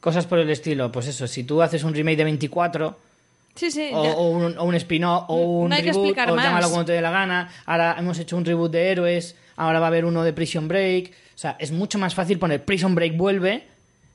cosas 0.00 0.26
por 0.26 0.38
el 0.38 0.50
estilo. 0.50 0.92
Pues 0.92 1.06
eso, 1.06 1.26
si 1.26 1.44
tú 1.44 1.62
haces 1.62 1.84
un 1.84 1.94
remake 1.94 2.18
de 2.18 2.24
24 2.24 2.98
Sí, 3.54 3.70
sí. 3.70 3.88
o, 3.94 4.28
un, 4.28 4.58
o 4.58 4.64
un 4.64 4.74
spin-off 4.74 5.24
o 5.28 5.36
un 5.36 5.70
No 5.70 5.74
hay 5.76 5.82
que 5.82 5.92
reboot, 5.92 6.18
o 6.28 6.34
más. 6.36 6.44
llámalo 6.44 6.68
como 6.70 6.84
te 6.84 6.92
dé 6.92 7.00
la 7.00 7.10
gana, 7.10 7.48
ahora 7.64 7.96
hemos 7.98 8.18
hecho 8.18 8.36
un 8.36 8.44
reboot 8.44 8.70
de 8.70 8.90
Héroes, 8.90 9.34
ahora 9.56 9.80
va 9.80 9.86
a 9.86 9.88
haber 9.88 10.04
uno 10.04 10.22
de 10.22 10.34
Prison 10.34 10.68
Break. 10.68 11.12
O 11.34 11.38
sea, 11.38 11.56
es 11.58 11.72
mucho 11.72 11.98
más 11.98 12.14
fácil 12.14 12.38
poner 12.38 12.62
Prison 12.64 12.94
Break 12.94 13.16
vuelve 13.16 13.64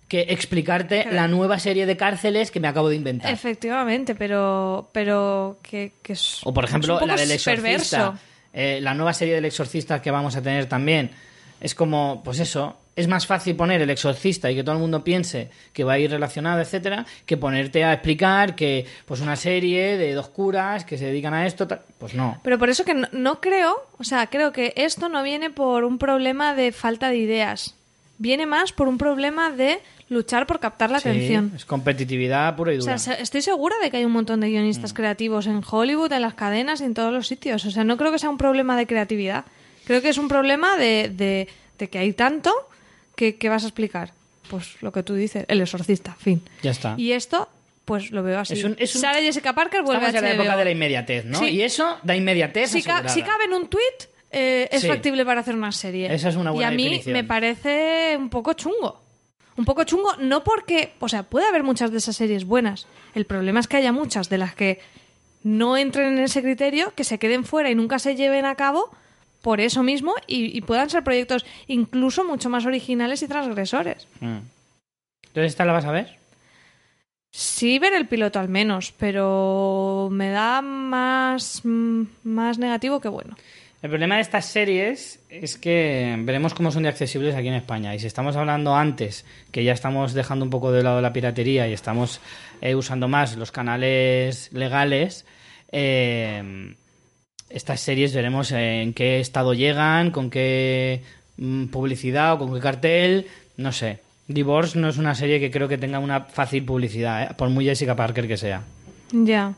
que 0.07 0.27
explicarte 0.29 1.01
Claro. 1.03 1.15
la 1.15 1.27
nueva 1.27 1.57
serie 1.57 1.87
de 1.87 1.97
cárceles 1.97 2.51
que 2.51 2.59
me 2.59 2.67
acabo 2.67 2.89
de 2.89 2.97
inventar. 2.97 3.31
Efectivamente, 3.31 4.13
pero, 4.13 4.89
pero 4.91 5.57
que, 5.63 5.93
que 6.03 6.13
es. 6.13 6.41
O 6.43 6.53
por 6.53 6.65
ejemplo, 6.65 6.97
es 6.97 7.01
un 7.01 7.07
la 7.07 7.13
poco 7.15 7.21
del 7.21 7.31
exorcista. 7.31 7.61
perverso. 7.63 8.19
Eh, 8.53 8.79
la 8.81 8.93
nueva 8.93 9.13
serie 9.13 9.35
del 9.35 9.45
exorcista 9.45 10.01
que 10.01 10.11
vamos 10.11 10.35
a 10.35 10.41
tener 10.41 10.67
también. 10.67 11.11
Es 11.59 11.75
como, 11.75 12.21
pues 12.23 12.39
eso, 12.39 12.77
es 12.95 13.07
más 13.07 13.25
fácil 13.25 13.55
poner 13.55 13.81
el 13.81 13.89
exorcista 13.89 14.51
y 14.51 14.55
que 14.55 14.63
todo 14.63 14.75
el 14.75 14.81
mundo 14.81 15.03
piense 15.03 15.49
que 15.73 15.83
va 15.83 15.93
a 15.93 15.99
ir 15.99 16.11
relacionado, 16.11 16.59
etcétera, 16.59 17.05
que 17.25 17.37
ponerte 17.37 17.83
a 17.83 17.93
explicar 17.93 18.55
que 18.55 18.85
pues 19.05 19.21
una 19.21 19.35
serie 19.35 19.97
de 19.97 20.13
dos 20.13 20.27
curas 20.29 20.83
que 20.83 20.97
se 20.97 21.05
dedican 21.05 21.33
a 21.33 21.45
esto, 21.45 21.67
pues 21.97 22.13
no. 22.13 22.39
Pero 22.43 22.57
por 22.57 22.69
eso 22.69 22.83
que 22.83 22.93
no, 22.93 23.07
no 23.11 23.39
creo, 23.39 23.75
o 23.97 24.03
sea, 24.03 24.27
creo 24.27 24.51
que 24.51 24.73
esto 24.75 25.07
no 25.07 25.23
viene 25.23 25.49
por 25.49 25.83
un 25.83 25.97
problema 25.97 26.53
de 26.53 26.71
falta 26.71 27.09
de 27.09 27.17
ideas. 27.17 27.75
Viene 28.17 28.45
más 28.45 28.71
por 28.71 28.87
un 28.87 28.97
problema 28.97 29.51
de 29.51 29.79
luchar 30.11 30.45
por 30.45 30.59
captar 30.59 30.91
la 30.91 30.99
Sí, 30.99 31.09
atención. 31.09 31.53
es 31.55 31.65
competitividad 31.65 32.55
pura 32.55 32.73
y 32.73 32.77
O 32.77 32.81
dura. 32.81 32.97
sea, 32.97 33.15
se- 33.15 33.21
estoy 33.23 33.41
segura 33.41 33.75
de 33.81 33.89
que 33.89 33.97
hay 33.97 34.05
un 34.05 34.11
montón 34.11 34.41
de 34.41 34.47
Mm. 34.47 34.51
guionistas 34.51 34.93
creativos 34.93 35.47
en 35.47 35.61
Hollywood, 35.67 36.11
en 36.11 36.21
las 36.21 36.33
cadenas 36.33 36.81
y 36.81 36.83
en 36.83 36.93
todos 36.93 37.13
los 37.13 37.27
sitios. 37.27 37.63
O 37.65 37.71
sea, 37.71 37.83
no 37.83 37.97
creo 37.97 38.11
que 38.11 38.19
sea 38.19 38.29
un 38.29 38.37
problema 38.37 38.75
de 38.77 38.85
creatividad. 38.87 39.45
Creo 39.85 40.01
que 40.01 40.09
es 40.09 40.17
un 40.17 40.27
problema 40.27 40.77
de, 40.77 41.09
de- 41.15 41.47
de 41.79 41.89
que 41.89 41.97
hay 41.97 42.13
tanto 42.13 42.53
que, 43.15 43.37
que 43.37 43.49
vas 43.49 43.63
a 43.63 43.67
explicar. 43.67 44.11
Pues 44.49 44.81
lo 44.81 44.91
que 44.91 45.01
tú 45.01 45.15
dices, 45.15 45.45
el 45.47 45.61
exorcista, 45.61 46.13
fin. 46.19 46.41
ya 46.61 46.71
está. 46.71 46.95
Y 46.97 47.13
esto, 47.13 47.47
pues 47.85 48.11
lo 48.11 48.21
veo 48.21 48.37
así. 48.39 48.53
Es 48.55 48.63
un- 48.65 48.75
es 48.77 48.93
un- 48.95 49.01
Sara 49.01 49.19
Jessica 49.21 49.53
Parker 49.53 49.81
vuelve 49.81 50.05
Estamos 50.07 50.23
a 50.23 50.27
la 50.27 50.33
época 50.43 50.57
de 50.57 50.65
la 50.65 50.71
inmediatez, 50.71 51.23
¿no? 51.25 51.39
Sí. 51.39 51.45
Y 51.45 51.61
eso 51.61 51.97
da 52.03 52.15
inmediatez 52.17 52.69
si, 52.69 52.83
ca- 52.83 53.07
si 53.07 53.21
cabe 53.23 53.45
en 53.45 53.53
un 53.53 53.67
tweet 53.67 54.09
eh, 54.33 54.67
es 54.71 54.81
Sí. 54.81 54.87
factible 54.87 55.25
para 55.25 55.39
hacer 55.41 55.55
una 55.55 55.71
serie. 55.71 56.13
Esa 56.13 56.29
es 56.29 56.35
una 56.35 56.51
buena 56.51 56.69
Y 56.69 56.73
a 56.73 56.75
mí 56.75 56.83
definición. 56.83 57.13
me 57.13 57.23
parece 57.23 58.15
un 58.17 58.29
poco 58.29 58.53
chungo. 58.53 59.01
Un 59.57 59.65
poco 59.65 59.83
chungo, 59.83 60.15
no 60.17 60.43
porque, 60.43 60.93
o 60.99 61.09
sea, 61.09 61.23
puede 61.23 61.47
haber 61.47 61.63
muchas 61.63 61.91
de 61.91 61.97
esas 61.97 62.15
series 62.15 62.45
buenas. 62.45 62.87
El 63.13 63.25
problema 63.25 63.59
es 63.59 63.67
que 63.67 63.77
haya 63.77 63.91
muchas 63.91 64.29
de 64.29 64.37
las 64.37 64.55
que 64.55 64.79
no 65.43 65.77
entren 65.77 66.17
en 66.17 66.23
ese 66.23 66.41
criterio, 66.41 66.93
que 66.95 67.03
se 67.03 67.19
queden 67.19 67.43
fuera 67.43 67.69
y 67.69 67.75
nunca 67.75 67.99
se 67.99 68.15
lleven 68.15 68.45
a 68.45 68.55
cabo 68.55 68.89
por 69.41 69.59
eso 69.59 69.83
mismo 69.83 70.13
y, 70.27 70.55
y 70.55 70.61
puedan 70.61 70.89
ser 70.89 71.03
proyectos 71.03 71.45
incluso 71.67 72.23
mucho 72.23 72.49
más 72.49 72.65
originales 72.65 73.23
y 73.23 73.27
transgresores. 73.27 74.07
Mm. 74.19 74.37
Entonces, 75.27 75.51
¿esta 75.53 75.65
la 75.65 75.73
vas 75.73 75.85
a 75.85 75.91
ver? 75.91 76.21
Sí 77.31 77.79
ver 77.79 77.93
el 77.93 78.07
piloto 78.07 78.39
al 78.39 78.49
menos, 78.49 78.93
pero 78.97 80.09
me 80.11 80.29
da 80.29 80.61
más, 80.61 81.61
mm, 81.63 82.03
más 82.23 82.57
negativo 82.57 82.99
que 82.99 83.07
bueno. 83.07 83.37
El 83.81 83.89
problema 83.89 84.15
de 84.15 84.21
estas 84.21 84.45
series 84.45 85.19
es 85.29 85.57
que 85.57 86.15
veremos 86.19 86.53
cómo 86.53 86.71
son 86.71 86.83
de 86.83 86.89
accesibles 86.89 87.33
aquí 87.33 87.47
en 87.47 87.55
España. 87.55 87.95
Y 87.95 87.99
si 87.99 88.05
estamos 88.05 88.35
hablando 88.35 88.75
antes, 88.75 89.25
que 89.51 89.63
ya 89.63 89.73
estamos 89.73 90.13
dejando 90.13 90.45
un 90.45 90.51
poco 90.51 90.71
de 90.71 90.83
lado 90.83 91.01
la 91.01 91.13
piratería 91.13 91.67
y 91.67 91.73
estamos 91.73 92.21
eh, 92.61 92.75
usando 92.75 93.07
más 93.07 93.35
los 93.37 93.51
canales 93.51 94.53
legales, 94.53 95.25
eh, 95.71 96.75
estas 97.49 97.79
series 97.79 98.13
veremos 98.13 98.51
en 98.51 98.93
qué 98.93 99.19
estado 99.19 99.55
llegan, 99.55 100.11
con 100.11 100.29
qué 100.29 101.01
mm, 101.37 101.65
publicidad 101.65 102.33
o 102.33 102.37
con 102.37 102.53
qué 102.53 102.59
cartel, 102.59 103.27
no 103.57 103.71
sé. 103.71 103.99
Divorce 104.27 104.77
no 104.77 104.89
es 104.89 104.97
una 104.97 105.15
serie 105.15 105.39
que 105.39 105.49
creo 105.49 105.67
que 105.67 105.79
tenga 105.79 105.97
una 105.97 106.21
fácil 106.21 106.63
publicidad, 106.63 107.23
¿eh? 107.23 107.33
por 107.35 107.49
muy 107.49 107.65
Jessica 107.65 107.95
Parker 107.95 108.27
que 108.27 108.37
sea. 108.37 108.61
Ya. 109.11 109.53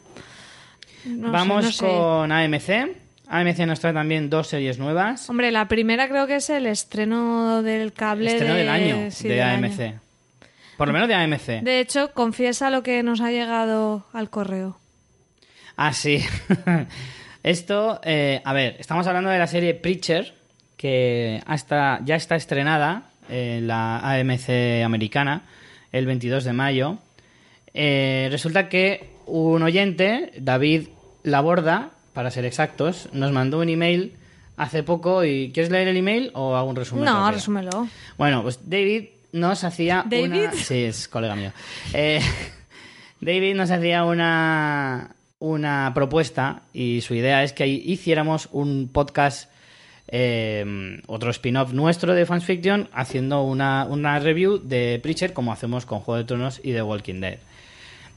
No 1.06 1.28
sé, 1.28 1.32
Vamos 1.32 1.66
no 1.66 1.72
sé. 1.74 1.86
con 1.86 2.32
AMC. 2.32 3.03
AMC 3.40 3.60
nos 3.66 3.80
trae 3.80 3.94
también 3.94 4.30
dos 4.30 4.48
series 4.48 4.78
nuevas. 4.80 5.30
Hombre, 5.30 5.52
la 5.52 5.68
primera 5.68 6.08
creo 6.08 6.28
que 6.28 6.36
es 6.36 6.50
el 6.50 6.68
estreno 6.68 7.62
del 7.64 7.94
cable 7.94 8.32
Estreno 8.32 8.54
de- 8.54 8.60
del 8.60 8.70
año 8.70 9.12
sí, 9.12 9.28
de 9.28 9.36
del 9.36 9.44
AMC. 9.44 9.80
año. 9.82 10.00
Por 10.78 10.88
lo 10.88 10.94
menos 10.94 11.08
de 11.08 11.16
AMC. 11.16 11.62
De 11.64 11.80
hecho, 11.80 12.12
confiesa 12.14 12.70
lo 12.70 12.84
que 12.84 13.04
nos 13.04 13.22
ha 13.22 13.32
llegado 13.32 14.06
al 14.14 14.30
correo. 14.30 14.78
Ah, 15.76 15.94
sí. 15.94 16.20
Esto, 17.44 18.00
eh, 18.04 18.42
a 18.46 18.54
ver, 18.54 18.78
estamos 18.80 19.06
hablando 19.08 19.30
de 19.30 19.40
la 19.40 19.48
serie 19.48 19.74
Preacher, 19.74 20.34
que 20.78 21.42
hasta, 21.46 22.00
ya 22.06 22.16
está 22.16 22.36
estrenada 22.36 23.10
en 23.30 23.68
la 23.68 24.00
AMC 24.00 24.84
americana 24.86 25.44
el 25.92 26.06
22 26.06 26.44
de 26.44 26.54
mayo. 26.54 26.98
Eh, 27.74 28.28
resulta 28.32 28.70
que 28.70 29.10
un 29.26 29.62
oyente, 29.64 30.32
David 30.38 30.88
Laborda, 31.24 31.92
para 32.14 32.32
ser 32.32 32.46
exactos, 32.46 33.10
nos 33.12 33.32
mandó 33.32 33.60
un 33.60 33.70
email 33.70 34.14
hace 34.58 34.84
poco 34.84 35.24
y 35.24 35.52
¿quieres 35.52 35.72
leer 35.72 35.88
el 35.88 35.98
email 35.98 36.32
o 36.34 36.56
hago 36.56 36.70
un 36.70 36.76
resumen? 36.76 37.06
No, 37.06 37.14
rápido? 37.16 37.32
resúmelo. 37.32 37.88
Bueno, 38.18 38.44
pues 38.44 38.60
David 38.70 39.06
nos 39.32 39.64
hacía 39.64 40.06
¿David? 40.08 40.26
una... 40.26 40.52
Sí, 40.54 40.84
es 40.84 41.08
colega 41.08 41.36
mío. 41.36 41.52
Eh, 41.94 42.22
David 43.22 43.56
nos 43.56 43.72
hacía 43.72 44.04
una, 44.06 45.16
una 45.40 45.92
propuesta 45.96 46.62
y 46.74 47.02
su 47.02 47.16
idea 47.16 47.44
es 47.44 47.54
que 47.54 47.68
hiciéramos 47.68 48.50
un 48.52 48.90
podcast, 48.92 49.50
eh, 50.08 51.02
otro 51.08 51.32
spin-off 51.32 51.74
nuestro 51.74 52.14
de 52.14 52.26
Fans 52.26 52.46
Fiction, 52.46 52.90
haciendo 52.94 53.42
una, 53.44 53.86
una 53.90 54.20
review 54.20 54.60
de 54.60 55.00
Preacher 55.02 55.34
como 55.34 55.52
hacemos 55.52 55.86
con 55.86 56.00
Juego 56.00 56.20
de 56.20 56.26
Tronos 56.26 56.62
y 56.64 56.74
The 56.74 56.84
Walking 56.84 57.22
Dead. 57.22 57.40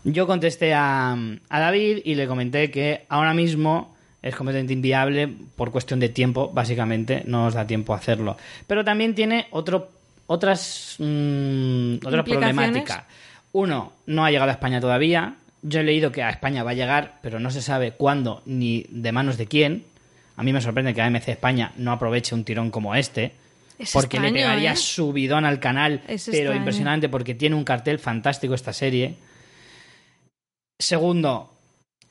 Yo 0.09 0.27
contesté 0.27 0.73
a, 0.73 1.17
a 1.49 1.61
David 1.61 1.99
y 2.05 2.15
le 2.15 2.29
comenté 2.29 2.71
que 2.71 3.05
ahora 3.09 3.35
mismo 3.35 3.97
es 4.23 4.35
completamente 4.37 4.73
inviable 4.73 5.29
por 5.57 5.73
cuestión 5.73 5.99
de 5.99 6.09
tiempo, 6.09 6.51
básicamente, 6.53 7.23
no 7.27 7.45
nos 7.45 7.55
da 7.55 7.67
tiempo 7.67 7.93
a 7.93 7.97
hacerlo. 7.99 8.37
Pero 8.69 8.85
también 8.85 9.15
tiene 9.17 9.47
otro, 9.51 9.89
otras, 10.29 10.97
mm, 11.01 11.97
otra 12.05 12.23
problemática. 12.25 13.07
Uno, 13.53 13.93
no 14.07 14.25
ha 14.25 14.31
llegado 14.31 14.51
a 14.51 14.55
España 14.55 14.81
todavía. 14.81 15.35
Yo 15.63 15.81
he 15.81 15.85
leído 15.85 16.13
que 16.13 16.23
a 16.23 16.31
España 16.31 16.63
va 16.63 16.71
a 16.71 16.75
llegar, 16.75 17.19
pero 17.21 17.41
no 17.41 17.51
se 17.51 17.61
sabe 17.63 17.93
cuándo 17.93 18.43
ni 18.47 18.87
de 18.91 19.11
manos 19.11 19.37
de 19.39 19.47
quién. 19.47 19.85
A 20.37 20.43
mí 20.45 20.53
me 20.53 20.61
sorprende 20.61 20.95
que 20.95 21.03
AMC 21.03 21.29
España 21.29 21.73
no 21.77 21.91
aproveche 21.91 22.35
un 22.35 22.45
tirón 22.45 22.71
como 22.71 22.95
este. 22.95 23.33
Es 23.79 23.93
porque 23.93 24.21
le 24.21 24.29
extraño, 24.29 24.47
pegaría 24.47 24.73
¿eh? 24.73 24.77
subidón 24.77 25.45
al 25.45 25.59
canal, 25.59 26.03
Es 26.07 26.27
pero 26.27 26.37
extraño. 26.37 26.59
impresionante 26.59 27.09
porque 27.09 27.35
tiene 27.35 27.57
un 27.57 27.65
cartel 27.65 27.99
fantástico 27.99 28.55
esta 28.55 28.73
serie. 28.73 29.17
Segundo, 30.79 31.53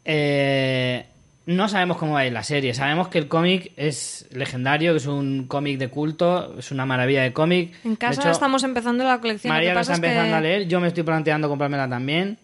eh, 0.03 1.05
no 1.45 1.70
sabemos 1.70 1.97
cómo 1.97 2.13
va 2.13 2.20
a 2.22 2.26
ir 2.26 2.34
la 2.34 2.43
serie. 2.43 2.74
Sabemos 2.74 3.09
que 3.09 3.20
el 3.20 3.28
cómic 3.28 3.72
es 3.78 4.28
legendario, 4.32 4.93
que 4.93 4.97
es 4.97 5.05
un 5.05 5.45
cómic 5.47 5.78
de 5.78 5.89
culto, 5.89 6.57
es 6.57 6.72
una 6.72 6.86
maravilla 6.86 7.22
de 7.24 7.34
cómic. 7.34 7.74
En 7.84 7.91
De 7.91 7.97
casa 7.97 8.22
hecho, 8.22 8.32
estamos 8.32 8.63
empezando 8.63 9.03
la 9.03 9.20
colección. 9.22 9.53
María 9.53 9.74
lo 9.74 9.76
que 9.78 9.82
está 9.82 9.91
pasa 9.93 9.93
es 9.93 9.99
que- 10.01 10.07
empezando 10.07 10.36
a 10.38 10.41
leer, 10.41 10.68
yo 10.68 10.80
me 10.80 10.88
estoy 10.88 11.03
planteando 11.03 11.47
comprármela 11.47 11.88
también. 11.88 12.38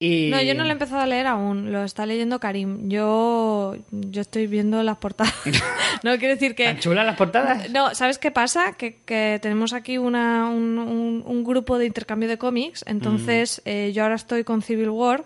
Y... 0.00 0.30
No, 0.30 0.40
yo 0.40 0.54
no 0.54 0.62
lo 0.62 0.68
he 0.68 0.72
empezado 0.72 1.00
a 1.02 1.06
leer 1.06 1.26
aún, 1.26 1.72
lo 1.72 1.82
está 1.82 2.06
leyendo 2.06 2.38
Karim. 2.38 2.88
Yo, 2.88 3.74
yo 3.90 4.20
estoy 4.20 4.46
viendo 4.46 4.80
las 4.84 4.98
portadas. 4.98 5.34
no, 6.04 6.16
quiero 6.18 6.34
decir 6.34 6.54
que... 6.54 6.66
¿Tan 6.66 6.78
chulas 6.78 7.04
las 7.04 7.16
portadas? 7.16 7.68
No, 7.70 7.92
¿sabes 7.96 8.18
qué 8.18 8.30
pasa? 8.30 8.74
Que, 8.74 8.98
que 9.04 9.40
tenemos 9.42 9.72
aquí 9.72 9.98
una, 9.98 10.48
un, 10.50 10.78
un- 10.78 11.24
un 11.26 11.42
grupo 11.44 11.78
de 11.78 11.86
intercambio 11.86 12.28
de 12.28 12.38
cómics, 12.38 12.84
entonces 12.86 13.60
Mm. 13.64 13.68
eh, 13.68 13.92
yo 13.92 14.04
ahora 14.04 14.14
estoy 14.14 14.44
con 14.44 14.62
Civil 14.62 14.90
War 14.90 15.24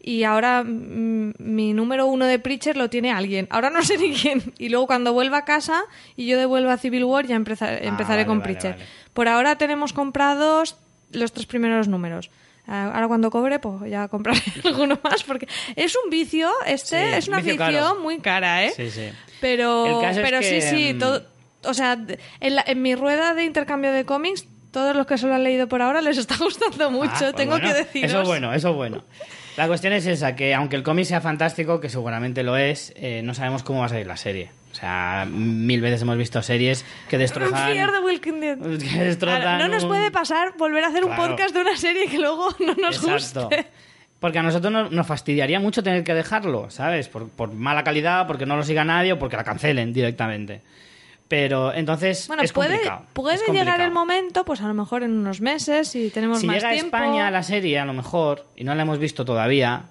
y 0.00 0.22
ahora 0.22 0.62
mi 0.64 1.72
número 1.72 2.06
uno 2.06 2.26
de 2.26 2.38
Preacher 2.38 2.76
lo 2.76 2.88
tiene 2.90 3.10
alguien. 3.10 3.48
Ahora 3.50 3.70
no 3.70 3.82
sé 3.82 3.98
ni 3.98 4.12
quién. 4.14 4.42
Y 4.58 4.68
luego 4.68 4.86
cuando 4.86 5.12
vuelva 5.12 5.38
a 5.38 5.44
casa 5.44 5.82
y 6.14 6.26
yo 6.26 6.38
devuelva 6.38 6.74
a 6.74 6.78
Civil 6.78 7.04
War 7.04 7.26
ya 7.26 7.34
empeza- 7.36 7.78
empezaré 7.82 8.18
vale, 8.22 8.26
con 8.26 8.38
vale, 8.38 8.52
Preacher. 8.52 8.72
vale. 8.74 8.84
Por 9.12 9.28
ahora 9.28 9.56
tenemos 9.56 9.92
comprados 9.92 10.76
los 11.10 11.32
tres 11.32 11.46
primeros 11.46 11.88
números. 11.88 12.30
Ah, 12.66 12.90
Ahora 12.94 13.08
cuando 13.08 13.30
cobre, 13.30 13.58
pues 13.58 13.90
ya 13.90 14.08
compraré 14.08 14.40
alguno 14.64 14.98
más, 15.02 15.22
porque 15.24 15.46
es 15.76 15.94
un 16.02 16.10
vicio, 16.10 16.50
este 16.66 16.98
Sí, 16.98 17.16
es 17.16 17.28
una 17.28 17.38
vicio 17.40 17.62
afición 17.62 17.84
caro. 17.84 18.00
muy 18.00 18.18
cara, 18.20 18.64
¿eh? 18.64 18.72
Sí, 18.74 18.90
sí. 18.90 19.10
Pero, 19.40 20.00
es 20.02 20.18
pero 20.18 20.40
que, 20.40 20.60
sí, 20.62 20.68
sí, 20.76 20.94
mm, 20.94 20.98
todo, 20.98 21.22
o 21.64 21.74
sea, 21.74 21.98
en, 22.40 22.54
la- 22.54 22.64
en 22.66 22.80
mi 22.82 22.94
rueda 22.94 23.34
de 23.34 23.44
intercambio 23.44 23.92
de 23.92 24.04
cómics, 24.04 24.46
todos 24.70 24.96
los 24.96 25.06
que 25.06 25.18
se 25.18 25.26
lo 25.26 25.34
han 25.34 25.44
leído 25.44 25.68
por 25.68 25.82
ahora 25.82 26.00
les 26.00 26.16
está 26.18 26.36
gustando 26.40 26.90
mucho, 26.90 27.10
Ah, 27.14 27.18
pues 27.20 27.34
tengo 27.36 27.52
bueno, 27.52 27.68
que 27.68 27.74
deciros. 27.74 28.10
Eso 28.10 28.22
es 28.22 28.26
bueno, 28.28 28.52
eso 28.54 28.70
es 28.70 28.74
bueno. 28.76 29.04
La 29.56 29.66
cuestión 29.68 29.92
es 29.92 30.06
esa, 30.06 30.34
que 30.34 30.52
aunque 30.54 30.74
el 30.76 30.82
cómic 30.82 31.04
sea 31.04 31.20
fantástico, 31.20 31.80
que 31.80 31.88
seguramente 31.88 32.42
lo 32.42 32.56
es, 32.56 32.92
eh, 32.96 33.20
no 33.22 33.34
sabemos 33.34 33.62
cómo 33.62 33.80
va 33.80 33.86
a 33.86 33.88
salir 33.90 34.06
la 34.06 34.16
serie. 34.16 34.50
O 34.74 34.76
sea, 34.76 35.24
mil 35.30 35.80
veces 35.80 36.02
hemos 36.02 36.16
visto 36.16 36.42
series 36.42 36.84
que 37.08 37.16
destrozan... 37.16 37.72
The 37.72 38.00
Walking 38.00 38.40
Dead. 38.40 38.58
que 38.78 39.04
destrozan 39.04 39.58
no 39.60 39.68
nos 39.68 39.84
un- 39.84 39.90
puede 39.90 40.10
pasar 40.10 40.54
volver 40.58 40.82
a 40.82 40.88
hacer 40.88 41.04
un 41.04 41.14
podcast 41.14 41.54
de 41.54 41.60
una 41.60 41.76
serie 41.76 42.08
que 42.08 42.18
luego 42.18 42.48
no 42.58 42.74
nos 42.74 42.96
Exacto. 42.96 43.42
guste. 43.48 43.66
Porque 44.18 44.40
a 44.40 44.42
nosotros 44.42 44.72
nos, 44.72 44.90
nos 44.90 45.06
fastidiaría 45.06 45.60
mucho 45.60 45.84
tener 45.84 46.02
que 46.02 46.12
dejarlo, 46.12 46.70
¿sabes? 46.70 47.08
Por, 47.08 47.28
por 47.28 47.52
mala 47.52 47.84
calidad, 47.84 48.26
porque 48.26 48.46
no 48.46 48.56
lo 48.56 48.64
siga 48.64 48.82
nadie 48.82 49.12
o 49.12 49.18
porque 49.20 49.36
la 49.36 49.44
cancelen 49.44 49.92
directamente. 49.92 50.60
Pero 51.28 51.72
entonces 51.72 52.26
Bueno, 52.26 52.42
es 52.42 52.52
puede, 52.52 52.70
complicado. 52.70 53.06
puede 53.12 53.36
es 53.36 53.42
llegar 53.52 53.80
el 53.80 53.92
momento, 53.92 54.44
pues 54.44 54.60
a 54.60 54.66
lo 54.66 54.74
mejor 54.74 55.04
en 55.04 55.12
unos 55.12 55.40
meses, 55.40 55.86
si 55.88 56.10
tenemos 56.10 56.40
Si 56.40 56.46
más 56.48 56.56
llega 56.56 56.72
tiempo. 56.72 56.96
a 56.96 57.00
España 57.00 57.30
la 57.30 57.42
serie, 57.44 57.78
a 57.78 57.84
lo 57.84 57.92
mejor, 57.92 58.44
y 58.56 58.64
no 58.64 58.74
la 58.74 58.82
hemos 58.82 58.98
visto 58.98 59.24
todavía, 59.24 59.84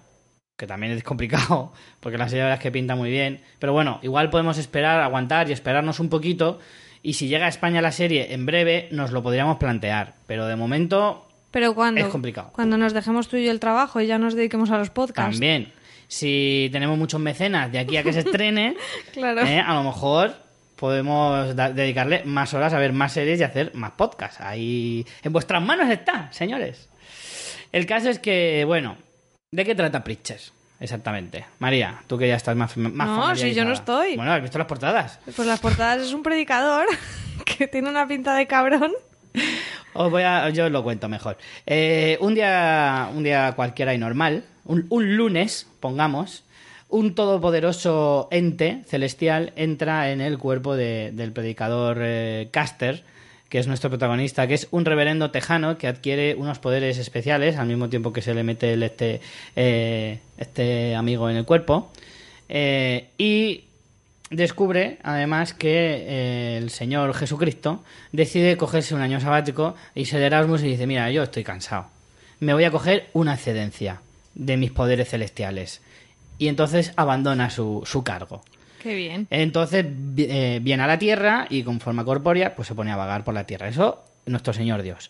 que 0.58 0.68
también 0.68 0.94
es 0.94 1.04
complicado, 1.04 1.74
porque 2.00 2.18
la 2.18 2.28
serie 2.30 2.42
la 2.44 2.46
verdad 2.50 2.60
es 2.60 2.64
que 2.64 2.72
pinta 2.72 2.96
muy 2.96 3.10
bien, 3.10 3.42
pero 3.60 3.74
bueno, 3.74 4.00
igual 4.04 4.30
podemos 4.30 4.58
esperar, 4.58 5.02
aguantar 5.02 5.50
y 5.50 5.54
esperarnos 5.54 6.00
un 6.00 6.10
poquito, 6.10 6.60
y 7.02 7.14
si 7.14 7.28
llega 7.28 7.46
a 7.46 7.50
España 7.50 7.82
la 7.82 7.92
serie 7.92 8.34
en 8.34 8.46
breve, 8.46 8.88
nos 8.92 9.12
lo 9.12 9.22
podríamos 9.24 9.58
plantear, 9.58 10.14
pero 10.28 10.46
de 10.48 10.56
momento 10.56 11.28
Pero 11.52 11.76
cuando, 11.76 12.00
es 12.02 12.08
complicado. 12.08 12.52
cuando 12.54 12.78
nos 12.78 12.94
dejemos 12.94 13.28
tú 13.28 13.38
y 13.38 13.46
yo 13.46 13.52
el 13.52 13.60
trabajo 13.60 14.00
y 14.00 14.08
ya 14.08 14.18
nos 14.18 14.36
dediquemos 14.36 14.72
a 14.72 14.78
los 14.78 14.90
podcasts. 14.90 15.32
También, 15.34 15.74
si 16.08 16.70
tenemos 16.72 16.98
muchos 16.98 17.20
mecenas 17.20 17.72
de 17.72 17.80
aquí 17.80 17.98
a 17.98 18.04
que 18.04 18.14
se 18.14 18.20
estrene, 18.20 18.76
Claro. 19.14 19.42
eh, 19.42 19.60
a 19.60 19.74
lo 19.74 19.84
mejor 19.84 20.36
podemos 20.78 21.56
dedicarle 21.56 22.24
más 22.26 22.54
horas 22.54 22.74
a 22.74 22.80
ver 22.80 22.94
más 22.94 23.12
series 23.14 23.40
y 23.40 23.44
hacer 23.44 23.72
más 23.74 23.92
podcasts. 23.92 24.40
Ahí 24.42 25.06
en 25.24 25.34
vuestras 25.34 25.62
manos 25.62 25.90
está, 25.90 26.32
señores. 26.32 26.90
El 27.72 27.86
caso 27.86 28.10
es 28.10 28.20
que, 28.20 28.64
bueno, 28.66 28.98
¿de 29.56 29.66
qué 29.66 29.76
trata 29.76 30.04
Pritches? 30.04 30.52
Exactamente. 30.80 31.46
María, 31.60 32.02
tú 32.08 32.18
que 32.18 32.28
ya 32.28 32.36
estás 32.36 32.56
más, 32.58 32.76
más 32.76 33.08
No, 33.08 33.36
si 33.36 33.54
yo 33.54 33.64
no 33.64 33.74
estoy. 33.74 34.16
Bueno, 34.18 34.34
¿has 34.34 34.42
visto 34.42 34.58
las 34.58 34.68
portadas? 34.68 35.20
Pues 35.36 35.48
las 35.48 35.60
portadas 35.60 36.02
es 36.02 36.12
un 36.14 36.24
predicador 36.24 36.86
que 37.46 37.68
tiene 37.68 37.90
una 37.90 38.08
pinta 38.08 38.36
de 38.36 38.48
cabrón. 38.48 38.92
Os 39.94 40.12
voy 40.12 40.24
a, 40.24 40.50
yo 40.50 40.66
os 40.66 40.72
lo 40.72 40.84
cuento 40.84 41.08
mejor. 41.08 41.38
Eh, 41.66 42.18
un 42.20 42.34
día, 42.36 43.10
un 43.16 43.24
día 43.24 43.54
cualquiera 43.56 43.94
y 43.94 43.98
normal, 43.98 44.44
un, 44.66 44.86
un 44.90 45.16
lunes, 45.16 45.68
pongamos, 45.80 46.44
un 46.90 47.16
todopoderoso 47.16 48.28
ente 48.32 48.84
celestial 48.88 49.54
entra 49.56 50.12
en 50.12 50.20
el 50.22 50.38
cuerpo 50.38 50.76
de- 50.76 51.12
del 51.14 51.32
predicador 51.32 52.00
eh, 52.02 52.50
Caster, 52.52 53.04
que 53.54 53.60
es 53.60 53.68
nuestro 53.68 53.92
protagonista, 53.92 54.48
que 54.48 54.56
es 54.56 54.68
un 54.72 54.84
reverendo 54.84 55.30
tejano 55.30 55.78
que 55.78 55.86
adquiere 55.86 56.34
unos 56.34 56.58
poderes 56.58 56.98
especiales 56.98 57.58
al 57.58 57.68
mismo 57.68 57.88
tiempo 57.88 58.12
que 58.12 58.24
se 58.24 58.34
le 58.34 58.42
mete 58.42 58.74
este, 58.84 59.22
eh, 59.56 60.18
este 60.40 60.96
amigo 60.96 61.30
en 61.30 61.36
el 61.36 61.46
cuerpo. 61.46 61.92
Eh, 62.50 63.10
y 63.16 63.66
descubre 64.32 64.98
además 65.04 65.54
que 65.54 65.70
eh, 65.70 66.58
el 66.58 66.72
Señor 66.72 67.14
Jesucristo 67.14 67.84
decide 68.12 68.58
cogerse 68.58 68.96
un 68.96 69.02
año 69.02 69.20
sabático 69.20 69.76
y 69.94 70.06
se 70.06 70.18
de 70.18 70.26
Erasmus 70.26 70.64
y 70.64 70.70
dice, 70.70 70.88
mira, 70.88 71.12
yo 71.12 71.22
estoy 71.22 71.44
cansado, 71.44 71.86
me 72.40 72.56
voy 72.56 72.64
a 72.64 72.72
coger 72.72 73.06
una 73.14 73.36
excedencia 73.36 74.02
de 74.34 74.58
mis 74.58 74.72
poderes 74.72 75.10
celestiales. 75.10 75.84
Y 76.40 76.48
entonces 76.48 76.92
abandona 76.96 77.52
su, 77.52 77.84
su 77.86 78.04
cargo. 78.04 78.42
Qué 78.84 78.96
bien. 78.96 79.28
Entonces 79.30 79.86
eh, 80.18 80.60
viene 80.62 80.84
a 80.84 80.88
la 80.88 81.00
tierra 81.00 81.48
y 81.50 81.64
con 81.64 81.80
forma 81.80 82.04
corpórea 82.06 82.56
pues 82.56 82.68
se 82.68 82.76
pone 82.76 82.92
a 82.92 82.96
vagar 82.96 83.24
por 83.24 83.34
la 83.34 83.46
tierra. 83.46 83.68
Eso, 83.70 84.04
nuestro 84.26 84.54
Señor 84.54 84.82
Dios. 84.82 85.10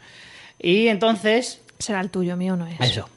Y 0.59 0.87
entonces 0.87 1.59
Será 1.79 1.99
el 1.99 2.09
tuyo, 2.09 2.37
mío 2.37 2.55
no 2.55 2.67
es. 2.67 2.79
eso. 2.79 3.09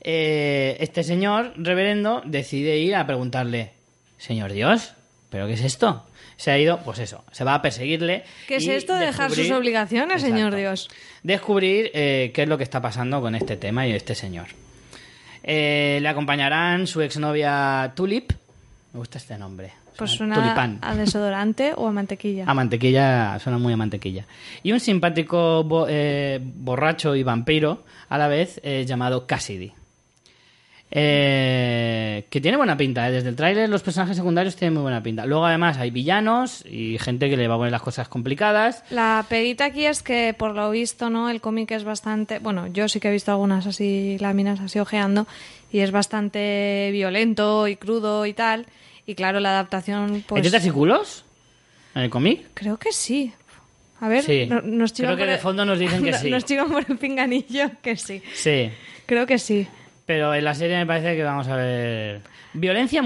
Eh, 0.00 0.76
este 0.80 1.02
señor 1.04 1.52
reverendo 1.56 2.22
decide 2.24 2.78
ir 2.78 2.94
a 2.94 3.06
preguntarle, 3.06 3.70
Señor 4.18 4.52
Dios, 4.52 4.94
¿pero 5.30 5.46
qué 5.46 5.54
es 5.54 5.62
esto? 5.62 6.06
Se 6.36 6.50
ha 6.50 6.58
ido, 6.58 6.80
pues 6.84 6.98
eso, 6.98 7.24
se 7.32 7.44
va 7.44 7.54
a 7.54 7.62
perseguirle. 7.62 8.24
¿Qué 8.48 8.56
es 8.56 8.66
esto 8.66 8.94
de 8.94 9.06
dejar 9.06 9.30
sus 9.30 9.50
obligaciones, 9.50 10.22
señor. 10.22 10.54
Dios? 10.54 10.88
Descubrir 11.22 11.90
eh, 11.94 12.32
qué 12.34 12.42
es 12.42 12.48
lo 12.48 12.58
que 12.58 12.64
está 12.64 12.80
pasando 12.80 13.20
con 13.20 13.34
este 13.34 13.56
tema 13.56 13.86
y 13.86 13.92
este 13.92 14.14
señor. 14.14 14.46
Eh, 15.44 15.98
le 16.00 16.08
acompañarán 16.08 16.86
su 16.86 17.00
exnovia 17.00 17.92
Tulip. 17.94 18.32
Me 18.92 18.98
gusta 18.98 19.18
este 19.18 19.38
nombre. 19.38 19.72
Pues 19.96 20.12
Suena 20.12 20.34
Tulipán. 20.36 20.78
a 20.80 20.94
desodorante 20.94 21.72
o 21.76 21.86
a 21.86 21.92
mantequilla. 21.92 22.44
A 22.46 22.54
mantequilla, 22.54 23.38
suena 23.38 23.58
muy 23.58 23.72
a 23.72 23.76
mantequilla. 23.76 24.24
Y 24.62 24.72
un 24.72 24.80
simpático 24.80 25.62
bo- 25.64 25.86
eh, 25.88 26.40
borracho 26.42 27.14
y 27.14 27.22
vampiro, 27.22 27.82
a 28.08 28.18
la 28.18 28.28
vez, 28.28 28.60
eh, 28.64 28.84
llamado 28.86 29.26
Cassidy. 29.26 29.72
Eh, 30.94 32.26
que 32.28 32.40
tiene 32.42 32.58
buena 32.58 32.76
pinta, 32.76 33.08
¿eh? 33.08 33.12
desde 33.12 33.30
el 33.30 33.36
tráiler 33.36 33.66
los 33.70 33.82
personajes 33.82 34.14
secundarios 34.14 34.56
tienen 34.56 34.74
muy 34.74 34.82
buena 34.82 35.02
pinta. 35.02 35.24
Luego 35.24 35.46
además 35.46 35.78
hay 35.78 35.90
villanos 35.90 36.64
y 36.66 36.98
gente 36.98 37.30
que 37.30 37.36
le 37.38 37.48
va 37.48 37.54
a 37.54 37.58
poner 37.58 37.72
las 37.72 37.80
cosas 37.80 38.08
complicadas. 38.08 38.84
La 38.90 39.24
peguita 39.26 39.64
aquí 39.64 39.86
es 39.86 40.02
que, 40.02 40.34
por 40.38 40.54
lo 40.54 40.70
visto, 40.70 41.08
¿no? 41.08 41.30
El 41.30 41.40
cómic 41.40 41.70
es 41.70 41.84
bastante... 41.84 42.40
Bueno, 42.40 42.66
yo 42.66 42.88
sí 42.88 43.00
que 43.00 43.08
he 43.08 43.12
visto 43.12 43.30
algunas 43.30 43.66
así 43.66 44.18
láminas 44.20 44.60
así 44.60 44.78
ojeando 44.78 45.26
y 45.72 45.78
es 45.78 45.92
bastante 45.92 46.90
violento 46.92 47.68
y 47.68 47.76
crudo 47.76 48.26
y 48.26 48.34
tal. 48.34 48.66
Y 49.06 49.14
claro, 49.14 49.40
la 49.40 49.50
adaptación, 49.50 50.24
pues... 50.26 50.38
¿Hay 50.44 50.50
tetas 50.50 50.66
y 50.66 50.70
culos? 50.70 51.24
¿En 51.94 52.02
el 52.02 52.10
cómic? 52.10 52.46
Creo 52.54 52.78
que 52.78 52.92
sí. 52.92 53.32
A 54.00 54.08
ver, 54.08 54.22
Sí. 54.24 54.48
nos 54.64 54.92
chivan 54.92 55.10
Creo 55.14 55.16
que 55.16 55.22
por 55.22 55.28
de 55.28 55.34
el- 55.34 55.40
fondo 55.40 55.64
nos 55.64 55.78
dicen 55.78 56.02
que 56.02 56.12
sí. 56.14 56.30
Nos 56.30 56.44
chivan 56.44 56.70
por 56.70 56.84
el 56.88 56.96
pinganillo 56.98 57.70
que 57.82 57.96
sí. 57.96 58.22
Sí. 58.34 58.70
Creo 59.06 59.26
que 59.26 59.38
sí. 59.38 59.66
Pero 60.06 60.34
en 60.34 60.44
la 60.44 60.54
serie 60.54 60.76
me 60.78 60.86
parece 60.86 61.14
que 61.16 61.22
vamos 61.22 61.46
a 61.48 61.56
ver. 61.56 62.20
Violencia, 62.54 63.02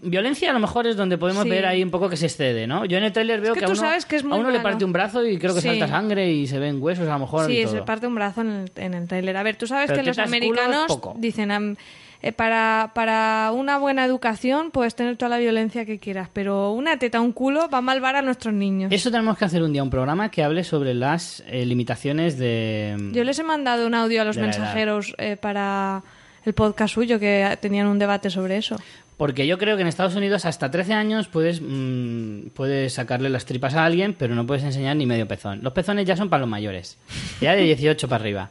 violencia 0.00 0.50
a 0.50 0.52
lo 0.52 0.58
mejor 0.58 0.86
es 0.86 0.96
donde 0.96 1.16
podemos 1.16 1.44
Sí. 1.44 1.50
ver 1.50 1.64
ahí 1.66 1.82
un 1.82 1.90
poco 1.90 2.08
que 2.08 2.16
se 2.16 2.26
excede, 2.26 2.66
¿no? 2.66 2.84
Yo 2.86 2.98
en 2.98 3.04
el 3.04 3.12
tráiler 3.12 3.40
veo 3.40 3.54
que 3.54 3.60
que, 3.60 3.66
tú 3.66 3.72
a 3.72 3.74
uno, 3.74 3.82
sabes 3.82 4.04
que 4.04 4.16
es 4.16 4.24
muy 4.24 4.36
a 4.36 4.40
uno 4.40 4.50
le 4.50 4.58
parte 4.60 4.84
un 4.84 4.92
brazo 4.92 5.24
y 5.24 5.38
creo 5.38 5.54
que 5.54 5.60
Sí. 5.60 5.68
salta 5.68 5.86
sangre 5.86 6.32
y 6.32 6.46
se 6.48 6.58
ven 6.58 6.82
huesos 6.82 7.06
a 7.08 7.12
lo 7.12 7.20
mejor 7.20 7.48
y 7.50 7.56
Sí, 7.58 7.62
todo. 7.64 7.72
se 7.74 7.82
parte 7.82 8.06
un 8.08 8.14
brazo 8.16 8.40
en 8.40 8.50
el, 8.50 8.72
en 8.76 8.94
el 8.94 9.06
trailer. 9.06 9.36
A 9.36 9.42
ver, 9.44 9.56
tú 9.56 9.66
sabes 9.68 9.86
Pero 9.88 10.00
que 10.00 10.06
los 10.08 10.18
americanos 10.18 10.98
dicen 11.18 11.76
eh, 12.22 12.32
para, 12.32 12.92
para 12.94 13.50
una 13.54 13.78
buena 13.78 14.04
educación 14.04 14.70
puedes 14.70 14.94
tener 14.94 15.16
toda 15.16 15.30
la 15.30 15.38
violencia 15.38 15.86
que 15.86 15.98
quieras, 15.98 16.28
pero 16.32 16.72
una 16.72 16.98
teta, 16.98 17.20
un 17.20 17.32
culo 17.32 17.68
va 17.68 17.78
a 17.78 17.82
malvar 17.82 18.16
a 18.16 18.22
nuestros 18.22 18.54
niños. 18.54 18.92
Eso 18.92 19.10
tenemos 19.10 19.38
que 19.38 19.44
hacer 19.44 19.62
un 19.62 19.72
día 19.72 19.82
un 19.82 19.90
programa 19.90 20.30
que 20.30 20.42
hable 20.42 20.64
sobre 20.64 20.94
las 20.94 21.42
eh, 21.46 21.64
limitaciones 21.64 22.38
de. 22.38 22.96
Yo 23.12 23.24
les 23.24 23.38
he 23.38 23.42
mandado 23.42 23.86
un 23.86 23.94
audio 23.94 24.22
a 24.22 24.24
los 24.24 24.36
mensajeros 24.36 25.14
eh, 25.18 25.36
para 25.40 26.02
el 26.44 26.52
podcast 26.52 26.94
suyo 26.94 27.18
que 27.18 27.58
tenían 27.60 27.86
un 27.86 27.98
debate 27.98 28.30
sobre 28.30 28.56
eso. 28.56 28.76
Porque 29.16 29.46
yo 29.46 29.58
creo 29.58 29.76
que 29.76 29.82
en 29.82 29.88
Estados 29.88 30.16
Unidos 30.16 30.46
hasta 30.46 30.70
13 30.70 30.94
años 30.94 31.28
puedes, 31.28 31.60
mm, 31.60 32.48
puedes 32.54 32.94
sacarle 32.94 33.28
las 33.28 33.44
tripas 33.44 33.74
a 33.74 33.84
alguien, 33.84 34.14
pero 34.18 34.34
no 34.34 34.46
puedes 34.46 34.64
enseñar 34.64 34.96
ni 34.96 35.04
medio 35.04 35.28
pezón. 35.28 35.60
Los 35.62 35.74
pezones 35.74 36.06
ya 36.06 36.16
son 36.16 36.30
para 36.30 36.40
los 36.40 36.48
mayores. 36.48 36.96
Ya 37.40 37.54
de 37.54 37.62
18 37.62 38.08
para 38.08 38.22
arriba. 38.22 38.50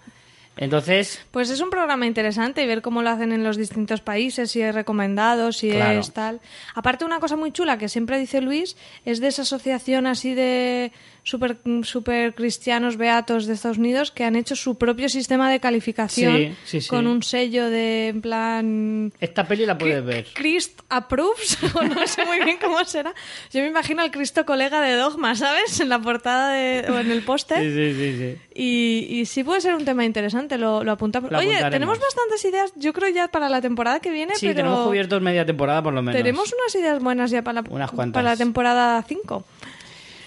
Entonces, 0.62 1.20
Pues 1.32 1.50
es 1.50 1.62
un 1.62 1.70
programa 1.70 2.06
interesante 2.06 2.62
y 2.62 2.68
ver 2.68 2.82
cómo 2.82 3.02
lo 3.02 3.10
hacen 3.10 3.32
en 3.32 3.44
los 3.44 3.56
distintos 3.58 4.02
países, 4.02 4.52
si 4.52 4.62
es 4.62 4.76
recomendado, 4.76 5.52
si 5.54 5.72
Claro. 5.72 6.00
es 6.02 6.12
tal. 6.12 6.42
Aparte, 6.76 7.06
una 7.06 7.20
cosa 7.20 7.36
muy 7.38 7.52
chula 7.54 7.78
que 7.78 7.88
siempre 7.88 8.20
dice 8.20 8.42
Luis 8.42 8.76
es 9.06 9.22
de 9.22 9.28
esa 9.28 9.44
asociación 9.44 10.06
así 10.06 10.34
de 10.34 10.92
super, 11.24 11.58
super 11.84 12.34
cristianos 12.34 12.98
beatos 12.98 13.46
de 13.46 13.54
Estados 13.54 13.78
Unidos 13.78 14.10
que 14.12 14.24
han 14.24 14.36
hecho 14.36 14.56
su 14.56 14.78
propio 14.78 15.10
sistema 15.10 15.52
de 15.52 15.60
calificación 15.60 16.36
Sí, 16.38 16.56
sí, 16.66 16.82
sí. 16.82 16.88
con 16.90 17.08
un 17.08 17.22
sello 17.24 17.70
de 17.70 18.08
en 18.08 18.22
plan 18.22 19.14
esta 19.20 19.48
peli 19.48 19.66
la 19.66 19.78
puedes 19.78 20.04
ver. 20.04 20.28
Christ 20.34 20.80
approves, 20.90 21.58
o 21.76 21.84
no 21.84 22.06
sé 22.08 22.26
muy 22.26 22.44
bien 22.44 22.58
cómo 22.60 22.84
será. 22.86 23.14
Yo 23.52 23.62
me 23.62 23.68
imagino 23.68 24.02
al 24.02 24.12
Cristo 24.12 24.46
colega 24.46 24.82
de 24.82 24.94
Dogma, 24.96 25.36
¿sabes? 25.36 25.80
En 25.80 25.90
la 25.90 26.00
portada 26.02 26.52
de, 26.54 26.90
o 26.90 26.98
en 27.00 27.12
el 27.12 27.22
póster. 27.22 27.60
Sí, 27.62 27.72
sí, 27.74 27.94
sí, 27.94 28.18
sí. 28.18 28.38
Y, 28.56 29.20
y 29.20 29.26
sí 29.26 29.44
puede 29.44 29.62
ser 29.62 29.76
un 29.76 29.86
tema 29.86 30.04
interesante, 30.06 30.49
lo, 30.58 30.84
lo 30.84 30.92
apuntamos. 30.94 31.32
Lo 31.32 31.38
Oye, 31.38 31.58
tenemos 31.70 32.00
bastantes 32.00 32.44
ideas, 32.46 32.74
yo 32.76 32.92
creo 32.94 33.10
ya 33.10 33.28
para 33.28 33.48
la 33.50 33.62
temporada 33.62 34.00
que 34.00 34.10
viene, 34.10 34.36
Sí, 34.36 34.48
pero 34.48 34.56
tenemos 34.58 34.88
cubiertos 34.88 35.22
media 35.22 35.46
temporada 35.46 35.84
por 35.84 35.94
lo 35.94 36.02
menos. 36.02 36.18
tenemos 36.20 36.52
unas 36.54 36.76
ideas 36.76 37.02
buenas 37.02 37.32
ya 37.32 37.44
para 37.44 37.62
la, 37.62 37.70
Unas 37.70 37.92
cuantas. 37.92 38.20
para 38.22 38.32
la 38.32 38.38
temporada 38.38 39.04
5. 39.08 39.44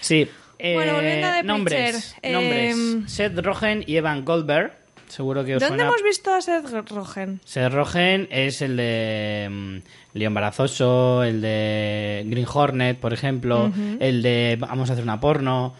Sí. 0.01 0.27
Bueno, 0.59 0.91
Eh, 0.91 0.93
volviendo 0.93 1.27
a 1.27 1.33
The 1.33 1.43
nombres, 1.43 2.15
Preacher, 2.19 2.19
eh, 2.21 2.31
nombres. 2.31 3.11
Seth 3.11 3.37
Rogen 3.39 3.83
y 3.85 3.97
Evan 3.97 4.23
Goldberg. 4.23 4.73
Seguro 5.09 5.43
que 5.45 5.55
os 5.57 5.59
¿Dónde 5.61 5.75
suena. 5.77 5.83
hemos 5.89 6.01
visto 6.01 6.33
a 6.33 6.41
Seth 6.41 6.89
Rogen? 6.89 7.39
Seth 7.45 7.71
Rogen 7.71 8.27
es 8.31 8.61
el 8.61 8.77
de 8.77 9.47
mm, 9.51 10.17
León 10.17 10.33
Barazoso, 10.33 11.23
el 11.23 11.41
de 11.41 12.23
Green 12.27 12.47
Hornet, 12.51 12.97
por 12.99 13.13
ejemplo, 13.13 13.65
Ujú. 13.65 13.97
el 13.99 14.21
de 14.23 14.57
Vamos 14.59 14.89
a 14.89 14.93
hacer 14.93 15.03
una 15.03 15.19
porno. 15.19 15.75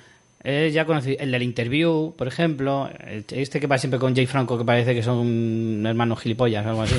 Eh, 0.45 0.71
ya 0.73 0.85
conocí 0.85 1.15
el 1.19 1.31
del 1.31 1.41
interview, 1.43 2.13
por 2.17 2.27
ejemplo, 2.27 2.89
este 3.31 3.59
que 3.61 3.67
va 3.67 3.77
siempre 3.77 3.99
con 3.99 4.13
Jay 4.15 4.25
Franco, 4.25 4.57
que 4.57 4.65
parece 4.65 4.93
que 4.93 5.01
son 5.01 5.83
hermanos 5.87 6.19
gilipollas 6.19 6.65
o 6.65 6.69
algo 6.69 6.81
así. 6.81 6.95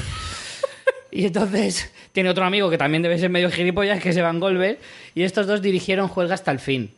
y 1.11 1.27
entonces 1.27 1.93
tiene 2.13 2.31
otro 2.31 2.45
amigo 2.45 2.71
que 2.71 2.79
también 2.79 3.03
debe 3.03 3.19
ser 3.19 3.29
medio 3.31 3.51
gilipollas, 3.51 4.03
que 4.03 4.09
es 4.11 4.17
Evan 4.17 4.41
Goldberg, 4.41 4.79
y 5.15 5.23
estos 5.25 5.47
dos 5.47 5.61
dirigieron 5.61 6.09
Juega 6.09 6.35
hasta 6.35 6.51
el 6.51 6.59
fin. 6.59 6.91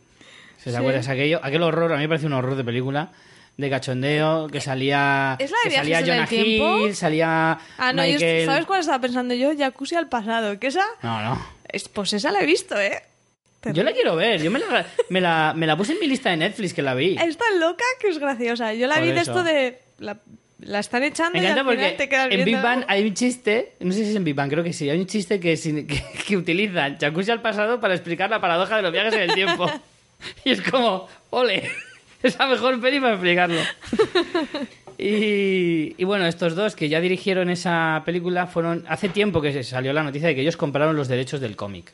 ¿Se 0.59 0.71
Sí. 0.71 0.77
acuerdas 0.77 1.09
aquello? 1.09 1.41
Aquel 1.43 1.63
horror, 1.63 1.93
a 1.93 1.97
mí 1.97 2.03
me 2.03 2.09
parece 2.09 2.27
un 2.27 2.33
horror 2.33 2.55
de 2.57 2.65
película, 2.65 3.11
de 3.57 3.71
cachondeo, 3.71 4.47
que 4.49 4.61
salía, 4.61 5.37
¿Es 5.41 5.51
la 5.51 5.57
de 5.65 5.71
que 5.71 5.77
salía 5.77 6.01
Jonah? 6.01 6.29
Hill, 6.31 6.95
salía 6.95 7.59
Ah, 7.79 7.93
no, 7.93 8.05
yo 8.05 8.13
Michael... 8.13 8.47
¿sabes 8.47 8.67
cuál 8.67 8.81
estaba 8.81 9.01
pensando 9.01 9.35
yo? 9.35 9.51
Jacuzzi 9.57 9.97
al 9.97 10.09
pasado, 10.09 10.59
que 10.61 10.69
esa... 10.69 10.85
No, 11.03 11.21
no. 11.23 11.47
es- 11.69 11.89
pues 11.89 12.13
esa 12.13 12.31
la 12.31 12.41
he 12.43 12.47
visto, 12.47 12.79
¿eh? 12.81 13.03
Yo 13.73 13.83
la 13.83 13.93
quiero 13.93 14.17
ver. 14.17 14.43
Yo 14.43 14.51
me 14.51 14.59
la, 14.59 14.87
me, 15.09 15.21
la, 15.21 15.53
me 15.57 15.67
la 15.67 15.77
puse 15.77 15.93
en 15.93 16.01
mi 16.01 16.07
lista 16.07 16.31
de 16.31 16.37
Netflix 16.37 16.75
que 16.75 16.83
la 16.83 16.95
vi. 16.95 17.17
Es 17.23 17.37
tan 17.37 17.61
loca 17.61 17.85
que 18.01 18.09
es 18.09 18.19
graciosa. 18.19 18.75
Yo 18.75 18.87
la 18.87 18.97
Por 18.97 19.05
vi 19.05 19.12
de 19.12 19.21
eso. 19.21 19.31
esto 19.33 19.43
de... 19.45 19.79
La, 19.99 20.19
la 20.61 20.79
están 20.79 21.03
echando 21.03 21.39
Me 21.39 21.45
y 21.45 21.47
al 21.47 21.53
encanta 21.53 21.71
final 21.71 21.85
porque 21.87 21.97
te 21.99 22.09
quedas 22.09 22.29
en 22.31 22.45
Big 22.45 22.61
Bang 22.62 22.85
hay 22.89 23.07
un 23.07 23.12
chiste, 23.14 23.75
no 23.81 23.93
sé 23.93 24.05
si 24.05 24.11
es 24.11 24.17
en 24.17 24.25
Big 24.25 24.35
Bang, 24.35 24.49
creo 24.51 24.64
que 24.64 24.73
sí, 24.73 24.89
hay 24.89 24.99
un 24.99 25.07
chiste 25.07 25.39
que, 25.39 25.55
que, 25.87 26.03
que 26.27 26.37
utilizan 26.37 26.97
Jacuzzi 26.99 27.31
al 27.31 27.43
pasado 27.43 27.79
para 27.79 27.95
explicar 27.95 28.31
la 28.31 28.41
paradoja 28.41 28.77
de 28.77 28.83
los 28.83 28.91
viajes 28.93 29.12
en 29.14 29.21
el 29.21 29.35
tiempo. 29.35 29.71
Y 30.47 30.53
es 30.53 30.62
como, 30.62 31.07
ole, 31.29 31.71
es 32.23 32.39
la 32.39 32.47
mejor 32.47 32.81
peli 32.81 32.99
para 33.01 33.12
explicarlo. 33.12 33.61
Y, 34.99 35.95
y 35.99 36.05
bueno, 36.05 36.27
estos 36.27 36.55
dos 36.55 36.75
que 36.75 36.89
ya 36.89 37.01
dirigieron 37.01 37.51
esa 37.51 38.03
película 38.07 38.47
fueron. 38.47 38.85
Hace 38.89 39.11
tiempo 39.11 39.43
que 39.43 39.53
se 39.53 39.62
salió 39.62 39.93
la 39.93 40.03
noticia 40.03 40.29
de 40.29 40.35
que 40.35 40.41
ellos 40.41 40.57
compraron 40.57 40.97
los 40.97 41.09
derechos 41.09 41.41
del 41.41 41.55
cómic 41.55 41.93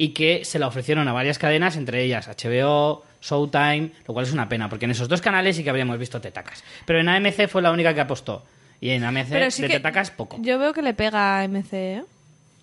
y 0.00 0.10
que 0.10 0.44
se 0.44 0.60
la 0.60 0.68
ofrecieron 0.68 1.08
a 1.08 1.12
varias 1.12 1.38
cadenas, 1.40 1.76
entre 1.76 2.04
ellas 2.04 2.28
HBO, 2.28 3.04
Showtime, 3.20 3.90
lo 4.06 4.14
cual 4.14 4.24
es 4.24 4.32
una 4.32 4.48
pena, 4.48 4.68
porque 4.68 4.84
en 4.84 4.92
esos 4.92 5.08
dos 5.08 5.20
canales 5.20 5.56
sí 5.56 5.64
que 5.64 5.70
habríamos 5.70 5.98
visto 5.98 6.20
tetacas. 6.20 6.62
Pero 6.86 7.00
en 7.00 7.08
AMC 7.08 7.48
fue 7.48 7.62
la 7.62 7.72
única 7.72 7.92
que 7.92 8.00
apostó. 8.00 8.44
Y 8.80 8.90
en 8.90 9.02
AMC 9.02 9.26
Pero 9.28 9.50
sí 9.50 9.62
de 9.62 9.68
que 9.68 9.74
tetacas 9.74 10.12
poco. 10.12 10.36
Yo 10.40 10.56
veo 10.60 10.72
que 10.72 10.82
le 10.82 10.94
pega 10.94 11.40
a 11.40 11.48
MC, 11.48 11.72
¿eh? 11.72 12.04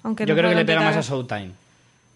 Aunque 0.03 0.25
Yo 0.25 0.33
no 0.33 0.39
creo 0.39 0.51
que 0.51 0.55
le 0.55 0.63
pega 0.63 0.79
más 0.79 0.95
a. 0.95 1.01
Showtime. 1.01 1.51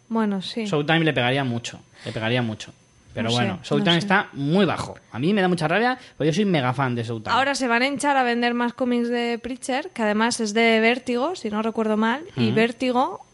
Bueno, 0.07 0.41
sí. 0.41 0.63
Showtime 0.65 1.01
le 1.01 1.11
pegaría 1.11 1.43
mucho, 1.43 1.81
le 2.05 2.13
pegaría 2.13 2.41
mucho. 2.41 2.71
Pero 3.13 3.25
No 3.25 3.29
sé, 3.31 3.35
bueno, 3.35 3.53
no 3.57 3.63
Showtime 3.63 3.93
sé. 3.93 3.97
está 3.99 4.29
muy 4.31 4.65
bajo. 4.65 4.97
A 5.11 5.19
mí 5.19 5.33
me 5.33 5.41
da 5.41 5.49
mucha 5.49 5.67
rabia, 5.67 5.97
porque 6.15 6.27
yo 6.31 6.33
soy 6.33 6.45
mega 6.45 6.73
fan 6.73 6.95
de 6.95 7.03
Showtime. 7.03 7.35
Ahora 7.35 7.55
se 7.55 7.67
van 7.67 7.81
a 7.81 7.87
hinchar 7.87 8.15
a 8.15 8.23
vender 8.23 8.53
más 8.53 8.71
cómics 8.73 9.09
de 9.09 9.37
Preacher, 9.37 9.89
que 9.89 10.01
además 10.03 10.39
es 10.39 10.53
de 10.53 10.79
Vértigo, 10.79 11.35
si 11.35 11.49
no 11.49 11.61
recuerdo 11.61 11.97
mal. 11.97 12.23
Y. 12.37 12.51
Vértigo, 12.51 13.25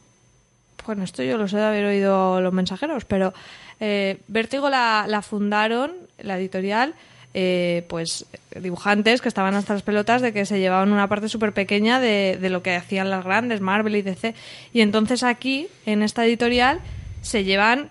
bueno, 0.86 1.04
esto 1.04 1.24
yo 1.24 1.38
lo 1.38 1.48
sé 1.48 1.58
de 1.58 1.64
haber 1.64 1.86
oído 1.86 2.42
los 2.42 2.54
mensajeros, 2.54 3.06
pero 3.06 3.34
eh, 3.80 4.20
Vértigo 4.28 4.70
la, 4.70 5.06
la 5.08 5.22
fundaron, 5.22 5.94
la 6.20 6.38
editorial, 6.38 6.94
eh, 7.34 7.84
pues 7.90 8.26
dibujantes 8.56 9.22
que 9.22 9.28
estaban 9.28 9.56
hasta 9.56 9.74
las 9.74 9.84
pelotas 9.84 10.22
de 10.22 10.32
que 10.32 10.46
se 10.46 10.60
llevaban 10.60 10.94
una 10.94 11.10
parte 11.10 11.28
súper 11.28 11.52
pequeña 11.52 12.00
de, 12.00 12.38
de 12.40 12.50
lo 12.50 12.64
que 12.64 12.76
hacían 12.76 13.10
las 13.10 13.26
grandes, 13.26 13.60
Marvel 13.60 13.96
y 13.98 14.02
DC. 14.02 14.34
Y 14.72 14.82
entonces 14.82 15.24
aquí, 15.24 15.68
en 15.86 16.02
esta 16.02 16.26
editorial, 16.26 16.80
se 17.22 17.44
llevan 17.44 17.90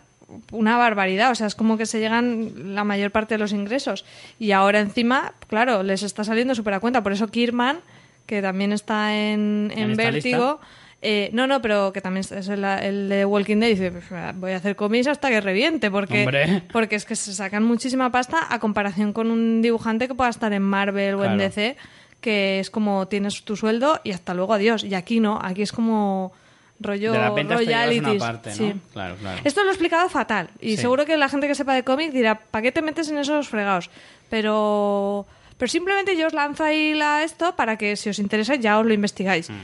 una 0.51 0.76
barbaridad, 0.76 1.30
o 1.30 1.34
sea, 1.34 1.47
es 1.47 1.55
como 1.55 1.76
que 1.76 1.86
se 1.86 2.01
llegan 2.01 2.74
la 2.74 2.84
mayor 2.84 3.11
parte 3.11 3.34
de 3.34 3.38
los 3.38 3.53
ingresos. 3.53 4.05
Y 4.38 4.53
ahora 4.53 4.80
encima, 4.80 5.34
claro, 5.49 5.82
les 5.82 6.03
está 6.03 6.24
saliendo 6.24 6.55
súper 6.55 6.74
a 6.74 6.80
cuenta. 6.80 7.03
Por 7.03 7.12
eso 7.12 7.28
Kirman, 7.28 7.78
que 8.26 8.42
también 8.42 8.72
está 8.72 9.14
en, 9.14 9.70
en 9.74 9.78
¿En 9.78 9.90
esta 9.92 10.11
Vértigo, 10.11 10.61
eh, 11.05 11.30
no, 11.32 11.46
no, 11.46 11.61
pero 11.62 11.92
que 11.92 12.00
también 12.00 12.24
es 12.28 12.48
el, 12.48 12.64
el 12.64 13.09
de 13.09 13.24
Walking 13.24 13.59
Dead, 13.59 13.68
dice, 13.68 13.92
"Pues, 13.92 14.05
voy 14.36 14.52
a 14.52 14.57
hacer 14.57 14.74
cómics 14.74 15.07
hasta 15.07 15.28
que 15.28 15.40
reviente, 15.40 15.90
porque, 15.90 16.20
Hombre. 16.22 16.62
porque 16.72 16.96
es 16.96 17.05
que 17.05 17.14
se 17.14 17.32
sacan 17.34 17.62
muchísima 17.62 18.11
pasta 18.11 18.46
a 18.48 18.59
comparación 18.59 19.12
con 19.12 19.30
un 19.30 19.61
dibujante 19.62 20.09
que 20.09 20.14
pueda 20.14 20.30
estar 20.30 20.52
en 20.52 20.62
Marvel 20.62 21.14
o 21.16 21.24
en. 21.24 21.36
DC, 21.38 21.76
que 22.20 22.59
es 22.61 22.70
como 22.70 23.07
tienes 23.07 23.42
tu 23.44 23.55
sueldo 23.55 24.00
y 24.02 24.12
hasta 24.12 24.32
luego 24.34 24.55
adiós. 24.55 24.82
Y 24.82 24.94
aquí 24.94 25.20
no, 25.20 25.38
aquí 25.42 25.61
es 25.62 25.72
como 25.72 26.32
rollo 26.80 27.12
de 27.12 27.42
royalties. 27.44 28.18
parte, 28.22 28.50
¿no? 28.50 28.57
Sí. 28.57 28.74
Claro, 28.92 29.14
claro. 29.16 29.40
Esto 29.44 29.62
lo 29.62 29.68
he 29.68 29.72
explicado 29.72 30.09
fatal. 30.09 30.48
Y 30.61 30.70
Sí. 30.76 30.82
seguro 30.82 31.05
que 31.05 31.16
la 31.16 31.28
gente 31.28 31.46
que 31.46 31.55
sepa 31.55 31.74
de 31.74 31.84
cómic 31.84 32.12
dirá, 32.12 32.34
¿para 32.50 32.62
qué 32.62 32.72
te 32.72 32.82
metes 32.82 33.09
en 33.11 33.18
esos 33.18 33.48
fregados? 33.48 33.90
Pero, 34.30 35.26
pero 35.59 35.68
simplemente 35.70 36.16
yo 36.16 36.26
os 36.26 36.32
lanzo 36.32 36.64
ahí 36.64 36.94
la, 36.94 37.22
esto 37.22 37.55
para 37.57 37.76
que 37.76 37.94
si 37.96 38.09
os 38.11 38.18
interesa 38.18 38.57
ya 38.57 38.78
os 38.78 38.86
lo 38.86 38.92
investigáis. 38.92 39.50
Mm. 39.50 39.55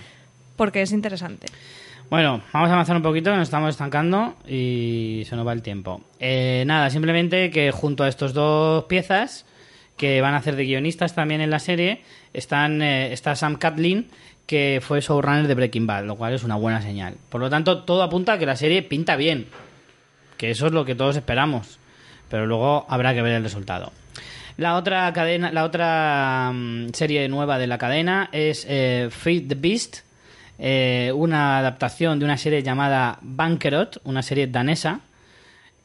Porque 0.61 0.83
es 0.83 0.93
interesante. 0.93 1.47
Bueno, 2.11 2.43
vamos 2.53 2.69
a 2.69 2.75
avanzar 2.75 2.95
un 2.95 3.01
poquito, 3.01 3.35
nos 3.35 3.45
estamos 3.45 3.71
estancando 3.71 4.37
y 4.47 5.23
se 5.27 5.35
nos 5.35 5.47
va 5.47 5.55
el 5.55 5.63
tiempo. 5.63 6.03
Eh, 6.19 6.65
nada, 6.67 6.91
simplemente 6.91 7.49
que 7.49 7.71
junto 7.71 8.05
a 8.05 8.09
estos 8.09 8.35
dos 8.35 8.85
piezas 8.85 9.47
que 9.97 10.21
van 10.21 10.35
a 10.35 10.37
hacer 10.37 10.57
de 10.57 10.67
guionistas 10.67 11.15
también 11.15 11.41
en 11.41 11.49
la 11.49 11.61
serie, 11.61 12.03
están, 12.35 12.83
eh, 12.83 13.11
está 13.11 13.37
Sam 13.37 13.57
Catlin, 13.57 14.09
que 14.45 14.83
fue 14.83 15.01
showrunner 15.01 15.47
de 15.47 15.55
Breaking 15.55 15.87
Bad, 15.87 16.05
lo 16.05 16.17
cual 16.17 16.35
es 16.35 16.45
una 16.45 16.57
buena 16.57 16.83
señal. 16.83 17.15
Por 17.31 17.41
lo 17.41 17.49
tanto, 17.49 17.85
todo 17.85 18.03
apunta 18.03 18.35
a 18.35 18.39
que 18.39 18.45
la 18.45 18.57
serie 18.57 18.83
pinta 18.83 19.17
bien, 19.17 19.47
que 20.37 20.51
eso 20.51 20.67
es 20.67 20.73
lo 20.73 20.85
que 20.85 20.95
todos 20.95 21.17
esperamos, 21.17 21.79
pero 22.29 22.45
luego 22.45 22.85
habrá 22.91 23.15
que 23.15 23.23
ver 23.23 23.33
el 23.33 23.43
resultado. 23.43 23.93
La 24.59 24.77
otra 24.77 25.11
cadena, 25.15 25.53
la 25.53 25.65
otra 25.65 26.53
mm, 26.53 26.91
serie 26.93 27.27
nueva 27.31 27.59
de 27.59 27.67
la 27.67 27.79
cadena 27.79 28.29
es 28.31 28.67
eh, 28.69 29.09
Feed 29.11 29.49
the 29.49 29.55
Beast, 29.55 30.10
eh, 30.63 31.11
una 31.15 31.57
adaptación 31.57 32.19
de 32.19 32.27
una 32.27 32.37
serie 32.37 32.63
llamada 32.63 33.19
Bankerot, 33.23 34.03
una 34.05 34.23
serie 34.23 34.47
danesa, 34.47 35.01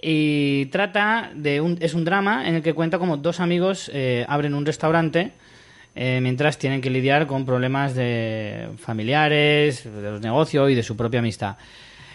y 0.01 0.65
trata 0.65 1.31
de 1.33 1.61
un, 1.61 1.77
es 1.79 1.93
un 1.93 2.03
drama 2.03 2.45
en 2.45 2.55
el 2.55 2.61
que 2.61 2.73
cuenta 2.73 2.99
como 2.99 3.15
dos 3.15 3.39
amigos 3.39 3.89
eh, 3.93 4.25
abren 4.27 4.53
un 4.53 4.65
restaurante 4.65 5.31
eh, 5.95 6.19
mientras 6.21 6.57
tienen 6.57 6.81
que 6.81 6.89
lidiar 6.89 7.25
con 7.25 7.45
problemas 7.45 7.95
de 7.95 8.67
familiares, 8.77 9.85
de 9.85 10.11
los 10.11 10.19
negocios 10.19 10.69
y 10.69 10.75
de 10.75 10.83
su 10.83 10.97
propia 10.97 11.21
amistad. 11.21 11.55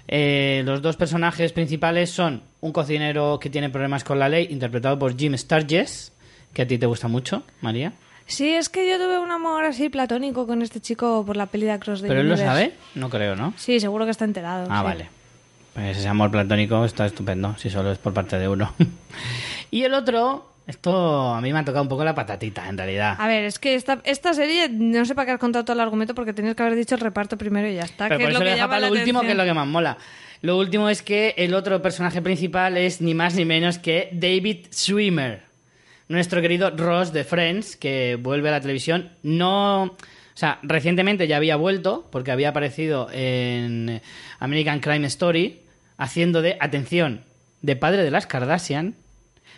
Los 0.07 0.83
dos 0.83 0.97
personajes 0.97 1.53
principales 1.53 2.11
son 2.11 2.43
un 2.61 2.73
cocinero 2.73 3.39
que 3.41 3.49
tiene 3.49 3.71
problemas 3.71 4.05
con 4.05 4.19
la 4.19 4.29
ley, 4.29 4.49
interpretado 4.51 4.99
por 4.99 5.17
Jim 5.17 5.35
Sturgess, 5.37 6.13
que 6.53 6.63
a 6.63 6.67
ti 6.67 6.77
te 6.79 6.87
gusta 6.87 7.09
mucho, 7.09 7.45
María. 7.63 7.93
Sí, 8.31 8.55
es 8.55 8.69
que 8.69 8.89
yo 8.89 8.97
tuve 8.97 9.19
un 9.19 9.33
amor 9.33 9.65
así 9.65 9.89
platónico 9.89 10.47
con 10.47 10.63
este 10.63 10.81
chico 10.81 11.25
por 11.27 11.37
la 11.37 11.47
peli 11.47 11.67
de 11.67 11.73
Across 11.73 12.03
the 12.03 12.09
¿Pero 12.09 12.21
él 12.21 12.29
lo 12.29 12.35
Universe. 12.35 12.61
sabe? 12.61 12.75
No 12.95 13.11
creo, 13.11 13.35
¿no? 13.35 13.53
Sí, 13.57 13.81
seguro 13.81 14.05
que 14.05 14.13
está 14.13 14.25
enterado. 14.25 14.69
Ah, 14.71 14.79
sí. 14.79 14.85
vale. 14.85 15.09
Pues 15.75 15.99
ese 15.99 16.09
amor 16.09 16.31
platónico 16.31 16.85
está 16.85 17.07
estupendo, 17.07 17.57
si 17.59 17.71
solo 17.71 17.91
es 17.91 17.99
por 17.99 18.15
parte 18.15 18.39
de 18.39 18.49
uno. 18.49 18.73
y 19.73 19.83
el 19.83 19.95
otro, 19.95 20.53
esto 20.69 21.35
a 21.35 21.41
mí 21.41 21.53
me 21.53 21.59
ha 21.59 21.65
tocado 21.65 21.83
un 21.83 21.89
poco 21.89 22.05
la 22.05 22.15
patatita, 22.15 22.69
en 22.69 22.79
realidad. 22.79 23.17
A 23.19 23.27
ver, 23.27 23.45
es 23.45 23.59
que 23.59 23.75
esta, 23.75 24.01
esta 24.05 24.33
serie, 24.33 24.69
no 24.69 25.05
sé 25.05 25.17
para 25.17 25.27
qué 25.27 25.33
has 25.33 25.41
contado 25.41 25.65
todo 25.65 25.75
el 25.75 25.81
argumento 25.81 26.15
porque 26.15 26.33
tenías 26.33 26.55
que 26.55 26.63
haber 26.63 26.77
dicho 26.77 26.95
el 26.95 27.01
reparto 27.01 27.37
primero 27.37 27.69
y 27.69 27.75
ya 27.75 27.83
está. 27.83 28.07
Pero 28.07 28.19
que 28.19 28.25
por 28.25 28.31
es 28.31 28.37
eso 28.37 28.45
lo 28.45 28.45
que 28.45 28.55
deja 28.55 28.69
para 28.69 28.87
lo 28.87 28.93
último, 28.93 29.21
que 29.23 29.33
es 29.33 29.37
lo 29.37 29.45
que 29.45 29.55
más 29.55 29.67
mola. 29.67 29.97
Lo 30.43 30.57
último 30.57 30.89
es 30.89 31.03
que 31.03 31.35
el 31.37 31.53
otro 31.53 31.83
personaje 31.83 32.23
principal 32.23 32.77
es 32.77 33.01
ni 33.01 33.13
más 33.13 33.35
ni 33.35 33.45
menos 33.45 33.79
que 33.79 34.09
David 34.13 34.67
Schwimmer, 34.73 35.43
nuestro 36.11 36.43
querido 36.43 36.71
Ross 36.71 37.13
de 37.13 37.23
Friends, 37.23 37.77
que 37.77 38.19
vuelve 38.21 38.49
a 38.49 38.53
la 38.53 38.61
televisión. 38.61 39.11
No. 39.23 39.85
O 39.85 39.97
sea, 40.35 40.59
recientemente 40.63 41.29
ya 41.29 41.37
había 41.37 41.55
vuelto, 41.55 42.09
porque 42.11 42.33
había 42.33 42.49
aparecido 42.49 43.09
en 43.13 44.03
American 44.41 44.81
Crime 44.81 45.07
Story, 45.07 45.61
haciendo 45.97 46.43
de, 46.43 46.57
atención, 46.61 47.23
de 47.63 47.77
padre 47.77 48.03
de 48.03 48.11
las 48.11 48.27
Kardashian. 48.27 48.97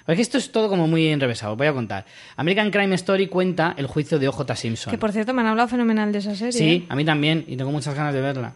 Porque 0.05 0.21
esto 0.21 0.37
es 0.37 0.53
todo 0.53 0.69
como 0.69 0.87
muy 0.87 1.09
enrevesado, 1.09 1.57
voy 1.57 1.69
a 1.69 1.73
contar. 1.73 2.05
American 2.37 2.71
Crime 2.71 2.95
Story 2.97 3.29
cuenta 3.29 3.75
el 3.79 3.87
juicio 3.87 4.19
de 4.19 4.29
OJ 4.29 4.55
Simpson. 4.55 4.91
Que 4.91 4.99
por 4.99 5.13
cierto 5.13 5.33
me 5.33 5.41
han 5.41 5.47
hablado 5.47 5.69
fenomenal 5.69 6.13
de 6.13 6.19
esa 6.19 6.35
serie. 6.35 6.53
Sí, 6.53 6.71
¿eh? 6.71 6.87
a 6.89 6.97
mí 6.97 7.05
también, 7.05 7.45
y 7.49 7.57
tengo 7.57 7.71
muchas 7.71 7.95
ganas 7.95 8.13
de 8.13 8.21
verla. 8.21 8.53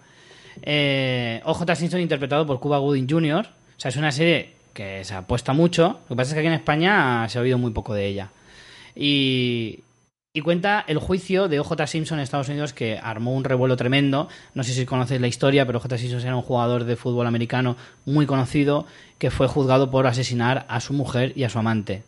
Eh, 0.61 1.41
OJ 1.45 1.75
Simpson 1.75 2.01
interpretado 2.01 2.47
por 2.47 2.61
Cuba 2.61 2.79
Gooding 2.79 3.09
Jr. 3.09 3.47
O 3.47 3.81
sea, 3.81 3.89
es 3.89 3.97
una 3.97 4.13
serie 4.13 4.56
que 4.77 5.03
se 5.05 5.15
apuesta 5.15 5.55
mucho. 5.55 6.01
Lo 6.03 6.09
que 6.11 6.17
pasa 6.17 6.31
es 6.31 6.35
que 6.35 6.41
aquí 6.41 6.47
en 6.49 6.53
España 6.53 7.27
se 7.29 7.39
ha 7.39 7.41
oído 7.41 7.57
muy 7.57 7.73
poco 7.73 7.95
de 7.95 8.07
ella. 8.07 8.31
Y, 8.95 9.81
y 10.35 10.43
cuenta 10.43 10.85
el 10.87 10.99
juicio 10.99 11.49
de 11.49 11.61
OJ 11.61 11.87
Simpson 11.87 12.19
en 12.19 12.25
Estados 12.25 12.51
Unidos 12.51 12.75
que 12.75 12.99
armó 13.03 13.35
un 13.35 13.45
revuelo 13.45 13.77
tremendo. 13.77 14.29
No 14.55 14.63
sé 14.63 14.75
si 14.75 14.85
conocéis 14.85 15.23
la 15.23 15.29
historia, 15.29 15.65
pero 15.65 15.79
OJ 15.79 15.97
Simpson 15.97 16.21
era 16.21 16.37
un 16.37 16.43
jugador 16.43 16.85
de 16.85 16.97
fútbol 16.97 17.27
americano 17.27 17.77
muy 18.05 18.27
conocido 18.27 18.87
que 19.19 19.31
fue 19.31 19.49
juzgado 19.49 19.91
por 19.91 20.07
asesinar 20.07 20.67
a 20.69 20.81
su 20.81 20.93
mujer 20.93 21.33
y 21.35 21.45
a 21.45 21.49
su 21.49 21.59
amante. 21.59 22.03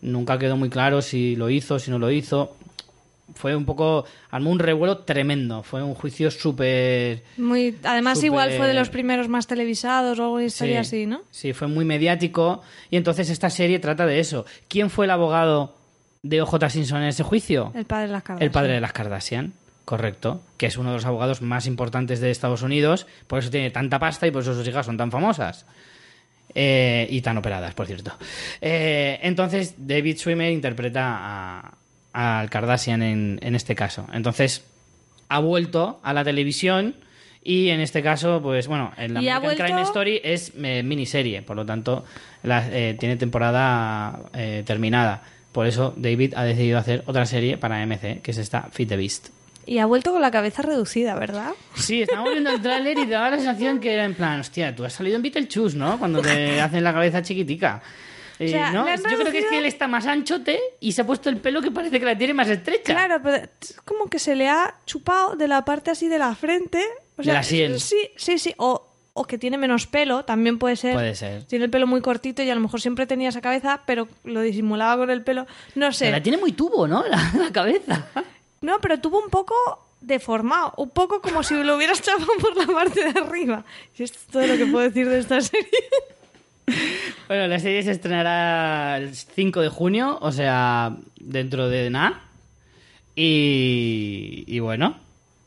Nunca 0.00 0.38
quedó 0.38 0.56
muy 0.56 0.70
claro 0.70 1.02
si 1.02 1.36
lo 1.36 1.50
hizo, 1.50 1.78
si 1.78 1.90
no 1.90 1.98
lo 1.98 2.10
hizo. 2.10 2.56
Fue 3.34 3.54
un 3.56 3.64
poco. 3.66 4.04
armó 4.30 4.50
un 4.50 4.58
revuelo 4.58 4.98
tremendo. 4.98 5.62
Fue 5.62 5.82
un 5.82 5.94
juicio 5.94 6.30
súper. 6.30 7.22
Muy, 7.36 7.76
además, 7.82 8.22
igual 8.22 8.52
fue 8.52 8.66
de 8.68 8.74
los 8.74 8.88
primeros 8.88 9.28
más 9.28 9.46
televisados 9.46 10.18
o 10.18 10.24
alguna 10.24 10.44
historia 10.44 10.84
Sí, 10.84 10.96
así, 10.98 11.06
¿no? 11.06 11.22
Sí, 11.30 11.52
fue 11.52 11.66
muy 11.68 11.84
mediático. 11.84 12.62
Y 12.90 12.96
entonces 12.96 13.28
esta 13.28 13.50
serie 13.50 13.78
trata 13.78 14.06
de 14.06 14.20
eso. 14.20 14.46
¿Quién 14.68 14.88
fue 14.90 15.06
el 15.06 15.10
abogado 15.10 15.74
de 16.22 16.40
OJ 16.40 16.68
Simpson 16.70 17.02
en 17.02 17.08
ese 17.08 17.22
juicio? 17.24 17.72
El 17.74 17.84
padre 17.84 18.06
de 18.06 18.12
las 18.12 18.22
Kardashian. 18.22 18.46
El 18.46 18.50
padre 18.52 18.72
de 18.74 18.80
las 18.80 18.92
Kardashian, 18.92 19.52
correcto. 19.84 20.40
Que 20.56 20.66
es 20.66 20.78
uno 20.78 20.90
de 20.90 20.96
los 20.96 21.04
abogados 21.04 21.42
más 21.42 21.66
importantes 21.66 22.20
de 22.20 22.30
Estados 22.30 22.62
Unidos. 22.62 23.06
Por 23.26 23.40
eso 23.40 23.50
tiene 23.50 23.70
tanta 23.70 23.98
pasta 23.98 24.26
y 24.26 24.30
por 24.30 24.42
eso 24.42 24.54
sus 24.54 24.66
hijas 24.66 24.86
son 24.86 24.96
tan 24.96 25.10
famosas. 25.10 25.66
Eh, 26.54 27.06
y 27.10 27.20
tan 27.20 27.36
operadas, 27.36 27.74
por 27.74 27.86
cierto. 27.86 28.16
Eh, 28.62 29.18
entonces, 29.22 29.74
David 29.76 30.16
Schwimmer 30.16 30.50
interpreta 30.52 31.02
a- 31.18 31.74
al 32.16 32.48
Kardashian 32.50 33.02
en, 33.02 33.38
en 33.42 33.54
este 33.54 33.74
caso. 33.74 34.06
Entonces, 34.12 34.64
ha 35.28 35.38
vuelto 35.40 36.00
a 36.02 36.12
la 36.12 36.24
televisión 36.24 36.94
y 37.42 37.68
en 37.68 37.80
este 37.80 38.02
caso, 38.02 38.40
pues 38.42 38.66
bueno, 38.68 38.92
en 38.96 39.14
la 39.14 39.20
American 39.20 39.54
Crime 39.56 39.72
vuelto- 39.72 39.88
Story 39.90 40.20
es 40.24 40.52
eh, 40.62 40.82
miniserie, 40.82 41.42
por 41.42 41.56
lo 41.56 41.66
tanto, 41.66 42.04
la- 42.42 42.66
eh, 42.70 42.96
tiene 42.98 43.16
temporada 43.16 44.18
eh, 44.34 44.62
terminada. 44.66 45.22
Por 45.52 45.66
eso 45.66 45.94
David 45.96 46.34
ha 46.36 46.44
decidido 46.44 46.78
hacer 46.78 47.02
otra 47.06 47.24
serie 47.26 47.56
para 47.58 47.80
AMC, 47.82 48.20
que 48.22 48.30
es 48.30 48.38
esta 48.38 48.68
Fit 48.72 48.88
the 48.88 48.96
Beast. 48.96 49.28
Y 49.64 49.78
ha 49.78 49.86
vuelto 49.86 50.12
con 50.12 50.22
la 50.22 50.30
cabeza 50.30 50.62
reducida, 50.62 51.14
¿verdad? 51.16 51.50
Sí, 51.74 52.02
estábamos 52.02 52.32
viendo 52.32 52.50
el 52.50 52.62
tráiler 52.62 52.98
y 52.98 53.06
daba 53.06 53.30
la 53.30 53.36
sensación 53.36 53.80
que 53.80 53.92
era 53.94 54.04
en 54.04 54.14
plan, 54.14 54.38
hostia, 54.40 54.74
tú 54.76 54.84
has 54.84 54.92
salido 54.92 55.16
en 55.16 55.22
Beetlejuice, 55.22 55.76
¿no? 55.76 55.98
Cuando 55.98 56.22
te 56.22 56.60
hacen 56.60 56.84
la 56.84 56.92
cabeza 56.92 57.22
chiquitica. 57.22 57.82
Eh, 58.38 58.50
Yo 58.50 58.84
creo 59.18 59.32
que 59.32 59.38
es 59.38 59.46
que 59.46 59.58
él 59.58 59.64
está 59.66 59.88
más 59.88 60.06
anchote 60.06 60.60
y 60.80 60.92
se 60.92 61.02
ha 61.02 61.06
puesto 61.06 61.28
el 61.30 61.38
pelo 61.38 61.62
que 61.62 61.70
parece 61.70 61.98
que 61.98 62.04
la 62.06 62.16
tiene 62.18 62.34
más 62.34 62.48
estrecha. 62.48 62.92
Claro, 62.92 63.20
pero 63.22 63.36
es 63.60 63.80
como 63.84 64.06
que 64.06 64.18
se 64.18 64.34
le 64.34 64.48
ha 64.48 64.74
chupado 64.84 65.36
de 65.36 65.48
la 65.48 65.64
parte 65.64 65.90
así 65.90 66.08
de 66.08 66.18
la 66.18 66.34
frente. 66.34 66.82
O 67.16 67.22
De 67.22 67.24
sea, 67.24 67.34
la 67.34 67.42
sien. 67.42 67.80
Sí, 67.80 67.96
sí, 68.16 68.38
sí. 68.38 68.54
O, 68.58 68.86
o 69.14 69.24
que 69.24 69.38
tiene 69.38 69.56
menos 69.56 69.86
pelo, 69.86 70.24
también 70.24 70.58
puede 70.58 70.76
ser. 70.76 70.92
Puede 70.94 71.14
ser. 71.14 71.44
Tiene 71.44 71.64
el 71.66 71.70
pelo 71.70 71.86
muy 71.86 72.02
cortito 72.02 72.42
y 72.42 72.50
a 72.50 72.54
lo 72.54 72.60
mejor 72.60 72.80
siempre 72.80 73.06
tenía 73.06 73.30
esa 73.30 73.40
cabeza, 73.40 73.80
pero 73.86 74.06
lo 74.24 74.42
disimulaba 74.42 74.98
con 74.98 75.10
el 75.10 75.22
pelo. 75.22 75.46
No 75.74 75.92
sé. 75.92 76.10
La 76.10 76.22
tiene 76.22 76.36
muy 76.38 76.52
tubo, 76.52 76.86
¿no? 76.86 77.04
La, 77.08 77.32
la 77.38 77.50
cabeza. 77.52 78.06
No, 78.60 78.78
pero 78.80 79.00
tuvo 79.00 79.22
un 79.22 79.30
poco 79.30 79.54
deformado, 80.02 80.74
un 80.76 80.90
poco 80.90 81.20
como 81.22 81.42
si 81.42 81.54
lo 81.54 81.76
hubieras 81.76 82.02
chapado 82.02 82.28
por 82.40 82.54
la 82.56 82.66
parte 82.66 83.12
de 83.12 83.18
arriba. 83.18 83.64
Y 83.98 84.02
esto 84.02 84.18
es 84.18 84.26
todo 84.26 84.46
lo 84.46 84.56
que 84.58 84.66
puedo 84.66 84.84
decir 84.86 85.08
de 85.08 85.18
esta 85.20 85.40
serie. 85.40 85.66
Bueno, 87.28 87.48
la 87.48 87.58
serie 87.58 87.82
se 87.82 87.90
estrenará 87.90 88.98
el 88.98 89.12
5 89.14 89.60
de 89.60 89.68
junio, 89.68 90.16
o 90.20 90.30
sea, 90.30 90.94
dentro 91.18 91.68
de 91.68 91.90
nada. 91.90 92.20
Y, 93.16 94.44
y 94.46 94.60
bueno, 94.60 94.96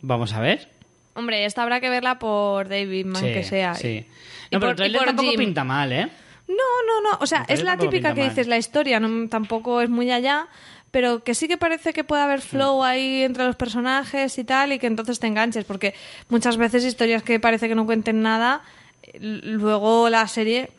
vamos 0.02 0.34
a 0.34 0.42
ver. 0.42 0.68
Hombre, 1.14 1.46
esta 1.46 1.64
habrá 1.64 1.80
que 1.80 1.90
verla 1.90 2.20
por 2.20 2.68
David 2.68 3.06
Man, 3.06 3.22
Sí, 3.24 3.32
que 3.32 3.44
sea. 3.44 3.76
Sí. 3.76 4.06
Y 4.52 4.56
No, 4.56 4.60
pero 4.60 4.62
por- 4.62 4.70
el 4.72 4.76
trailer 4.76 5.00
por 5.00 5.06
tampoco 5.08 5.30
Jim. 5.30 5.40
pinta 5.40 5.64
mal, 5.64 5.92
¿eh? 5.94 6.08
No, 6.48 6.56
no, 6.88 7.12
no. 7.12 7.18
O 7.22 7.26
sea, 7.28 7.46
es 7.48 7.62
la 7.64 7.72
tampoco 7.72 7.92
típica 7.92 8.10
pinta 8.10 8.16
que 8.16 8.22
mal. 8.22 8.30
dices, 8.30 8.48
la 8.48 8.58
historia 8.58 9.00
no, 9.00 9.30
tampoco 9.30 9.82
es 9.82 9.90
muy 9.90 10.12
allá, 10.12 10.48
pero 10.92 11.24
que 11.24 11.36
sí 11.36 11.48
que 11.48 11.58
parece 11.58 11.94
que 11.94 12.04
puede 12.04 12.24
haber 12.24 12.42
flow 12.42 12.84
ahí 12.84 13.22
entre 13.24 13.46
los 13.46 13.56
personajes 13.56 14.38
y 14.38 14.44
tal, 14.44 14.74
y 14.74 14.80
que 14.80 14.88
entonces 14.88 15.20
te 15.20 15.28
enganches, 15.28 15.64
porque 15.64 15.94
muchas 16.30 16.58
veces 16.58 16.84
historias 16.84 17.24
que 17.24 17.40
parece 17.40 17.68
que 17.70 17.76
no 17.76 17.86
cuenten 17.86 18.22
nada, 18.24 18.62
eh, 19.04 19.18
luego 19.22 20.10
la 20.10 20.28
serie 20.28 20.72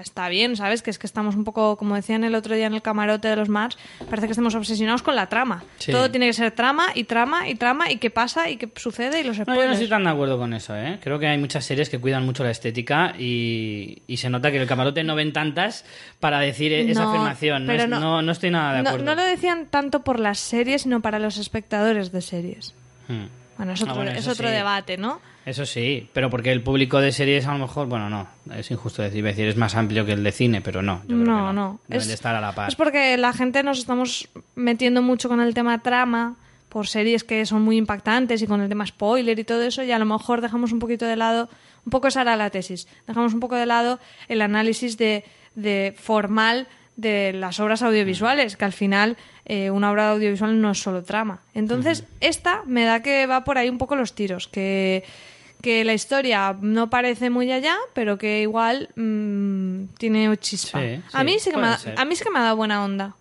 está 0.00 0.28
bien, 0.28 0.56
¿sabes? 0.56 0.82
Que 0.82 0.90
es 0.90 0.98
que 0.98 1.06
estamos 1.06 1.34
un 1.36 1.44
poco, 1.44 1.76
como 1.76 1.94
decían 1.94 2.24
el 2.24 2.34
otro 2.34 2.54
día 2.54 2.66
en 2.66 2.74
el 2.74 2.82
camarote 2.82 3.28
de 3.28 3.36
los 3.36 3.48
Mars, 3.48 3.78
parece 4.08 4.26
que 4.26 4.32
estemos 4.32 4.54
obsesionados 4.54 5.02
con 5.02 5.14
la 5.16 5.28
trama. 5.28 5.62
Sí. 5.78 5.92
Todo 5.92 6.10
tiene 6.10 6.26
que 6.26 6.32
ser 6.32 6.52
trama 6.52 6.86
y 6.94 7.04
trama 7.04 7.48
y 7.48 7.54
trama 7.54 7.90
y 7.90 7.98
qué 7.98 8.10
pasa 8.10 8.48
y 8.50 8.56
qué 8.56 8.70
sucede 8.76 9.20
y 9.20 9.24
los 9.24 9.38
No, 9.38 9.54
yo 9.54 9.66
no 9.66 9.72
estoy 9.72 9.88
tan 9.88 10.04
de 10.04 10.10
acuerdo 10.10 10.38
con 10.38 10.52
eso, 10.54 10.76
¿eh? 10.76 10.98
Creo 11.02 11.18
que 11.18 11.26
hay 11.26 11.38
muchas 11.38 11.64
series 11.64 11.88
que 11.90 11.98
cuidan 11.98 12.24
mucho 12.24 12.44
la 12.44 12.50
estética 12.50 13.14
y, 13.18 14.02
y 14.06 14.16
se 14.16 14.30
nota 14.30 14.50
que 14.50 14.58
el 14.58 14.66
camarote 14.66 15.04
no 15.04 15.14
ven 15.14 15.32
tantas 15.32 15.84
para 16.20 16.40
decir 16.40 16.72
esa 16.72 17.02
No, 17.04 17.10
afirmación. 17.10 17.66
No, 17.66 17.72
pero 17.72 17.82
es- 17.84 17.88
no- 17.88 18.22
no, 18.22 18.32
estoy 18.32 18.50
nada 18.50 18.74
de 18.74 18.80
acuerdo. 18.88 19.04
no 19.04 19.14
lo 19.14 19.22
decían 19.22 19.66
tanto 19.66 20.02
por 20.02 20.18
las 20.20 20.38
series, 20.38 20.82
sino 20.82 21.00
para 21.00 21.18
los 21.18 21.36
espectadores 21.38 22.12
de 22.12 22.20
series. 22.22 22.74
Hmm. 23.08 23.26
Bueno, 23.58 23.72
es 23.74 23.82
otro, 23.82 23.92
Ah, 23.92 23.96
bueno, 23.96 24.10
es 24.12 24.18
eso 24.18 24.32
otro 24.32 24.48
sí. 24.48 24.54
debate, 24.54 24.96
¿no? 24.96 25.20
Eso 25.44 25.66
sí, 25.66 26.08
pero 26.12 26.30
porque 26.30 26.52
el 26.52 26.62
público 26.62 27.00
de 27.00 27.10
series 27.10 27.46
a 27.46 27.52
lo 27.52 27.58
mejor, 27.58 27.88
bueno, 27.88 28.08
no, 28.08 28.28
es 28.54 28.70
injusto 28.70 29.02
decir, 29.02 29.24
decir, 29.24 29.48
es 29.48 29.56
más 29.56 29.74
amplio 29.74 30.06
que 30.06 30.12
el 30.12 30.22
de 30.22 30.32
cine, 30.32 30.60
pero 30.60 30.82
no. 30.82 31.02
yo 31.02 31.08
creo 31.08 31.18
que 31.18 31.24
No, 31.24 31.52
no. 31.52 31.80
Deben 31.88 32.02
Es, 32.02 32.08
de 32.08 32.14
estar 32.14 32.34
a 32.34 32.40
la 32.40 32.54
par. 32.54 32.68
es 32.68 32.76
porque 32.76 33.16
la 33.16 33.32
gente 33.32 33.62
nos 33.62 33.78
estamos 33.78 34.28
metiendo 34.54 35.02
mucho 35.02 35.28
con 35.28 35.40
el 35.40 35.54
tema 35.54 35.82
trama 35.82 36.36
por 36.68 36.86
series 36.86 37.24
que 37.24 37.44
son 37.44 37.62
muy 37.62 37.76
impactantes 37.76 38.40
y 38.40 38.46
con 38.46 38.60
el 38.60 38.68
tema 38.68 38.86
spoiler 38.86 39.38
y 39.38 39.44
todo 39.44 39.62
eso 39.62 39.82
y 39.82 39.90
a 39.90 39.98
lo 39.98 40.06
mejor 40.06 40.40
dejamos 40.40 40.72
un 40.72 40.78
poquito 40.78 41.06
de 41.06 41.16
lado, 41.16 41.48
un 41.84 41.90
poco 41.90 42.08
esa 42.08 42.22
era 42.22 42.36
la 42.36 42.50
tesis, 42.50 42.86
dejamos 43.06 43.34
un 43.34 43.40
poco 43.40 43.56
de 43.56 43.66
lado 43.66 43.98
el 44.28 44.40
análisis 44.42 44.96
de, 44.96 45.24
de 45.54 45.94
formal 45.98 46.68
de 46.96 47.32
las 47.32 47.58
obras 47.58 47.82
audiovisuales, 47.82 48.56
que 48.56 48.64
al 48.64 48.72
final 48.72 49.16
eh, 49.44 49.70
una 49.70 49.90
obra 49.90 50.10
audiovisual 50.10 50.60
no 50.60 50.70
es 50.70 50.78
solo 50.78 51.02
trama. 51.02 51.40
Entonces, 51.54 52.04
esta 52.20 52.62
me 52.66 52.84
da 52.84 53.02
que 53.02 53.26
va 53.26 53.44
por 53.44 53.58
ahí 53.58 53.68
un 53.68 53.78
poco 53.78 53.96
los 53.96 54.14
tiros, 54.14 54.46
que, 54.46 55.04
que 55.62 55.84
la 55.84 55.94
historia 55.94 56.56
no 56.60 56.90
parece 56.90 57.30
muy 57.30 57.50
allá, 57.50 57.76
pero 57.94 58.18
que 58.18 58.42
igual 58.42 58.90
mm, 58.96 59.94
tiene 59.96 60.36
chispa. 60.36 60.80
Sí, 60.80 61.00
a, 61.12 61.24
mí 61.24 61.38
sí 61.38 61.50
que 61.50 61.56
me 61.56 61.68
ha, 61.68 61.78
a 61.96 62.04
mí 62.04 62.16
sí 62.16 62.24
que 62.24 62.30
me 62.30 62.40
ha 62.40 62.42
dado 62.42 62.56
buena 62.56 62.84
onda. 62.84 63.16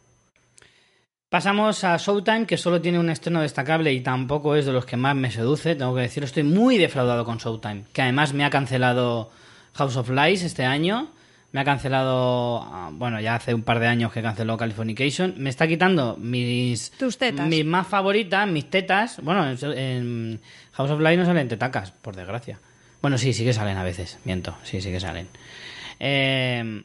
Pasamos 1.32 1.86
a 1.86 1.96
Showtime, 1.96 2.46
que 2.46 2.58
solo 2.58 2.82
tiene 2.82 3.00
un 3.00 3.10
estreno 3.10 3.40
destacable 3.40 3.94
y 3.94 4.02
tampoco 4.02 4.54
es 4.58 4.66
de 4.66 4.74
los 4.74 4.86
que 4.86 4.98
más 4.98 5.16
me 5.16 5.32
seduce, 5.32 5.76
tengo 5.76 5.96
que 5.96 6.02
decirlo. 6.02 6.26
Estoy 6.26 6.44
muy 6.44 6.78
defraudado 6.78 7.24
con 7.24 7.38
Showtime, 7.38 7.86
que 7.94 8.02
además 8.02 8.34
me 8.34 8.44
ha 8.44 8.50
cancelado 8.50 9.32
House 9.76 9.96
of 9.96 10.10
Lies 10.10 10.44
este 10.44 10.66
año. 10.66 11.10
Me 11.54 11.62
ha 11.62 11.64
cancelado, 11.64 12.62
ah, 12.64 12.90
bueno, 12.92 13.22
ya 13.22 13.36
hace 13.36 13.54
un 13.54 13.64
par 13.64 13.80
de 13.80 13.88
años 13.88 14.12
que 14.12 14.22
canceló 14.22 14.58
Californication. 14.58 15.36
Me 15.38 15.50
está 15.50 15.68
quitando 15.70 16.18
mis, 16.18 16.92
Tus 16.92 17.18
tetas. 17.18 17.48
mis 17.48 17.66
más 17.66 17.88
favoritas, 17.88 18.46
mis 18.48 18.70
tetas. 18.70 19.22
Bueno, 19.22 19.50
en, 19.50 19.78
en 19.78 20.42
House 20.74 20.92
of 20.92 21.00
Lies 21.02 21.18
no 21.20 21.26
salen 21.26 21.48
tetacas, 21.50 21.92
por 21.92 22.16
desgracia. 22.16 22.60
Bueno, 23.02 23.18
sí, 23.18 23.34
sí 23.34 23.44
que 23.44 23.54
salen 23.54 23.78
a 23.78 23.84
veces, 23.84 24.20
miento, 24.26 24.56
sí, 24.64 24.82
sí 24.82 24.92
que 24.92 25.00
salen. 25.00 25.28
Eh, 26.00 26.84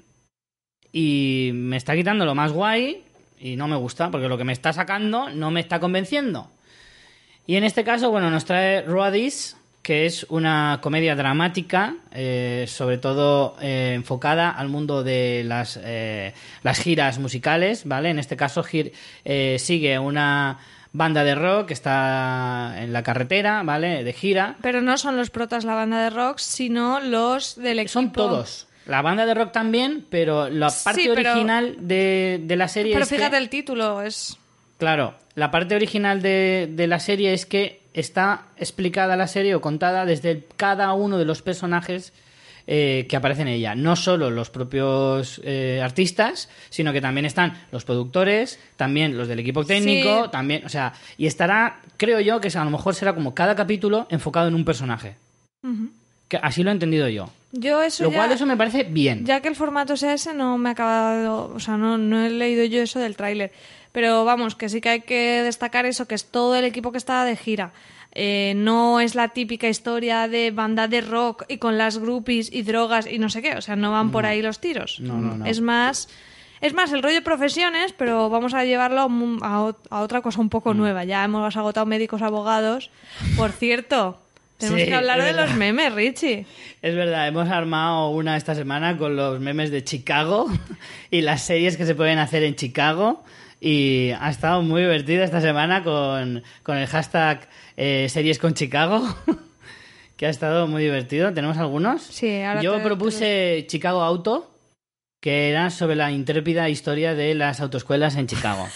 y 0.92 1.50
me 1.54 1.76
está 1.76 1.94
quitando 1.94 2.24
lo 2.24 2.34
más 2.34 2.52
guay 2.52 3.02
y 3.38 3.56
no 3.56 3.68
me 3.68 3.76
gusta 3.76 4.10
porque 4.10 4.28
lo 4.28 4.38
que 4.38 4.44
me 4.44 4.52
está 4.52 4.72
sacando 4.72 5.28
no 5.30 5.50
me 5.50 5.60
está 5.60 5.78
convenciendo. 5.78 6.50
Y 7.46 7.56
en 7.56 7.64
este 7.64 7.84
caso, 7.84 8.10
bueno, 8.10 8.30
nos 8.30 8.44
trae 8.44 8.82
Roadies, 8.82 9.56
que 9.82 10.06
es 10.06 10.26
una 10.30 10.80
comedia 10.82 11.14
dramática, 11.14 11.94
eh, 12.12 12.64
sobre 12.66 12.98
todo 12.98 13.56
eh, 13.60 13.92
enfocada 13.94 14.50
al 14.50 14.68
mundo 14.68 15.04
de 15.04 15.44
las, 15.44 15.78
eh, 15.80 16.34
las 16.64 16.80
giras 16.80 17.18
musicales, 17.20 17.84
¿vale? 17.84 18.10
En 18.10 18.18
este 18.18 18.36
caso 18.36 18.64
gir- 18.64 18.92
sigue 19.58 19.98
una 19.98 20.58
banda 20.96 21.24
de 21.24 21.34
rock 21.34 21.66
que 21.68 21.74
está 21.74 22.74
en 22.78 22.92
la 22.92 23.02
carretera, 23.02 23.62
¿vale? 23.62 24.02
De 24.04 24.12
gira. 24.12 24.56
Pero 24.62 24.80
no 24.80 24.96
son 24.98 25.16
los 25.16 25.30
protas 25.30 25.64
la 25.64 25.74
banda 25.74 26.02
de 26.02 26.10
rock, 26.10 26.38
sino 26.38 27.00
los 27.00 27.56
del 27.56 27.78
equipo. 27.80 27.92
Son 27.92 28.12
todos. 28.12 28.66
La 28.86 29.02
banda 29.02 29.26
de 29.26 29.34
rock 29.34 29.52
también, 29.52 30.06
pero 30.08 30.48
la 30.48 30.68
parte 30.84 31.02
Sí, 31.02 31.08
pero- 31.14 31.30
original 31.32 31.76
de, 31.80 32.40
de 32.44 32.56
la 32.56 32.68
serie 32.68 32.92
Pero 32.92 33.02
es 33.04 33.10
que- 33.10 33.16
fíjate 33.16 33.36
el 33.36 33.48
título, 33.48 34.00
es... 34.02 34.38
Claro, 34.78 35.14
la 35.34 35.50
parte 35.50 35.74
original 35.74 36.20
de, 36.22 36.68
de 36.70 36.86
la 36.86 37.00
serie 37.00 37.32
es 37.32 37.46
que 37.46 37.80
está 37.94 38.42
explicada 38.58 39.16
la 39.16 39.26
serie 39.26 39.54
o 39.54 39.60
contada 39.60 40.04
desde 40.04 40.44
cada 40.56 40.92
uno 40.92 41.16
de 41.18 41.24
los 41.24 41.40
personajes 41.42 42.12
eh, 42.66 43.06
que 43.08 43.16
aparecen 43.16 43.48
en 43.48 43.54
ella. 43.54 43.74
No 43.74 43.94
solo 43.96 44.30
los 44.30 44.50
propios 44.50 45.40
eh, 45.44 45.80
artistas, 45.82 46.48
sino 46.70 46.92
que 46.92 47.00
también 47.00 47.24
están 47.26 47.58
los 47.72 47.84
productores, 47.84 48.58
también 48.76 49.16
los 49.16 49.28
del 49.28 49.38
equipo 49.38 49.64
técnico, 49.64 50.24
Sí. 50.24 50.30
también, 50.30 50.64
o 50.66 50.68
sea, 50.68 50.92
y 51.16 51.26
estará, 51.26 51.80
creo 51.96 52.20
yo, 52.20 52.40
que 52.40 52.48
a 52.56 52.64
lo 52.64 52.70
mejor 52.70 52.94
será 52.94 53.14
como 53.14 53.34
cada 53.34 53.54
capítulo 53.54 54.06
enfocado 54.10 54.48
en 54.48 54.54
un 54.54 54.64
personaje. 54.64 55.16
Que 56.28 56.36
así 56.42 56.62
lo 56.62 56.70
he 56.70 56.72
entendido 56.72 57.08
yo. 57.08 57.30
Yo 57.52 57.82
eso 57.82 58.04
Lo 58.04 58.10
ya- 58.10 58.16
cual 58.18 58.32
eso 58.32 58.46
me 58.46 58.56
parece 58.56 58.82
bien. 58.84 59.24
Ya 59.24 59.40
que 59.40 59.48
el 59.48 59.54
formato 59.56 59.96
sea 59.96 60.12
ese, 60.14 60.34
no 60.34 60.58
me 60.58 60.68
ha 60.68 60.72
acabado. 60.72 61.52
O 61.54 61.60
sea, 61.60 61.76
no, 61.76 61.98
no 61.98 62.24
he 62.24 62.30
leído 62.30 62.64
yo 62.64 62.82
eso 62.82 62.98
del 62.98 63.16
tráiler. 63.16 63.52
Pero 63.92 64.24
vamos, 64.24 64.56
que 64.56 64.68
sí 64.68 64.80
que 64.80 64.88
hay 64.90 65.00
que 65.00 65.42
destacar 65.42 65.86
eso, 65.86 66.06
que 66.06 66.14
es 66.16 66.26
todo 66.26 66.54
el 66.56 66.64
equipo 66.64 66.90
que 66.92 66.98
está 66.98 67.24
de 67.24 67.36
gira. 67.36 67.70
Eh, 68.18 68.54
no 68.56 68.98
es 69.00 69.14
la 69.14 69.28
típica 69.28 69.68
historia 69.68 70.26
de 70.26 70.50
banda 70.50 70.88
de 70.88 71.02
rock 71.02 71.44
y 71.48 71.58
con 71.58 71.76
las 71.76 71.98
groupies 71.98 72.50
y 72.50 72.62
drogas 72.62 73.06
y 73.06 73.18
no 73.18 73.28
sé 73.28 73.42
qué. 73.42 73.56
O 73.56 73.60
sea, 73.60 73.76
no 73.76 73.92
van 73.92 74.10
por 74.10 74.24
ahí 74.24 74.40
los 74.40 74.58
tiros. 74.58 75.00
No, 75.00 75.18
no, 75.18 75.36
no. 75.36 75.44
Es 75.44 75.60
más. 75.60 76.08
Es 76.62 76.72
más, 76.72 76.90
el 76.94 77.02
rollo 77.02 77.22
profesiones, 77.22 77.92
pero 77.92 78.30
vamos 78.30 78.54
a 78.54 78.64
llevarlo 78.64 79.00
a, 79.02 79.04
un- 79.06 79.38
a 79.42 79.60
ot- 79.60 79.76
a 79.90 80.00
otra 80.00 80.22
cosa 80.22 80.40
un 80.40 80.46
Mm. 80.46 80.48
poco 80.48 80.72
nueva. 80.72 81.04
Ya 81.04 81.22
hemos 81.22 81.54
agotado 81.58 81.84
médicos, 81.84 82.22
abogados. 82.22 82.90
Por 83.36 83.52
cierto, 83.52 84.18
tenemos 84.56 84.80
Sí, 84.80 84.86
que 84.88 84.94
hablar 84.94 85.22
de 85.22 85.34
los 85.34 85.52
memes, 85.54 85.92
Richie. 85.92 86.46
Es 86.80 86.94
verdad, 86.94 87.28
hemos 87.28 87.50
armado 87.50 88.08
una 88.08 88.38
esta 88.38 88.54
semana 88.54 88.96
con 88.96 89.14
los 89.16 89.38
memes 89.40 89.70
de 89.70 89.84
Chicago 89.84 90.46
y 91.10 91.20
las 91.20 91.42
series 91.42 91.76
que 91.76 91.84
se 91.84 91.94
pueden 91.94 92.18
hacer 92.18 92.42
en 92.42 92.56
Chicago. 92.56 93.22
Y 93.60 94.10
ha 94.20 94.28
estado 94.30 94.62
muy 94.62 94.82
divertida 94.82 95.24
esta 95.24 95.40
semana 95.40 95.82
con, 95.82 96.42
con 96.62 96.76
el 96.76 96.86
hashtag 96.86 97.48
eh, 97.76 98.06
series 98.10 98.38
con 98.38 98.54
Chicago, 98.54 99.02
que 100.16 100.26
ha 100.26 100.30
estado 100.30 100.66
muy 100.66 100.82
divertido. 100.82 101.32
¿Tenemos 101.32 101.56
algunos? 101.56 102.02
Sí, 102.02 102.42
ahora 102.42 102.60
Yo 102.62 102.76
te- 102.76 102.82
propuse 102.82 103.64
Chicago 103.66 104.02
Auto, 104.02 104.50
que 105.20 105.48
era 105.50 105.70
sobre 105.70 105.96
la 105.96 106.10
intrépida 106.12 106.68
historia 106.68 107.14
de 107.14 107.34
las 107.34 107.60
autoescuelas 107.60 108.16
en 108.16 108.26
Chicago. 108.26 108.68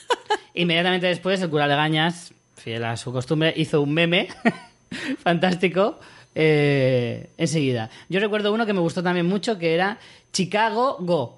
Inmediatamente 0.54 1.06
después, 1.08 1.42
el 1.42 1.50
cura 1.50 1.66
Legañas, 1.66 2.32
fiel 2.56 2.84
a 2.84 2.96
su 2.96 3.12
costumbre, 3.12 3.52
hizo 3.56 3.80
un 3.82 3.92
meme 3.92 4.28
fantástico 5.22 5.98
eh, 6.34 7.30
enseguida. 7.38 7.90
Yo 8.08 8.20
recuerdo 8.20 8.52
uno 8.52 8.66
que 8.66 8.72
me 8.72 8.80
gustó 8.80 9.02
también 9.02 9.26
mucho, 9.26 9.58
que 9.58 9.74
era 9.74 9.98
Chicago 10.32 10.96
Go. 11.00 11.37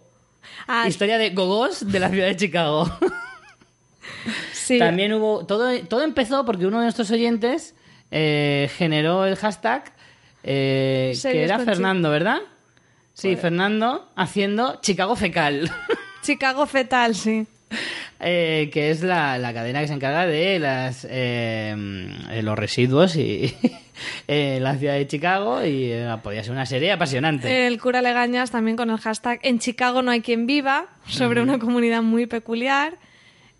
Ah, 0.66 0.86
Historia 0.88 1.18
de 1.18 1.30
gogos 1.30 1.90
de 1.90 2.00
la 2.00 2.08
ciudad 2.10 2.26
de 2.26 2.36
Chicago. 2.36 2.90
sí. 4.52 4.78
También 4.78 5.12
hubo... 5.12 5.44
Todo, 5.46 5.78
todo 5.86 6.02
empezó 6.02 6.44
porque 6.44 6.66
uno 6.66 6.78
de 6.78 6.84
nuestros 6.84 7.10
oyentes 7.10 7.74
eh, 8.10 8.70
generó 8.76 9.26
el 9.26 9.36
hashtag 9.36 9.92
eh, 10.42 11.18
que 11.20 11.44
era 11.44 11.58
Fernando, 11.58 12.10
¿verdad? 12.10 12.38
Sí, 13.14 13.36
Fernando 13.36 14.08
haciendo 14.16 14.80
Chicago 14.80 15.14
fecal. 15.14 15.70
Chicago 16.22 16.66
fetal, 16.66 17.14
sí. 17.14 17.46
eh, 18.20 18.70
que 18.72 18.90
es 18.90 19.02
la, 19.02 19.38
la 19.38 19.54
cadena 19.54 19.80
que 19.80 19.88
se 19.88 19.94
encarga 19.94 20.26
de 20.26 20.58
las 20.58 21.06
eh, 21.08 21.74
eh, 22.30 22.42
los 22.42 22.58
residuos 22.58 23.16
y 23.16 23.54
en 24.28 24.62
la 24.62 24.76
ciudad 24.76 24.94
de 24.94 25.06
Chicago 25.06 25.64
y 25.64 25.92
podía 26.22 26.42
ser 26.42 26.52
una 26.52 26.66
serie 26.66 26.92
apasionante. 26.92 27.66
El 27.66 27.80
cura 27.80 28.02
Legañas 28.02 28.50
también 28.50 28.76
con 28.76 28.90
el 28.90 28.98
hashtag 28.98 29.40
En 29.42 29.58
Chicago 29.58 30.02
no 30.02 30.10
hay 30.10 30.20
quien 30.20 30.46
viva, 30.46 30.86
sobre 31.06 31.42
una 31.42 31.58
comunidad 31.58 32.02
muy 32.02 32.26
peculiar. 32.26 32.98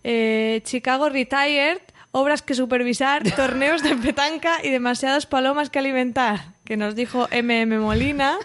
Eh, 0.03 0.61
Chicago 0.63 1.09
Retired, 1.09 1.79
obras 2.11 2.41
que 2.41 2.53
supervisar, 2.53 3.23
torneos 3.35 3.83
de 3.83 3.95
petanca 3.95 4.57
y 4.63 4.69
demasiadas 4.69 5.25
palomas 5.25 5.69
que 5.69 5.79
alimentar, 5.79 6.53
que 6.65 6.77
nos 6.77 6.95
dijo 6.95 7.27
MM 7.31 7.79
Molina. 7.79 8.37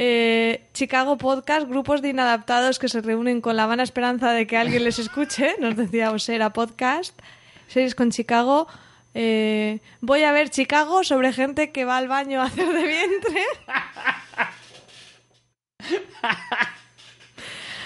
Eh, 0.00 0.68
Chicago 0.74 1.18
Podcast, 1.18 1.68
grupos 1.68 2.02
de 2.02 2.10
inadaptados 2.10 2.78
que 2.78 2.88
se 2.88 3.00
reúnen 3.00 3.40
con 3.40 3.56
la 3.56 3.66
vana 3.66 3.82
esperanza 3.82 4.30
de 4.30 4.46
que 4.46 4.56
alguien 4.56 4.84
les 4.84 5.00
escuche, 5.00 5.56
nos 5.60 5.76
decía 5.76 6.12
Osera 6.12 6.52
Podcast. 6.52 7.18
Series 7.66 7.96
con 7.96 8.10
Chicago. 8.10 8.68
Eh, 9.14 9.80
voy 10.00 10.22
a 10.22 10.30
ver 10.30 10.50
Chicago 10.50 11.02
sobre 11.02 11.32
gente 11.32 11.72
que 11.72 11.84
va 11.84 11.96
al 11.96 12.06
baño 12.06 12.40
a 12.40 12.44
hacer 12.44 12.72
de 12.72 12.86
vientre. 12.86 13.42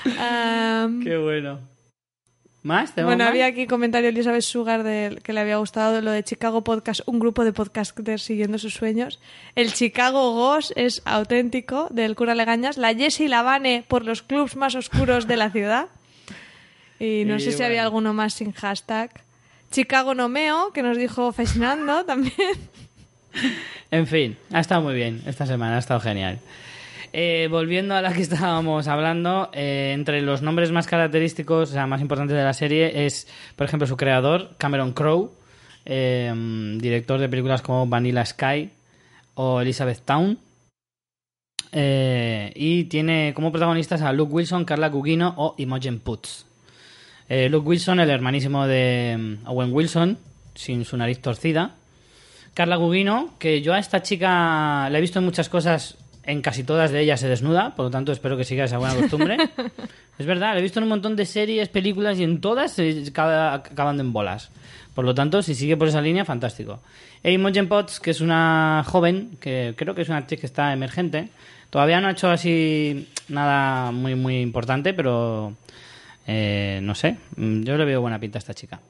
Qué 1.02 1.16
bueno. 1.16 1.71
¿Más? 2.62 2.94
¿Tenemos 2.94 3.10
bueno, 3.10 3.24
más? 3.24 3.30
había 3.30 3.46
aquí 3.46 3.66
comentario 3.66 4.06
de 4.06 4.10
Elizabeth 4.10 4.42
Sugar 4.42 4.84
de, 4.84 5.18
que 5.24 5.32
le 5.32 5.40
había 5.40 5.56
gustado 5.56 6.00
lo 6.00 6.12
de 6.12 6.22
Chicago 6.22 6.62
Podcast, 6.62 7.00
un 7.06 7.18
grupo 7.18 7.44
de 7.44 7.52
podcasters 7.52 8.22
siguiendo 8.22 8.56
sus 8.58 8.74
sueños. 8.74 9.18
El 9.56 9.72
Chicago 9.72 10.32
Ghost 10.32 10.70
es 10.76 11.02
auténtico, 11.04 11.88
del 11.90 12.14
cura 12.14 12.36
Legañas. 12.36 12.76
La 12.76 12.94
Jessie 12.94 13.28
Lavane 13.28 13.84
por 13.88 14.04
los 14.04 14.22
clubs 14.22 14.54
más 14.54 14.76
oscuros 14.76 15.26
de 15.26 15.36
la 15.36 15.50
ciudad. 15.50 15.88
Y 17.00 17.24
no 17.26 17.36
Y 17.36 17.40
sé 17.40 17.50
si 17.50 17.64
había 17.64 17.82
alguno 17.82 18.14
más 18.14 18.34
sin 18.34 18.52
hashtag. 18.52 19.10
Chicago 19.72 20.14
Nomeo, 20.14 20.70
que 20.72 20.82
nos 20.82 20.96
dijo 20.96 21.32
Fernando 21.32 22.04
también. 22.04 22.34
En 23.90 24.06
fin, 24.06 24.36
ha 24.52 24.60
estado 24.60 24.82
muy 24.82 24.94
bien 24.94 25.22
esta 25.26 25.46
semana, 25.46 25.76
ha 25.76 25.78
estado 25.78 25.98
genial. 25.98 26.38
Eh, 27.12 27.48
volviendo 27.50 27.94
a 27.94 28.02
la 28.02 28.12
que 28.12 28.22
estábamos 28.22 28.88
hablando, 28.88 29.50
eh, 29.52 29.92
entre 29.94 30.22
los 30.22 30.42
nombres 30.42 30.72
más 30.72 30.86
característicos, 30.86 31.70
o 31.70 31.72
sea, 31.72 31.86
más 31.86 32.00
importantes 32.00 32.36
de 32.36 32.42
la 32.42 32.54
serie 32.54 33.06
es, 33.06 33.28
por 33.56 33.66
ejemplo, 33.66 33.86
su 33.86 33.96
creador, 33.96 34.50
Cameron 34.58 34.92
Crowe, 34.92 35.30
eh, 35.84 36.32
director 36.78 37.20
de 37.20 37.28
películas 37.28 37.62
como 37.62 37.86
Vanilla 37.86 38.24
Sky 38.24 38.70
o 39.34 39.60
Elizabeth 39.60 40.02
Town. 40.04 40.38
Y 41.74 42.84
tiene 42.84 43.32
como 43.34 43.50
protagonistas 43.50 44.02
a 44.02 44.12
Luke 44.12 44.32
Wilson, 44.32 44.66
Carla 44.66 44.88
Gugino 44.90 45.34
o 45.38 45.54
Imogen. 45.56 46.02
Eh, 47.28 47.48
Luke 47.48 47.66
Wilson, 47.66 47.98
el 48.00 48.10
hermanísimo 48.10 48.66
de 48.66 49.16
mm, 49.18 49.48
Owen 49.48 49.72
Wilson, 49.72 50.18
sin 50.54 50.84
su 50.84 50.98
nariz 50.98 51.20
torcida. 51.20 51.76
Carla 52.52 52.76
Gugino, 52.76 53.30
que 53.38 53.62
yo 53.62 53.72
a 53.72 53.78
esta 53.78 54.02
chica 54.02 54.90
la 54.90 54.98
he 54.98 55.00
visto 55.00 55.18
en 55.18 55.24
muchas 55.24 55.48
cosas, 55.48 55.96
en 56.24 56.42
casi 56.42 56.64
todas 56.64 56.90
de 56.90 57.00
ellas 57.00 57.20
se 57.20 57.28
desnuda, 57.28 57.74
por 57.74 57.86
lo 57.86 57.90
tanto 57.90 58.12
espero 58.12 58.36
que 58.36 58.44
siga 58.44 58.64
esa 58.64 58.78
buena 58.78 58.94
costumbre. 58.94 59.36
es 60.18 60.26
verdad, 60.26 60.52
la 60.52 60.58
he 60.58 60.62
visto 60.62 60.78
en 60.78 60.84
un 60.84 60.90
montón 60.90 61.16
de 61.16 61.26
series, 61.26 61.68
películas 61.68 62.18
y 62.18 62.24
en 62.24 62.40
todas 62.40 62.72
se 62.72 63.04
acaba 63.08 63.54
acabando 63.54 64.02
en 64.02 64.12
bolas. 64.12 64.50
Por 64.94 65.04
lo 65.04 65.14
tanto, 65.14 65.42
si 65.42 65.54
sigue 65.54 65.76
por 65.76 65.88
esa 65.88 66.00
línea, 66.00 66.24
fantástico. 66.24 66.80
Imogen 67.24 67.68
Potts, 67.68 67.98
que 67.98 68.10
es 68.10 68.20
una 68.20 68.84
joven, 68.86 69.38
que 69.40 69.74
creo 69.76 69.94
que 69.94 70.02
es 70.02 70.08
una 70.08 70.18
actriz 70.18 70.40
que 70.40 70.46
está 70.46 70.72
emergente, 70.72 71.28
todavía 71.70 72.00
no 72.00 72.08
ha 72.08 72.12
hecho 72.12 72.30
así 72.30 73.08
nada 73.28 73.90
muy, 73.90 74.14
muy 74.14 74.40
importante, 74.40 74.92
pero 74.92 75.54
eh, 76.26 76.80
no 76.82 76.94
sé, 76.94 77.16
mm, 77.36 77.62
yo 77.62 77.76
le 77.76 77.84
veo 77.84 78.00
buena 78.00 78.18
pinta 78.18 78.38
a 78.38 78.40
esta 78.40 78.54
chica. 78.54 78.80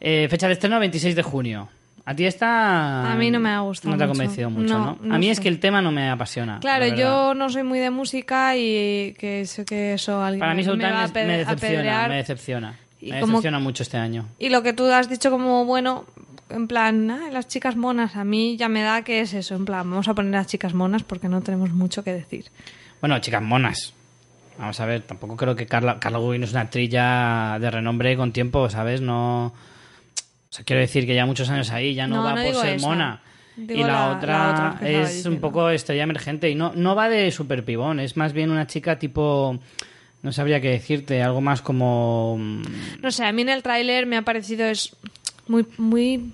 Eh, 0.00 0.26
fecha 0.28 0.48
de 0.48 0.54
estreno 0.54 0.78
26 0.78 1.14
de 1.14 1.22
junio. 1.22 1.68
A 2.04 2.16
ti 2.16 2.24
esta... 2.26 3.12
A 3.12 3.14
mí 3.14 3.30
no 3.30 3.38
me 3.38 3.50
ha 3.50 3.60
gustado 3.60 3.92
No 3.92 3.98
te 3.98 4.04
ha 4.04 4.08
convencido 4.08 4.50
mucho, 4.50 4.76
No, 4.76 4.98
a 5.14 5.18
mí 5.18 5.30
es 5.30 5.38
que 5.38 5.48
el 5.48 5.60
tema 5.60 5.80
no 5.80 5.92
me 5.92 6.10
apasiona. 6.10 6.58
Claro, 6.60 6.86
yo 6.88 7.34
no 7.34 7.48
soy 7.48 7.62
muy 7.62 7.78
de 7.78 7.90
música 7.90 8.56
y 8.56 9.14
que 9.18 9.46
sé 9.46 9.64
que 9.64 9.94
eso 9.94 10.20
alguien 10.22 10.40
Para 10.40 10.54
mí 10.54 10.64
me 10.64 10.90
va 10.90 11.04
a 11.04 11.08
me 11.08 11.38
decepciona, 11.38 12.08
me 12.08 12.16
decepciona. 12.16 12.78
Y 13.00 13.12
Me 13.12 13.20
como- 13.20 13.32
decepciona 13.34 13.58
mucho 13.60 13.82
este 13.84 13.98
año. 13.98 14.26
Y 14.38 14.48
lo 14.48 14.62
que 14.62 14.72
tú 14.72 14.86
has 14.90 15.08
dicho 15.08 15.30
como 15.30 15.64
bueno, 15.64 16.04
en 16.50 16.66
plan, 16.68 17.10
"Ah, 17.10 17.30
las 17.32 17.46
chicas 17.48 17.76
monas, 17.76 18.16
a 18.16 18.24
mí 18.24 18.56
ya 18.56 18.68
me 18.68 18.82
da 18.82 19.02
que 19.02 19.20
es 19.20 19.32
eso, 19.34 19.54
en 19.54 19.64
plan, 19.64 19.88
vamos 19.88 20.08
a 20.08 20.14
poner 20.14 20.34
a 20.34 20.38
las 20.38 20.46
chicas 20.48 20.74
monas 20.74 21.02
porque 21.04 21.28
no 21.28 21.40
tenemos 21.40 21.70
mucho 21.70 22.02
que 22.04 22.12
decir. 22.12 22.46
Bueno, 23.00 23.18
chicas 23.20 23.42
monas. 23.42 23.94
Vamos 24.58 24.78
a 24.80 24.86
ver, 24.86 25.02
tampoco 25.02 25.36
creo 25.36 25.56
que 25.56 25.66
Carla, 25.66 25.98
Carla 25.98 26.18
Gugino 26.18 26.44
es 26.44 26.50
una 26.52 26.60
actriz 26.62 26.90
ya 26.90 27.58
de 27.60 27.70
renombre 27.70 28.16
con 28.16 28.32
tiempo, 28.32 28.68
¿sabes? 28.70 29.00
No... 29.00 29.52
O 30.52 30.54
sea, 30.54 30.64
quiero 30.66 30.80
decir 30.80 31.06
que 31.06 31.14
ya 31.14 31.24
muchos 31.24 31.48
años 31.48 31.70
ahí, 31.70 31.94
ya 31.94 32.06
no, 32.06 32.16
No, 32.16 32.24
va 32.24 32.34
no 32.34 32.42
por 32.44 32.54
ser 32.56 32.74
esa. 32.76 32.86
mona. 32.86 33.22
Digo 33.56 33.80
y 33.80 33.84
la, 33.84 33.88
la- 33.88 34.10
otra, 34.16 34.76
la 34.82 34.88
es 34.88 35.24
un 35.24 35.40
poco 35.40 35.70
estrella 35.70 36.02
emergente 36.02 36.50
y 36.50 36.54
no, 36.54 36.72
no 36.74 36.94
va 36.94 37.08
de 37.08 37.30
super 37.30 37.64
pibón, 37.64 38.00
es 38.00 38.16
más 38.18 38.34
bien 38.34 38.50
una 38.50 38.66
chica 38.66 38.98
tipo... 38.98 39.58
No 40.22 40.30
sabría 40.30 40.60
qué 40.60 40.68
decirte, 40.68 41.22
algo 41.22 41.40
más 41.40 41.62
como... 41.62 42.36
mm, 42.38 42.62
No 43.00 43.10
sé, 43.10 43.24
a 43.24 43.32
mí 43.32 43.40
en 43.42 43.48
el 43.48 43.62
tráiler 43.62 44.04
me 44.06 44.18
ha 44.18 44.22
parecido 44.22 44.66
es 44.66 44.94
muy, 45.48 45.66
muy, 45.78 46.32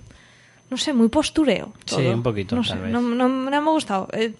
no 0.69 0.75
sé, 0.77 0.91
muy 0.93 1.07
postureo. 1.07 1.71
Sí, 1.85 2.05
un 2.05 2.21
poquito, 2.21 2.55
No 2.57 2.61
tal 2.61 2.77
sé, 2.77 2.83
vez. 2.83 2.91
no, 2.91 3.01
no- 3.01 3.27
no 3.29 3.49
me 3.49 3.55
ha 3.55 3.59
gustado. 3.61 4.07
Eh, 4.13 4.33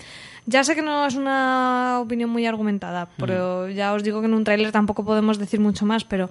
ya 0.46 0.64
sé 0.66 0.76
que 0.76 0.82
no 0.82 1.06
es 1.08 1.16
una 1.16 2.00
opinión 2.02 2.30
muy 2.30 2.46
argumentada, 2.46 3.08
pero 3.18 3.68
Mm. 3.68 3.72
ya 3.72 3.94
os 3.94 4.04
digo 4.04 4.20
que 4.20 4.28
en 4.28 4.34
un 4.34 4.44
tráiler 4.44 4.72
tampoco 4.74 5.04
podemos 5.06 5.40
decir 5.40 5.60
mucho 5.62 5.86
más, 5.86 6.04
pero 6.04 6.30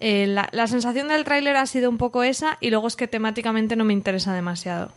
eh, 0.00 0.26
la, 0.26 0.48
la 0.52 0.66
sensación 0.66 1.08
del 1.08 1.24
tráiler 1.24 1.56
ha 1.56 1.66
sido 1.66 1.90
un 1.90 1.98
poco 1.98 2.22
esa 2.22 2.58
y 2.60 2.70
luego 2.70 2.88
es 2.88 2.96
que 2.96 3.08
temáticamente 3.08 3.76
no 3.76 3.84
me 3.84 3.92
interesa 3.92 4.34
demasiado. 4.34 4.92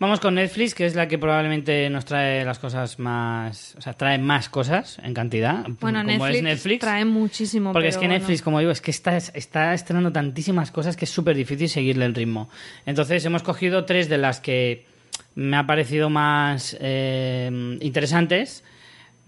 Vamos 0.00 0.20
con 0.20 0.36
Netflix, 0.36 0.74
que 0.76 0.86
es 0.86 0.94
la 0.94 1.08
que 1.08 1.18
probablemente 1.18 1.90
nos 1.90 2.04
trae 2.04 2.44
las 2.44 2.60
cosas 2.60 3.00
más... 3.00 3.74
O 3.76 3.80
sea, 3.80 3.94
trae 3.94 4.16
más 4.16 4.48
cosas 4.48 5.00
en 5.02 5.12
cantidad. 5.12 5.66
Bueno, 5.80 5.98
como 6.02 6.12
Netflix, 6.12 6.36
es 6.36 6.42
Netflix. 6.44 6.80
trae 6.80 7.04
muchísimo. 7.04 7.72
Porque 7.72 7.88
es 7.88 7.96
que 7.96 8.06
bueno. 8.06 8.14
Netflix, 8.14 8.42
como 8.42 8.60
digo, 8.60 8.70
es 8.70 8.80
que 8.80 8.92
está, 8.92 9.16
está 9.16 9.74
estrenando 9.74 10.12
tantísimas 10.12 10.70
cosas 10.70 10.96
que 10.96 11.04
es 11.04 11.10
súper 11.10 11.36
difícil 11.36 11.68
seguirle 11.68 12.04
el 12.04 12.14
ritmo. 12.14 12.48
Entonces 12.86 13.24
hemos 13.24 13.42
cogido 13.42 13.86
tres 13.86 14.08
de 14.08 14.18
las 14.18 14.38
que 14.38 14.86
me 15.34 15.56
ha 15.56 15.66
parecido 15.66 16.10
más 16.10 16.76
eh, 16.80 17.50
interesantes. 17.80 18.62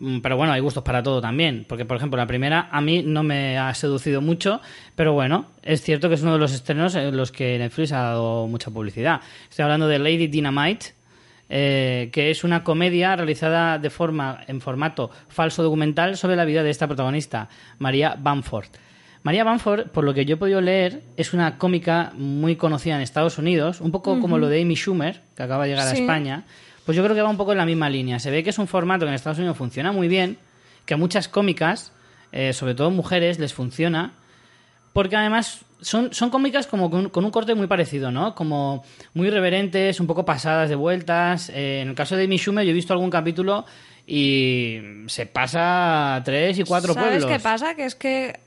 Mm, 0.01 0.20
Pero 0.20 0.36
bueno, 0.36 0.53
hay 0.53 0.61
gustos 0.61 0.82
para 0.82 1.03
todo 1.03 1.20
también. 1.20 1.64
Porque, 1.68 1.84
por 1.84 1.96
ejemplo, 1.96 2.16
la 2.16 2.26
primera 2.26 2.68
a 2.72 2.80
mí 2.80 3.03
no 3.07 3.22
me 3.22 3.59
ha 3.59 3.72
seducido 3.74 4.20
mucho. 4.20 4.61
Pero 4.96 5.12
bueno, 5.12 5.46
es 5.62 5.82
cierto 5.82 6.09
que 6.09 6.14
es 6.16 6.22
uno 6.22 6.32
de 6.32 6.38
los 6.38 6.53
estrenos 6.53 6.94
en 6.94 7.16
los 7.16 7.30
que 7.30 7.59
Netflix 7.59 7.92
ha 7.92 8.01
dado 8.03 8.46
mucha 8.46 8.70
publicidad. 8.70 9.20
Estoy 9.48 9.62
hablando 9.64 9.86
de 9.86 9.98
Lady 9.98 10.26
Dynamite. 10.26 10.94
eh, 11.53 12.11
que 12.12 12.30
es 12.30 12.44
una 12.44 12.62
comedia 12.62 13.16
realizada 13.16 13.76
de 13.78 13.90
forma 13.90 14.38
en 14.46 14.61
formato 14.61 15.11
falso 15.28 15.64
documental 15.64 16.16
sobre 16.16 16.36
la 16.36 16.44
vida 16.44 16.62
de 16.62 16.70
esta 16.70 16.86
protagonista, 16.86 17.48
María 17.80 18.14
Bamford. 18.16 18.66
María 19.24 19.42
Bamford, 19.42 19.88
por 19.88 20.05
lo 20.05 20.14
que 20.14 20.24
yo 20.24 20.34
he 20.34 20.36
podido 20.38 20.61
leer, 20.61 21.03
es 21.16 21.34
una 21.34 21.59
cómica 21.59 22.12
muy 22.14 22.55
conocida 22.55 22.94
en 22.94 23.03
Estados 23.03 23.36
Unidos, 23.36 23.80
un 23.80 23.90
poco 23.90 24.20
como 24.20 24.38
lo 24.38 24.46
de 24.46 24.62
Amy 24.62 24.76
Schumer, 24.76 25.22
que 25.36 25.42
acaba 25.42 25.64
de 25.64 25.70
llegar 25.70 25.88
a. 25.88 25.92
España. 25.92 26.44
Pues 26.91 26.97
yo 26.97 27.05
creo 27.05 27.14
que 27.14 27.22
va 27.22 27.28
un 27.28 27.36
poco 27.36 27.53
en 27.53 27.59
la 27.59 27.66
misma 27.66 27.88
línea. 27.88 28.18
Se 28.18 28.32
ve 28.32 28.43
que 28.43 28.51
es 28.51 28.59
un 28.59 28.66
formato 28.66 29.05
que 29.05 29.11
en 29.11 29.14
Estados 29.14 29.38
Unidos 29.38 29.57
funciona 29.57 29.93
muy 29.93 30.09
bien, 30.09 30.38
que 30.86 30.95
a 30.95 30.97
muchas 30.97 31.28
cómicas, 31.28 31.93
eh, 32.32 32.53
sobre 32.53 32.74
todo 32.74 32.91
mujeres, 32.91 33.38
les 33.38 33.55
funciona, 33.55 34.14
porque 34.93 35.14
además 35.14 35.61
son, 35.80 36.12
son 36.12 36.30
cómicas 36.30 36.66
como 36.66 36.91
con, 36.91 37.09
con 37.11 37.24
un 37.24 37.30
corte 37.30 37.55
muy 37.55 37.68
parecido, 37.68 38.11
¿no? 38.11 38.34
Como 38.34 38.82
muy 39.14 39.28
irreverentes, 39.28 40.01
un 40.01 40.09
poco 40.09 40.24
pasadas 40.24 40.68
de 40.68 40.74
vueltas. 40.74 41.49
Eh, 41.51 41.82
en 41.82 41.91
el 41.91 41.95
caso 41.95 42.16
de 42.16 42.24
Amy 42.24 42.38
Schumer 42.38 42.64
yo 42.64 42.72
he 42.72 42.74
visto 42.74 42.93
algún 42.93 43.11
capítulo 43.11 43.64
y 44.05 44.80
se 45.07 45.26
pasa 45.26 46.20
tres 46.24 46.59
y 46.59 46.64
cuatro 46.64 46.93
¿Sabes 46.93 47.18
pueblos. 47.20 47.30
qué 47.30 47.38
pasa? 47.38 47.76
Que 47.76 47.84
es 47.84 47.95
que 47.95 48.41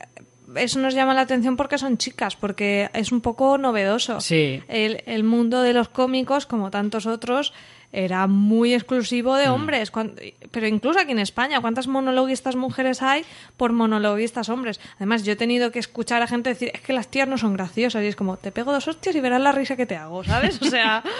eso 0.54 0.80
nos 0.80 0.92
llama 0.92 1.14
la 1.14 1.22
atención 1.22 1.56
porque 1.56 1.78
son 1.78 1.96
chicas, 1.96 2.36
porque 2.36 2.90
es 2.92 3.10
un 3.10 3.22
poco 3.22 3.56
novedoso. 3.56 4.20
Sí. 4.20 4.62
El, 4.68 5.02
el 5.06 5.24
mundo 5.24 5.62
de 5.62 5.72
los 5.72 5.88
cómicos, 5.88 6.44
como 6.44 6.70
tantos 6.70 7.06
otros, 7.06 7.54
era 7.94 8.26
muy 8.26 8.74
exclusivo 8.74 9.34
Mm. 9.34 9.38
de 9.38 9.48
hombres. 9.48 9.90
Cuan- 9.90 10.14
Pero 10.50 10.66
incluso 10.66 10.98
aquí 10.98 11.12
en 11.12 11.18
España, 11.20 11.60
¿cuántas 11.60 11.86
monologuistas 11.86 12.56
mujeres 12.56 13.02
hay 13.02 13.24
por 13.56 13.72
monologuistas 13.72 14.48
hombres? 14.48 14.80
Además, 14.96 15.24
yo 15.24 15.32
he 15.32 15.36
tenido 15.36 15.70
que 15.70 15.78
escuchar 15.78 16.20
a 16.22 16.26
gente 16.26 16.50
decir, 16.50 16.70
es 16.74 16.80
que 16.80 16.92
las 16.92 17.08
tías 17.08 17.28
no 17.28 17.38
son 17.38 17.54
graciosas. 17.54 18.02
Y 18.02 18.06
es 18.06 18.16
como, 18.16 18.36
te 18.36 18.50
pego 18.52 18.72
dos 18.72 18.88
hostias 18.88 19.14
y 19.14 19.20
verás 19.20 19.40
la 19.40 19.52
risa 19.52 19.76
que 19.76 19.86
te 19.86 19.96
hago, 19.96 20.24
¿sabes? 20.24 20.60
O 20.60 20.64
sea... 20.66 21.02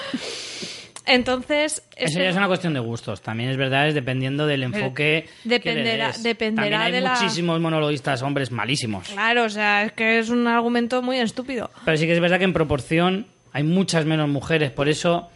Entonces... 1.06 1.82
Eso 1.96 2.06
este- 2.06 2.22
ya 2.22 2.30
es 2.30 2.36
una 2.36 2.46
cuestión 2.46 2.72
de 2.72 2.80
gustos. 2.80 3.20
También 3.20 3.50
es 3.50 3.56
verdad, 3.58 3.88
es 3.88 3.94
dependiendo 3.94 4.46
del 4.46 4.62
enfoque. 4.62 5.28
que 5.42 5.48
le 5.48 5.58
dependerá- 5.60 6.06
des. 6.08 6.22
dependerá 6.22 6.62
También 6.70 6.80
hay 6.80 6.92
de 6.92 7.00
la- 7.02 7.14
muchísimos 7.14 7.60
monologuistas 7.60 8.22
hombres 8.22 8.50
malísimos. 8.50 9.08
Claro, 9.08 9.44
o 9.44 9.48
sea, 9.50 9.84
es 9.84 9.92
que 9.92 10.18
es 10.18 10.30
un 10.30 10.46
argumento 10.46 11.02
muy 11.02 11.18
estúpido. 11.18 11.70
Pero 11.84 11.96
sí 11.98 12.06
que 12.06 12.12
es 12.14 12.20
verdad 12.20 12.38
que 12.38 12.44
en 12.44 12.54
proporción 12.54 13.26
hay 13.52 13.64
muchas 13.64 14.06
menos 14.06 14.28
mujeres. 14.30 14.70
Por 14.70 14.88
eso, 14.88 15.28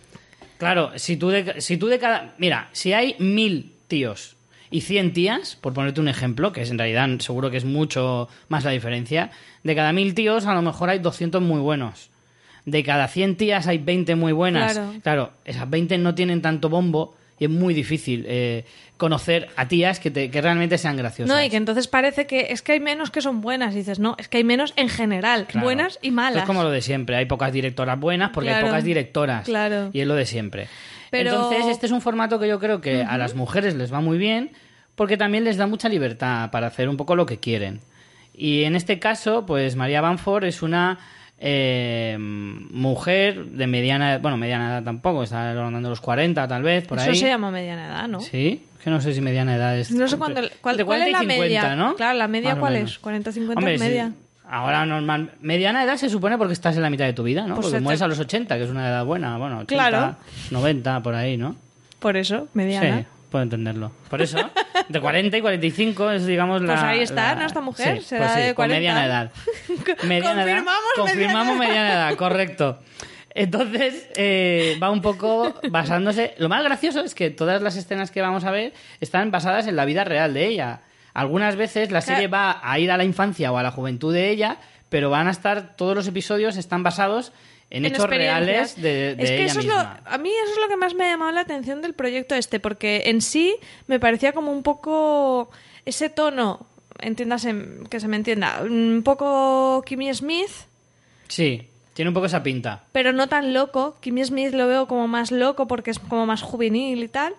claro, 0.58 0.92
si 0.96 1.16
tú 1.16 1.28
de, 1.28 1.60
si 1.60 1.76
tú 1.76 1.86
de 1.86 1.98
cada. 1.98 2.34
Mira, 2.38 2.68
si 2.72 2.92
hay 2.92 3.16
mil 3.18 3.72
tíos 3.86 4.36
y 4.70 4.82
100 4.82 5.12
tías, 5.12 5.56
por 5.56 5.72
ponerte 5.72 6.00
un 6.00 6.08
ejemplo, 6.08 6.52
que 6.52 6.62
es 6.62 6.70
en 6.70 6.78
realidad 6.78 7.08
seguro 7.20 7.50
que 7.50 7.56
es 7.56 7.64
mucho 7.64 8.28
más 8.48 8.64
la 8.64 8.70
diferencia, 8.70 9.30
de 9.62 9.74
cada 9.74 9.92
1000 9.92 10.14
tíos 10.14 10.46
a 10.46 10.54
lo 10.54 10.62
mejor 10.62 10.90
hay 10.90 10.98
200 10.98 11.40
muy 11.42 11.60
buenos. 11.60 12.10
De 12.64 12.84
cada 12.84 13.08
100 13.08 13.36
tías 13.36 13.66
hay 13.66 13.78
20 13.78 14.14
muy 14.14 14.32
buenas. 14.32 14.78
Claro. 15.02 15.32
esas 15.44 15.70
20 15.70 15.96
no 15.98 16.14
tienen 16.14 16.42
tanto 16.42 16.68
bombo 16.68 17.16
y 17.38 17.44
es 17.44 17.50
muy 17.50 17.74
difícil 17.74 18.24
eh, 18.28 18.64
conocer 18.96 19.48
a 19.56 19.68
tías 19.68 20.00
que, 20.00 20.10
te- 20.10 20.30
que 20.30 20.40
realmente 20.40 20.76
sean 20.78 20.96
graciosas. 20.96 21.34
No, 21.34 21.42
y 21.42 21.48
que 21.50 21.56
entonces 21.56 21.86
parece 21.88 22.26
que 22.26 22.48
es 22.50 22.62
que 22.62 22.72
hay 22.72 22.80
menos 22.80 23.10
que 23.10 23.20
son 23.22 23.40
buenas. 23.40 23.74
Y 23.74 23.78
dices, 23.78 23.98
no, 23.98 24.16
es 24.18 24.28
que 24.28 24.38
hay 24.38 24.44
menos 24.44 24.72
en 24.76 24.88
general, 24.88 25.46
Claro. 25.46 25.64
buenas 25.64 25.98
y 26.02 26.08
Esto 26.08 26.16
malas. 26.16 26.42
Es 26.42 26.46
como 26.46 26.62
lo 26.62 26.70
de 26.70 26.82
siempre. 26.82 27.16
Hay 27.16 27.26
pocas 27.26 27.52
directoras 27.52 27.98
buenas 27.98 28.30
porque 28.34 28.50
hay 28.50 28.64
pocas 28.64 28.82
directoras. 28.84 29.44
Claro. 29.44 29.90
Y 29.92 30.00
es 30.00 30.06
lo 30.06 30.14
de 30.14 30.26
siempre. 30.26 30.68
Pero- 31.10 31.30
Entonces, 31.30 31.66
este 31.66 31.86
es 31.86 31.92
un 31.92 32.00
formato 32.00 32.38
que 32.38 32.48
yo 32.48 32.58
creo 32.58 32.80
que 32.80 33.02
a 33.02 33.16
las 33.18 33.34
mujeres 33.34 33.74
les 33.74 33.92
va 33.92 34.00
muy 34.00 34.18
bien 34.18 34.50
porque 34.94 35.16
también 35.16 35.44
les 35.44 35.56
da 35.56 35.66
mucha 35.66 35.88
libertad 35.88 36.50
para 36.50 36.66
hacer 36.66 36.88
un 36.88 36.96
poco 36.96 37.14
lo 37.14 37.24
que 37.24 37.38
quieren. 37.38 37.80
Y 38.34 38.64
en 38.64 38.74
este 38.76 38.98
caso, 38.98 39.46
pues 39.46 39.74
María 39.76 40.00
Banford 40.00 40.44
es 40.44 40.60
una 40.62 40.98
eh, 41.40 42.16
mujer 42.18 43.44
de 43.46 43.66
mediana, 43.66 44.18
bueno, 44.18 44.36
mediana 44.36 44.70
edad 44.70 44.82
tampoco, 44.84 45.22
está 45.22 45.54
rondando 45.54 45.88
los 45.88 46.00
40 46.00 46.46
tal 46.48 46.62
vez, 46.62 46.86
por 46.86 46.98
Eso 46.98 47.10
ahí. 47.10 47.16
se 47.16 47.26
llama 47.28 47.50
mediana 47.50 47.86
edad, 47.86 48.08
¿no? 48.08 48.20
Sí, 48.20 48.64
que 48.82 48.90
no 48.90 49.00
sé 49.00 49.14
si 49.14 49.20
mediana 49.20 49.56
edad 49.56 49.76
es. 49.78 49.90
No 49.90 50.08
sé 50.08 50.16
cuándo, 50.18 50.40
cuál, 50.60 50.78
es 50.80 50.84
40 50.84 51.08
y 51.08 51.12
la 51.12 51.18
50, 51.20 51.42
media. 51.42 51.76
¿no? 51.76 51.94
Claro, 51.96 52.18
la 52.18 52.28
media 52.28 52.50
Más 52.50 52.58
cuál 52.60 52.76
es, 52.76 52.98
40 52.98 53.32
50 53.32 53.58
Hombre, 53.58 53.74
es 53.74 53.80
sí. 53.80 53.86
media. 53.88 54.12
Ahora 54.50 54.86
normal, 54.86 55.32
mediana 55.42 55.84
edad 55.84 55.96
se 55.96 56.08
supone 56.08 56.38
porque 56.38 56.54
estás 56.54 56.74
en 56.76 56.82
la 56.82 56.88
mitad 56.90 57.04
de 57.04 57.12
tu 57.12 57.22
vida, 57.22 57.42
¿no? 57.46 57.54
Pues 57.54 57.66
porque 57.66 57.78
te- 57.78 57.82
mueres 57.82 58.00
a 58.02 58.08
los 58.08 58.18
80, 58.18 58.56
que 58.56 58.64
es 58.64 58.70
una 58.70 58.88
edad 58.88 59.04
buena, 59.04 59.36
bueno, 59.36 59.58
80, 59.58 59.66
Claro. 59.90 60.16
90 60.50 61.02
por 61.02 61.14
ahí, 61.14 61.36
¿no? 61.36 61.54
Por 61.98 62.16
eso, 62.16 62.48
mediana. 62.54 63.00
Sí, 63.00 63.04
puedo 63.30 63.42
entenderlo. 63.42 63.92
Por 64.10 64.22
eso, 64.22 64.38
de 64.88 65.00
40 65.00 65.36
y 65.36 65.40
45 65.40 66.10
es, 66.12 66.26
digamos, 66.26 66.62
la... 66.62 66.74
Pues 66.74 66.84
ahí 66.84 67.00
está, 67.00 67.34
la- 67.34 67.40
¿no? 67.40 67.46
Esta 67.46 67.60
mujer 67.60 67.98
Sí, 67.98 68.04
será 68.04 68.26
pues 68.26 68.32
sí, 68.34 68.40
de 68.40 68.54
con 68.54 68.66
40. 68.68 68.76
mediana 68.76 69.06
edad. 69.06 69.30
Mediana 70.04 70.42
edad. 70.44 70.54
Confirmamos 70.54 70.82
Confirmamos 70.96 71.58
mediana 71.58 71.80
mediana 71.82 71.92
edad, 72.08 72.16
correcto. 72.16 72.78
Entonces, 73.34 74.08
eh, 74.16 74.76
va 74.82 74.90
un 74.90 75.00
poco 75.02 75.54
basándose... 75.70 76.34
Lo 76.38 76.48
más 76.48 76.64
gracioso 76.64 77.00
es 77.04 77.14
que 77.14 77.30
todas 77.30 77.62
las 77.62 77.76
escenas 77.76 78.10
que 78.10 78.20
vamos 78.20 78.44
a 78.44 78.50
ver 78.50 78.72
están 79.00 79.30
basadas 79.30 79.66
en 79.66 79.76
la 79.76 79.84
vida 79.84 80.04
real 80.04 80.34
de 80.34 80.46
ella. 80.46 80.80
Algunas 81.14 81.56
veces 81.56 81.90
la 81.90 82.00
serie 82.00 82.26
va 82.28 82.58
a 82.62 82.78
ir 82.78 82.90
a 82.90 82.96
la 82.96 83.04
infancia 83.04 83.52
o 83.52 83.58
a 83.58 83.62
la 83.62 83.70
juventud 83.70 84.12
de 84.12 84.30
ella, 84.30 84.56
pero 84.88 85.10
van 85.10 85.28
a 85.28 85.30
estar... 85.30 85.76
Todos 85.76 85.94
los 85.94 86.06
episodios 86.08 86.56
están 86.56 86.82
basados 86.82 87.32
en, 87.70 87.84
hechos 87.84 88.08
reales 88.08 88.80
de, 88.80 89.14
de 89.14 89.22
es 89.22 89.30
que 89.30 89.36
ella 89.36 89.44
eso 89.46 89.58
es 89.60 89.66
misma. 89.66 90.00
lo, 90.04 90.10
a 90.10 90.18
mí 90.18 90.30
eso 90.30 90.52
es 90.52 90.58
lo 90.60 90.68
que 90.68 90.76
más 90.76 90.94
me 90.94 91.04
ha 91.04 91.10
llamado 91.10 91.32
la 91.32 91.40
atención 91.42 91.82
del 91.82 91.94
proyecto 91.94 92.34
este, 92.34 92.60
porque 92.60 93.04
en 93.06 93.20
sí 93.20 93.56
me 93.86 94.00
parecía 94.00 94.32
como 94.32 94.52
un 94.52 94.62
poco 94.62 95.50
ese 95.84 96.08
tono, 96.10 96.66
entiéndase, 96.98 97.54
que 97.90 98.00
se 98.00 98.08
me 98.08 98.16
entienda, 98.16 98.60
un 98.62 99.02
poco 99.04 99.82
Kimmy 99.86 100.12
Smith, 100.14 100.50
Sí, 101.28 101.68
tiene 101.92 102.08
un 102.08 102.14
poco 102.14 102.26
esa 102.26 102.42
pinta. 102.42 102.84
pero 102.92 103.12
no 103.12 103.28
tan 103.28 103.52
loco. 103.52 103.96
Kimmy 104.00 104.24
Smith 104.24 104.54
lo 104.54 104.66
veo 104.66 104.88
como 104.88 105.08
más 105.08 105.30
loco 105.30 105.66
porque 105.66 105.90
es 105.90 105.98
como 105.98 106.24
más 106.26 106.40
juvenil 106.42 107.02
y 107.02 107.08
tal. 107.08 107.34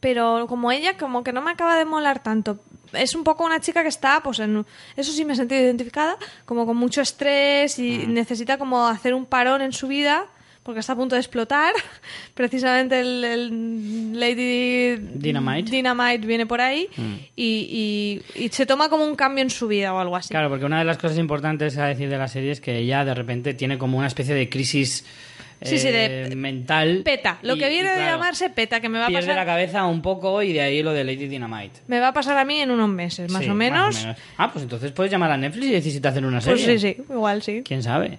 Pero 0.00 0.46
como 0.48 0.72
ella, 0.72 0.96
como 0.98 1.22
que 1.24 1.32
no 1.32 1.42
me 1.42 1.50
acaba 1.52 1.76
de 1.76 1.84
molar 1.84 2.22
tanto. 2.22 2.58
Es 2.92 3.14
un 3.14 3.24
poco 3.24 3.44
una 3.44 3.60
chica 3.60 3.82
que 3.82 3.88
está, 3.88 4.20
pues 4.22 4.38
en... 4.40 4.64
Eso 4.96 5.12
sí 5.12 5.24
me 5.24 5.32
he 5.32 5.36
sentido 5.36 5.60
identificada, 5.62 6.16
como 6.44 6.66
con 6.66 6.76
mucho 6.76 7.00
estrés 7.00 7.78
y 7.78 7.98
Mm. 8.06 8.12
necesita 8.14 8.58
como 8.58 8.86
hacer 8.86 9.14
un 9.14 9.26
parón 9.26 9.62
en 9.62 9.72
su 9.72 9.88
vida 9.88 10.26
porque 10.62 10.80
está 10.80 10.94
a 10.94 10.96
punto 10.96 11.14
de 11.14 11.20
explotar. 11.20 11.72
Precisamente 12.34 12.98
el, 13.00 13.22
el 13.24 14.18
Lady 14.20 14.96
Dynamite. 14.96 15.70
Dynamite 15.70 16.26
viene 16.26 16.46
por 16.46 16.60
ahí 16.60 16.88
Mm. 16.96 17.14
y, 17.36 18.22
y- 18.34 18.44
y 18.44 18.48
se 18.48 18.66
toma 18.66 18.88
como 18.88 19.04
un 19.04 19.14
cambio 19.14 19.42
en 19.42 19.50
su 19.50 19.68
vida 19.68 19.94
o 19.94 19.98
algo 19.98 20.16
así. 20.16 20.30
Claro, 20.30 20.48
porque 20.48 20.64
una 20.64 20.78
de 20.80 20.84
las 20.84 20.98
cosas 20.98 21.18
importantes 21.18 21.78
a 21.78 21.86
decir 21.86 22.08
de 22.08 22.18
la 22.18 22.28
serie 22.28 22.50
es 22.50 22.60
que 22.60 22.78
ella 22.78 23.04
de 23.04 23.14
repente 23.14 23.54
tiene 23.54 23.78
como 23.78 23.98
una 23.98 24.06
especie 24.08 24.34
de 24.34 24.48
crisis 24.48 25.04
Sí, 25.62 25.78
sí, 25.78 25.88
de- 25.90 26.24
eh, 26.26 26.36
mental. 26.36 27.00
Peta, 27.04 27.38
lo 27.42 27.56
y- 27.56 27.58
que 27.58 27.68
viene 27.70 27.88
de 27.88 27.94
claro, 27.96 28.12
llamarse 28.12 28.50
peta, 28.50 28.80
que 28.80 28.88
me 28.88 28.98
va 28.98 29.06
a 29.06 29.10
pasar... 29.10 29.34
la 29.34 29.46
cabeza 29.46 29.86
un 29.86 30.02
poco 30.02 30.42
y 30.42 30.52
de 30.52 30.60
ahí 30.60 30.82
lo 30.82 30.92
de 30.92 31.02
Lady 31.04 31.28
Dynamite. 31.28 31.80
Me 31.88 31.98
va 31.98 32.08
a 32.08 32.12
pasar 32.12 32.36
a 32.36 32.44
mí 32.44 32.60
en 32.60 32.70
unos 32.70 32.88
meses, 32.90 33.30
más, 33.32 33.42
Sí, 33.42 33.50
o, 33.50 33.54
menos. 33.54 34.06
Ah, 34.36 34.50
pues 34.52 34.64
entonces 34.64 34.92
puedes 34.92 35.10
llamar 35.10 35.30
a 35.32 35.36
Netflix 35.36 35.66
y 35.66 35.72
decir 35.72 35.92
si 35.92 36.00
te 36.00 36.08
hacen 36.08 36.24
una 36.26 36.40
Pues 36.40 36.60
serie. 36.60 36.78
sí, 36.78 36.94
sí, 36.98 37.02
igual 37.10 37.42
sí. 37.42 37.62
¿Quién 37.64 37.82
sabe? 37.82 38.18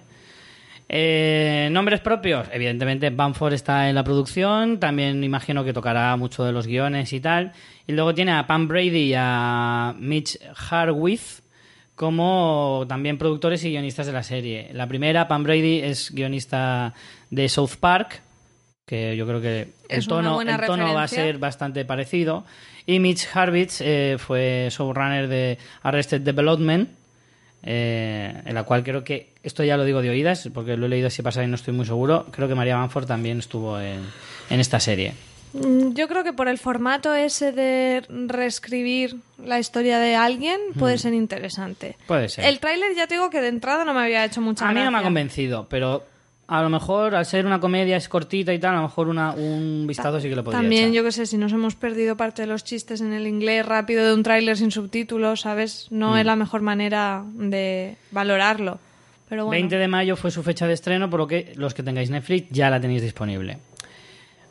Eh, 0.88 1.68
nombres 1.70 2.00
propios. 2.00 2.48
Evidentemente, 2.52 3.10
Banford 3.10 3.52
está 3.52 3.88
en 3.88 3.94
la 3.94 4.04
producción. 4.04 4.80
También 4.80 5.22
imagino 5.22 5.64
que 5.64 5.72
tocará 5.72 6.16
mucho 6.16 6.44
de 6.44 6.52
los 6.52 6.66
guiones 6.66 7.12
y 7.12 7.20
tal. 7.20 7.52
Y 7.86 7.92
luego 7.92 8.14
tiene 8.14 8.32
a 8.32 8.46
Pam 8.46 8.68
Brady 8.68 9.10
y 9.10 9.14
a 9.16 9.94
Mitch 9.98 10.38
Harwith 10.70 11.20
como 11.98 12.84
también 12.88 13.18
productores 13.18 13.64
y 13.64 13.70
guionistas 13.70 14.06
de 14.06 14.12
la 14.12 14.22
serie. 14.22 14.70
La 14.72 14.86
primera, 14.86 15.26
Pam 15.26 15.42
Brady, 15.42 15.80
es 15.80 16.12
guionista 16.12 16.94
de 17.28 17.48
South 17.48 17.72
Park, 17.80 18.22
que 18.86 19.16
yo 19.16 19.26
creo 19.26 19.40
que 19.40 19.72
el 19.88 20.06
tono, 20.06 20.34
buena 20.34 20.54
el 20.54 20.64
tono 20.64 20.94
va 20.94 21.02
a 21.02 21.08
ser 21.08 21.38
bastante 21.38 21.84
parecido. 21.84 22.44
Y 22.86 23.00
Mitch 23.00 23.26
Harwitz 23.34 23.80
eh, 23.80 24.14
fue 24.16 24.68
showrunner 24.70 25.26
de 25.26 25.58
Arrested 25.82 26.20
Development, 26.20 26.88
eh, 27.64 28.42
en 28.46 28.54
la 28.54 28.62
cual 28.62 28.84
creo 28.84 29.02
que, 29.02 29.32
esto 29.42 29.64
ya 29.64 29.76
lo 29.76 29.84
digo 29.84 30.00
de 30.00 30.10
oídas, 30.10 30.48
porque 30.54 30.76
lo 30.76 30.86
he 30.86 30.88
leído 30.88 31.08
así 31.08 31.22
pasado 31.22 31.46
y 31.46 31.48
no 31.48 31.56
estoy 31.56 31.74
muy 31.74 31.84
seguro, 31.84 32.26
creo 32.30 32.46
que 32.46 32.54
María 32.54 32.76
Banford 32.76 33.06
también 33.06 33.40
estuvo 33.40 33.80
en, 33.80 34.04
en 34.50 34.60
esta 34.60 34.78
serie. 34.78 35.14
Mm, 35.52 35.94
Yo 35.94 36.08
creo 36.08 36.24
que 36.24 36.32
por 36.32 36.48
el 36.48 36.58
formato 36.58 37.14
ese 37.14 37.52
de 37.52 38.02
reescribir 38.08 39.16
la 39.44 39.58
historia 39.58 39.98
de 39.98 40.14
alguien 40.16 40.58
puede 40.78 40.96
Mm. 40.96 40.98
ser 40.98 41.14
interesante. 41.14 41.96
Puede 42.06 42.28
ser. 42.28 42.44
El 42.44 42.58
tráiler 42.60 42.94
ya 42.96 43.06
te 43.06 43.14
digo 43.14 43.30
que 43.30 43.40
de 43.40 43.48
entrada 43.48 43.84
no 43.84 43.94
me 43.94 44.00
había 44.00 44.24
hecho 44.24 44.40
mucha 44.40 44.64
a 44.64 44.68
mí 44.68 44.74
no 44.74 44.80
me 44.82 44.86
ha 44.88 44.90
gracia. 44.90 45.04
convencido, 45.06 45.66
pero 45.68 46.04
a 46.46 46.62
lo 46.62 46.70
mejor 46.70 47.14
al 47.14 47.26
ser 47.26 47.44
una 47.46 47.60
comedia 47.60 47.96
es 47.96 48.08
cortita 48.08 48.52
y 48.54 48.58
tal, 48.58 48.72
a 48.74 48.76
lo 48.78 48.82
mejor 48.84 49.08
una, 49.08 49.32
un 49.32 49.84
vistazo 49.86 50.18
sí 50.20 50.28
que 50.30 50.36
lo 50.36 50.42
podría 50.44 50.60
También, 50.62 50.84
echar. 50.84 50.94
yo 50.94 51.04
que 51.04 51.12
sé, 51.12 51.26
si 51.26 51.36
nos 51.36 51.52
hemos 51.52 51.74
perdido 51.74 52.16
parte 52.16 52.42
de 52.42 52.48
los 52.48 52.64
chistes 52.64 53.00
en 53.02 53.12
el 53.12 53.26
inglés 53.26 53.66
rápido 53.66 54.06
de 54.06 54.14
un 54.14 54.22
tráiler 54.22 54.56
sin 54.56 54.70
subtítulos, 54.70 55.42
¿sabes? 55.42 55.88
No 55.90 56.12
Mm. 56.14 56.18
es 56.18 56.26
la 56.26 56.36
mejor 56.36 56.62
manera 56.62 57.22
de 57.34 57.96
valorarlo. 58.12 58.78
Pero 59.28 59.44
bueno. 59.44 59.58
20 59.60 59.76
de 59.76 59.88
mayo 59.88 60.16
fue 60.16 60.30
su 60.30 60.42
fecha 60.42 60.66
de 60.66 60.72
estreno, 60.72 61.10
por 61.10 61.20
lo 61.20 61.26
que 61.26 61.52
los 61.56 61.74
que 61.74 61.82
tengáis 61.82 62.08
Netflix 62.08 62.48
ya 62.50 62.70
la 62.70 62.80
tenéis 62.80 63.02
disponible. 63.02 63.58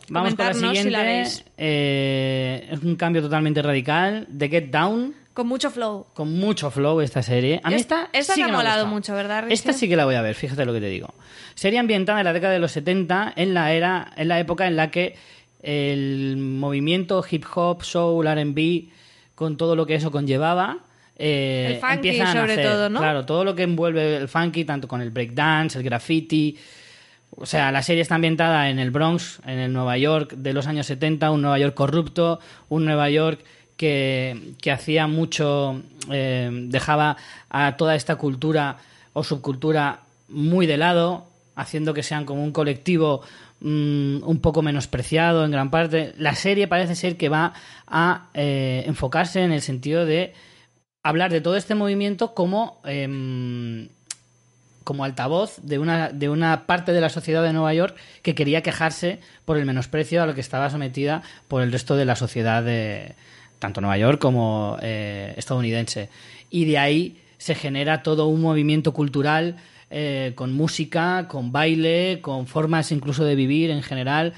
Vamos 0.09 0.35
con 0.35 0.45
la 0.45 0.51
Comentadnos 0.51 0.77
si 0.77 0.83
siguiente. 0.83 0.91
la. 1.35 1.53
Eh, 1.57 2.67
es 2.71 2.81
un 2.83 2.95
cambio 2.95 3.21
totalmente 3.21 3.61
radical. 3.61 4.27
The 4.37 4.49
Get 4.49 4.69
Down, 4.71 5.13
Con 5.33 5.47
mucho 5.47 5.69
flow. 5.69 6.07
con 6.13 6.31
mucho 6.39 6.71
flow 6.71 7.01
esta 7.01 7.21
serie. 7.21 7.59
A 7.63 7.69
mí 7.69 7.75
esta, 7.75 8.09
Esta 8.13 8.33
sí 8.33 8.41
te 8.41 8.47
que 8.47 8.51
ha 8.53 8.55
molado 8.55 8.87
mucho, 8.87 9.13
¿verdad? 9.13 9.45
Esta 9.51 9.73
sí 9.73 9.87
que 9.89 9.95
la 9.95 10.05
voy 10.05 10.15
a 10.15 10.21
ver, 10.21 10.33
fíjate 10.35 10.65
lo 10.65 10.73
que 10.73 10.79
te 10.79 10.87
digo. 10.89 11.13
Serie 11.55 11.79
ambientada 11.79 12.19
en 12.19 12.25
la 12.25 12.33
década 12.33 12.53
de 12.53 12.59
los 12.59 12.71
70, 12.71 13.33
en 13.35 13.53
la 13.53 13.71
era, 13.73 14.11
en 14.15 14.27
la 14.29 14.39
época 14.39 14.67
en 14.67 14.75
la 14.77 14.89
que 14.91 15.15
el 15.61 16.37
movimiento 16.37 17.23
hip 17.29 17.45
hop, 17.55 17.83
soul, 17.83 18.27
R&B, 18.27 18.85
con 19.35 19.57
todo 19.57 19.75
lo 19.75 19.85
que 19.85 19.95
eso 19.95 20.11
conllevaba, 20.11 20.79
eh, 21.17 21.71
El 21.73 21.79
funky, 21.79 21.93
empiezan 21.95 22.27
a 22.27 22.31
sobre 22.41 22.55
nacer. 22.55 22.71
todo, 22.71 22.89
¿no? 22.89 22.99
Claro, 22.99 23.25
todo 23.25 23.43
lo 23.43 23.55
que 23.55 23.63
envuelve 23.63 24.17
el 24.17 24.27
funky, 24.27 24.63
tanto 24.65 24.87
con 24.87 25.01
el 25.01 25.09
breakdance, 25.09 25.77
el 25.77 25.83
graffiti. 25.83 26.57
O 27.31 27.45
sea, 27.45 27.71
la 27.71 27.83
serie 27.83 28.01
está 28.01 28.15
ambientada 28.15 28.69
en 28.69 28.79
el 28.79 28.91
Bronx, 28.91 29.39
en 29.45 29.59
el 29.59 29.73
Nueva 29.73 29.97
York 29.97 30.33
de 30.35 30.53
los 30.53 30.67
años 30.67 30.87
70, 30.87 31.29
un 31.31 31.41
Nueva 31.41 31.59
York 31.59 31.75
corrupto, 31.75 32.39
un 32.69 32.85
Nueva 32.85 33.09
York 33.09 33.43
que, 33.75 34.53
que 34.61 34.71
hacía 34.71 35.07
mucho, 35.07 35.81
eh, 36.11 36.49
dejaba 36.51 37.17
a 37.49 37.77
toda 37.77 37.95
esta 37.95 38.15
cultura 38.15 38.77
o 39.13 39.23
subcultura 39.23 40.01
muy 40.29 40.65
de 40.65 40.77
lado, 40.77 41.27
haciendo 41.55 41.93
que 41.93 42.03
sean 42.03 42.25
como 42.25 42.43
un 42.43 42.51
colectivo 42.51 43.21
mm, 43.61 44.23
un 44.23 44.39
poco 44.41 44.61
menospreciado 44.61 45.45
en 45.45 45.51
gran 45.51 45.69
parte. 45.69 46.13
La 46.17 46.35
serie 46.35 46.67
parece 46.67 46.95
ser 46.95 47.17
que 47.17 47.29
va 47.29 47.53
a 47.87 48.29
eh, 48.33 48.83
enfocarse 48.87 49.41
en 49.41 49.51
el 49.51 49.61
sentido 49.61 50.05
de 50.05 50.33
hablar 51.03 51.31
de 51.31 51.41
todo 51.41 51.55
este 51.55 51.75
movimiento 51.75 52.33
como 52.33 52.81
em, 52.83 53.87
como 54.87 55.03
altavoz 55.03 55.57
de 55.63 55.79
una, 55.79 56.13
de 56.13 56.29
una 56.29 56.65
parte 56.65 56.93
de 56.93 57.01
la 57.01 57.09
sociedad 57.09 57.43
de 57.43 57.51
Nueva 57.51 57.73
York 57.73 57.97
que 58.21 58.35
quería 58.35 58.63
quejarse 58.63 59.19
por 59.43 59.57
el 59.57 59.65
menosprecio 59.65 60.23
a 60.23 60.25
lo 60.25 60.33
que 60.33 60.39
estaba 60.39 60.69
sometida 60.69 61.23
por 61.49 61.61
el 61.61 61.73
resto 61.73 61.97
de 61.97 62.05
la 62.05 62.15
sociedad 62.15 62.63
de 62.63 63.15
tanto 63.59 63.81
Nueva 63.81 63.97
York 63.97 64.17
como 64.17 64.77
eh, 64.81 65.33
estadounidense. 65.35 66.07
Y 66.49 66.63
de 66.63 66.77
ahí 66.77 67.21
se 67.37 67.53
genera 67.53 68.01
todo 68.01 68.27
un 68.27 68.39
movimiento 68.39 68.93
cultural 68.93 69.57
eh, 69.89 70.31
con 70.35 70.53
música, 70.53 71.27
con 71.27 71.51
baile, 71.51 72.19
con 72.21 72.47
formas 72.47 72.93
incluso 72.93 73.25
de 73.25 73.35
vivir 73.35 73.71
en 73.71 73.83
general 73.83 74.35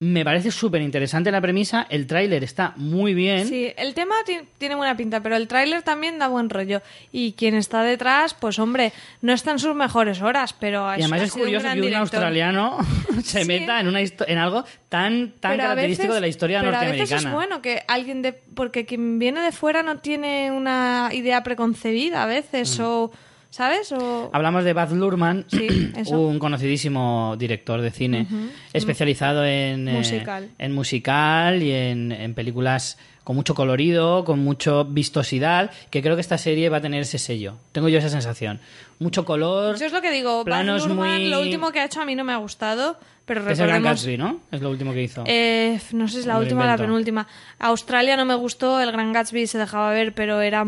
Me 0.00 0.24
parece 0.24 0.50
súper 0.50 0.82
interesante 0.82 1.30
la 1.30 1.40
premisa. 1.40 1.86
El 1.88 2.06
tráiler 2.06 2.42
está 2.44 2.74
muy 2.76 3.14
bien. 3.14 3.46
Sí, 3.48 3.72
el 3.76 3.94
tema 3.94 4.16
ti- 4.26 4.40
tiene 4.58 4.74
buena 4.74 4.96
pinta, 4.96 5.20
pero 5.22 5.36
el 5.36 5.46
tráiler 5.48 5.82
también 5.82 6.18
da 6.18 6.26
buen 6.28 6.50
rollo. 6.50 6.82
Y 7.12 7.32
quien 7.32 7.54
está 7.54 7.82
detrás, 7.84 8.34
pues 8.34 8.58
hombre, 8.58 8.92
no 9.22 9.32
está 9.32 9.52
en 9.52 9.60
sus 9.60 9.74
mejores 9.74 10.20
horas, 10.20 10.52
pero 10.52 10.80
Y 10.90 11.00
además 11.00 11.22
es 11.22 11.32
un 11.34 11.40
curioso 11.42 11.62
gran 11.64 11.74
que 11.76 11.80
un 11.80 11.86
director. 11.86 12.00
australiano 12.02 12.78
se 13.24 13.44
meta 13.44 13.80
en, 13.80 13.86
una 13.88 14.00
en 14.00 14.38
algo 14.38 14.64
tan, 14.88 15.32
tan 15.40 15.56
característico 15.56 16.08
veces- 16.08 16.14
de 16.16 16.20
la 16.20 16.28
historia 16.28 16.58
pero 16.60 16.72
norteamericana. 16.72 17.10
a 17.10 17.14
veces 17.14 17.26
es 17.26 17.32
bueno 17.32 17.62
que 17.62 17.82
alguien 17.86 18.20
de 18.20 18.32
porque 18.32 18.84
quien 18.84 19.18
viene 19.20 19.40
de 19.40 19.52
fuera 19.52 19.82
no 19.84 19.98
tiene 19.98 20.50
una 20.50 21.10
idea 21.12 21.42
preconcebida 21.44 22.24
a 22.24 22.26
veces 22.26 22.78
Mm. 22.78 22.82
o 22.84 23.12
sabes 23.54 23.92
o 23.92 24.30
Hablamos 24.32 24.64
de 24.64 24.72
Baz 24.72 24.90
Luhrmann, 24.90 25.46
eso. 25.96 26.20
un 26.20 26.40
conocidísimo 26.40 27.36
director 27.38 27.80
de 27.80 27.90
cine, 27.92 28.26
especializado 28.72 29.44
en, 29.44 29.86
eh, 29.88 29.92
Musical. 29.92 30.48
en 30.58 30.72
musical 30.72 31.62
y 31.62 31.70
en, 31.70 32.10
en 32.10 32.34
películas 32.34 32.98
con 33.24 33.34
mucho 33.36 33.54
colorido, 33.54 34.24
con 34.24 34.38
mucho 34.40 34.84
vistosidad, 34.84 35.70
que 35.90 36.02
creo 36.02 36.14
que 36.14 36.20
esta 36.20 36.38
serie 36.38 36.68
va 36.68 36.76
a 36.76 36.80
tener 36.82 37.00
ese 37.02 37.18
sello. 37.18 37.54
Tengo 37.72 37.88
yo 37.88 37.98
esa 37.98 38.10
sensación. 38.10 38.60
Mucho 38.98 39.24
color, 39.24 39.76
yo 39.78 39.86
es 39.86 39.92
lo 39.92 40.00
que 40.02 40.10
digo 40.12 40.44
planos 40.44 40.86
muy- 40.88 41.28
lo 41.28 41.40
último 41.40 41.72
que 41.72 41.80
ha 41.80 41.86
hecho 41.86 42.00
a 42.00 42.04
mí 42.04 42.14
no 42.14 42.22
me 42.24 42.32
ha 42.32 42.36
gustado 42.36 42.96
pero 43.26 43.42
que 43.44 43.54
es 43.54 43.58
el 43.58 43.66
Gran 43.66 43.82
recordemos 43.82 44.02
Gatsby, 44.04 44.18
¿no? 44.18 44.40
Es 44.52 44.60
lo 44.60 44.68
último 44.68 44.92
que 44.92 45.02
hizo. 45.02 45.24
Eh, 45.26 45.80
no 45.92 46.06
sé 46.08 46.14
si 46.14 46.20
es 46.20 46.26
la 46.26 46.34
lo 46.34 46.40
última 46.40 46.64
o 46.64 46.66
la 46.66 46.76
penúltima. 46.76 47.26
Australia 47.58 48.18
no 48.18 48.26
me 48.26 48.34
gustó, 48.34 48.82
el 48.82 48.92
Gran 48.92 49.14
Gatsby 49.14 49.46
se 49.46 49.56
dejaba 49.56 49.90
ver, 49.92 50.12
pero 50.12 50.42
era, 50.42 50.62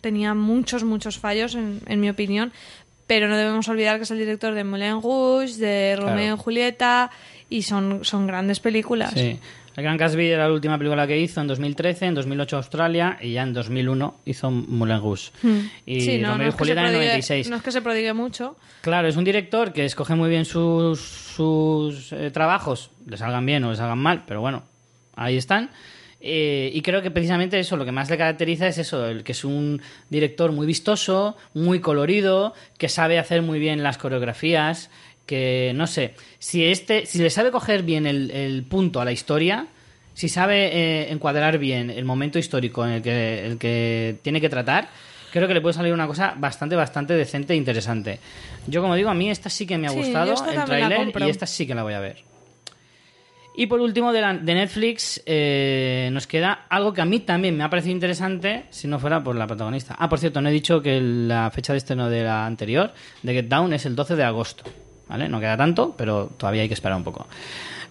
tenía 0.00 0.34
muchos, 0.34 0.84
muchos 0.84 1.18
fallos, 1.18 1.56
en, 1.56 1.80
en 1.86 2.00
mi 2.00 2.08
opinión. 2.08 2.52
Pero 3.08 3.26
no 3.26 3.36
debemos 3.36 3.66
olvidar 3.68 3.96
que 3.96 4.04
es 4.04 4.10
el 4.12 4.18
director 4.18 4.54
de 4.54 4.62
Moulin 4.62 5.02
Rouge, 5.02 5.56
de 5.56 5.96
Romeo 5.96 6.14
Claro. 6.14 6.34
y 6.36 6.38
Julieta, 6.44 7.10
y 7.48 7.62
son, 7.62 8.04
son 8.04 8.28
grandes 8.28 8.60
películas. 8.60 9.12
Sí. 9.12 9.40
El 9.80 9.84
Gran 9.84 9.96
Gatsby 9.96 10.28
era 10.28 10.46
la 10.46 10.52
última 10.52 10.76
película 10.76 11.06
que 11.06 11.18
hizo 11.18 11.40
en 11.40 11.46
2013, 11.46 12.04
en 12.04 12.14
2008 12.14 12.56
Australia 12.58 13.16
y 13.18 13.32
ya 13.32 13.42
en 13.44 13.54
2001 13.54 14.20
hizo 14.26 14.50
Moulin 14.50 15.00
Rouge. 15.00 15.30
Hmm. 15.42 15.58
Y 15.86 16.02
Sí, 16.02 16.18
no, 16.18 16.32
Romeo 16.32 16.36
no 16.38 16.44
y 16.44 16.48
es 16.48 16.54
se 16.54 16.58
Julieta 16.58 16.80
en 16.82 16.86
el 16.88 16.92
prodigue- 16.92 17.06
96. 17.08 17.48
No 17.48 17.56
es 17.56 17.62
que 17.62 17.72
se 17.72 17.80
prodigue 17.80 18.12
mucho. 18.12 18.56
Claro, 18.82 19.08
es 19.08 19.16
un 19.16 19.24
director 19.24 19.72
que 19.72 19.86
escoge 19.86 20.14
muy 20.14 20.28
bien 20.28 20.44
sus, 20.44 21.00
sus 21.00 22.12
eh, 22.12 22.30
trabajos, 22.30 22.90
le 23.06 23.16
salgan 23.16 23.46
bien 23.46 23.64
o 23.64 23.70
le 23.70 23.76
salgan 23.76 23.98
mal, 23.98 24.24
pero 24.28 24.42
bueno, 24.42 24.64
ahí 25.16 25.38
están. 25.38 25.70
Eh, 26.22 26.70
y 26.74 26.82
creo 26.82 27.00
que 27.00 27.10
precisamente 27.10 27.58
eso, 27.58 27.78
lo 27.78 27.86
que 27.86 27.92
más 27.92 28.10
le 28.10 28.18
caracteriza 28.18 28.66
es 28.68 28.76
eso, 28.76 29.06
el 29.08 29.24
que 29.24 29.32
es 29.32 29.42
un 29.44 29.80
director 30.10 30.52
muy 30.52 30.66
vistoso, 30.66 31.38
muy 31.54 31.80
colorido, 31.80 32.52
que 32.76 32.90
sabe 32.90 33.18
hacer 33.18 33.40
muy 33.40 33.58
bien 33.58 33.82
las 33.82 33.96
coreografías, 33.96 34.90
que 35.30 35.70
no 35.76 35.86
sé, 35.86 36.14
si 36.40 36.64
este, 36.64 37.06
si 37.06 37.18
le 37.20 37.30
sabe 37.30 37.52
coger 37.52 37.84
bien 37.84 38.04
el, 38.06 38.30
el 38.32 38.64
punto 38.64 39.00
a 39.00 39.04
la 39.04 39.12
historia, 39.12 39.66
si 40.12 40.28
sabe 40.28 40.66
eh, 40.72 41.12
encuadrar 41.12 41.56
bien 41.58 41.88
el 41.88 42.04
momento 42.04 42.38
histórico 42.40 42.84
en 42.84 42.90
el 42.94 43.02
que, 43.02 43.46
el 43.46 43.56
que 43.58 44.16
tiene 44.22 44.40
que 44.40 44.48
tratar, 44.48 44.88
creo 45.32 45.46
que 45.46 45.54
le 45.54 45.60
puede 45.60 45.74
salir 45.74 45.92
una 45.94 46.08
cosa 46.08 46.34
bastante, 46.36 46.74
bastante 46.74 47.14
decente 47.14 47.52
e 47.52 47.56
interesante. 47.56 48.18
Yo, 48.66 48.82
como 48.82 48.96
digo, 48.96 49.08
a 49.08 49.14
mí 49.14 49.30
esta 49.30 49.48
sí 49.48 49.64
que 49.66 49.78
me 49.78 49.86
ha 49.86 49.90
Sí, 49.90 49.96
gustado, 49.96 50.34
el 50.50 50.64
tráiler, 50.64 51.12
y 51.16 51.28
esta 51.28 51.46
sí 51.46 51.64
que 51.66 51.74
la 51.76 51.84
voy 51.84 51.94
a 51.94 52.00
ver. 52.00 52.16
Y 53.52 53.66
por 53.66 53.80
último, 53.80 54.12
de, 54.12 54.20
la- 54.20 54.34
de 54.34 54.54
Netflix, 54.54 55.22
eh, 55.26 56.08
nos 56.12 56.26
queda 56.26 56.66
algo 56.68 56.92
que 56.92 57.00
a 57.00 57.04
mí 57.04 57.20
también 57.20 57.56
me 57.56 57.64
ha 57.64 57.68
parecido 57.70 57.92
interesante, 57.92 58.64
si 58.70 58.86
no 58.88 58.98
fuera 58.98 59.22
por 59.22 59.34
la 59.36 59.46
protagonista. 59.46 59.94
Ah, 59.98 60.08
por 60.08 60.18
cierto, 60.18 60.40
no 60.40 60.48
he 60.48 60.52
dicho 60.52 60.80
que 60.82 61.00
la 61.00 61.50
fecha 61.50 61.72
de 61.72 61.78
estreno 61.78 62.08
de 62.08 62.22
la 62.22 62.46
anterior, 62.46 62.92
de 63.22 63.32
Get 63.34 63.46
Down, 63.48 63.72
es 63.72 63.86
el 63.86 63.96
12 63.96 64.14
de 64.16 64.22
agosto. 64.24 64.64
¿Vale? 65.10 65.28
No 65.28 65.40
queda 65.40 65.56
tanto, 65.56 65.92
pero 65.98 66.30
todavía 66.38 66.62
hay 66.62 66.68
que 66.68 66.74
esperar 66.74 66.96
un 66.96 67.04
poco. 67.04 67.26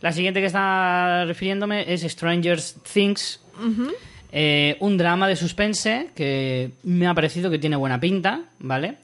La 0.02 0.12
siguiente 0.14 0.40
que 0.40 0.46
está 0.48 1.26
refiriéndome 1.26 1.92
es 1.94 2.02
Stranger 2.02 2.60
Things, 2.94 3.42
eh, 4.32 4.78
un 4.80 4.98
drama 4.98 5.28
de 5.28 5.36
suspense 5.36 6.08
que 6.16 6.72
me 6.84 7.06
ha 7.08 7.14
parecido 7.14 7.52
que 7.52 7.60
tiene 7.60 7.76
buena 7.76 8.00
pinta, 8.00 8.44
¿vale? 8.60 8.96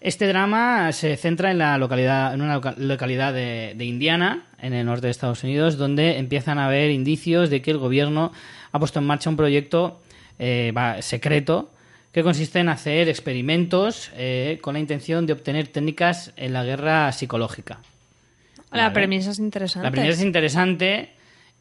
Este 0.00 0.26
drama 0.26 0.90
se 0.92 1.16
centra 1.16 1.50
en 1.52 1.58
la 1.58 1.78
localidad, 1.78 2.34
en 2.34 2.40
una 2.40 2.54
loca- 2.54 2.74
localidad 2.78 3.32
de, 3.34 3.74
de 3.76 3.84
Indiana, 3.84 4.44
en 4.60 4.72
el 4.72 4.86
norte 4.86 5.06
de 5.06 5.10
Estados 5.12 5.44
Unidos, 5.44 5.76
donde 5.76 6.18
empiezan 6.18 6.58
a 6.58 6.66
haber 6.66 6.90
indicios 6.90 7.48
de 7.50 7.62
que 7.62 7.70
el 7.70 7.78
gobierno 7.78 8.32
ha 8.72 8.78
puesto 8.80 8.98
en 8.98 9.04
marcha 9.06 9.30
un 9.30 9.36
proyecto 9.36 10.00
eh, 10.38 10.72
secreto 11.00 11.70
que 12.12 12.22
consiste 12.22 12.58
en 12.58 12.68
hacer 12.68 13.08
experimentos 13.08 14.10
eh, 14.16 14.58
con 14.62 14.74
la 14.74 14.80
intención 14.80 15.26
de 15.26 15.32
obtener 15.32 15.68
técnicas 15.68 16.32
en 16.36 16.52
la 16.52 16.64
guerra 16.64 17.10
psicológica. 17.12 17.78
La 18.72 18.82
Vale. 18.84 18.94
premisa 18.94 19.30
es 19.30 19.38
interesante. 19.38 19.84
La 19.86 19.90
primera 19.90 20.12
es 20.12 20.20
interesante 20.22 21.10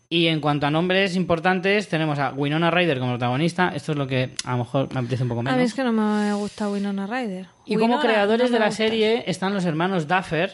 y 0.10 0.28
en 0.28 0.42
cuanto 0.42 0.66
a 0.66 0.72
nombres 0.72 1.16
importantes 1.16 1.88
tenemos 1.88 2.18
a 2.20 2.32
Winona 2.34 2.72
Ryder 2.72 2.98
como 3.00 3.12
protagonista. 3.14 3.72
Esto 3.76 3.92
es 3.92 3.98
lo 3.98 4.08
que 4.08 4.32
a 4.44 4.52
lo 4.54 4.58
mejor 4.60 4.92
me 4.94 5.00
apetece 5.00 5.24
un 5.24 5.30
poco 5.30 5.42
A 5.42 5.44
menos. 5.44 5.58
mí 5.60 5.64
es 5.66 5.74
que 5.74 5.84
no 5.84 5.92
me 5.92 6.34
gusta 6.34 6.70
Winona 6.70 7.06
Ryder. 7.08 7.46
Y 7.66 7.76
como 7.76 8.00
creadores 8.00 8.50
no 8.50 8.54
de 8.54 8.60
la 8.60 8.68
gusta. 8.68 8.78
serie 8.84 9.24
están 9.28 9.54
los 9.54 9.66
hermanos 9.66 10.08
Duffer, 10.08 10.52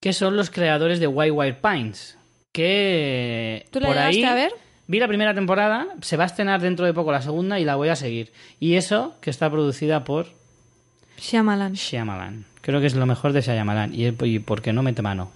que 0.00 0.12
son 0.12 0.36
los 0.36 0.50
creadores 0.50 0.98
de 0.98 1.06
White 1.06 1.30
White 1.30 1.58
Pines. 1.62 2.18
Que 2.52 3.66
¿Tú 3.70 3.80
la 3.80 3.86
por 3.88 3.98
ahí 3.98 4.22
a 4.24 4.34
ver? 4.34 4.52
Vi 4.92 4.98
la 4.98 5.08
primera 5.08 5.32
temporada, 5.32 5.86
se 6.02 6.18
va 6.18 6.24
a 6.24 6.26
estrenar 6.26 6.60
dentro 6.60 6.84
de 6.84 6.92
poco 6.92 7.12
la 7.12 7.22
segunda 7.22 7.58
y 7.58 7.64
la 7.64 7.76
voy 7.76 7.88
a 7.88 7.96
seguir. 7.96 8.30
Y 8.60 8.74
eso 8.74 9.14
que 9.22 9.30
está 9.30 9.50
producida 9.50 10.04
por 10.04 10.26
Shyamalan. 11.16 11.72
Shyamalan. 11.72 12.44
Creo 12.60 12.78
que 12.78 12.88
es 12.88 12.94
lo 12.94 13.06
mejor 13.06 13.32
de 13.32 13.40
Shyamalan. 13.40 13.94
Y, 13.94 14.08
y 14.26 14.38
porque 14.40 14.74
no 14.74 14.82
mete 14.82 15.00
mano. 15.00 15.32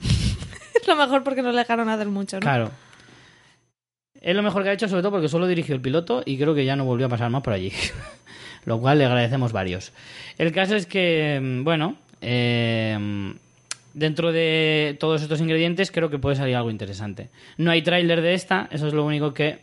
Es 0.75 0.87
lo 0.87 0.95
mejor 0.95 1.25
porque 1.25 1.41
no 1.41 1.53
le 1.53 1.59
dejaron 1.59 1.89
hacer 1.89 2.09
mucho, 2.09 2.37
¿no? 2.37 2.41
Claro. 2.41 2.71
Es 4.21 4.37
lo 4.37 4.43
mejor 4.43 4.63
que 4.63 4.69
ha 4.69 4.73
hecho, 4.75 4.89
sobre 4.89 5.01
todo 5.01 5.13
porque 5.13 5.31
solo 5.31 5.47
dirigió 5.47 5.75
el 5.75 5.81
piloto 5.81 6.23
y 6.27 6.37
creo 6.37 6.55
que 6.55 6.67
ya 6.67 6.77
no 6.77 6.85
volvió 6.85 7.07
a 7.07 7.09
pasar 7.09 7.31
más 7.31 7.43
por 7.43 7.55
allí. 7.55 7.73
lo 8.67 8.79
cual 8.79 8.99
le 8.99 9.07
agradecemos 9.07 9.53
varios. 9.53 9.95
El 10.37 10.53
caso 10.53 10.77
es 10.77 10.85
que, 10.85 11.41
mm, 11.43 11.65
bueno, 11.65 11.97
eh, 12.21 13.35
dentro 13.97 14.31
de 14.31 14.97
todos 15.01 15.23
estos 15.23 15.41
ingredientes 15.41 15.91
creo 15.91 16.11
que 16.11 16.19
puede 16.19 16.37
salir 16.37 16.55
algo 16.55 16.71
interesante. 16.71 17.31
No 17.57 17.71
hay 17.71 17.83
tráiler 17.83 18.21
de 18.21 18.35
esta, 18.35 18.69
eso 18.71 18.87
es 18.87 18.93
lo 18.93 19.05
único 19.05 19.35
que 19.35 19.59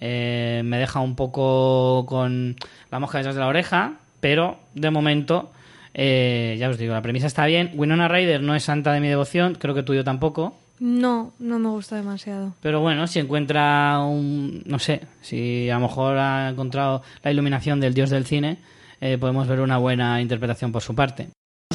eh, 0.00 0.62
me 0.64 0.78
deja 0.78 1.00
un 1.00 1.14
poco 1.14 2.04
con 2.06 2.56
la 2.90 2.98
mosca 2.98 3.18
detrás 3.18 3.36
de 3.36 3.40
la 3.40 3.46
oreja, 3.46 3.94
pero 4.20 4.58
de 4.74 4.90
momento, 4.90 5.52
eh, 5.94 6.56
ya 6.58 6.68
os 6.68 6.76
digo, 6.76 6.92
la 6.92 7.02
premisa 7.02 7.28
está 7.28 7.46
bien. 7.46 7.70
Winona 7.74 8.08
Ryder 8.08 8.42
no 8.42 8.56
es 8.56 8.64
santa 8.64 8.92
de 8.92 9.00
mi 9.00 9.08
devoción, 9.08 9.54
creo 9.54 9.74
que 9.74 9.84
tuyo 9.84 10.02
tampoco. 10.02 10.58
No, 10.80 11.32
no 11.38 11.60
me 11.60 11.68
gusta 11.68 11.94
demasiado. 11.94 12.54
Pero 12.60 12.80
bueno, 12.80 13.06
si 13.06 13.20
encuentra 13.20 14.00
un. 14.00 14.64
No 14.66 14.80
sé, 14.80 15.02
si 15.20 15.70
a 15.70 15.74
lo 15.74 15.82
mejor 15.82 16.18
ha 16.18 16.48
encontrado 16.48 17.02
la 17.22 17.30
iluminación 17.30 17.78
del 17.78 17.94
dios 17.94 18.10
del 18.10 18.26
cine, 18.26 18.58
eh, 19.00 19.18
podemos 19.18 19.46
ver 19.46 19.60
una 19.60 19.78
buena 19.78 20.20
interpretación 20.20 20.72
por 20.72 20.82
su 20.82 20.96
parte. 20.96 21.28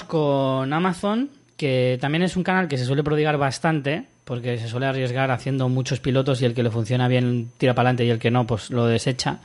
Con 0.07 0.73
Amazon, 0.73 1.29
que 1.57 1.97
también 1.99 2.23
es 2.23 2.37
un 2.37 2.43
canal 2.43 2.67
que 2.67 2.77
se 2.77 2.85
suele 2.85 3.03
prodigar 3.03 3.37
bastante, 3.37 4.05
porque 4.23 4.57
se 4.57 4.67
suele 4.67 4.85
arriesgar 4.85 5.31
haciendo 5.31 5.67
muchos 5.69 5.99
pilotos 5.99 6.41
y 6.41 6.45
el 6.45 6.53
que 6.53 6.63
le 6.63 6.69
funciona 6.69 7.07
bien 7.07 7.51
tira 7.57 7.73
para 7.73 7.89
adelante 7.89 8.05
y 8.05 8.09
el 8.11 8.19
que 8.19 8.31
no, 8.31 8.45
pues 8.45 8.69
lo 8.69 8.85
desecha. 8.85 9.39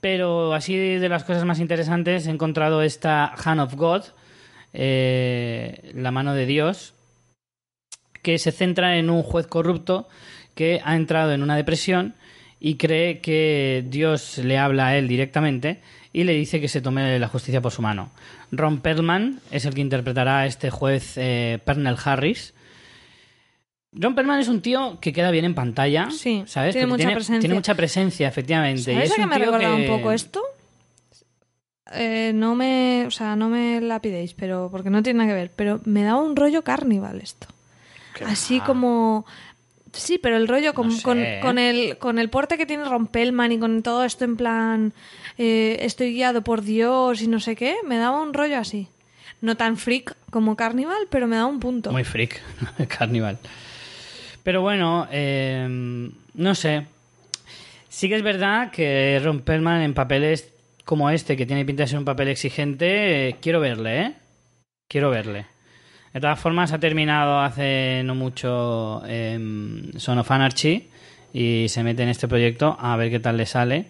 Pero 0.00 0.54
así 0.54 0.76
de 0.76 1.08
las 1.08 1.24
cosas 1.24 1.44
más 1.44 1.58
interesantes 1.58 2.26
he 2.26 2.30
encontrado 2.30 2.82
esta 2.82 3.34
Hand 3.44 3.60
of 3.60 3.74
God, 3.74 4.02
eh, 4.72 5.90
la 5.94 6.12
mano 6.12 6.34
de 6.34 6.46
Dios, 6.46 6.94
que 8.22 8.38
se 8.38 8.52
centra 8.52 8.96
en 8.96 9.10
un 9.10 9.22
juez 9.22 9.46
corrupto 9.46 10.08
que 10.54 10.80
ha 10.84 10.94
entrado 10.94 11.32
en 11.32 11.42
una 11.42 11.56
depresión 11.56 12.14
y 12.60 12.76
cree 12.76 13.20
que 13.20 13.84
Dios 13.88 14.38
le 14.38 14.58
habla 14.58 14.88
a 14.88 14.96
él 14.96 15.08
directamente 15.08 15.80
y 16.12 16.24
le 16.24 16.34
dice 16.34 16.60
que 16.60 16.68
se 16.68 16.80
tome 16.80 17.18
la 17.18 17.28
justicia 17.28 17.60
por 17.60 17.72
su 17.72 17.82
mano. 17.82 18.10
Ron 18.52 18.80
Perlman 18.80 19.40
es 19.50 19.64
el 19.64 19.74
que 19.74 19.80
interpretará 19.80 20.40
a 20.40 20.46
este 20.46 20.70
juez 20.70 21.14
eh, 21.16 21.58
Pernell 21.64 21.96
Harris. 22.04 22.54
Ron 23.92 24.14
Perlman 24.14 24.40
es 24.40 24.48
un 24.48 24.60
tío 24.60 24.98
que 25.00 25.12
queda 25.12 25.30
bien 25.30 25.44
en 25.44 25.54
pantalla, 25.54 26.10
Sí, 26.10 26.44
¿sabes? 26.46 26.74
tiene 26.74 26.88
Porque 26.88 27.04
mucha 27.04 27.14
presencia. 27.14 27.40
tiene 27.40 27.54
mucha 27.54 27.74
presencia, 27.74 28.28
efectivamente. 28.28 28.92
y 28.92 28.94
¿Sabes 28.94 29.04
es 29.06 29.12
a 29.12 29.16
qué 29.16 29.22
un 29.22 29.28
me 29.28 29.36
tío 29.36 29.44
recuerda 29.46 29.68
que- 29.76 29.82
un 29.82 29.86
poco 29.98 30.12
esto? 30.12 30.42
Eh, 31.92 32.30
no 32.34 32.54
me, 32.54 33.04
o 33.06 33.10
sea, 33.10 33.34
no 33.34 33.48
me 33.48 33.80
la 33.80 34.00
pidéis, 34.00 34.34
pero 34.34 34.68
porque 34.70 34.90
no 34.90 35.02
tiene 35.02 35.18
nada 35.18 35.30
que 35.30 35.34
ver, 35.34 35.50
pero 35.56 35.80
me 35.84 36.04
da 36.04 36.14
un 36.16 36.36
rollo 36.36 36.62
carnival 36.62 37.20
esto. 37.20 37.48
Así 38.26 38.60
como 38.60 39.26
sí, 39.92 40.18
pero 40.18 40.36
el 40.36 40.46
rollo 40.46 40.72
con, 40.72 40.92
sé, 40.92 41.02
con, 41.02 41.18
¿eh? 41.20 41.40
con 41.42 41.58
el 41.58 41.98
con 41.98 42.18
el 42.20 42.30
porte 42.30 42.56
que 42.58 42.66
tiene 42.66 42.84
Rompelman 42.84 43.50
y 43.50 43.58
con 43.58 43.82
todo 43.82 44.04
esto 44.04 44.24
en 44.24 44.36
plan 44.36 44.92
eh, 45.42 45.86
estoy 45.86 46.12
guiado 46.12 46.42
por 46.42 46.60
Dios 46.60 47.22
y 47.22 47.26
no 47.26 47.40
sé 47.40 47.56
qué, 47.56 47.76
me 47.86 47.96
daba 47.96 48.20
un 48.20 48.34
rollo 48.34 48.58
así. 48.58 48.88
No 49.40 49.56
tan 49.56 49.78
freak 49.78 50.14
como 50.28 50.54
Carnival, 50.54 51.08
pero 51.08 51.26
me 51.26 51.36
da 51.36 51.46
un 51.46 51.60
punto. 51.60 51.90
Muy 51.92 52.04
freak, 52.04 52.42
Carnival. 52.88 53.38
Pero 54.42 54.60
bueno, 54.60 55.08
eh, 55.10 55.66
no 56.34 56.54
sé. 56.54 56.84
Sí 57.88 58.10
que 58.10 58.16
es 58.16 58.22
verdad 58.22 58.70
que 58.70 59.18
Ron 59.24 59.40
Perlman 59.40 59.80
en 59.80 59.94
papeles 59.94 60.52
como 60.84 61.08
este, 61.08 61.38
que 61.38 61.46
tiene 61.46 61.64
pinta 61.64 61.84
de 61.84 61.86
ser 61.86 61.98
un 61.98 62.04
papel 62.04 62.28
exigente, 62.28 63.28
eh, 63.28 63.36
quiero 63.40 63.60
verle, 63.60 64.02
¿eh? 64.02 64.14
Quiero 64.88 65.08
verle. 65.08 65.46
De 66.12 66.20
todas 66.20 66.38
formas, 66.38 66.72
ha 66.72 66.78
terminado 66.78 67.40
hace 67.40 68.02
no 68.04 68.14
mucho 68.14 69.02
em, 69.06 69.90
Son 69.96 70.18
of 70.18 70.30
Anarchy 70.30 70.90
y 71.32 71.66
se 71.70 71.82
mete 71.82 72.02
en 72.02 72.10
este 72.10 72.28
proyecto 72.28 72.76
a 72.78 72.94
ver 72.96 73.08
qué 73.08 73.20
tal 73.20 73.38
le 73.38 73.46
sale. 73.46 73.86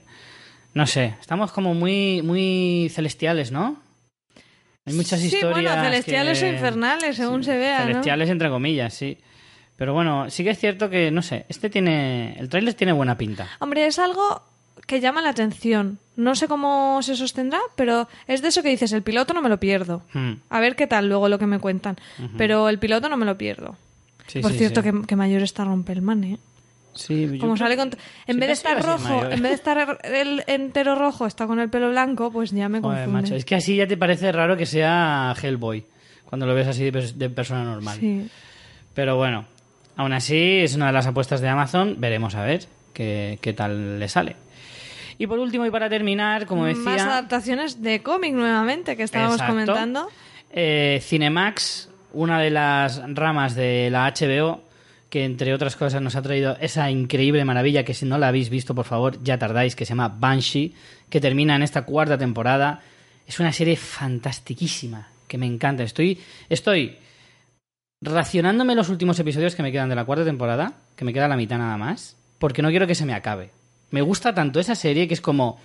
No 0.74 0.86
sé, 0.86 1.14
estamos 1.20 1.52
como 1.52 1.74
muy, 1.74 2.22
muy 2.22 2.90
celestiales, 2.94 3.50
¿no? 3.52 3.76
Hay 4.86 4.94
muchas 4.94 5.20
Sí, 5.20 5.26
historias. 5.26 5.52
bueno, 5.52 5.82
celestiales 5.82 6.38
que- 6.40 6.46
o 6.48 6.52
infernales, 6.52 7.16
según 7.16 7.44
se 7.44 7.56
vea, 7.56 7.80
¿no? 7.80 7.86
Celestiales 7.86 8.30
entre 8.30 8.48
comillas, 8.50 8.94
sí. 8.94 9.18
Pero 9.76 9.94
bueno, 9.94 10.28
sí 10.30 10.44
que 10.44 10.50
es 10.50 10.58
cierto 10.58 10.90
que, 10.90 11.10
no 11.10 11.22
sé, 11.22 11.46
este 11.48 11.70
tiene. 11.70 12.36
El 12.38 12.48
tráiler 12.48 12.74
tiene 12.74 12.92
buena 12.92 13.16
pinta. 13.16 13.48
Hombre, 13.60 13.86
es 13.86 13.98
algo 13.98 14.42
que 14.86 15.00
llama 15.00 15.22
la 15.22 15.30
atención. 15.30 15.98
No 16.16 16.34
sé 16.34 16.48
cómo 16.48 17.00
se 17.02 17.16
sostendrá, 17.16 17.60
pero 17.76 18.08
es 18.26 18.42
de 18.42 18.48
eso 18.48 18.62
que 18.62 18.68
dices, 18.68 18.92
el 18.92 19.02
piloto 19.02 19.32
no 19.32 19.40
me 19.42 19.48
lo 19.48 19.58
pierdo. 19.58 20.02
Hmm. 20.12 20.34
A 20.50 20.60
ver 20.60 20.76
qué 20.76 20.86
tal 20.86 21.08
luego 21.08 21.28
lo 21.28 21.38
que 21.38 21.46
me 21.46 21.58
cuentan. 21.58 21.96
Pero 22.36 22.68
el 22.68 22.78
piloto 22.78 23.08
no 23.08 23.16
me 23.16 23.24
lo 23.26 23.38
pierdo. 23.38 23.76
Sí, 24.26 24.40
Por 24.40 24.52
sí, 24.52 24.58
cierto, 24.58 24.82
sí. 24.82 24.90
Que, 24.92 25.06
que 25.06 25.16
mayor 25.16 25.42
está 25.42 25.64
Rompelman, 25.64 26.24
¿eh? 26.24 26.38
Sí, 26.92 27.38
Como 27.38 27.56
sale 27.56 27.76
con... 27.76 27.90
En 28.26 28.38
vez 28.40 28.48
de 28.48 28.52
estar 28.52 28.82
rojo, 28.82 29.24
en 29.24 29.40
vez 29.42 29.50
de 29.50 29.54
estar 29.54 29.98
el 30.04 30.42
entero 30.46 30.94
rojo, 30.96 31.26
está 31.26 31.46
con 31.46 31.60
el 31.60 31.70
pelo 31.70 31.90
blanco, 31.90 32.30
pues 32.32 32.50
ya 32.50 32.68
me 32.68 32.80
Joder, 32.80 33.04
confunde. 33.04 33.22
macho, 33.22 33.34
es 33.36 33.44
que 33.44 33.54
así 33.54 33.76
ya 33.76 33.86
te 33.86 33.96
parece 33.96 34.32
raro 34.32 34.56
que 34.56 34.66
sea 34.66 35.34
Hellboy. 35.40 35.84
Cuando 36.24 36.46
lo 36.46 36.54
ves 36.54 36.66
así 36.68 36.84
de, 36.84 36.92
pers- 36.92 37.14
de 37.14 37.30
persona 37.30 37.64
normal. 37.64 37.96
Sí. 38.00 38.28
Pero 38.94 39.16
bueno, 39.16 39.46
aún 39.96 40.12
así 40.12 40.58
es 40.58 40.74
una 40.74 40.88
de 40.88 40.92
las 40.92 41.06
apuestas 41.06 41.40
de 41.40 41.48
Amazon. 41.48 41.96
Veremos 41.98 42.34
a 42.34 42.44
ver 42.44 42.66
qué, 42.92 43.38
qué 43.40 43.52
tal 43.52 43.98
le 43.98 44.08
sale. 44.08 44.36
Y 45.18 45.26
por 45.26 45.38
último, 45.38 45.66
y 45.66 45.70
para 45.70 45.88
terminar, 45.88 46.46
como 46.46 46.62
Más 46.62 46.76
decía, 46.76 47.04
adaptaciones 47.04 47.82
de 47.82 48.02
cómic 48.02 48.32
nuevamente 48.34 48.96
que 48.96 49.02
estábamos 49.04 49.34
Exacto. 49.36 49.52
comentando. 49.52 50.08
eh, 50.52 50.98
Cinemax, 51.02 51.88
una 52.14 52.40
de 52.40 52.50
las 52.50 53.00
ramas 53.14 53.54
de 53.54 53.90
la 53.90 54.12
HBO, 54.12 54.62
que 55.10 55.24
entre 55.24 55.52
otras 55.52 55.76
cosas 55.76 56.00
nos 56.00 56.16
ha 56.16 56.22
traído 56.22 56.56
esa 56.60 56.90
increíble 56.90 57.44
maravilla 57.44 57.84
que 57.84 57.94
si 57.94 58.06
no 58.06 58.16
la 58.16 58.28
habéis 58.28 58.48
visto, 58.48 58.74
por 58.74 58.86
favor, 58.86 59.22
ya 59.22 59.38
tardáis, 59.38 59.76
que 59.76 59.84
se 59.84 59.90
llama 59.90 60.08
Banshee, 60.08 60.74
que 61.10 61.20
termina 61.20 61.56
en 61.56 61.62
esta 61.62 61.82
cuarta 61.82 62.16
temporada. 62.16 62.80
Es 63.26 63.40
una 63.40 63.52
serie 63.52 63.76
fantastiquísima, 63.76 65.08
que 65.28 65.36
me 65.36 65.46
encanta. 65.46 65.82
Estoy, 65.82 66.18
estoy 66.48 66.96
racionándome 68.00 68.74
los 68.74 68.88
últimos 68.88 69.18
episodios 69.18 69.54
que 69.54 69.62
me 69.62 69.72
quedan 69.72 69.88
de 69.88 69.96
la 69.96 70.04
cuarta 70.04 70.24
temporada, 70.24 70.74
que 70.96 71.04
me 71.04 71.12
queda 71.12 71.28
la 71.28 71.36
mitad 71.36 71.58
nada 71.58 71.76
más, 71.76 72.16
porque 72.38 72.62
no 72.62 72.70
quiero 72.70 72.86
que 72.86 72.94
se 72.94 73.04
me 73.04 73.12
acabe. 73.12 73.50
Me 73.90 74.02
gusta 74.02 74.34
tanto 74.34 74.60
esa 74.60 74.74
serie 74.74 75.08
que 75.08 75.14
es 75.14 75.20
como... 75.20 75.60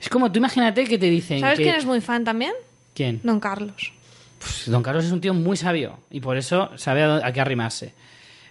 Es 0.00 0.10
como, 0.10 0.30
tú 0.30 0.38
imagínate 0.38 0.84
que 0.84 0.98
te 0.98 1.08
dicen 1.08 1.40
¿Sabes 1.40 1.58
que... 1.58 1.64
quién 1.64 1.76
es 1.76 1.86
muy 1.86 2.00
fan 2.00 2.24
también? 2.24 2.52
¿Quién? 2.94 3.20
Don 3.22 3.40
Carlos. 3.40 3.92
Pues 4.38 4.64
Don 4.66 4.82
Carlos 4.82 5.04
es 5.04 5.12
un 5.12 5.20
tío 5.20 5.32
muy 5.32 5.56
sabio 5.56 5.98
y 6.10 6.20
por 6.20 6.36
eso 6.36 6.70
sabe 6.76 7.02
a, 7.04 7.32
qué 7.32 7.40
arrimarse. 7.40 7.94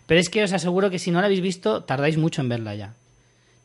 Pero 0.07 0.19
es 0.19 0.29
que 0.29 0.43
os 0.43 0.53
aseguro 0.53 0.89
que 0.89 0.99
si 0.99 1.11
no 1.11 1.19
la 1.19 1.25
habéis 1.25 1.41
visto, 1.41 1.83
tardáis 1.83 2.17
mucho 2.17 2.41
en 2.41 2.49
verla 2.49 2.75
ya. 2.75 2.93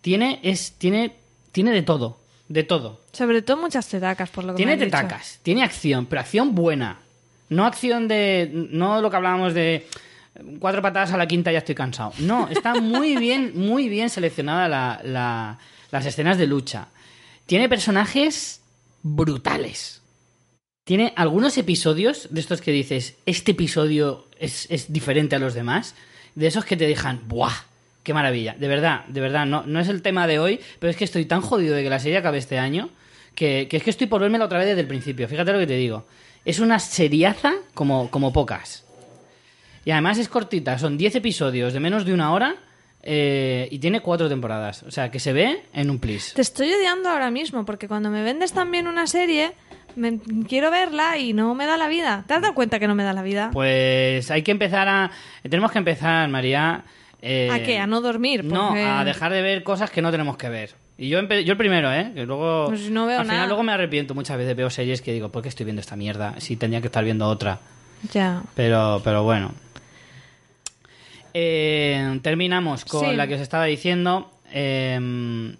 Tiene, 0.01 0.41
es, 0.43 0.73
tiene, 0.73 1.15
tiene 1.53 1.73
de 1.73 1.83
todo, 1.83 2.19
de 2.49 2.63
todo. 2.65 3.01
Sobre 3.13 3.43
todo 3.43 3.59
muchas 3.59 3.87
tetacas, 3.89 4.31
por 4.31 4.45
lo 4.45 4.53
que 4.55 4.57
Tiene 4.57 4.77
me 4.77 4.83
han 4.83 4.89
dicho. 4.89 4.97
tetacas, 4.97 5.39
tiene 5.43 5.63
acción, 5.63 6.07
pero 6.07 6.21
acción 6.21 6.55
buena. 6.55 6.99
No 7.51 7.67
acción 7.67 8.09
de. 8.09 8.49
No 8.53 9.03
lo 9.03 9.11
que 9.11 9.17
hablábamos 9.17 9.53
de. 9.55 9.87
Cuatro 10.61 10.81
patadas 10.81 11.13
a 11.13 11.17
la 11.19 11.27
quinta 11.27 11.51
ya 11.53 11.59
estoy 11.59 11.75
cansado. 11.75 12.13
No, 12.21 12.49
está 12.49 12.75
muy 12.81 13.17
bien, 13.19 13.53
muy 13.57 13.89
bien 13.89 14.09
seleccionada 14.09 14.69
la- 14.69 15.01
la- 15.05 15.59
las 15.91 16.07
escenas 16.07 16.39
de 16.39 16.47
lucha. 16.47 16.87
Tiene 17.47 17.69
personajes 17.69 18.61
brutales. 19.03 20.01
Tiene 20.85 21.13
algunos 21.17 21.59
episodios 21.59 22.29
de 22.31 22.41
estos 22.41 22.61
que 22.61 22.71
dices, 22.73 23.15
este 23.27 23.53
episodio 23.53 24.27
es, 24.39 24.67
es 24.71 24.93
diferente 24.93 25.37
a 25.37 25.39
los 25.41 25.53
demás. 25.55 25.95
De 26.35 26.47
esos 26.47 26.65
que 26.65 26.77
te 26.77 26.87
dejan, 26.87 27.29
¡buah! 27.29 27.53
¡Qué 28.03 28.15
maravilla! 28.15 28.55
De 28.59 28.69
verdad, 28.69 29.05
de 29.07 29.21
verdad, 29.21 29.47
no, 29.47 29.65
no 29.67 29.81
es 29.81 29.89
el 29.89 30.03
tema 30.03 30.27
de 30.27 30.39
hoy, 30.39 30.61
pero 30.79 30.91
es 30.91 30.97
que 30.97 31.05
estoy 31.05 31.27
tan 31.27 31.41
jodido 31.41 31.75
de 31.75 31.83
que 31.83 31.91
la 31.91 31.99
serie 31.99 32.19
acabe 32.19 32.39
este 32.39 32.59
año 32.59 32.91
que, 33.35 33.69
que 33.69 33.77
es 33.77 33.83
que 33.83 33.91
estoy 33.91 34.07
por 34.07 34.21
vérmela 34.21 34.45
otra 34.45 34.59
vez 34.59 34.69
desde 34.69 34.81
el 34.81 34.87
principio. 34.87 35.29
Fíjate 35.29 35.53
lo 35.53 35.59
que 35.59 35.67
te 35.67 35.77
digo. 35.77 36.07
Es 36.45 36.59
una 36.59 36.79
seriaza 36.79 37.55
como, 37.75 38.11
como 38.11 38.33
pocas. 38.33 38.85
Y 39.85 39.91
además 39.91 40.19
es 40.19 40.29
cortita, 40.29 40.79
son 40.79 40.99
10 40.99 41.17
episodios 41.17 41.73
de 41.73 41.81
menos 41.81 42.05
de 42.05 42.13
una 42.13 42.33
hora 42.33 42.57
eh, 43.03 43.69
y 43.71 43.79
tiene 43.79 44.01
cuatro 44.01 44.29
temporadas. 44.29 44.83
O 44.83 44.91
sea, 44.91 45.11
que 45.11 45.21
se 45.21 45.33
ve 45.33 45.63
en 45.73 45.91
un 45.91 45.99
plis. 45.99 46.35
Te 46.35 46.43
estoy 46.43 46.73
odiando 46.73 47.09
ahora 47.09 47.31
mismo 47.31 47.65
porque 47.65 47.89
cuando 47.89 48.11
me 48.11 48.23
vendes 48.23 48.53
también 48.53 48.87
una 48.87 49.07
serie, 49.07 49.53
me- 49.97 50.19
quiero 50.49 50.71
verla 50.71 51.19
y 51.19 51.33
no 51.33 51.55
me 51.55 51.67
da 51.67 51.77
la 51.77 51.89
vida. 51.89 52.25
¿Te 52.27 52.35
has 52.35 52.43
dado 52.43 52.55
cuenta 52.55 52.79
que 52.79 52.87
no 52.89 52.95
me 52.95 53.05
da 53.05 53.13
la 53.13 53.23
vida? 53.23 53.51
Pues 53.53 54.31
hay 54.31 54.43
que 54.43 54.51
empezar 54.51 54.89
a... 54.89 55.11
Tenemos 55.43 55.71
que 55.73 55.79
empezar, 55.79 56.29
María... 56.29 56.85
eh, 57.23 57.49
¿A 57.53 57.63
qué? 57.63 57.79
¿A 57.79 57.87
no 57.87 58.01
dormir? 58.01 58.45
No, 58.45 58.73
a 58.75 59.05
dejar 59.05 59.33
de 59.33 59.43
ver 59.43 59.63
cosas 59.63 59.91
que 59.91 60.03
no 60.03 60.11
tenemos 60.11 60.37
que 60.37 60.49
ver. 60.49 60.71
Y 60.99 61.09
yo, 61.09 61.21
yo 61.23 61.53
el 61.53 61.57
primero, 61.57 61.91
¿eh? 61.93 62.13
Que 62.15 62.27
luego... 62.27 62.67
Pues 62.69 62.91
no 62.91 63.07
veo 63.07 63.19
al 63.21 63.25
final 63.25 63.37
nada. 63.39 63.49
luego 63.49 63.63
me 63.63 63.73
arrepiento 63.73 64.15
muchas 64.15 64.37
veces. 64.37 64.55
Veo 64.55 64.69
series 64.69 65.01
que 65.01 65.13
digo, 65.13 65.31
¿por 65.31 65.43
qué 65.43 65.49
estoy 65.49 65.65
viendo 65.65 65.81
esta 65.81 65.97
mierda? 65.97 66.35
Si 66.39 66.57
tendría 66.57 66.81
que 66.83 66.89
estar 66.89 67.03
viendo 67.05 67.27
otra. 67.27 67.59
Ya. 68.13 68.43
Pero, 68.55 69.01
pero 69.03 69.23
bueno. 69.23 69.53
Eh, 71.33 72.19
terminamos 72.23 72.85
con 72.85 73.09
Sí. 73.11 73.17
la 73.17 73.27
que 73.27 73.35
os 73.37 73.41
estaba 73.41 73.65
diciendo. 73.65 74.31
Eh, 74.53 75.55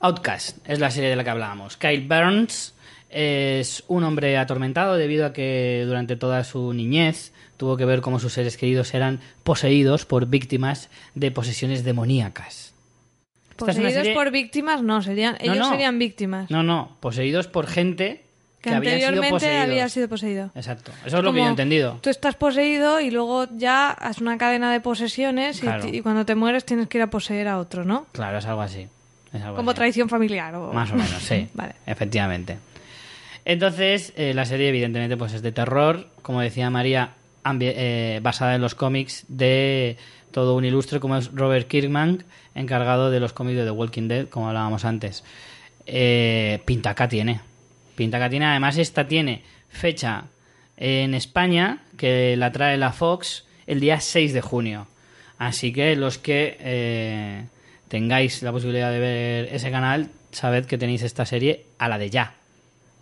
Outcast 0.00 0.58
es 0.68 0.78
la 0.78 0.90
serie 0.90 1.10
de 1.10 1.16
la 1.16 1.24
que 1.24 1.30
hablábamos. 1.30 1.76
Kyle 1.76 2.06
Burns 2.06 2.74
es 3.10 3.84
un 3.88 4.04
hombre 4.04 4.36
atormentado 4.38 4.96
debido 4.96 5.26
a 5.26 5.32
que 5.32 5.84
durante 5.86 6.16
toda 6.16 6.44
su 6.44 6.72
niñez 6.72 7.32
tuvo 7.56 7.76
que 7.76 7.84
ver 7.84 8.00
cómo 8.00 8.18
sus 8.20 8.32
seres 8.32 8.56
queridos 8.56 8.94
eran 8.94 9.20
poseídos 9.42 10.06
por 10.06 10.26
víctimas 10.26 10.88
de 11.14 11.30
posesiones 11.30 11.84
demoníacas. 11.84 12.72
Poseídos 13.56 13.92
serie- 13.92 14.14
por 14.14 14.30
víctimas, 14.30 14.82
no, 14.82 15.02
serían, 15.02 15.34
No, 15.44 15.52
ellos 15.52 15.58
no. 15.66 15.70
serían 15.70 15.98
víctimas. 15.98 16.50
No, 16.50 16.62
no, 16.62 16.96
poseídos 17.00 17.46
por 17.46 17.66
gente 17.66 18.22
que, 18.62 18.70
que 18.70 18.76
habían 18.76 18.96
sido 18.96 19.08
anteriormente 19.08 19.58
había 19.58 19.88
sido 19.88 20.08
poseído. 20.08 20.50
Exacto, 20.54 20.92
eso 21.04 21.18
es 21.18 21.24
lo 21.24 21.32
que 21.32 21.40
yo 21.40 21.46
he 21.46 21.48
entendido. 21.48 21.98
Tú 22.00 22.08
estás 22.08 22.36
poseído 22.36 23.00
y 23.00 23.10
luego 23.10 23.46
ya 23.56 23.90
has 23.90 24.18
una 24.20 24.38
cadena 24.38 24.72
de 24.72 24.80
posesiones 24.80 25.62
y, 25.92 26.00
cuando 26.00 26.24
te 26.24 26.34
mueres 26.34 26.64
tienes 26.64 26.88
que 26.88 26.98
ir 26.98 27.02
a 27.02 27.10
poseer 27.10 27.48
a 27.48 27.58
otro, 27.58 27.84
¿no? 27.84 28.06
Claro, 28.12 28.38
es 28.38 28.46
algo 28.46 28.62
así. 28.62 28.86
Es 29.32 29.42
algo 29.42 29.56
Como 29.56 29.70
así. 29.72 29.76
traición 29.76 30.08
familiar. 30.08 30.54
O... 30.54 30.72
Más 30.72 30.90
o 30.90 30.94
menos, 30.94 31.22
sí. 31.22 31.48
Vale. 31.54 31.74
Efectivamente. 31.86 32.58
Entonces, 33.44 34.12
eh, 34.16 34.34
la 34.34 34.44
serie, 34.44 34.68
evidentemente, 34.68 35.16
pues 35.16 35.32
es 35.32 35.42
de 35.42 35.52
terror, 35.52 36.08
como 36.22 36.40
decía 36.40 36.70
María, 36.70 37.14
eh, 37.60 38.20
basada 38.22 38.54
en 38.54 38.60
los 38.60 38.74
cómics 38.74 39.24
de 39.28 39.96
todo 40.30 40.54
un 40.56 40.64
ilustre 40.64 41.00
como 41.00 41.16
es 41.16 41.30
Robert 41.32 41.66
Kirkman, 41.66 42.24
encargado 42.54 43.10
de 43.10 43.20
los 43.20 43.32
cómics 43.32 43.58
de 43.58 43.64
The 43.64 43.70
Walking 43.70 44.08
Dead, 44.08 44.28
como 44.28 44.48
hablábamos 44.48 44.84
antes. 44.84 45.24
Eh, 45.86 46.60
Pintaca 46.64 47.08
tiene. 47.08 47.40
Pintaca 47.96 48.30
tiene, 48.30 48.46
además, 48.46 48.78
esta 48.78 49.08
tiene 49.08 49.42
fecha 49.68 50.24
en 50.76 51.14
España, 51.14 51.82
que 51.96 52.36
la 52.36 52.52
trae 52.52 52.76
la 52.76 52.92
Fox 52.92 53.44
el 53.66 53.80
día 53.80 54.00
6 54.00 54.32
de 54.32 54.40
junio. 54.40 54.86
Así 55.38 55.72
que 55.72 55.96
los 55.96 56.18
que 56.18 56.56
eh, 56.60 57.44
tengáis 57.88 58.42
la 58.42 58.52
posibilidad 58.52 58.90
de 58.90 58.98
ver 58.98 59.48
ese 59.52 59.70
canal, 59.70 60.10
sabed 60.32 60.66
que 60.66 60.78
tenéis 60.78 61.02
esta 61.02 61.26
serie 61.26 61.64
a 61.78 61.88
la 61.88 61.98
de 61.98 62.10
ya. 62.10 62.34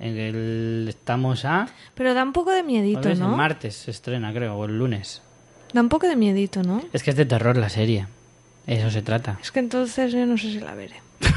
En 0.00 0.16
el- 0.16 0.86
estamos 0.88 1.44
a... 1.44 1.68
Pero 1.94 2.14
da 2.14 2.22
un 2.22 2.32
poco 2.32 2.50
de 2.52 2.62
miedito. 2.62 3.00
¿no? 3.14 3.30
El 3.30 3.36
martes 3.36 3.74
se 3.76 3.90
estrena, 3.90 4.32
creo, 4.32 4.54
o 4.56 4.64
el 4.64 4.78
lunes. 4.78 5.22
Da 5.72 5.80
un 5.80 5.88
poco 5.88 6.06
de 6.08 6.16
miedito, 6.16 6.62
¿no? 6.62 6.82
Es 6.92 7.02
que 7.02 7.10
es 7.10 7.16
de 7.16 7.26
terror 7.26 7.56
la 7.56 7.68
serie. 7.68 8.06
Eso 8.66 8.90
se 8.90 9.02
trata. 9.02 9.38
Es 9.42 9.50
que 9.50 9.58
entonces 9.60 10.12
yo 10.12 10.24
no 10.26 10.36
sé 10.38 10.52
si 10.52 10.60
la 10.60 10.74
veré. 10.74 10.96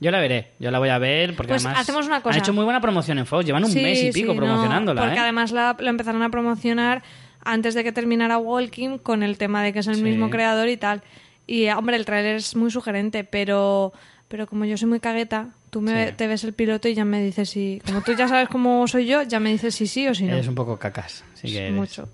Yo 0.00 0.10
la 0.10 0.18
veré, 0.20 0.50
yo 0.58 0.70
la 0.72 0.78
voy 0.80 0.88
a 0.90 0.98
ver 0.98 1.34
porque 1.36 1.52
Pues 1.52 1.64
además 1.64 1.82
hacemos 1.82 2.06
una 2.06 2.20
cosa. 2.20 2.34
han 2.34 2.42
hecho 2.42 2.52
muy 2.52 2.64
buena 2.64 2.80
promoción 2.80 3.18
en 3.18 3.24
Fox, 3.26 3.46
llevan 3.46 3.64
un 3.64 3.70
Sí, 3.70 3.80
mes 3.80 4.02
y 4.02 4.12
sí, 4.12 4.20
pico 4.20 4.34
no, 4.34 4.40
promocionándola, 4.40 5.00
porque 5.00 5.16
¿eh? 5.16 5.20
además 5.20 5.52
la, 5.52 5.76
la 5.78 5.90
empezaron 5.90 6.22
a 6.22 6.28
promocionar 6.28 7.02
antes 7.44 7.74
de 7.74 7.84
que 7.84 7.92
terminara 7.92 8.36
Walking 8.36 8.98
con 8.98 9.22
el 9.22 9.38
tema 9.38 9.62
de 9.62 9.72
que 9.72 9.78
es 9.78 9.86
el 9.86 9.94
Sí. 9.96 10.02
mismo 10.02 10.28
creador 10.28 10.68
y 10.68 10.76
tal. 10.76 11.02
Y, 11.46 11.68
hombre, 11.70 11.96
el 11.96 12.04
tráiler 12.04 12.36
es 12.36 12.54
muy 12.56 12.70
sugerente, 12.70 13.22
pero, 13.24 13.92
pero 14.28 14.46
como 14.46 14.64
yo 14.64 14.76
soy 14.76 14.88
muy 14.88 15.00
cagueta, 15.00 15.50
tú 15.72 15.80
me, 15.80 16.08
Sí. 16.08 16.12
te 16.18 16.26
ves 16.26 16.44
el 16.44 16.52
piloto 16.52 16.86
y 16.86 16.92
ya 16.94 17.04
me 17.06 17.22
dices 17.22 17.48
si... 17.48 17.80
Como 17.86 18.02
tú 18.02 18.12
ya 18.12 18.28
sabes 18.28 18.48
cómo 18.50 18.86
soy 18.86 19.06
yo, 19.06 19.22
ya 19.22 19.40
me 19.40 19.50
dices 19.50 19.74
si 19.74 19.86
sí 19.86 20.06
o 20.06 20.14
si 20.14 20.24
no. 20.24 20.34
Eres 20.34 20.46
un 20.46 20.54
poco 20.54 20.78
cacas, 20.78 21.24
sí 21.34 21.48
que 21.48 21.58
eres. 21.60 21.72
Mucho. 21.72 22.08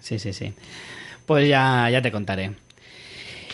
Sí, 0.00 0.18
sí, 0.18 0.32
sí. 0.32 0.54
Pues 1.26 1.46
ya, 1.46 1.90
ya 1.90 2.00
te 2.00 2.10
contaré. 2.10 2.52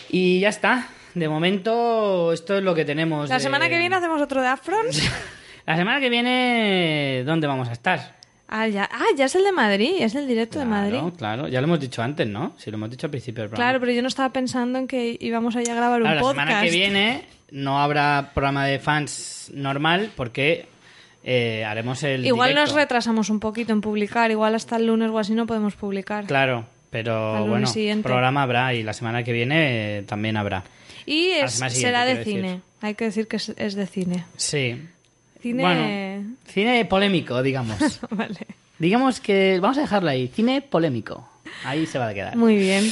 Y 0.09 0.39
ya 0.39 0.47
está. 0.49 0.87
De 1.13 1.27
momento, 1.27 2.31
esto 2.31 2.57
es 2.57 2.63
lo 2.63 2.73
que 2.73 2.85
tenemos. 2.85 3.27
La 3.29 3.35
de- 3.35 3.41
semana 3.41 3.67
que 3.67 3.77
viene 3.77 3.95
hacemos 3.95 4.21
otro 4.21 4.41
de 4.41 4.47
Afrons. 4.47 5.01
La 5.65 5.75
semana 5.75 5.99
que 5.99 6.09
viene, 6.09 7.23
¿dónde 7.25 7.45
vamos 7.45 7.67
a 7.69 7.73
estar? 7.73 8.17
ah, 8.47 8.67
ya, 8.67 8.89
ah, 8.91 9.05
ya 9.15 9.25
es 9.25 9.35
el 9.35 9.43
de 9.43 9.51
Madrid, 9.51 9.91
es 9.99 10.15
el 10.15 10.27
directo 10.27 10.57
de 10.57 10.65
Madrid. 10.65 10.97
Claro. 11.17 11.47
Ya 11.47 11.61
lo 11.61 11.67
hemos 11.67 11.79
dicho 11.79 12.01
antes, 12.01 12.27
¿no? 12.27 12.53
Sí, 12.57 12.71
lo 12.71 12.77
hemos 12.77 12.89
dicho 12.89 13.05
al 13.05 13.11
principio 13.11 13.43
del 13.43 13.49
programa. 13.51 13.69
Claro, 13.69 13.79
pero 13.79 13.91
yo 13.91 14.01
no 14.01 14.07
estaba 14.07 14.33
pensando 14.33 14.79
en 14.79 14.87
que 14.87 15.15
íbamos 15.19 15.55
allá 15.55 15.73
a 15.73 15.75
grabar 15.75 16.01
un 16.01 16.05
Claro, 16.07 16.15
la 16.15 16.21
podcast. 16.21 16.47
semana 16.47 16.63
que 16.65 16.71
viene 16.71 17.25
no 17.51 17.79
habrá 17.81 18.31
programa 18.33 18.65
de 18.65 18.79
fans 18.79 19.51
normal 19.53 20.11
porque 20.15 20.67
eh, 21.23 21.63
haremos 21.65 22.01
el 22.03 22.25
Igual 22.25 22.49
directo. 22.49 22.71
nos 22.71 22.75
retrasamos 22.81 23.29
un 23.29 23.39
poquito 23.39 23.73
en 23.73 23.81
publicar, 23.81 24.31
igual 24.31 24.55
hasta 24.55 24.77
el 24.77 24.87
lunes 24.87 25.09
o 25.09 25.19
así 25.19 25.33
no 25.33 25.45
podemos 25.47 25.75
publicar. 25.75 26.25
Claro, 26.25 26.65
pero 26.89 27.45
bueno, 27.45 27.67
siguiente. 27.67 28.03
programa 28.03 28.43
habrá 28.43 28.73
y 28.73 28.83
la 28.83 28.93
semana 28.93 29.23
que 29.23 29.31
viene 29.33 29.97
eh, 29.99 30.01
también 30.03 30.37
habrá. 30.37 30.63
Y 31.05 31.29
es- 31.31 31.53
será 31.53 32.05
de 32.05 32.15
decir. 32.15 32.35
cine. 32.35 32.61
Hay 32.81 32.95
que 32.95 33.05
decir 33.05 33.27
que 33.27 33.35
es, 33.37 33.49
es 33.49 33.75
de 33.75 33.85
cine. 33.87 34.25
Sí. 34.37 34.81
Cine. 35.41 35.63
Bueno, 35.63 36.35
cine 36.47 36.85
polémico, 36.85 37.41
digamos. 37.41 37.77
vale. 38.11 38.45
digamos 38.77 39.19
que 39.19 39.59
vamos 39.61 39.77
a 39.77 39.81
dejarlo 39.81 40.09
ahí, 40.09 40.27
cine 40.27 40.61
polémico. 40.61 41.27
Ahí 41.65 41.85
se 41.85 41.97
va 41.99 42.07
a 42.09 42.13
quedar. 42.13 42.35
Muy 42.37 42.55
bien. 42.57 42.89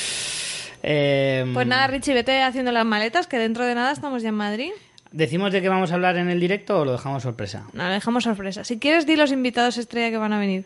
Eh, 0.83 1.49
Pues 1.53 1.67
nada, 1.67 1.87
Richie, 1.87 2.13
vete 2.13 2.41
haciendo 2.41 2.71
las 2.71 2.85
maletas, 2.85 3.27
que 3.27 3.37
dentro 3.37 3.65
de 3.65 3.75
nada 3.75 3.91
estamos 3.91 4.21
ya 4.23 4.29
en 4.29 4.35
Madrid. 4.35 4.71
¿Decimos 5.11 5.51
de 5.51 5.61
qué 5.61 5.69
vamos 5.69 5.91
a 5.91 5.95
hablar 5.95 6.17
en 6.17 6.29
el 6.29 6.39
directo 6.39 6.79
o 6.81 6.85
lo 6.85 6.91
dejamos 6.91 7.23
sorpresa? 7.23 7.65
No, 7.73 7.85
lo 7.85 7.91
dejamos 7.91 8.23
sorpresa. 8.25 8.63
Si 8.63 8.77
quieres, 8.77 9.05
di 9.05 9.15
los 9.15 9.31
invitados 9.31 9.77
estrella 9.77 10.09
que 10.09 10.17
van 10.17 10.33
a 10.33 10.39
venir. 10.39 10.65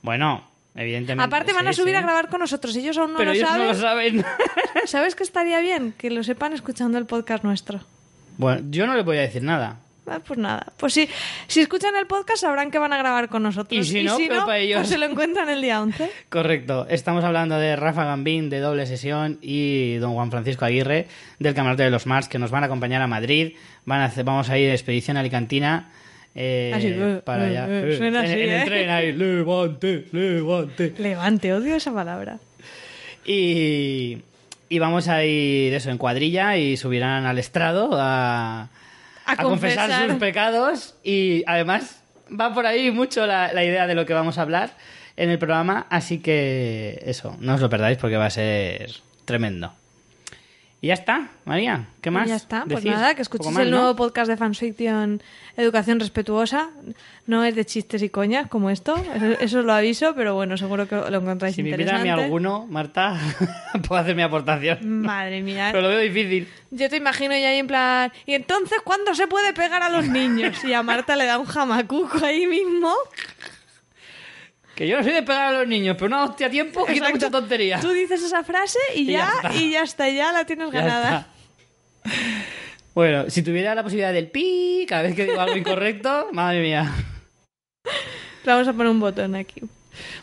Bueno, 0.00 0.42
evidentemente. 0.74 1.24
Aparte, 1.24 1.52
van 1.52 1.68
a 1.68 1.72
subir 1.72 1.94
sí. 1.94 1.98
a 1.98 2.02
grabar 2.02 2.28
con 2.28 2.40
nosotros. 2.40 2.74
Ellos 2.74 2.96
aún 2.98 3.12
no 3.12 3.18
Pero 3.18 3.30
lo 3.32 3.36
ellos 3.36 3.48
saben. 3.48 3.66
no 3.66 3.72
lo 3.72 3.78
saben. 3.78 4.24
¿Sabes 4.86 5.14
qué 5.14 5.22
estaría 5.22 5.60
bien? 5.60 5.92
Que 5.96 6.10
lo 6.10 6.22
sepan 6.24 6.52
escuchando 6.54 6.96
el 6.98 7.06
podcast 7.06 7.44
nuestro. 7.44 7.80
Bueno, 8.38 8.62
yo 8.70 8.86
no 8.86 8.94
les 8.96 9.04
voy 9.04 9.18
a 9.18 9.20
decir 9.20 9.42
nada. 9.42 9.76
Ah, 10.06 10.18
Pues 10.26 10.38
nada, 10.38 10.66
pues 10.78 10.94
si, 10.94 11.08
si 11.46 11.60
escuchan 11.60 11.94
el 11.96 12.06
podcast 12.06 12.40
sabrán 12.40 12.70
que 12.70 12.78
van 12.78 12.92
a 12.92 12.98
grabar 12.98 13.28
con 13.28 13.42
nosotros. 13.44 13.78
Y 13.80 13.84
si 13.88 14.02
no, 14.02 14.16
pero 14.18 14.46
para 14.46 14.58
ellos. 14.58 14.78
pues 14.80 14.88
se 14.88 14.98
lo 14.98 15.06
encuentran 15.06 15.48
el 15.48 15.62
día 15.62 15.80
11. 15.80 16.10
Correcto. 16.28 16.86
Estamos 16.88 17.22
hablando 17.24 17.56
de 17.56 17.76
Rafa 17.76 18.04
Gambín, 18.04 18.50
de 18.50 18.58
Doble 18.58 18.86
Sesión, 18.86 19.38
y 19.40 19.94
don 19.96 20.14
Juan 20.14 20.30
Francisco 20.30 20.64
Aguirre, 20.64 21.06
del 21.38 21.54
Camarote 21.54 21.84
de 21.84 21.90
los 21.90 22.06
Mars, 22.06 22.28
que 22.28 22.38
nos 22.38 22.50
van 22.50 22.64
a 22.64 22.66
acompañar 22.66 23.00
a 23.00 23.06
Madrid. 23.06 23.54
Van 23.84 24.00
a 24.00 24.06
hacer, 24.06 24.24
vamos 24.24 24.50
a 24.50 24.58
ir 24.58 24.66
de 24.68 24.74
expedición 24.74 25.16
alicantina. 25.16 25.90
Eh, 26.34 26.72
Así, 26.74 26.86
eh, 26.88 27.20
para 27.24 27.44
eh, 27.46 27.50
allá. 27.58 27.66
eh, 27.68 27.96
suena 27.98 28.20
en, 28.20 28.24
así, 28.32 28.40
en 28.40 28.50
el 28.50 28.64
tren 28.64 28.90
ahí, 28.90 29.12
levante, 29.12 30.06
levante. 30.12 30.94
Levante, 30.98 31.52
odio 31.52 31.76
esa 31.76 31.92
palabra. 31.92 32.38
Y, 33.24 34.18
y 34.68 34.78
vamos 34.78 35.08
a 35.08 35.24
ir 35.24 35.74
eso 35.74 35.90
en 35.90 35.98
cuadrilla 35.98 36.56
y 36.56 36.76
subirán 36.76 37.26
al 37.26 37.38
estrado 37.38 37.90
a, 37.92 38.68
A 39.26 39.36
confesar. 39.36 39.88
confesar. 39.88 40.10
sus 40.10 40.18
pecados 40.18 40.94
y 41.02 41.44
además 41.46 42.02
va 42.28 42.54
por 42.54 42.66
ahí 42.66 42.90
mucho 42.90 43.26
la, 43.26 43.52
la 43.52 43.64
idea 43.64 43.86
de 43.86 43.94
lo 43.94 44.06
que 44.06 44.14
vamos 44.14 44.38
a 44.38 44.42
hablar 44.42 44.70
en 45.16 45.30
el 45.30 45.38
programa, 45.38 45.86
así 45.90 46.18
que 46.18 47.02
eso, 47.04 47.36
no 47.40 47.54
os 47.54 47.60
lo 47.60 47.68
perdáis 47.68 47.98
porque 47.98 48.16
va 48.16 48.26
a 48.26 48.30
ser 48.30 48.90
tremendo. 49.24 49.72
Y 50.84 50.88
ya 50.88 50.94
está, 50.94 51.28
María, 51.44 51.86
¿qué 52.00 52.10
más? 52.10 52.28
Ya 52.28 52.34
está, 52.34 52.64
pues 52.68 52.84
nada, 52.84 53.14
que 53.14 53.22
más, 53.22 53.56
el 53.58 53.70
¿no? 53.70 53.76
nuevo 53.76 53.94
podcast 53.94 54.28
de 54.28 54.36
Fanfiction 54.36 55.22
Educación 55.56 56.00
Respetuosa. 56.00 56.70
No 57.24 57.44
es 57.44 57.54
de 57.54 57.64
chistes 57.64 58.02
y 58.02 58.08
coñas 58.08 58.48
como 58.48 58.68
esto, 58.68 58.96
eso, 59.14 59.26
eso 59.38 59.58
os 59.60 59.64
lo 59.64 59.74
aviso, 59.74 60.12
pero 60.16 60.34
bueno, 60.34 60.56
seguro 60.56 60.88
que 60.88 60.96
lo 60.96 61.18
encontráis 61.18 61.54
Si 61.54 61.62
me 61.62 61.70
invitan 61.70 61.94
a 61.94 61.98
mí 61.98 62.00
interesante. 62.00 62.24
alguno, 62.24 62.66
Marta, 62.66 63.16
puedo 63.86 64.00
hacer 64.00 64.16
mi 64.16 64.22
aportación. 64.22 65.02
Madre 65.02 65.40
mía. 65.40 65.68
Pero 65.70 65.82
lo 65.84 65.88
veo 65.90 66.00
difícil. 66.00 66.48
Yo 66.72 66.88
te 66.90 66.96
imagino 66.96 67.36
ya 67.36 67.50
ahí 67.50 67.58
en 67.58 67.68
plan, 67.68 68.12
¿y 68.26 68.34
entonces 68.34 68.80
cuándo 68.82 69.14
se 69.14 69.28
puede 69.28 69.52
pegar 69.52 69.84
a 69.84 69.88
los 69.88 70.08
niños? 70.08 70.64
Y 70.64 70.72
a 70.74 70.82
Marta 70.82 71.14
le 71.14 71.26
da 71.26 71.38
un 71.38 71.46
jamacuco 71.46 72.26
ahí 72.26 72.48
mismo. 72.48 72.92
Que 74.74 74.88
yo 74.88 74.96
no 74.96 75.02
soy 75.04 75.12
de 75.12 75.22
pegar 75.22 75.54
a 75.54 75.58
los 75.58 75.68
niños, 75.68 75.96
pero 75.98 76.06
una 76.06 76.24
hostia 76.24 76.46
a 76.46 76.50
tiempo 76.50 76.86
quita 76.86 77.10
mucha 77.10 77.30
tontería. 77.30 77.78
Tú 77.80 77.90
dices 77.90 78.22
esa 78.22 78.42
frase 78.42 78.78
y, 78.94 79.00
Y 79.02 79.12
ya 79.12 79.30
y 79.54 79.70
ya 79.72 79.82
está, 79.82 80.08
ya 80.08 80.32
la 80.32 80.44
tienes 80.46 80.70
Ya 80.72 80.80
ganada. 80.80 81.26
está. 82.04 82.12
Bueno, 82.94 83.30
si 83.30 83.42
tuviera 83.42 83.74
la 83.74 83.82
posibilidad 83.82 84.12
del 84.12 84.28
pi 84.28 84.84
cada 84.88 85.02
vez 85.02 85.14
que 85.14 85.24
digo 85.24 85.40
algo 85.40 85.56
incorrecto, 85.56 86.28
madre 86.32 86.60
mía. 86.62 86.92
Vamos 88.44 88.66
a 88.68 88.72
poner 88.72 88.88
un 88.88 89.00
botón 89.00 89.34
aquí. 89.34 89.62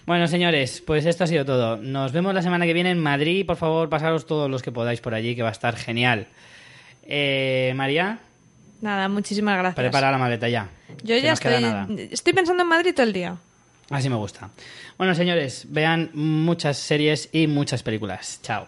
Bueno, 0.06 0.28
señores, 0.28 0.82
pues 0.86 1.06
esto 1.06 1.24
ha 1.24 1.28
sido 1.28 1.46
todo. 1.46 1.78
Nos 1.78 2.12
vemos 2.12 2.34
la 2.34 2.42
semana 2.42 2.66
que 2.66 2.74
viene 2.74 2.90
en 2.92 3.00
Madrid. 3.00 3.46
Por 3.46 3.56
favor, 3.56 3.88
pasaros 3.90 4.26
todos 4.26 4.50
los 4.50 4.62
que 4.64 4.72
podáis 4.72 5.00
por 5.00 5.14
allí, 5.14 5.36
que 5.36 5.44
va 5.44 5.50
a 5.50 5.52
estar 5.54 5.76
genial. 5.76 6.28
Eh, 7.04 7.72
María, 7.76 8.20
Nada, 8.82 9.08
muchísimas 9.10 9.58
gracias. 9.58 9.76
prepara 9.76 10.12
la 10.12 10.18
maleta 10.18 10.48
ya. 10.50 10.70
Yo 11.04 11.18
ya 11.18 11.34
estoy, 11.34 11.54
estoy 12.12 12.34
pensando 12.34 12.64
en 12.64 12.70
Madrid 12.70 12.94
todo 12.94 13.06
el 13.06 13.14
día. 13.14 13.36
Así 13.90 14.10
me 14.10 14.16
gusta. 14.16 14.50
Bueno, 14.98 15.16
señores, 15.16 15.66
vean 15.70 16.12
muchas 16.14 16.78
series 16.78 17.30
y 17.32 17.48
muchas 17.48 17.84
películas. 17.84 18.40
Chao. 18.44 18.68